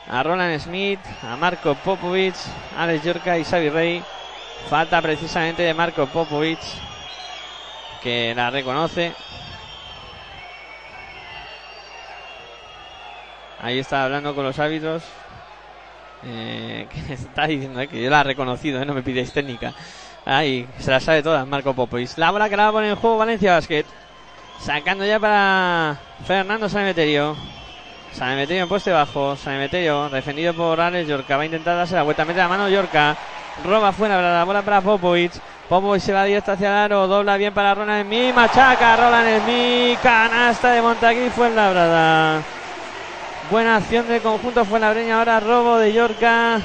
a 0.09 0.21
Roland 0.21 0.59
Smith, 0.59 0.99
a 1.23 1.37
Marco 1.37 1.75
Popovic, 1.75 2.35
Alex 2.77 3.03
Yorka 3.03 3.37
y 3.37 3.45
Xavi 3.45 3.69
Rey. 3.69 4.03
Falta 4.69 5.01
precisamente 5.01 5.63
de 5.63 5.73
Marco 5.73 6.05
Popovic, 6.07 6.59
que 8.01 8.33
la 8.35 8.49
reconoce. 8.49 9.13
Ahí 13.59 13.79
está 13.79 14.05
hablando 14.05 14.33
con 14.33 14.43
los 14.43 14.57
árbitros. 14.59 15.03
Eh, 16.23 16.87
que 17.07 17.13
está 17.13 17.47
diciendo 17.47 17.79
eh, 17.79 17.87
que 17.87 18.01
yo 18.01 18.09
la 18.09 18.21
he 18.21 18.23
reconocido, 18.23 18.81
eh, 18.81 18.85
no 18.85 18.93
me 18.93 19.03
pidáis 19.03 19.31
técnica. 19.31 19.73
Ahí, 20.25 20.67
se 20.77 20.91
la 20.91 20.99
sabe 20.99 21.23
todas, 21.23 21.47
Marco 21.47 21.73
Popovic. 21.73 22.17
La 22.17 22.31
bola 22.31 22.49
que 22.49 22.57
la 22.57 22.63
va 22.63 22.69
a 22.69 22.73
poner 22.73 22.91
en 22.91 22.95
juego 22.95 23.17
Valencia 23.17 23.53
Basket. 23.53 23.85
Sacando 24.59 25.05
ya 25.05 25.19
para 25.19 25.99
Fernando 26.25 26.69
Sanemeterio. 26.69 27.35
Sanemeterio 28.11 28.63
en 28.63 28.69
poste 28.69 28.91
bajo. 28.91 29.35
Sanemeterio 29.35 30.09
defendido 30.09 30.53
por 30.53 30.79
Alex 30.79 31.07
Yorka. 31.07 31.37
Va 31.37 31.43
a 31.43 31.45
intentar 31.45 31.75
darse 31.75 31.95
la 31.95 32.03
vuelta. 32.03 32.25
Mete 32.25 32.39
la 32.39 32.47
mano 32.47 32.69
Yorka. 32.69 33.17
Roba 33.63 33.91
fuera 33.91 34.21
la 34.21 34.43
bola 34.43 34.61
para 34.61 34.81
Popovic. 34.81 35.33
Popovic 35.69 36.01
se 36.01 36.13
va 36.13 36.23
directo 36.23 36.51
hacia 36.51 36.67
el 36.67 36.73
aro. 36.73 37.07
Dobla 37.07 37.37
bien 37.37 37.53
para 37.53 37.75
Roland 37.75 38.05
Smith. 38.05 38.33
Machaca 38.33 38.95
Roland 38.95 39.43
Smith. 39.43 39.99
Canasta 40.01 40.71
de 40.71 40.81
Montaquí. 40.81 41.29
Fue 41.35 41.47
en. 41.47 42.43
Buena 43.49 43.75
acción 43.77 44.07
del 44.07 44.21
conjunto 44.21 44.65
fue 44.65 44.79
la 44.79 44.91
breña. 44.91 45.19
Ahora 45.19 45.39
robo 45.39 45.77
de 45.77 45.93
Yorka. 45.93 46.59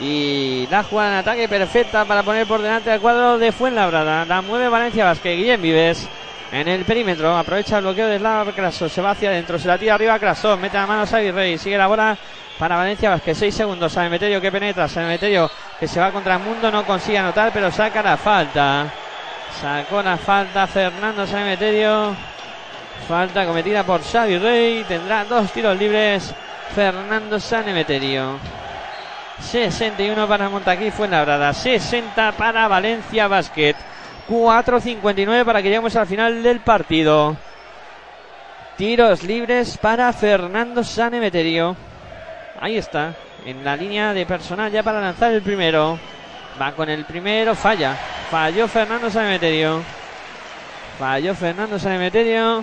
Y 0.00 0.66
la 0.70 0.82
jugada 0.82 1.12
en 1.12 1.18
ataque 1.18 1.48
perfecta 1.48 2.04
para 2.06 2.22
poner 2.22 2.46
por 2.46 2.62
delante 2.62 2.90
al 2.90 3.00
cuadro 3.00 3.38
de 3.38 3.52
Fuenlabrada. 3.52 4.24
La 4.24 4.40
mueve 4.40 4.68
Valencia 4.68 5.04
Vázquez. 5.04 5.36
Guillén 5.36 5.62
Vives 5.62 6.08
en 6.52 6.66
el 6.68 6.84
perímetro. 6.84 7.36
Aprovecha 7.36 7.78
el 7.78 7.84
bloqueo 7.84 8.08
de 8.08 8.18
Slava 8.18 8.52
Krasov. 8.52 8.88
Se 8.88 9.02
va 9.02 9.10
hacia 9.10 9.28
adentro. 9.28 9.58
Se 9.58 9.68
la 9.68 9.78
tira 9.78 9.94
arriba 9.94 10.18
Krasov. 10.18 10.58
Mete 10.58 10.76
la 10.76 10.86
mano 10.86 11.02
a 11.02 11.06
Xavi 11.06 11.30
Rey. 11.30 11.58
Sigue 11.58 11.78
la 11.78 11.86
bola 11.86 12.16
para 12.60 12.76
Valencia 12.76 13.08
Vázquez. 13.08 13.38
6 13.38 13.54
segundos. 13.54 13.90
Sanemeterio 13.90 14.40
que 14.40 14.52
penetra. 14.52 14.86
Sanemeterio 14.86 15.50
que 15.80 15.88
se 15.88 15.98
va 15.98 16.12
contra 16.12 16.34
el 16.34 16.42
mundo. 16.42 16.70
No 16.70 16.84
consigue 16.84 17.16
anotar, 17.16 17.50
pero 17.52 17.72
saca 17.72 18.02
la 18.02 18.18
falta. 18.18 18.86
Sacó 19.58 20.02
la 20.02 20.18
falta 20.18 20.66
Fernando 20.66 21.26
Sanemeterio. 21.26 22.14
Falta 23.08 23.46
cometida 23.46 23.82
por 23.82 24.02
Xavi 24.02 24.36
Rey. 24.38 24.84
Tendrá 24.86 25.24
dos 25.24 25.50
tiros 25.52 25.76
libres. 25.78 26.34
Fernando 26.74 27.40
Sanemeterio. 27.40 28.38
61 29.40 30.28
para 30.28 30.50
Montaquí 30.50 30.90
Fuenlabrada. 30.90 31.54
60 31.54 32.32
para 32.32 32.68
Valencia 32.68 33.26
Basket. 33.26 33.74
4.59 34.28 35.44
para 35.46 35.62
que 35.62 35.68
lleguemos 35.68 35.96
al 35.96 36.06
final 36.06 36.42
del 36.42 36.60
partido. 36.60 37.36
Tiros 38.76 39.22
libres 39.22 39.78
para 39.78 40.12
Fernando 40.12 40.84
Sanemeterio. 40.84 41.89
Ahí 42.60 42.76
está. 42.76 43.14
En 43.46 43.64
la 43.64 43.74
línea 43.74 44.12
de 44.12 44.26
personal 44.26 44.70
ya 44.70 44.82
para 44.82 45.00
lanzar 45.00 45.32
el 45.32 45.40
primero. 45.40 45.98
Va 46.60 46.72
con 46.72 46.90
el 46.90 47.06
primero. 47.06 47.54
Falla. 47.54 47.96
Falló 48.30 48.68
Fernando 48.68 49.10
Sanemeterio. 49.10 49.82
Falló 50.98 51.34
Fernando 51.34 51.78
Sanemeterio. 51.78 52.62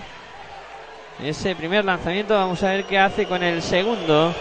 Ese 1.23 1.55
primer 1.55 1.83
lanzamiento. 1.83 2.35
Vamos 2.35 2.61
a 2.61 2.69
ver 2.69 2.85
qué 2.85 2.99
hace 2.99 3.25
con 3.25 3.41
el 3.41 3.63
segundo. 3.63 4.35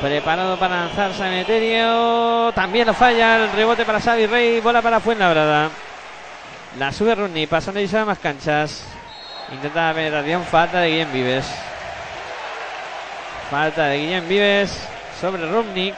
Preparado 0.00 0.58
para 0.58 0.86
lanzar 0.86 1.12
Sanemeterio. 1.12 2.50
También 2.54 2.86
lo 2.86 2.94
falla. 2.94 3.44
El 3.44 3.52
rebote 3.52 3.84
para 3.84 4.00
Xavi 4.00 4.24
Rey. 4.24 4.60
Bola 4.60 4.80
para 4.80 5.00
Fuenlabrada. 5.00 5.68
La 6.78 6.90
sube 6.92 7.14
Rodney. 7.14 7.46
Pasando 7.46 7.78
y 7.78 7.94
a 7.94 8.04
más 8.06 8.18
canchas. 8.18 8.86
Intenta 9.52 9.88
la 9.88 9.94
penetración. 9.94 10.44
Falta 10.44 10.80
de 10.80 10.88
Guillem 10.88 11.12
Vives. 11.12 11.69
Falta 13.50 13.86
de 13.86 13.98
Guillem 13.98 14.28
Vives 14.28 14.88
sobre 15.20 15.44
Rubnik. 15.44 15.92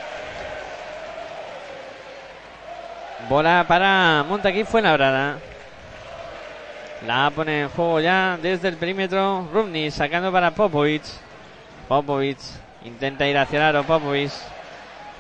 Bola 3.29 3.67
para 3.69 4.25
Montaquí 4.27 4.65
Fuenlabrada. 4.65 5.37
La 7.07 7.31
pone 7.31 7.61
en 7.61 7.69
juego 7.69 8.01
ya 8.01 8.39
desde 8.41 8.69
el 8.69 8.79
perímetro. 8.79 9.47
Rubnik 9.53 9.91
sacando 9.91 10.33
para 10.33 10.53
Popovic. 10.53 11.03
Popovic 11.89 12.39
intenta 12.87 13.27
ir 13.27 13.37
hacia 13.37 13.69
el. 13.69 13.85
Popovic 13.85 14.33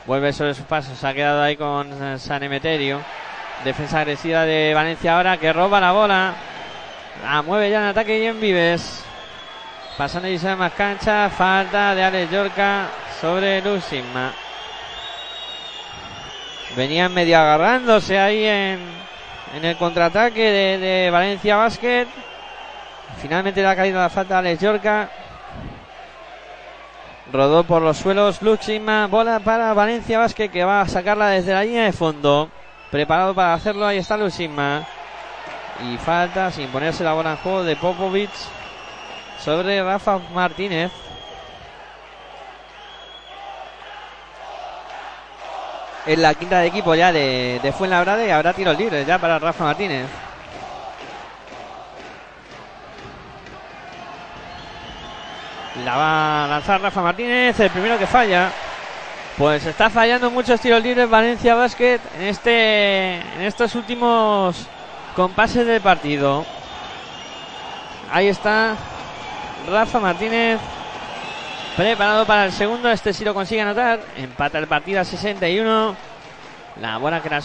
vuelve 0.06 0.32
sobre 0.32 0.54
sus 0.54 0.64
pasos. 0.64 1.04
Ha 1.04 1.12
quedado 1.12 1.42
ahí 1.42 1.58
con 1.58 2.18
Sanemeterio. 2.18 3.02
Defensa 3.62 4.00
agresiva 4.00 4.46
de 4.46 4.72
Valencia 4.72 5.16
ahora 5.16 5.36
que 5.36 5.52
roba 5.52 5.80
la 5.80 5.92
bola. 5.92 6.34
La 7.22 7.42
mueve 7.42 7.68
ya 7.68 7.80
en 7.80 7.88
ataque 7.88 8.20
y 8.20 8.24
en 8.24 8.40
Vives. 8.40 9.04
Pasando 10.02 10.28
y 10.28 10.36
más 10.56 10.72
cancha. 10.72 11.30
Falta 11.30 11.94
de 11.94 12.02
Alex 12.02 12.32
Yorca 12.32 12.88
sobre 13.20 13.62
Lucisma. 13.62 14.32
Venían 16.74 17.14
medio 17.14 17.38
agarrándose 17.38 18.18
ahí 18.18 18.44
en, 18.44 18.80
en 19.54 19.64
el 19.64 19.76
contraataque 19.76 20.42
de, 20.42 20.78
de, 20.78 21.10
Valencia 21.12 21.54
Basket. 21.54 22.08
Finalmente 23.18 23.62
le 23.62 23.68
ha 23.68 23.76
caído 23.76 24.00
la 24.00 24.10
falta 24.10 24.34
a 24.34 24.38
Alex 24.40 24.60
Yorca. 24.60 25.08
Rodó 27.32 27.62
por 27.62 27.80
los 27.80 27.96
suelos 27.96 28.42
Luxima. 28.42 29.06
Bola 29.06 29.38
para 29.38 29.72
Valencia 29.72 30.18
Basket 30.18 30.48
que 30.48 30.64
va 30.64 30.80
a 30.80 30.88
sacarla 30.88 31.28
desde 31.28 31.52
la 31.52 31.62
línea 31.62 31.84
de 31.84 31.92
fondo. 31.92 32.50
Preparado 32.90 33.36
para 33.36 33.54
hacerlo. 33.54 33.86
Ahí 33.86 33.98
está 33.98 34.16
Luxima. 34.16 34.84
Y 35.88 35.96
falta 35.98 36.50
sin 36.50 36.66
ponerse 36.70 37.04
la 37.04 37.12
bola 37.12 37.30
en 37.30 37.36
juego 37.36 37.62
de 37.62 37.76
Popovic 37.76 38.30
sobre 39.44 39.82
Rafa 39.82 40.18
Martínez. 40.32 40.90
Es 46.06 46.18
la 46.18 46.34
quinta 46.34 46.60
de 46.60 46.66
equipo 46.66 46.94
ya 46.94 47.12
de, 47.12 47.60
de 47.62 47.72
Fuenlabrada 47.72 48.24
y 48.26 48.30
habrá 48.30 48.52
tiros 48.52 48.76
libres 48.76 49.06
ya 49.06 49.18
para 49.18 49.38
Rafa 49.38 49.64
Martínez. 49.64 50.06
La 55.84 55.96
va 55.96 56.44
a 56.44 56.48
lanzar 56.48 56.80
Rafa 56.80 57.02
Martínez, 57.02 57.58
el 57.58 57.70
primero 57.70 57.98
que 57.98 58.06
falla. 58.06 58.50
Pues 59.38 59.64
está 59.64 59.88
fallando 59.88 60.30
muchos 60.30 60.60
tiros 60.60 60.82
libres 60.82 61.08
Valencia 61.08 61.54
Basket 61.54 61.98
en 62.18 62.26
este 62.26 63.14
en 63.14 63.42
estos 63.42 63.74
últimos 63.74 64.66
compases 65.16 65.66
del 65.66 65.80
partido. 65.80 66.44
Ahí 68.12 68.28
está 68.28 68.76
Rafa 69.68 70.00
Martínez 70.00 70.60
preparado 71.76 72.26
para 72.26 72.46
el 72.46 72.52
segundo. 72.52 72.90
Este 72.90 73.12
sí 73.12 73.24
lo 73.24 73.34
consigue 73.34 73.60
anotar. 73.60 74.00
Empata 74.16 74.58
el 74.58 74.66
partido 74.66 75.00
a 75.00 75.04
61. 75.04 75.96
La 76.80 76.98
bola 76.98 77.22
que 77.22 77.28
la 77.28 77.40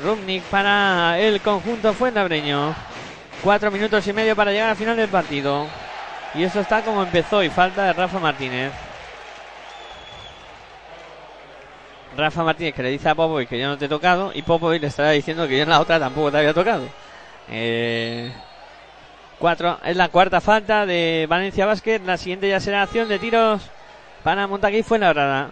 Rubnik 0.00 0.42
para 0.44 1.18
el 1.18 1.40
conjunto 1.40 1.92
Fuentabreño. 1.92 2.74
Cuatro 3.42 3.70
minutos 3.70 4.06
y 4.06 4.12
medio 4.12 4.36
para 4.36 4.52
llegar 4.52 4.70
al 4.70 4.76
final 4.76 4.96
del 4.96 5.08
partido. 5.08 5.66
Y 6.34 6.44
esto 6.44 6.60
está 6.60 6.82
como 6.82 7.02
empezó 7.02 7.42
y 7.42 7.50
falta 7.50 7.84
de 7.84 7.92
Rafa 7.92 8.18
Martínez. 8.18 8.72
Rafa 12.16 12.42
Martínez 12.42 12.74
que 12.74 12.82
le 12.82 12.90
dice 12.90 13.08
a 13.08 13.14
Popovic 13.14 13.48
que 13.48 13.58
yo 13.58 13.68
no 13.68 13.78
te 13.78 13.86
he 13.86 13.88
tocado 13.88 14.32
y 14.34 14.42
Popovic 14.42 14.82
le 14.82 14.88
estará 14.88 15.10
diciendo 15.10 15.46
que 15.46 15.56
yo 15.56 15.62
en 15.62 15.70
la 15.70 15.80
otra 15.80 15.98
tampoco 15.98 16.30
te 16.30 16.38
había 16.38 16.52
tocado. 16.54 16.84
Eh, 17.48 18.32
cuatro, 19.40 19.80
es 19.84 19.96
la 19.96 20.10
cuarta 20.10 20.40
falta 20.40 20.86
de 20.86 21.26
Valencia 21.28 21.66
Basket. 21.66 22.00
La 22.04 22.16
siguiente 22.16 22.48
ya 22.48 22.60
será 22.60 22.82
acción 22.82 23.08
de 23.08 23.18
tiros 23.18 23.62
para 24.22 24.46
Montaquí 24.46 24.84
Fuenlabrada. 24.84 25.50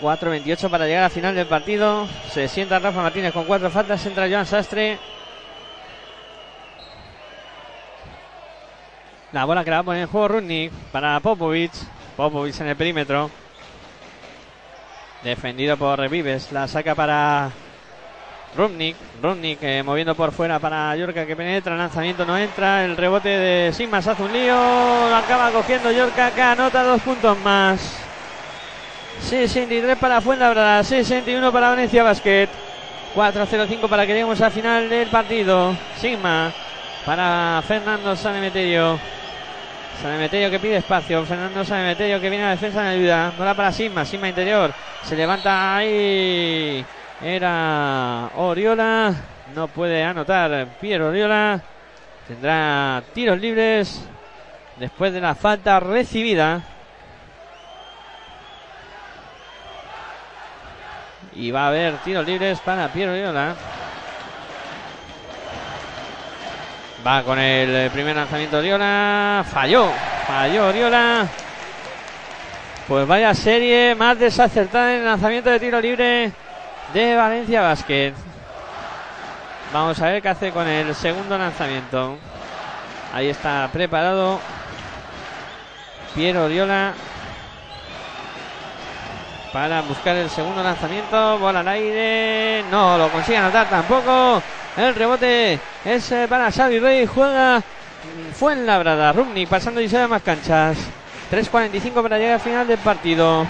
4.28 0.00 0.70
para 0.70 0.86
llegar 0.86 1.04
al 1.04 1.10
final 1.10 1.34
del 1.34 1.46
partido. 1.46 2.06
Se 2.30 2.46
sienta 2.46 2.78
Rafa 2.78 3.02
Martínez 3.02 3.32
con 3.32 3.46
cuatro 3.46 3.70
faltas. 3.70 4.04
Entra 4.06 4.28
Joan 4.28 4.46
Sastre. 4.46 4.98
La 9.32 9.44
bola 9.44 9.64
que 9.64 9.70
la 9.70 9.78
va 9.78 9.80
a 9.80 9.84
poner 9.84 10.02
en 10.02 10.08
juego 10.08 10.28
Rudnick 10.28 10.72
para 10.92 11.18
Popovic. 11.18 11.72
Popovic 12.16 12.60
en 12.60 12.68
el 12.68 12.76
perímetro. 12.76 13.30
Defendido 15.24 15.76
por 15.76 15.98
Revives. 15.98 16.52
La 16.52 16.68
saca 16.68 16.94
para 16.94 17.50
Rudnick. 18.58 18.96
Rudnick 19.22 19.62
eh, 19.62 19.84
moviendo 19.84 20.16
por 20.16 20.32
fuera 20.32 20.58
para 20.58 20.94
Yorka 20.96 21.24
que 21.24 21.36
penetra. 21.36 21.76
Lanzamiento 21.76 22.26
no 22.26 22.36
entra. 22.36 22.84
El 22.84 22.96
rebote 22.96 23.28
de 23.28 23.72
Sigmas 23.72 24.04
hace 24.08 24.20
un 24.20 24.32
lío. 24.32 24.52
Lo 25.08 25.14
acaba 25.14 25.52
cogiendo 25.52 25.92
Yorka 25.92 26.32
que 26.32 26.42
anota 26.42 26.82
dos 26.82 27.00
puntos 27.02 27.38
más. 27.38 27.96
63 29.20 29.96
para 29.96 30.20
Fuenlabrada. 30.20 30.82
61 30.82 31.52
para 31.52 31.68
Valencia 31.68 32.02
Basket. 32.02 32.48
4-0-5 33.14 33.88
para 33.88 34.04
que 34.04 34.12
lleguemos 34.12 34.40
al 34.40 34.50
final 34.50 34.88
del 34.90 35.08
partido. 35.08 35.76
Sigma 35.96 36.52
para 37.06 37.62
Fernando 37.64 38.16
Sanemeterio. 38.16 38.98
Sanemeterio 40.02 40.50
que 40.50 40.58
pide 40.58 40.78
espacio. 40.78 41.24
Fernando 41.24 41.64
Sanemeterio 41.64 42.20
que 42.20 42.28
viene 42.28 42.46
a 42.46 42.50
defensa 42.50 42.80
en 42.80 42.98
ayuda. 42.98 43.32
Bola 43.38 43.54
para 43.54 43.70
Sigma. 43.70 44.04
Sigma 44.04 44.28
interior. 44.28 44.74
Se 45.04 45.14
levanta 45.14 45.76
ahí. 45.76 46.84
Era 47.22 48.30
Oriola. 48.36 49.12
No 49.54 49.66
puede 49.66 50.04
anotar 50.04 50.68
Piero 50.80 51.08
Oriola. 51.08 51.60
Tendrá 52.28 53.02
tiros 53.12 53.38
libres 53.40 54.02
después 54.76 55.12
de 55.12 55.20
la 55.20 55.34
falta 55.34 55.80
recibida. 55.80 56.62
Y 61.34 61.50
va 61.50 61.64
a 61.64 61.68
haber 61.68 61.94
tiros 61.98 62.24
libres 62.24 62.60
para 62.60 62.88
Piero 62.88 63.12
Oriola. 63.12 63.54
Va 67.04 67.22
con 67.22 67.38
el 67.38 67.90
primer 67.90 68.14
lanzamiento 68.14 68.58
Oriola. 68.58 69.44
Falló. 69.50 69.90
Falló 70.26 70.68
Oriola. 70.68 71.26
Pues 72.86 73.06
vaya 73.06 73.34
serie 73.34 73.94
más 73.96 74.18
desacertada 74.18 74.94
en 74.94 75.00
el 75.00 75.04
lanzamiento 75.04 75.50
de 75.50 75.60
tiro 75.60 75.80
libre 75.80 76.32
de 76.92 77.16
Valencia 77.16 77.60
Basket. 77.62 78.12
Vamos 79.72 80.00
a 80.00 80.06
ver 80.06 80.22
qué 80.22 80.28
hace 80.28 80.50
con 80.50 80.66
el 80.66 80.94
segundo 80.94 81.36
lanzamiento. 81.36 82.16
Ahí 83.12 83.28
está 83.28 83.68
preparado. 83.72 84.40
Piero 86.14 86.44
Oriola 86.44 86.94
para 89.52 89.82
buscar 89.82 90.16
el 90.16 90.30
segundo 90.30 90.62
lanzamiento. 90.62 91.38
Bola 91.38 91.60
al 91.60 91.68
aire. 91.68 92.64
No 92.70 92.96
lo 92.96 93.08
consigue 93.10 93.38
anotar 93.38 93.68
tampoco. 93.68 94.42
El 94.76 94.94
rebote 94.94 95.58
es 95.84 96.12
eh, 96.12 96.26
para 96.28 96.50
Xavi 96.50 96.78
Rey. 96.78 97.06
Juega 97.06 97.62
fue 98.34 98.54
en 98.54 98.66
Labrada. 98.66 99.12
Rumni 99.12 99.46
pasando 99.46 99.80
y 99.80 99.88
se 99.88 100.06
más 100.06 100.22
canchas. 100.22 100.78
3.45 101.30 102.02
para 102.02 102.18
llegar 102.18 102.34
al 102.34 102.40
final 102.40 102.66
del 102.66 102.78
partido. 102.78 103.46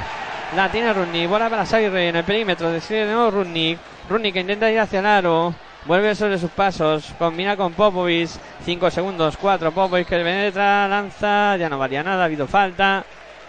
La 0.56 0.70
tiene 0.70 0.94
Runni. 0.94 1.26
Bola 1.26 1.50
para 1.50 1.64
Rey 1.64 2.08
en 2.08 2.16
el 2.16 2.24
perímetro. 2.24 2.70
Decide 2.70 3.06
de 3.06 3.12
nuevo. 3.12 3.30
Runni 3.30 4.32
que 4.32 4.40
intenta 4.40 4.70
ir 4.70 4.80
hacia 4.80 5.00
el 5.00 5.06
aro. 5.06 5.54
Vuelve 5.84 6.14
sobre 6.14 6.38
sus 6.38 6.50
pasos. 6.50 7.12
Combina 7.18 7.56
con 7.56 7.74
Popovic. 7.74 8.30
5 8.64 8.90
segundos. 8.90 9.36
4. 9.36 9.72
Popovic 9.72 10.08
que 10.08 10.16
penetra. 10.16 10.88
Lanza. 10.88 11.56
Ya 11.56 11.68
no 11.68 11.78
valía 11.78 12.02
nada. 12.02 12.22
Ha 12.22 12.26
habido 12.26 12.46
falta. 12.46 13.04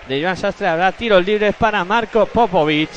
De 0.07 0.21
Joan 0.21 0.35
Sastre 0.35 0.67
habrá 0.67 0.91
tiros 0.91 1.25
libres 1.25 1.55
para 1.55 1.85
Marco 1.85 2.25
Popovic. 2.25 2.89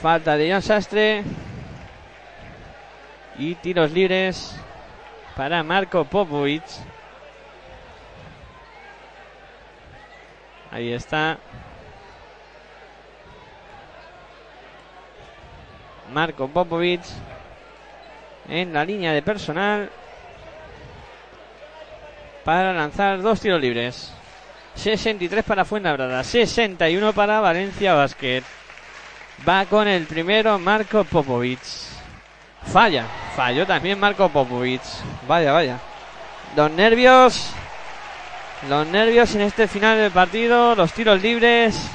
Falta 0.00 0.36
de 0.36 0.48
Joan 0.50 0.62
Sastre. 0.62 1.24
Y 3.38 3.56
tiros 3.56 3.90
libres 3.90 4.56
para 5.34 5.64
Marco 5.64 6.04
Popovic. 6.04 6.62
Ahí 10.70 10.92
está. 10.92 11.38
Marco 16.12 16.48
Popovic 16.48 17.02
en 18.48 18.72
la 18.72 18.84
línea 18.84 19.12
de 19.12 19.22
personal 19.22 19.90
para 22.44 22.72
lanzar 22.72 23.20
dos 23.20 23.40
tiros 23.40 23.60
libres. 23.60 24.12
63 24.74 25.44
para 25.44 25.64
Fuenlabrada, 25.64 26.22
61 26.22 27.12
para 27.12 27.40
Valencia 27.40 27.94
Basket. 27.94 28.42
Va 29.46 29.66
con 29.66 29.86
el 29.88 30.06
primero 30.06 30.58
Marco 30.58 31.04
Popovic. 31.04 31.60
Falla, 32.64 33.06
falló 33.36 33.66
también 33.66 33.98
Marco 33.98 34.28
Popovic. 34.28 34.82
Vaya, 35.26 35.52
vaya. 35.52 35.78
Los 36.56 36.70
nervios, 36.70 37.50
los 38.68 38.86
nervios 38.86 39.34
en 39.34 39.42
este 39.42 39.68
final 39.68 39.98
del 39.98 40.12
partido, 40.12 40.74
los 40.74 40.92
tiros 40.92 41.20
libres 41.20 41.90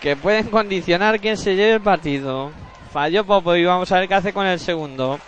que 0.00 0.16
pueden 0.16 0.46
condicionar 0.46 1.20
quién 1.20 1.36
se 1.36 1.54
lleve 1.54 1.74
el 1.74 1.80
partido. 1.80 2.52
Falló 2.98 3.24
Popovic, 3.24 3.64
vamos 3.64 3.92
a 3.92 4.00
ver 4.00 4.08
qué 4.08 4.14
hace 4.14 4.32
con 4.32 4.44
el 4.44 4.58
segundo. 4.58 5.20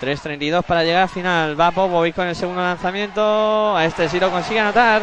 3.32 0.00 0.64
para 0.64 0.82
llegar 0.82 1.02
al 1.02 1.08
final. 1.08 1.60
Va 1.60 1.70
Popovic 1.70 2.12
con 2.12 2.26
el 2.26 2.34
segundo 2.34 2.60
lanzamiento. 2.60 3.76
A 3.76 3.84
este 3.84 4.08
sí 4.08 4.18
lo 4.18 4.32
consigue 4.32 4.58
anotar. 4.58 5.00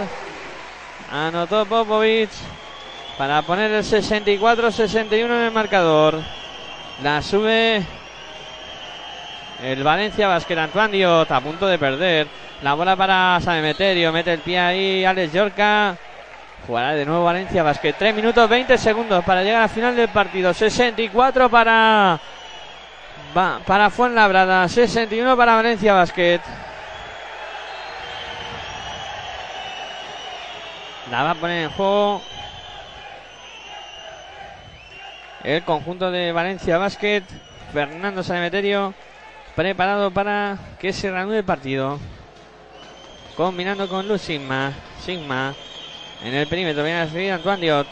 Anotó 1.10 1.66
Popovic 1.66 2.30
para 3.18 3.42
poner 3.44 3.72
el 3.72 3.86
64-61 3.86 5.14
en 5.14 5.32
el 5.32 5.52
marcador. 5.52 6.20
La 7.02 7.22
sube 7.22 7.82
el 9.64 9.82
Valencia 9.82 10.28
Basket 10.28 10.58
Antoine 10.58 10.98
Diot 10.98 11.32
a 11.32 11.40
punto 11.40 11.66
de 11.66 11.80
perder. 11.80 12.28
La 12.62 12.74
bola 12.74 12.98
para 12.98 13.40
Sanemeterio. 13.42 14.12
Mete 14.12 14.34
el 14.34 14.40
pie 14.42 14.60
ahí 14.60 15.06
Alex 15.06 15.32
Yorca. 15.32 15.98
Jugará 16.68 16.94
de 16.94 17.06
nuevo 17.06 17.24
Valencia 17.24 17.64
Basket. 17.64 17.94
3 17.94 18.16
minutos 18.16 18.50
20 18.50 18.78
segundos 18.78 19.24
para 19.24 19.44
llegar 19.44 19.64
al 19.64 19.70
final 19.70 19.96
del 19.96 20.10
partido. 20.10 20.54
64 20.54 21.50
para. 21.50 22.20
Va, 23.36 23.60
para 23.66 23.90
Fuenlabrada. 23.90 24.68
61 24.68 25.36
para 25.36 25.56
Valencia 25.56 25.94
Basket. 25.94 26.42
La 31.10 31.24
va 31.24 31.32
a 31.32 31.36
poner 31.36 31.64
en 31.64 31.72
juego. 31.72 32.22
El 35.44 35.64
conjunto 35.64 36.12
de 36.12 36.32
Valencia 36.32 36.78
Basket. 36.78 37.24
Fernando 37.74 38.22
Sanemeterio. 38.24 38.94
Preparado 39.56 40.12
para 40.12 40.58
que 40.80 40.94
se 40.94 41.10
reanude 41.10 41.40
el 41.40 41.46
partido. 41.46 42.00
Combinando 43.36 43.88
con 43.90 44.08
Luz 44.08 44.22
Sigma. 44.22 44.74
Sigma. 45.04 45.56
En 46.24 46.34
el 46.34 46.48
perímetro 46.48 46.84
viene 46.84 47.00
a 47.00 47.06
recibir 47.06 47.32
Antoine 47.32 47.62
Diot. 47.62 47.88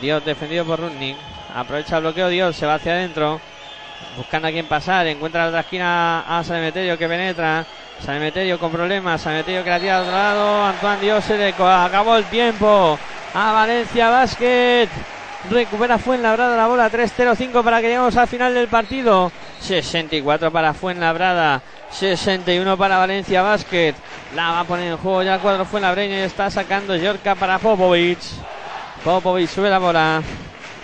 Diot 0.00 0.24
defendido 0.24 0.64
por 0.64 0.80
Rudnick. 0.80 1.16
Aprovecha 1.54 1.96
el 1.96 2.02
bloqueo 2.02 2.28
Diot. 2.28 2.54
Se 2.54 2.66
va 2.66 2.74
hacia 2.74 2.92
adentro. 2.92 3.40
Buscando 4.16 4.48
a 4.48 4.50
quien 4.50 4.66
pasar. 4.66 5.06
Encuentra 5.06 5.42
la 5.42 5.48
otra 5.48 5.60
esquina 5.60 6.20
a 6.20 6.42
Sanemeterio 6.42 6.96
que 6.96 7.08
penetra. 7.08 7.66
Sanemeterio 8.04 8.58
con 8.58 8.72
problemas. 8.72 9.20
Sanemeterio 9.20 9.62
que 9.62 9.70
la 9.70 9.80
tira 9.80 9.96
al 9.96 10.02
otro 10.02 10.16
lado. 10.16 10.64
Antoine 10.64 11.00
Diot 11.00 11.22
se 11.22 11.36
le 11.36 11.48
acabó 11.48 12.16
el 12.16 12.24
tiempo. 12.24 12.98
A 13.34 13.52
Valencia 13.52 14.08
Basket. 14.08 14.88
Recupera 15.50 15.98
Fuenlabrada 15.98 16.54
la 16.54 16.66
bola 16.66 16.90
3-0-5 16.90 17.64
para 17.64 17.80
que 17.80 17.88
lleguemos 17.88 18.16
al 18.16 18.28
final 18.28 18.52
del 18.54 18.68
partido. 18.68 19.30
64 19.60 20.50
para 20.50 20.74
Fuenlabrada. 20.74 21.62
61 21.90 22.76
para 22.76 22.98
Valencia 22.98 23.42
Basket. 23.42 23.94
La 24.34 24.50
va 24.52 24.60
a 24.60 24.64
poner 24.64 24.92
en 24.92 24.98
juego 24.98 25.22
ya 25.22 25.34
el 25.34 25.40
cuadro 25.40 25.64
Fuenlabreño 25.64 26.14
y 26.14 26.20
está 26.20 26.50
sacando 26.50 26.96
Yorka 26.96 27.34
para 27.34 27.58
Popovic. 27.58 28.18
Popovic 29.04 29.48
sube 29.48 29.68
la 29.68 29.78
bola. 29.78 30.22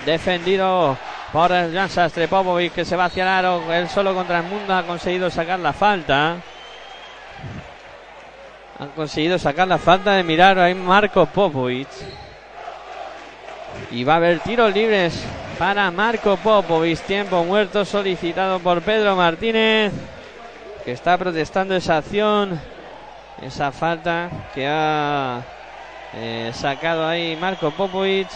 Defendido 0.05 0.97
por 1.33 1.53
el 1.53 1.73
Jan 1.73 1.89
Sastre. 1.89 2.29
Popovic 2.29 2.73
que 2.73 2.85
se 2.85 2.97
va 2.97 3.07
hacia 3.07 3.23
el 3.23 3.29
aro. 3.29 3.73
Él 3.73 3.89
solo 3.89 4.15
contra 4.15 4.39
el 4.39 4.45
mundo 4.45 4.75
ha 4.75 4.83
conseguido 4.83 5.31
sacar 5.31 5.61
la 5.61 5.73
falta. 5.73 6.37
Han 8.79 8.89
conseguido 8.95 9.39
sacar 9.39 9.69
la 9.69 9.79
falta 9.79 10.13
de 10.13 10.23
mirar 10.23 10.59
ahí 10.59 10.75
Marco 10.75 11.25
Popovic. 11.27 11.89
Y 13.91 14.05
va 14.05 14.15
a 14.15 14.17
haber 14.17 14.41
tiros 14.41 14.75
libres 14.75 15.23
para 15.59 15.91
Marco 15.91 16.37
Popovic. 16.37 16.99
Tiempo 17.01 17.45
muerto 17.45 17.85
solicitado 17.85 18.59
por 18.59 18.83
Pedro 18.83 19.15
Martínez. 19.15 19.93
Que 20.87 20.93
está 20.93 21.19
protestando 21.19 21.75
esa 21.75 21.97
acción. 21.97 22.61
Esa 23.43 23.73
falta 23.73 24.31
que 24.55 24.69
ha 24.69 25.43
eh, 26.15 26.53
sacado 26.55 27.05
ahí 27.05 27.35
Marco 27.35 27.73
Popovic. 27.73 28.29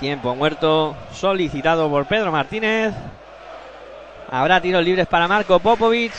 Tiempo 0.00 0.34
muerto 0.34 0.96
solicitado 1.12 1.88
por 1.88 2.06
Pedro 2.06 2.32
Martínez. 2.32 2.92
Habrá 4.32 4.60
tiros 4.60 4.84
libres 4.84 5.06
para 5.06 5.28
Marco 5.28 5.60
Popovic. 5.60 6.12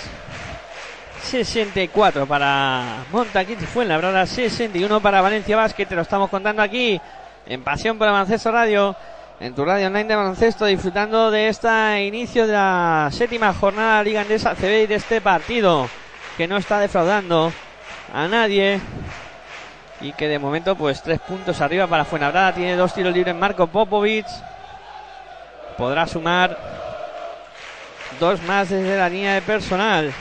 64 1.22 2.26
para 2.26 3.03
Montaquit 3.11 3.60
Fuenlabrada, 3.60 4.26
61 4.26 5.02
para 5.02 5.19
Valencia 5.19 5.57
Basket. 5.57 5.85
Te 5.85 5.95
lo 5.95 6.03
estamos 6.03 6.30
contando 6.30 6.61
aquí 6.61 7.02
en 7.45 7.61
Pasión 7.61 7.97
por 7.97 8.07
Avanceso 8.07 8.53
Radio. 8.53 8.95
En 9.40 9.53
tu 9.53 9.66
radio 9.66 9.88
online 9.88 10.06
de 10.06 10.16
baloncesto, 10.16 10.66
disfrutando 10.66 11.30
de 11.30 11.49
este 11.49 12.06
inicio 12.06 12.48
de 12.48 12.53
la 12.53 13.10
séptima 13.12 13.53
jornada 13.53 13.99
de 13.99 14.06
Liga 14.06 14.22
Andesa 14.22 14.56
CB 14.56 14.84
y 14.84 14.88
de 14.88 14.95
este 14.95 15.20
partido 15.20 15.90
que 16.38 16.48
no 16.48 16.57
está 16.57 16.80
defraudando 16.80 17.52
a 18.14 18.28
nadie 18.28 18.80
y 19.99 20.14
que 20.14 20.28
de 20.28 20.40
momento 20.40 20.76
pues 20.76 21.02
tres 21.02 21.20
puntos 21.20 21.60
arriba 21.62 21.88
para 21.88 22.06
Fuenlabrada, 22.06 22.53
tiene 22.53 22.76
dos 22.76 22.94
tiros 22.94 23.14
libres 23.14 23.36
Marco 23.36 23.68
Popovic, 23.68 24.26
podrá 25.78 26.07
sumar 26.07 26.57
dos 28.20 28.41
más 28.44 28.70
desde 28.70 28.98
la 28.98 29.10
línea 29.10 29.34
de 29.34 29.41
personal. 29.41 30.14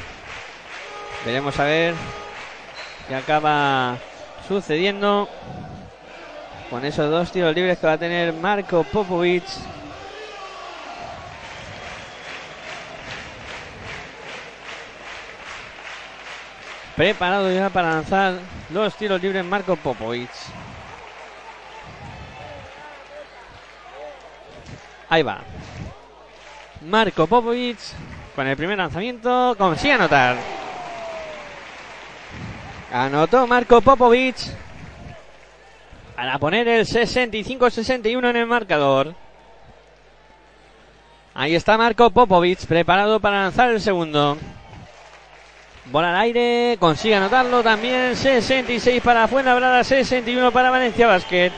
Veremos 1.25 1.59
a 1.59 1.65
ver 1.65 1.95
qué 3.09 3.15
acaba 3.15 3.97
sucediendo 4.49 5.29
con 6.75 6.85
esos 6.85 7.09
dos 7.09 7.31
tiros 7.31 7.55
libres 7.55 7.79
que 7.79 7.87
va 7.87 7.93
a 7.93 7.99
tener 7.99 8.33
Marco 8.33 8.83
Popovic. 8.83 9.45
Preparado 16.97 17.53
ya 17.53 17.71
para 17.71 17.93
lanzar 17.93 18.41
los 18.71 18.97
tiros 18.97 19.23
libres 19.23 19.45
Marco 19.45 19.77
Popovic. 19.77 20.29
Ahí 25.09 25.23
va. 25.23 25.43
Marco 26.81 27.29
Popovic 27.29 27.79
con 28.35 28.49
el 28.49 28.57
primer 28.57 28.79
lanzamiento 28.79 29.55
consigue 29.57 29.93
anotar. 29.93 30.37
Anotó 32.93 33.47
Marco 33.47 33.81
Popovic 33.81 34.64
para 36.17 36.39
poner 36.39 36.69
el 36.69 36.87
65-61 36.87 38.31
en 38.31 38.37
el 38.37 38.47
marcador. 38.47 39.15
Ahí 41.35 41.55
está 41.55 41.77
Marco 41.77 42.11
Popovic 42.11 42.65
preparado 42.67 43.19
para 43.19 43.43
lanzar 43.43 43.71
el 43.71 43.81
segundo. 43.81 44.39
Bola 45.87 46.11
al 46.11 46.17
aire, 46.23 46.77
consigue 46.79 47.17
anotarlo 47.17 47.63
también. 47.63 48.15
66 48.17 49.03
para 49.03 49.29
Fuenlabrada, 49.29 49.83
61 49.83 50.53
para 50.53 50.71
Valencia 50.71 51.09
Basket. 51.09 51.51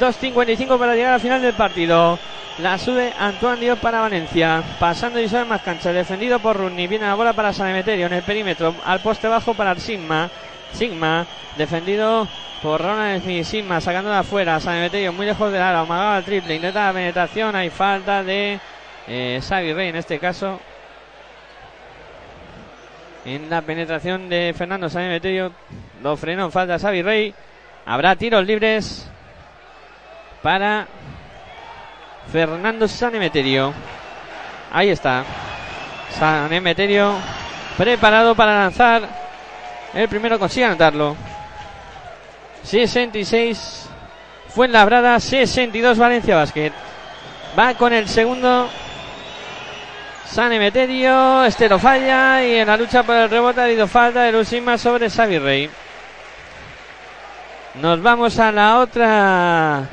2.55 0.00 0.78
para 0.78 0.96
llegar 0.96 1.14
al 1.14 1.20
final 1.20 1.40
del 1.40 1.54
partido. 1.54 2.18
La 2.58 2.78
sube 2.78 3.12
Antoine 3.18 3.60
Dios 3.60 3.78
para 3.78 4.00
Valencia. 4.00 4.62
Pasando 4.78 5.20
y 5.20 5.28
sale 5.28 5.44
más 5.44 5.62
cancha. 5.62 5.92
Defendido 5.92 6.40
por 6.40 6.56
Runni. 6.56 6.86
Viene 6.86 7.06
la 7.06 7.14
bola 7.14 7.32
para 7.32 7.52
San 7.52 7.68
Emeterio 7.68 8.06
en 8.06 8.12
el 8.14 8.22
perímetro. 8.22 8.74
Al 8.84 9.00
poste 9.00 9.28
bajo 9.28 9.54
para 9.54 9.74
Sigma. 9.76 10.28
Sigma. 10.72 11.26
Defendido 11.56 12.28
por 12.64 12.80
Ronald 12.80 13.22
Smith. 13.22 13.44
Sigma 13.44 13.78
sacando 13.78 14.10
de 14.10 14.16
afuera. 14.16 14.58
San 14.58 14.76
Emeterio 14.76 15.12
muy 15.12 15.26
lejos 15.26 15.52
del 15.52 15.60
aro. 15.60 15.80
Amagaba 15.80 16.16
el 16.16 16.24
triple. 16.24 16.54
Intenta 16.54 16.86
la 16.86 16.92
penetración. 16.94 17.54
Hay 17.54 17.68
falta 17.68 18.24
de 18.24 18.58
eh, 19.06 19.38
Xavi 19.46 19.74
Rey 19.74 19.90
en 19.90 19.96
este 19.96 20.18
caso. 20.18 20.58
En 23.26 23.50
la 23.50 23.60
penetración 23.60 24.30
de 24.30 24.54
Fernando 24.56 24.88
San 24.88 25.02
Emeterio. 25.02 25.52
Lo 26.02 26.16
frenó. 26.16 26.50
Falta 26.50 26.78
Xavi 26.78 27.02
Rey. 27.02 27.34
Habrá 27.84 28.16
tiros 28.16 28.46
libres 28.46 29.10
para 30.42 30.86
Fernando 32.32 32.88
Sanemeterio. 32.88 33.74
Ahí 34.72 34.88
está. 34.88 35.22
Sanemeterio 36.18 37.14
preparado 37.76 38.34
para 38.34 38.60
lanzar. 38.60 39.06
El 39.92 40.08
primero 40.08 40.38
consigue 40.38 40.64
anotarlo. 40.64 41.14
66 42.64 43.88
fue 44.48 44.66
en 44.66 44.72
Labrada, 44.72 45.20
62 45.20 45.98
Valencia 45.98 46.36
Basket. 46.36 46.72
Va 47.58 47.74
con 47.74 47.92
el 47.92 48.08
segundo 48.08 48.68
Sanemeterio. 50.26 51.44
Este 51.44 51.68
lo 51.68 51.78
falla 51.78 52.42
y 52.44 52.56
en 52.56 52.66
la 52.66 52.76
lucha 52.76 53.02
por 53.02 53.14
el 53.14 53.30
rebote 53.30 53.60
ha 53.60 53.64
habido 53.64 53.86
falta 53.86 54.22
de 54.22 54.32
Lusima 54.32 54.78
sobre 54.78 55.10
Xavi. 55.10 55.70
Nos 57.74 58.02
vamos 58.02 58.38
a 58.38 58.50
la 58.50 58.78
otra 58.78 59.88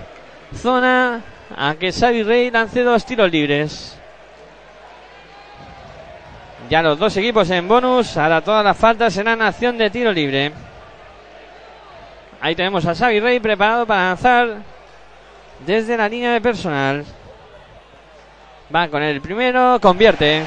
zona 0.55 1.21
a 1.55 1.75
que 1.75 1.91
Xavi 1.91 2.51
lance 2.51 2.83
dos 2.83 3.05
tiros 3.05 3.29
libres. 3.29 3.97
Ya 6.69 6.81
los 6.81 6.97
dos 6.97 7.17
equipos 7.17 7.49
en 7.49 7.67
bonus. 7.67 8.15
Ahora 8.15 8.41
todas 8.41 8.63
las 8.63 8.77
faltas 8.77 9.13
serán 9.13 9.41
acción 9.41 9.77
de 9.77 9.89
tiro 9.89 10.13
libre. 10.13 10.70
Ahí 12.41 12.55
tenemos 12.55 12.83
a 12.87 12.95
Xavi 12.95 13.19
Rey 13.19 13.39
preparado 13.39 13.85
para 13.85 14.09
lanzar 14.09 14.63
desde 15.63 15.95
la 15.95 16.09
línea 16.09 16.33
de 16.33 16.41
personal. 16.41 17.05
Va 18.73 18.87
con 18.87 19.03
el 19.03 19.21
primero, 19.21 19.77
convierte. 19.79 20.43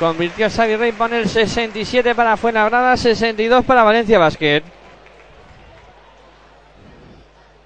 Convirtió 0.00 0.50
Xavi 0.50 0.74
Rey, 0.74 0.90
pone 0.90 1.18
el 1.18 1.28
67 1.28 2.12
para 2.12 2.36
Fuenlabrada, 2.36 2.96
62 2.96 3.64
para 3.64 3.84
Valencia 3.84 4.18
Basket. 4.18 4.64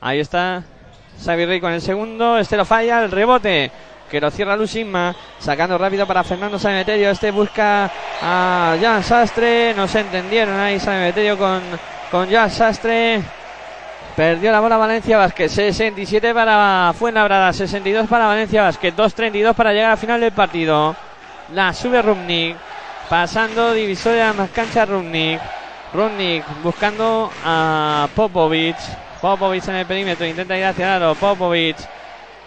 Ahí 0.02 0.20
está 0.20 0.62
Xavi 1.24 1.47
Rey 1.47 1.60
con 1.62 1.73
el 1.73 1.81
segundo. 1.81 2.36
Este 2.36 2.59
lo 2.59 2.66
falla. 2.66 3.02
El 3.05 3.10
rebote 3.10 3.70
que 4.10 4.20
lo 4.20 4.31
cierra 4.31 4.55
Lusimma. 4.55 5.16
Sacando 5.39 5.78
rápido 5.78 6.06
para 6.06 6.24
Fernando 6.24 6.59
Sanemeterio. 6.59 7.09
Este 7.09 7.31
busca 7.31 7.90
a 8.20 8.77
Jan 8.78 9.02
Sastre. 9.02 9.73
No 9.74 9.89
se 9.89 10.01
entendieron 10.01 10.59
ahí 10.59 10.78
Sanemeterio 10.78 11.39
con, 11.39 11.62
con 12.12 12.30
Jan 12.30 12.51
Sastre. 12.51 13.22
Perdió 14.14 14.52
la 14.52 14.60
bola 14.60 14.76
Valencia 14.76 15.16
Vázquez. 15.16 15.51
67 15.51 16.34
para 16.34 16.93
Fuenlabrada. 16.97 17.55
62 17.55 18.06
para 18.06 18.26
Valencia 18.26 18.62
Vázquez. 18.62 18.94
2.32 18.94 19.55
para 19.55 19.72
llegar 19.72 19.93
al 19.93 19.98
final 19.98 20.20
del 20.20 20.32
partido. 20.32 20.94
La 21.55 21.72
sube 21.72 22.02
Rumnik. 22.02 22.55
Pasando 23.09 23.72
divisoria 23.72 24.34
más 24.34 24.51
cancha 24.51 24.84
Rumnik. 24.84 25.40
Rumnik 25.94 26.44
buscando 26.62 27.30
a 27.44 28.06
Popovic. 28.14 28.76
Popovic 29.22 29.66
en 29.68 29.76
el 29.76 29.86
perímetro, 29.86 30.26
intenta 30.26 30.59
ir 30.59 30.64
hacia 30.66 30.97
el 30.97 31.02
aro. 31.02 31.14
Popovic 31.14 31.76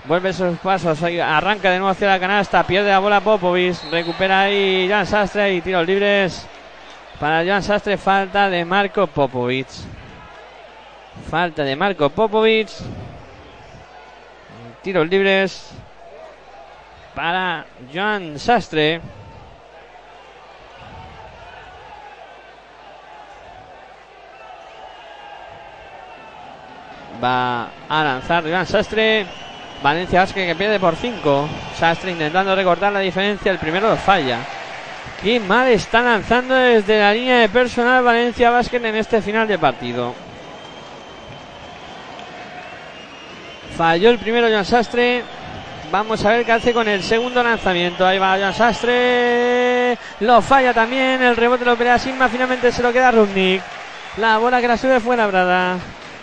vuelve 0.05 0.31
sus 0.33 0.59
pasos, 0.59 1.01
arranca 1.01 1.71
de 1.71 1.79
nuevo 1.79 1.89
hacia 1.89 2.09
la 2.09 2.19
canasta, 2.19 2.63
pierde 2.63 2.89
la 2.89 2.99
bola 2.99 3.21
Popovic, 3.21 3.75
recupera 3.89 4.41
ahí 4.41 4.87
Jan 4.89 5.07
Sastre 5.07 5.53
y 5.53 5.61
tiros 5.61 5.87
libres 5.87 6.47
para 7.19 7.45
Jan 7.45 7.63
Sastre. 7.63 7.97
Falta 7.97 8.49
de 8.49 8.65
Marco 8.65 9.07
Popovic. 9.07 9.67
Falta 11.29 11.63
de 11.63 11.75
Marco 11.75 12.09
Popovic. 12.09 12.69
Tiros 14.81 15.07
libres 15.07 15.71
para 17.13 17.65
Jan 17.93 18.37
Sastre. 18.39 19.01
va 27.23 27.69
a 27.89 28.03
lanzar 28.03 28.45
Iván 28.45 28.65
Sastre. 28.65 29.25
Valencia 29.83 30.21
Vázquez 30.21 30.47
que 30.47 30.55
pierde 30.55 30.79
por 30.79 30.95
5. 30.95 31.49
Sastre 31.77 32.11
intentando 32.11 32.55
recortar 32.55 32.91
la 32.91 32.99
diferencia. 32.99 33.51
El 33.51 33.59
primero 33.59 33.89
lo 33.89 33.97
falla. 33.97 34.39
Qué 35.25 35.39
mal 35.39 35.67
está 35.69 36.03
lanzando 36.03 36.53
desde 36.53 36.99
la 36.99 37.11
línea 37.11 37.39
de 37.39 37.49
personal 37.49 38.03
Valencia 38.03 38.51
Vázquez 38.51 38.83
en 38.83 38.95
este 38.95 39.23
final 39.23 39.47
de 39.47 39.57
partido. 39.57 40.13
Falló 43.75 44.11
el 44.11 44.19
primero 44.19 44.47
Jan 44.47 44.63
Sastre. 44.63 45.23
Vamos 45.91 46.23
a 46.23 46.29
ver 46.29 46.45
qué 46.45 46.51
hace 46.51 46.73
con 46.73 46.87
el 46.87 47.01
segundo 47.01 47.41
lanzamiento. 47.41 48.05
Ahí 48.05 48.19
va 48.19 48.37
Jan 48.37 48.53
Sastre. 48.53 49.97
Lo 50.19 50.43
falla 50.43 50.75
también. 50.75 51.23
El 51.23 51.35
rebote 51.35 51.65
lo 51.65 51.75
pelea 51.75 51.97
Sigma. 51.97 52.29
Finalmente 52.29 52.71
se 52.71 52.83
lo 52.83 52.93
queda 52.93 53.09
Rubnik. 53.09 53.63
La 54.17 54.37
bola 54.37 54.61
que 54.61 54.67
la 54.67 54.77
sube 54.77 54.99
fue 54.99 55.17
labrada. 55.17 55.79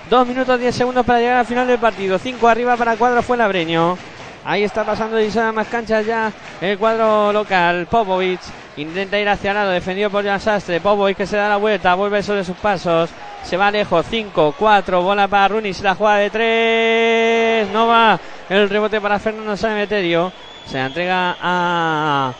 Dos 0.09 0.29
minutos 0.29 0.61
10 0.61 0.77
segundos 0.77 1.05
para 1.05 1.19
llegar 1.19 1.39
al 1.39 1.47
final 1.47 1.67
del 1.67 1.81
partido. 1.81 2.21
Cinco 2.21 2.47
arriba 2.47 2.77
para 2.77 2.95
cuadro 2.95 3.21
fue 3.21 3.37
Labreño. 3.37 3.99
Ahí 4.45 4.65
está 4.65 4.85
pasando 4.85 5.21
y 5.21 5.31
más 5.55 5.69
canchas 5.69 6.05
ya 6.05 6.33
el 6.61 6.77
cuadro 6.77 7.33
local. 7.33 7.87
Popovic 7.89 8.41
intenta 8.77 9.19
ir 9.19 9.29
hacia 9.29 9.51
el 9.51 9.57
lado, 9.57 9.71
defendido 9.71 10.11
por 10.11 10.25
Jan 10.25 10.41
Sastre. 10.41 10.81
Popovic 10.81 11.17
que 11.17 11.27
se 11.27 11.37
da 11.37 11.49
la 11.49 11.59
vuelta, 11.59 11.95
vuelve 11.95 12.23
sobre 12.23 12.45
sus 12.45 12.57
pasos. 12.57 13.11
Se 13.45 13.57
va 13.57 13.71
lejos, 13.71 14.05
5, 14.09 14.55
4, 14.59 15.03
bola 15.03 15.29
para 15.29 15.49
Runis, 15.49 15.81
la 15.81 15.95
jugada 15.95 16.19
de 16.19 16.31
3. 16.31 17.73
No 17.73 17.87
va 17.87 18.19
el 18.49 18.69
rebote 18.69 19.01
para 19.01 19.19
Fernando 19.19 19.57
Sanemeterio. 19.57 20.33
Se 20.67 20.79
la 20.79 20.87
entrega 20.87 21.37
a 21.41 22.33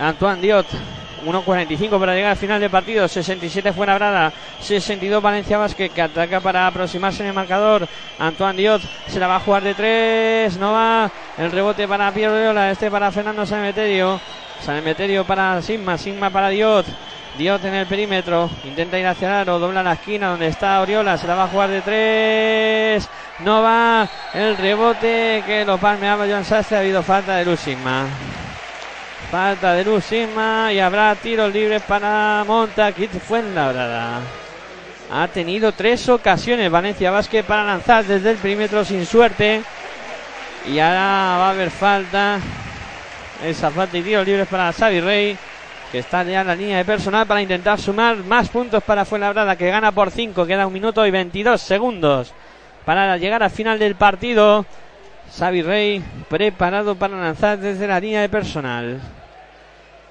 Antoine 0.00 0.40
Diot. 0.40 0.66
1.45 1.24 1.98
para 1.98 2.14
llegar 2.14 2.32
al 2.32 2.36
final 2.36 2.60
del 2.60 2.70
partido. 2.70 3.08
67 3.08 3.72
Fuenlabrada. 3.72 4.32
62 4.60 5.22
Valencia 5.22 5.58
Vázquez 5.58 5.90
que 5.92 6.02
ataca 6.02 6.40
para 6.40 6.66
aproximarse 6.66 7.22
en 7.22 7.28
el 7.28 7.34
marcador. 7.34 7.88
Antoine 8.18 8.56
Diot 8.56 8.82
se 9.08 9.18
la 9.18 9.26
va 9.26 9.36
a 9.36 9.40
jugar 9.40 9.62
de 9.62 9.74
3. 9.74 10.56
No 10.58 10.72
va. 10.72 11.10
El 11.38 11.50
rebote 11.50 11.88
para 11.88 12.12
Pierre 12.12 12.34
Oriola. 12.34 12.70
Este 12.70 12.90
para 12.90 13.10
Fernando 13.10 13.46
Sanemeterio. 13.46 14.20
Sanemeterio 14.62 15.24
para 15.24 15.60
Sigma. 15.62 15.98
Sigma 15.98 16.30
para 16.30 16.48
Diot. 16.48 16.86
Diot 17.38 17.64
en 17.64 17.74
el 17.74 17.86
perímetro. 17.86 18.48
Intenta 18.64 18.98
ir 18.98 19.06
hacia 19.06 19.28
el 19.28 19.34
aro. 19.34 19.58
Dobla 19.58 19.82
la 19.82 19.94
esquina 19.94 20.28
donde 20.28 20.48
está 20.48 20.80
Oriola. 20.80 21.18
Se 21.18 21.26
la 21.26 21.34
va 21.34 21.44
a 21.44 21.48
jugar 21.48 21.70
de 21.70 21.80
3. 21.80 23.08
no 23.40 23.62
va 23.62 24.08
el 24.32 24.56
rebote 24.56 25.42
que 25.46 25.64
lo 25.64 25.78
palmeaba 25.78 26.26
John 26.28 26.44
Sastre. 26.44 26.76
Ha 26.76 26.80
habido 26.80 27.02
falta 27.02 27.36
de 27.36 27.44
Lusima. 27.44 28.06
Falta 29.34 29.72
de 29.72 29.84
Lusima 29.84 30.72
y 30.72 30.78
habrá 30.78 31.12
tiros 31.16 31.52
libres 31.52 31.82
para 31.82 32.44
Montaquit 32.46 33.10
Fuenlabrada. 33.10 34.20
Ha 35.12 35.26
tenido 35.26 35.72
tres 35.72 36.08
ocasiones 36.08 36.70
Valencia 36.70 37.10
Vázquez 37.10 37.44
para 37.44 37.64
lanzar 37.64 38.04
desde 38.04 38.30
el 38.30 38.36
perímetro 38.36 38.84
sin 38.84 39.04
suerte. 39.04 39.60
Y 40.72 40.78
ahora 40.78 41.00
va 41.36 41.46
a 41.48 41.50
haber 41.50 41.70
falta. 41.70 42.38
Esa 43.44 43.72
falta 43.72 43.98
y 43.98 44.02
tiros 44.02 44.24
libres 44.24 44.46
para 44.46 44.72
Xavi 44.72 45.00
Rey. 45.00 45.36
Que 45.90 45.98
está 45.98 46.22
ya 46.22 46.42
en 46.42 46.46
la 46.46 46.54
línea 46.54 46.76
de 46.76 46.84
personal 46.84 47.26
para 47.26 47.42
intentar 47.42 47.80
sumar 47.80 48.18
más 48.18 48.48
puntos 48.48 48.84
para 48.84 49.04
Fuenlabrada. 49.04 49.56
Que 49.56 49.68
gana 49.68 49.90
por 49.90 50.12
5. 50.12 50.46
Queda 50.46 50.64
un 50.64 50.72
minuto 50.72 51.04
y 51.04 51.10
22 51.10 51.60
segundos 51.60 52.32
para 52.84 53.16
llegar 53.16 53.42
al 53.42 53.50
final 53.50 53.80
del 53.80 53.96
partido. 53.96 54.64
Xavi 55.36 55.62
Rey 55.62 56.04
preparado 56.28 56.94
para 56.94 57.16
lanzar 57.16 57.58
desde 57.58 57.88
la 57.88 57.98
línea 57.98 58.20
de 58.20 58.28
personal. 58.28 59.00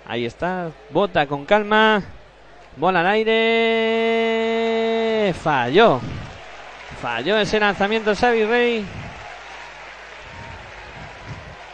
Ahí 0.05 0.25
está. 0.25 0.71
Bota 0.89 1.25
con 1.27 1.45
calma. 1.45 2.03
Bola 2.75 2.99
al 3.01 3.07
aire. 3.07 4.53
Falló. 5.34 6.01
Falló 7.01 7.38
ese 7.38 7.59
lanzamiento 7.59 8.15
Xavi 8.15 8.45
Rey. 8.45 8.85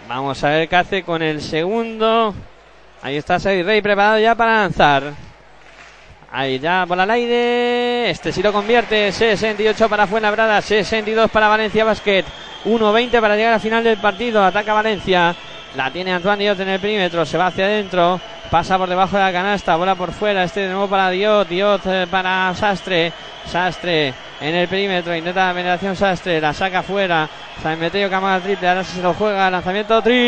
Vamos 0.07 0.43
a 0.43 0.49
ver 0.49 0.67
qué 0.67 0.75
hace 0.75 1.03
con 1.03 1.21
el 1.21 1.41
segundo. 1.41 2.33
Ahí 3.01 3.15
está 3.17 3.39
Xavi 3.39 3.63
Rey 3.63 3.81
preparado 3.81 4.19
ya 4.19 4.35
para 4.35 4.61
lanzar. 4.61 5.13
Ahí 6.31 6.59
ya 6.59 6.85
bola 6.85 7.03
al 7.03 7.11
aire. 7.11 8.09
Este 8.09 8.31
sí 8.31 8.43
lo 8.43 8.53
convierte. 8.53 9.11
68 9.11 9.89
para 9.89 10.05
Fuenlabrada. 10.07 10.61
62 10.61 11.31
para 11.31 11.47
Valencia 11.47 11.85
Basket. 11.85 12.25
1-20 12.65 13.21
para 13.21 13.35
llegar 13.35 13.53
al 13.53 13.59
final 13.59 13.83
del 13.83 13.97
partido. 13.97 14.43
Ataca 14.43 14.73
Valencia. 14.73 15.35
La 15.75 15.91
tiene 15.91 16.13
Antoine 16.13 16.43
Diot 16.43 16.59
en 16.59 16.69
el 16.69 16.79
perímetro. 16.79 17.25
Se 17.25 17.37
va 17.37 17.47
hacia 17.47 17.65
adentro. 17.65 18.19
Pasa 18.49 18.77
por 18.77 18.89
debajo 18.89 19.17
de 19.17 19.23
la 19.23 19.31
canasta. 19.31 19.75
Bola 19.75 19.95
por 19.95 20.11
fuera. 20.11 20.43
Este 20.43 20.61
de 20.61 20.69
nuevo 20.69 20.87
para 20.87 21.09
Diot. 21.09 21.47
Diot 21.47 21.81
eh, 21.85 22.07
para 22.09 22.53
Sastre. 22.55 23.13
Sastre 23.45 24.13
en 24.41 24.55
el 24.55 24.67
perímetro. 24.67 25.15
Intenta 25.15 25.47
la 25.47 25.53
penetración 25.53 25.95
Sastre. 25.95 26.41
La 26.41 26.53
saca 26.53 26.81
fuera. 26.81 27.29
San 27.61 27.79
Meteo 27.79 28.09
Camada 28.09 28.39
triple. 28.39 28.67
Ahora 28.67 28.83
se 28.83 29.01
lo 29.01 29.13
juega. 29.13 29.51
Lanzamiento 29.51 30.01
triple 30.01 30.19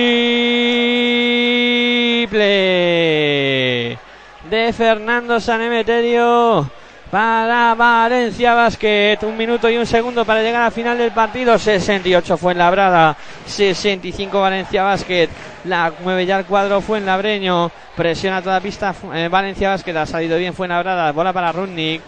de 4.49 4.73
Fernando 4.73 5.39
Sanemeterio 5.39 6.69
para 7.11 7.75
Valencia 7.75 8.55
Basket. 8.55 9.19
Un 9.23 9.37
minuto 9.37 9.69
y 9.69 9.77
un 9.77 9.85
segundo 9.85 10.23
para 10.25 10.41
llegar 10.41 10.63
al 10.63 10.71
final 10.71 10.97
del 10.97 11.11
partido. 11.11 11.59
68 11.59 12.37
fue 12.37 12.53
en 12.53 12.57
Labrada, 12.57 13.15
65 13.45 14.39
Valencia 14.39 14.83
Basket. 14.83 15.29
La 15.65 15.93
mueve 16.01 16.25
ya 16.25 16.39
el 16.39 16.45
cuadro 16.45 16.79
fue 16.81 16.99
en 16.99 17.05
Labreño. 17.05 17.69
Presiona 17.95 18.41
toda 18.41 18.61
pista 18.61 18.95
eh, 19.13 19.27
Valencia 19.29 19.69
Basket. 19.69 19.95
Ha 19.97 20.05
salido 20.05 20.37
bien 20.37 20.53
fue 20.53 20.65
en 20.67 20.71
Labrada. 20.71 21.11
Bola 21.11 21.33
para 21.33 21.51
Rudnick. 21.51 22.01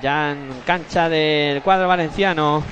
Ya 0.00 0.30
en 0.30 0.48
cancha 0.64 1.08
del 1.08 1.60
cuadro 1.62 1.86
valenciano 1.88 2.62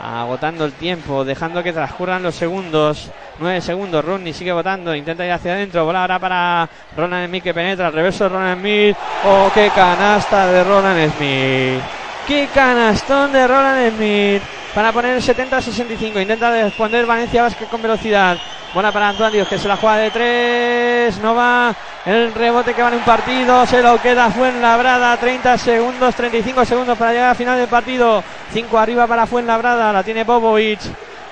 agotando 0.00 0.64
el 0.64 0.72
tiempo, 0.72 1.24
dejando 1.24 1.62
que 1.62 1.72
transcurran 1.72 2.22
los 2.22 2.34
segundos. 2.34 3.10
9 3.38 3.60
segundos, 3.60 4.04
Rodney 4.04 4.32
sigue 4.32 4.52
votando, 4.52 4.94
intenta 4.94 5.24
ir 5.24 5.32
hacia 5.32 5.52
adentro, 5.52 5.84
bola 5.84 6.02
ahora 6.02 6.18
para 6.18 6.68
Roland 6.96 7.28
Smith 7.28 7.42
que 7.42 7.54
penetra, 7.54 7.86
al 7.86 7.92
reverso 7.92 8.24
de 8.24 8.30
Roland 8.30 8.60
Smith. 8.60 8.96
Oh, 9.24 9.50
qué 9.54 9.70
canasta 9.74 10.46
de 10.46 10.64
Roland 10.64 11.12
Smith. 11.16 11.82
Qué 12.26 12.48
canastón 12.54 13.32
de 13.32 13.46
Roland 13.46 13.96
Smith 13.96 14.42
para 14.74 14.92
poner 14.92 15.16
el 15.16 15.22
70-65. 15.22 16.20
Intenta 16.20 16.50
responder 16.50 17.06
Valencia 17.06 17.42
Vázquez 17.42 17.68
con 17.68 17.82
velocidad. 17.82 18.38
Buena 18.72 18.92
para 18.92 19.08
Antoine 19.08 19.32
Dios 19.32 19.48
que 19.48 19.58
se 19.58 19.66
la 19.66 19.76
juega 19.76 19.96
de 19.96 20.12
tres. 20.12 21.18
No 21.18 21.34
va. 21.34 21.74
El 22.06 22.32
rebote 22.32 22.72
que 22.72 22.82
va 22.82 22.88
en 22.88 22.94
un 22.94 23.00
partido. 23.00 23.66
Se 23.66 23.82
lo 23.82 24.00
queda 24.00 24.30
Fuenlabrada. 24.30 25.16
30 25.16 25.58
segundos, 25.58 26.14
35 26.14 26.64
segundos 26.64 26.96
para 26.96 27.10
llegar 27.12 27.30
al 27.30 27.36
final 27.36 27.58
del 27.58 27.66
partido. 27.66 28.22
5 28.52 28.78
arriba 28.78 29.08
para 29.08 29.26
Fuenlabrada. 29.26 29.92
La 29.92 30.04
tiene 30.04 30.24
Popovic. 30.24 30.78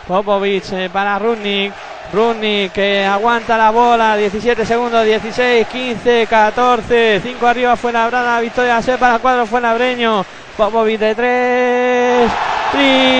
Popovic 0.09 0.73
eh, 0.73 0.91
para 0.93 1.17
Rudnik. 1.21 1.73
Rudnik 2.13 2.73
que 2.73 3.05
aguanta 3.05 3.57
la 3.57 3.71
bola. 3.71 4.17
17 4.17 4.67
segundos, 4.67 5.05
16, 5.05 5.69
15, 5.69 6.27
14. 6.29 7.21
5 7.23 7.47
arriba 7.47 7.77
Fuenlabrada. 7.77 8.41
Victoria 8.41 8.83
se 8.83 8.99
para 8.99 9.15
el 9.15 9.21
cuadro 9.21 9.47
Fuenlabreño. 9.47 10.25
Popovic 10.57 10.99
de 10.99 11.15
tres. 11.15 12.33
Triple. 12.73 13.19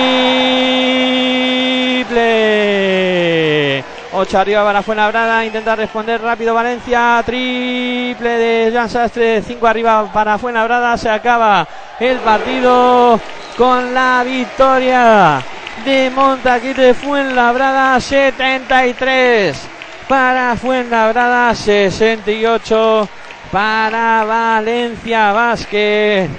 8 4.11 4.39
arriba 4.39 4.63
para 4.63 4.81
Fuenlabrada. 4.81 5.45
Intenta 5.45 5.75
responder 5.75 6.21
rápido 6.21 6.53
Valencia. 6.53 7.21
Triple 7.25 8.29
de 8.29 8.71
Jan 8.73 8.89
Sastre. 8.89 9.41
5 9.41 9.67
arriba 9.67 10.11
para 10.11 10.37
Fuenlabrada. 10.37 10.97
Se 10.97 11.09
acaba 11.09 11.67
el 11.99 12.17
partido 12.17 13.19
con 13.57 13.93
la 13.93 14.23
victoria 14.25 15.41
de 15.85 16.09
Montaquite 16.09 16.93
Fuenlabrada. 16.93 17.99
73 17.99 19.57
para 20.07 20.55
Fuenlabrada. 20.55 21.53
68 21.53 23.09
para 23.51 24.23
Valencia 24.25 25.31
Vázquez. 25.31 26.29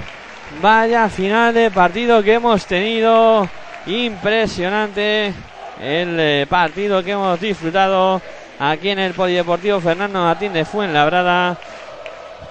Vaya 0.61 1.07
final 1.07 1.53
de 1.53 1.71
partido 1.71 2.21
que 2.21 2.33
hemos 2.33 2.65
tenido. 2.65 3.47
Impresionante 3.85 5.33
el 5.81 6.19
eh, 6.19 6.45
partido 6.47 7.03
que 7.03 7.11
hemos 7.11 7.39
disfrutado 7.39 8.21
aquí 8.59 8.89
en 8.89 8.99
el 8.99 9.13
Polideportivo 9.13 9.81
Fernando 9.81 10.21
Martín 10.21 10.53
de 10.53 10.63
Fuenlabrada. 10.63 11.57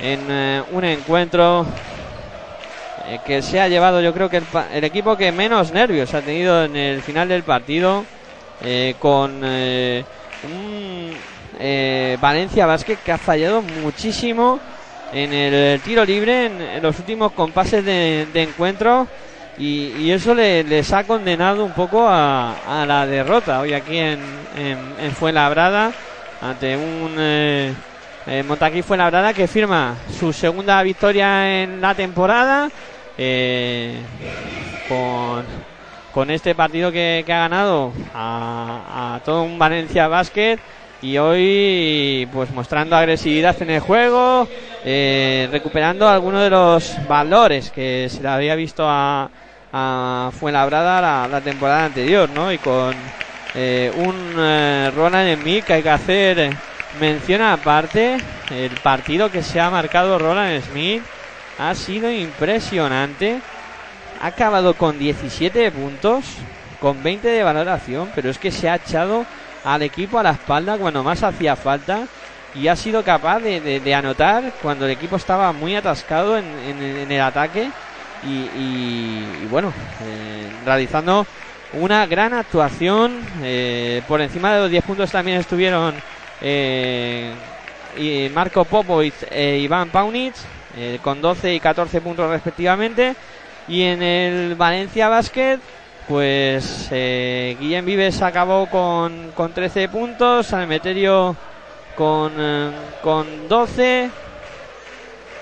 En 0.01 0.21
eh, 0.29 0.63
un 0.73 0.83
encuentro 0.85 1.65
eh, 3.07 3.21
que 3.25 3.41
se 3.43 3.61
ha 3.61 3.69
llevado, 3.69 4.01
yo 4.01 4.13
creo 4.13 4.29
que 4.29 4.43
el, 4.73 4.85
equipo 4.85 5.17
que 5.17 5.31
menos 5.31 5.73
nervios 5.73 6.13
ha 6.15 6.23
tenido 6.23 6.65
en 6.65 6.75
el 6.75 7.03
final 7.03 7.29
del 7.29 7.45
partido. 7.45 8.05
con 8.99 9.41
Valencia 12.21 12.67
Vázquez 12.67 12.99
que 13.05 13.13
ha 13.13 13.19
fallado 13.19 13.63
muchísimo 13.63 14.59
en 15.13 15.33
el 15.33 15.81
tiro 15.81 16.05
libre 16.05 16.47
en, 16.47 16.83
los 16.83 16.99
últimos 16.99 17.33
compases 17.33 17.85
de, 17.85 18.27
encuentro 18.35 19.07
y, 19.61 20.11
eso 20.11 20.35
les 20.35 20.93
ha 20.93 21.05
condenado 21.05 21.65
un 21.65 21.73
poco 21.73 22.07
a, 22.09 22.85
la 22.87 23.07
derrota. 23.07 23.61
Hoy 23.61 23.75
aquí 23.75 23.99
en, 23.99 24.19
en, 24.57 25.13
Fuenlabrada 25.13 25.93
ante 26.41 26.77
un 26.77 27.15
eh, 27.19 27.75
eh, 28.27 28.43
Montaquí 28.43 28.83
Fuenlabrada 28.83 29.35
que 29.35 29.47
firma 29.47 29.97
su 30.19 30.33
segunda 30.33 30.83
victoria 30.83 31.63
en 31.63 31.81
la 31.81 31.95
temporada 31.95 32.71
eh, 33.19 33.97
con, 34.89 35.45
con 36.13 36.31
este 36.31 36.55
partido 36.55 36.91
que, 36.91 37.23
ha 37.27 37.31
ganado 37.31 37.93
a, 38.15 39.17
a 39.17 39.21
todo 39.25 39.43
un 39.43 39.59
Valencia 39.59 40.09
Basket 40.09 40.59
y 41.03 41.19
hoy 41.19 42.29
pues 42.33 42.51
mostrando 42.51 42.97
agresividad 42.97 43.61
en 43.63 43.71
el 43.71 43.81
juego, 43.81 44.47
eh, 44.85 45.49
recuperando 45.51 46.09
algunos 46.09 46.43
de 46.43 46.51
los 46.51 46.95
valores 47.09 47.71
que 47.71 48.09
se 48.11 48.23
le 48.23 48.29
había 48.29 48.55
visto 48.55 48.85
a, 48.87 49.31
a 49.73 50.31
Fuenlabrada 50.39 51.29
la, 51.29 51.41
temporada 51.41 51.87
anterior, 51.87 52.29
¿no? 52.31 52.53
Y 52.53 52.59
con 52.59 52.95
eh, 53.55 53.93
un 53.97 54.35
eh, 54.37 54.91
Roland 54.95 55.41
Smith 55.41 55.65
que 55.65 55.75
hay 55.75 55.83
que 55.83 55.91
hacer 55.91 56.57
mención 56.99 57.43
aparte, 57.43 58.17
el 58.51 58.71
partido 58.83 59.31
que 59.31 59.43
se 59.43 59.61
ha 59.61 59.71
marcado 59.71 60.19
Roland 60.19 60.63
Smith 60.65 61.03
ha 61.59 61.75
sido 61.75 62.11
impresionante. 62.11 63.41
Ha 64.21 64.27
acabado 64.29 64.75
con 64.75 64.99
17 64.99 65.71
puntos, 65.71 66.25
con 66.81 67.03
20 67.03 67.29
de 67.29 67.43
valoración, 67.43 68.11
pero 68.15 68.31
es 68.31 68.39
que 68.39 68.51
se 68.51 68.69
ha 68.69 68.77
echado 68.77 69.25
al 69.65 69.83
equipo 69.83 70.19
a 70.19 70.23
la 70.23 70.33
espalda 70.33 70.79
cuando 70.79 71.03
más 71.03 71.23
hacía 71.23 71.57
falta 71.57 72.07
y 72.55 72.69
ha 72.69 72.77
sido 72.77 73.05
capaz 73.05 73.41
de, 73.41 73.95
anotar 73.95 74.53
cuando 74.63 74.87
el 74.87 74.93
equipo 74.93 75.17
estaba 75.17 75.53
muy 75.53 75.77
atascado 75.77 76.37
en, 76.37 77.11
el 77.11 77.21
ataque 77.21 77.71
y, 78.23 79.47
bueno, 79.51 79.73
eh, 80.03 80.51
realizando 80.65 81.27
una 81.75 82.07
gran 82.07 82.35
actuación. 82.35 83.21
Eh, 83.43 84.03
por 84.07 84.21
encima 84.21 84.55
de 84.55 84.61
los 84.61 84.71
10 84.71 84.85
puntos 84.85 85.11
también 85.11 85.39
estuvieron 85.39 85.95
eh, 86.41 87.33
y 87.97 88.29
Marco 88.33 88.65
Popovic 88.65 89.15
e 89.31 89.59
Iván 89.59 89.91
Paunic 89.91 90.35
con 91.03 91.21
12 91.21 91.55
y 91.55 91.61
14 91.61 92.01
puntos 92.01 92.29
respectivamente. 92.31 93.15
Y 93.69 93.83
en 93.83 94.03
el 94.03 94.55
Valencia 94.55 95.09
Basket 95.09 95.59
pues 96.09 96.89
Guillem 96.91 97.85
Vives 97.85 98.21
acabó 98.23 98.67
con, 98.67 99.31
con 99.33 99.53
13 99.53 99.89
puntos, 99.89 100.47
Salmeterio 100.47 101.37
con, 101.95 102.33
con 103.03 103.49
12 103.49 104.11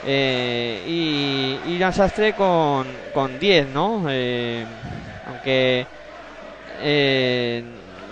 eh, 0.07 0.83
y, 0.87 1.75
y 1.75 1.93
Sastre 1.93 2.33
con, 2.35 2.87
con 3.13 3.39
10, 3.39 3.69
¿no? 3.69 4.05
Eh, 4.09 4.65
aunque 5.27 5.87
eh, 6.81 7.63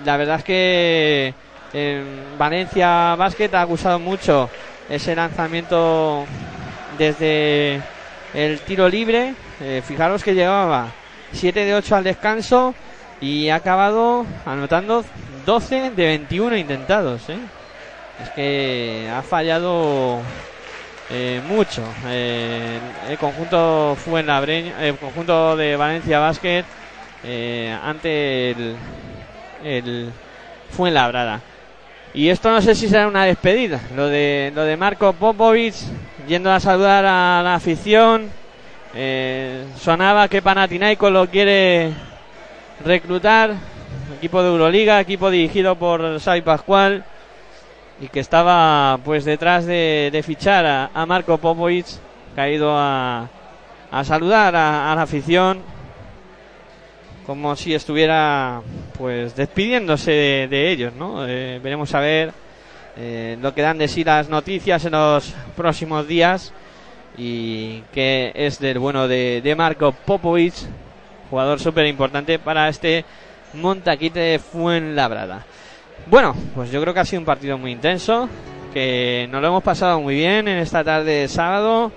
la 0.04 0.16
verdad 0.16 0.38
es 0.38 0.44
que 0.44 1.34
eh, 1.72 2.04
Valencia 2.38 3.14
Basket 3.16 3.50
ha 3.54 3.62
acusado 3.62 3.98
mucho 3.98 4.48
ese 4.88 5.14
lanzamiento 5.14 6.24
desde 6.98 7.80
el 8.34 8.60
tiro 8.60 8.88
libre. 8.88 9.34
Eh, 9.60 9.82
fijaros 9.86 10.22
que 10.22 10.34
llevaba 10.34 10.88
7 11.32 11.64
de 11.64 11.74
8 11.74 11.96
al 11.96 12.04
descanso 12.04 12.74
y 13.20 13.48
ha 13.48 13.56
acabado 13.56 14.26
anotando 14.44 15.04
12 15.44 15.90
de 15.90 16.06
21 16.06 16.56
intentados. 16.56 17.28
¿eh? 17.28 17.38
Es 18.22 18.30
que 18.30 19.10
ha 19.14 19.22
fallado 19.22 20.20
eh, 21.10 21.40
mucho. 21.46 21.82
Eh, 22.06 22.78
el 23.08 23.18
conjunto 23.18 23.96
Fuenlabreño, 24.04 24.72
el 24.80 24.96
conjunto 24.96 25.56
de 25.56 25.76
Valencia 25.76 26.18
Basket 26.18 26.64
eh, 27.24 27.76
ante 27.82 28.50
el, 28.50 28.76
el 29.64 30.12
Fuenlabrada. 30.70 31.40
Y 32.14 32.30
esto 32.30 32.50
no 32.50 32.62
sé 32.62 32.74
si 32.74 32.88
será 32.88 33.06
una 33.08 33.24
despedida. 33.24 33.80
Lo 33.94 34.08
de, 34.08 34.50
lo 34.54 34.62
de 34.62 34.76
Marco 34.76 35.12
Popovic 35.12 35.74
yendo 36.26 36.50
a 36.50 36.60
saludar 36.60 37.04
a 37.04 37.42
la 37.42 37.54
afición. 37.54 38.30
Eh, 38.94 39.64
sonaba 39.78 40.28
que 40.28 40.40
Panathinaikos 40.40 41.12
lo 41.12 41.28
quiere 41.28 41.92
reclutar. 42.84 43.54
Equipo 44.16 44.42
de 44.42 44.48
Euroliga, 44.48 45.00
equipo 45.00 45.30
dirigido 45.30 45.76
por 45.76 46.18
Xavi 46.18 46.40
Pascual. 46.40 47.04
Y 48.00 48.08
que 48.08 48.20
estaba 48.20 48.98
pues 49.04 49.24
detrás 49.24 49.66
de, 49.66 50.10
de 50.12 50.22
fichar 50.22 50.90
a, 50.92 51.06
Marco 51.06 51.38
Popovic. 51.38 51.86
Que 52.34 52.40
ha 52.40 52.50
ido 52.50 52.76
a, 52.76 53.28
a 53.90 54.04
saludar 54.04 54.54
a, 54.54 54.92
a 54.92 54.94
la 54.94 55.02
afición. 55.02 55.60
Como 57.26 57.56
si 57.56 57.74
estuviera 57.74 58.62
pues 58.96 59.34
despidiéndose 59.34 60.10
de, 60.10 60.48
de 60.48 60.70
ellos, 60.70 60.92
¿no? 60.94 61.26
Eh, 61.26 61.60
veremos 61.62 61.94
a 61.94 62.00
ver 62.00 62.32
eh, 62.98 63.36
lo 63.42 63.54
que 63.54 63.60
dan 63.60 63.76
de 63.76 63.88
sí 63.88 64.04
las 64.04 64.30
noticias 64.30 64.84
en 64.86 64.92
los 64.92 65.34
próximos 65.54 66.08
días 66.08 66.54
y 67.18 67.80
que 67.92 68.32
es 68.34 68.58
del 68.58 68.78
bueno 68.78 69.06
de, 69.06 69.42
de 69.42 69.54
Marco 69.54 69.92
Popovic, 69.92 70.54
jugador 71.28 71.60
súper 71.60 71.86
importante 71.86 72.38
para 72.38 72.68
este 72.70 73.04
Montaquite 73.52 74.38
Fuenlabrada. 74.38 75.44
Bueno, 76.04 76.36
pues 76.54 76.70
yo 76.70 76.80
creo 76.80 76.94
que 76.94 77.00
ha 77.00 77.04
sido 77.04 77.20
un 77.20 77.26
partido 77.26 77.58
muy 77.58 77.72
intenso, 77.72 78.28
que 78.72 79.26
nos 79.32 79.40
lo 79.40 79.48
hemos 79.48 79.62
pasado 79.62 80.00
muy 80.00 80.14
bien 80.14 80.46
en 80.46 80.58
esta 80.58 80.84
tarde 80.84 81.22
de 81.22 81.28
sábado, 81.28 81.90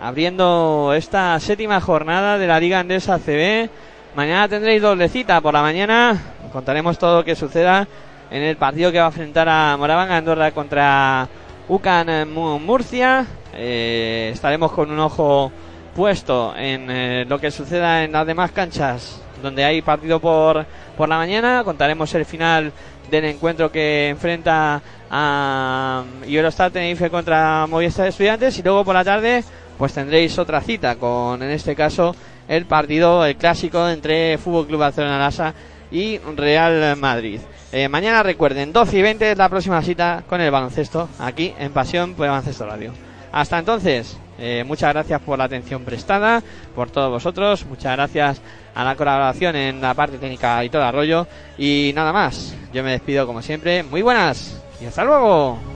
abriendo 0.00 0.92
esta 0.96 1.38
séptima 1.40 1.80
jornada 1.80 2.38
de 2.38 2.46
la 2.46 2.60
Liga 2.60 2.80
Andesa 2.80 3.18
CB. 3.18 3.68
Mañana 4.14 4.48
tendréis 4.48 4.80
doble 4.80 5.08
cita 5.08 5.40
por 5.42 5.52
la 5.52 5.60
mañana, 5.60 6.18
contaremos 6.52 6.98
todo 6.98 7.18
lo 7.18 7.24
que 7.24 7.36
suceda 7.36 7.86
en 8.30 8.42
el 8.42 8.56
partido 8.56 8.90
que 8.90 8.98
va 8.98 9.04
a 9.04 9.08
enfrentar 9.08 9.48
a 9.48 9.76
Moravanga 9.76 10.16
Andorra 10.16 10.50
contra 10.52 11.28
UCAN 11.68 12.32
Murcia. 12.32 13.26
Eh, 13.54 14.30
estaremos 14.32 14.72
con 14.72 14.90
un 14.90 15.00
ojo 15.00 15.52
puesto 15.94 16.54
en 16.56 16.90
eh, 16.90 17.24
lo 17.28 17.38
que 17.38 17.50
suceda 17.50 18.04
en 18.04 18.12
las 18.12 18.26
demás 18.26 18.52
canchas 18.52 19.22
donde 19.42 19.64
hay 19.64 19.82
partido 19.82 20.20
por, 20.20 20.66
por 20.96 21.08
la 21.08 21.16
mañana. 21.16 21.62
Contaremos 21.64 22.14
el 22.14 22.24
final 22.24 22.72
del 23.10 23.24
encuentro 23.24 23.70
que 23.70 24.08
enfrenta 24.08 24.82
a 25.10 26.04
Eurostar 26.26 26.70
Tenerife 26.70 27.10
contra 27.10 27.66
Movistar 27.66 28.08
Estudiantes 28.08 28.58
y 28.58 28.62
luego 28.62 28.84
por 28.84 28.94
la 28.94 29.04
tarde 29.04 29.44
pues 29.78 29.92
tendréis 29.92 30.38
otra 30.38 30.60
cita 30.60 30.96
con 30.96 31.42
en 31.42 31.50
este 31.50 31.76
caso 31.76 32.16
el 32.48 32.66
partido 32.66 33.24
el 33.24 33.36
clásico 33.36 33.88
entre 33.88 34.38
Fútbol 34.38 34.66
Club 34.66 34.80
Barcelona 34.80 35.18
Lasa 35.18 35.54
y 35.90 36.18
Real 36.18 36.96
Madrid. 36.96 37.40
Eh, 37.72 37.88
mañana 37.88 38.22
recuerden, 38.22 38.72
12 38.72 38.98
y 38.98 39.02
20 39.02 39.32
es 39.32 39.38
la 39.38 39.48
próxima 39.48 39.82
cita 39.82 40.24
con 40.28 40.40
el 40.40 40.50
baloncesto, 40.50 41.08
aquí 41.18 41.52
en 41.58 41.72
Pasión 41.72 42.14
por 42.14 42.26
el 42.26 42.30
Baloncesto 42.30 42.66
Radio. 42.66 42.92
Hasta 43.32 43.58
entonces, 43.58 44.16
eh, 44.38 44.64
muchas 44.66 44.92
gracias 44.92 45.20
por 45.20 45.38
la 45.38 45.44
atención 45.44 45.84
prestada, 45.84 46.42
por 46.74 46.90
todos 46.90 47.10
vosotros, 47.10 47.64
muchas 47.66 47.92
gracias 47.96 48.40
a 48.74 48.84
la 48.84 48.94
colaboración 48.94 49.56
en 49.56 49.80
la 49.80 49.94
parte 49.94 50.18
técnica 50.18 50.62
y 50.64 50.68
todo 50.68 50.90
rollo. 50.92 51.26
Y 51.58 51.92
nada 51.94 52.12
más, 52.12 52.54
yo 52.72 52.82
me 52.82 52.92
despido 52.92 53.26
como 53.26 53.42
siempre, 53.42 53.82
muy 53.82 54.02
buenas 54.02 54.62
y 54.80 54.86
hasta 54.86 55.04
luego. 55.04 55.75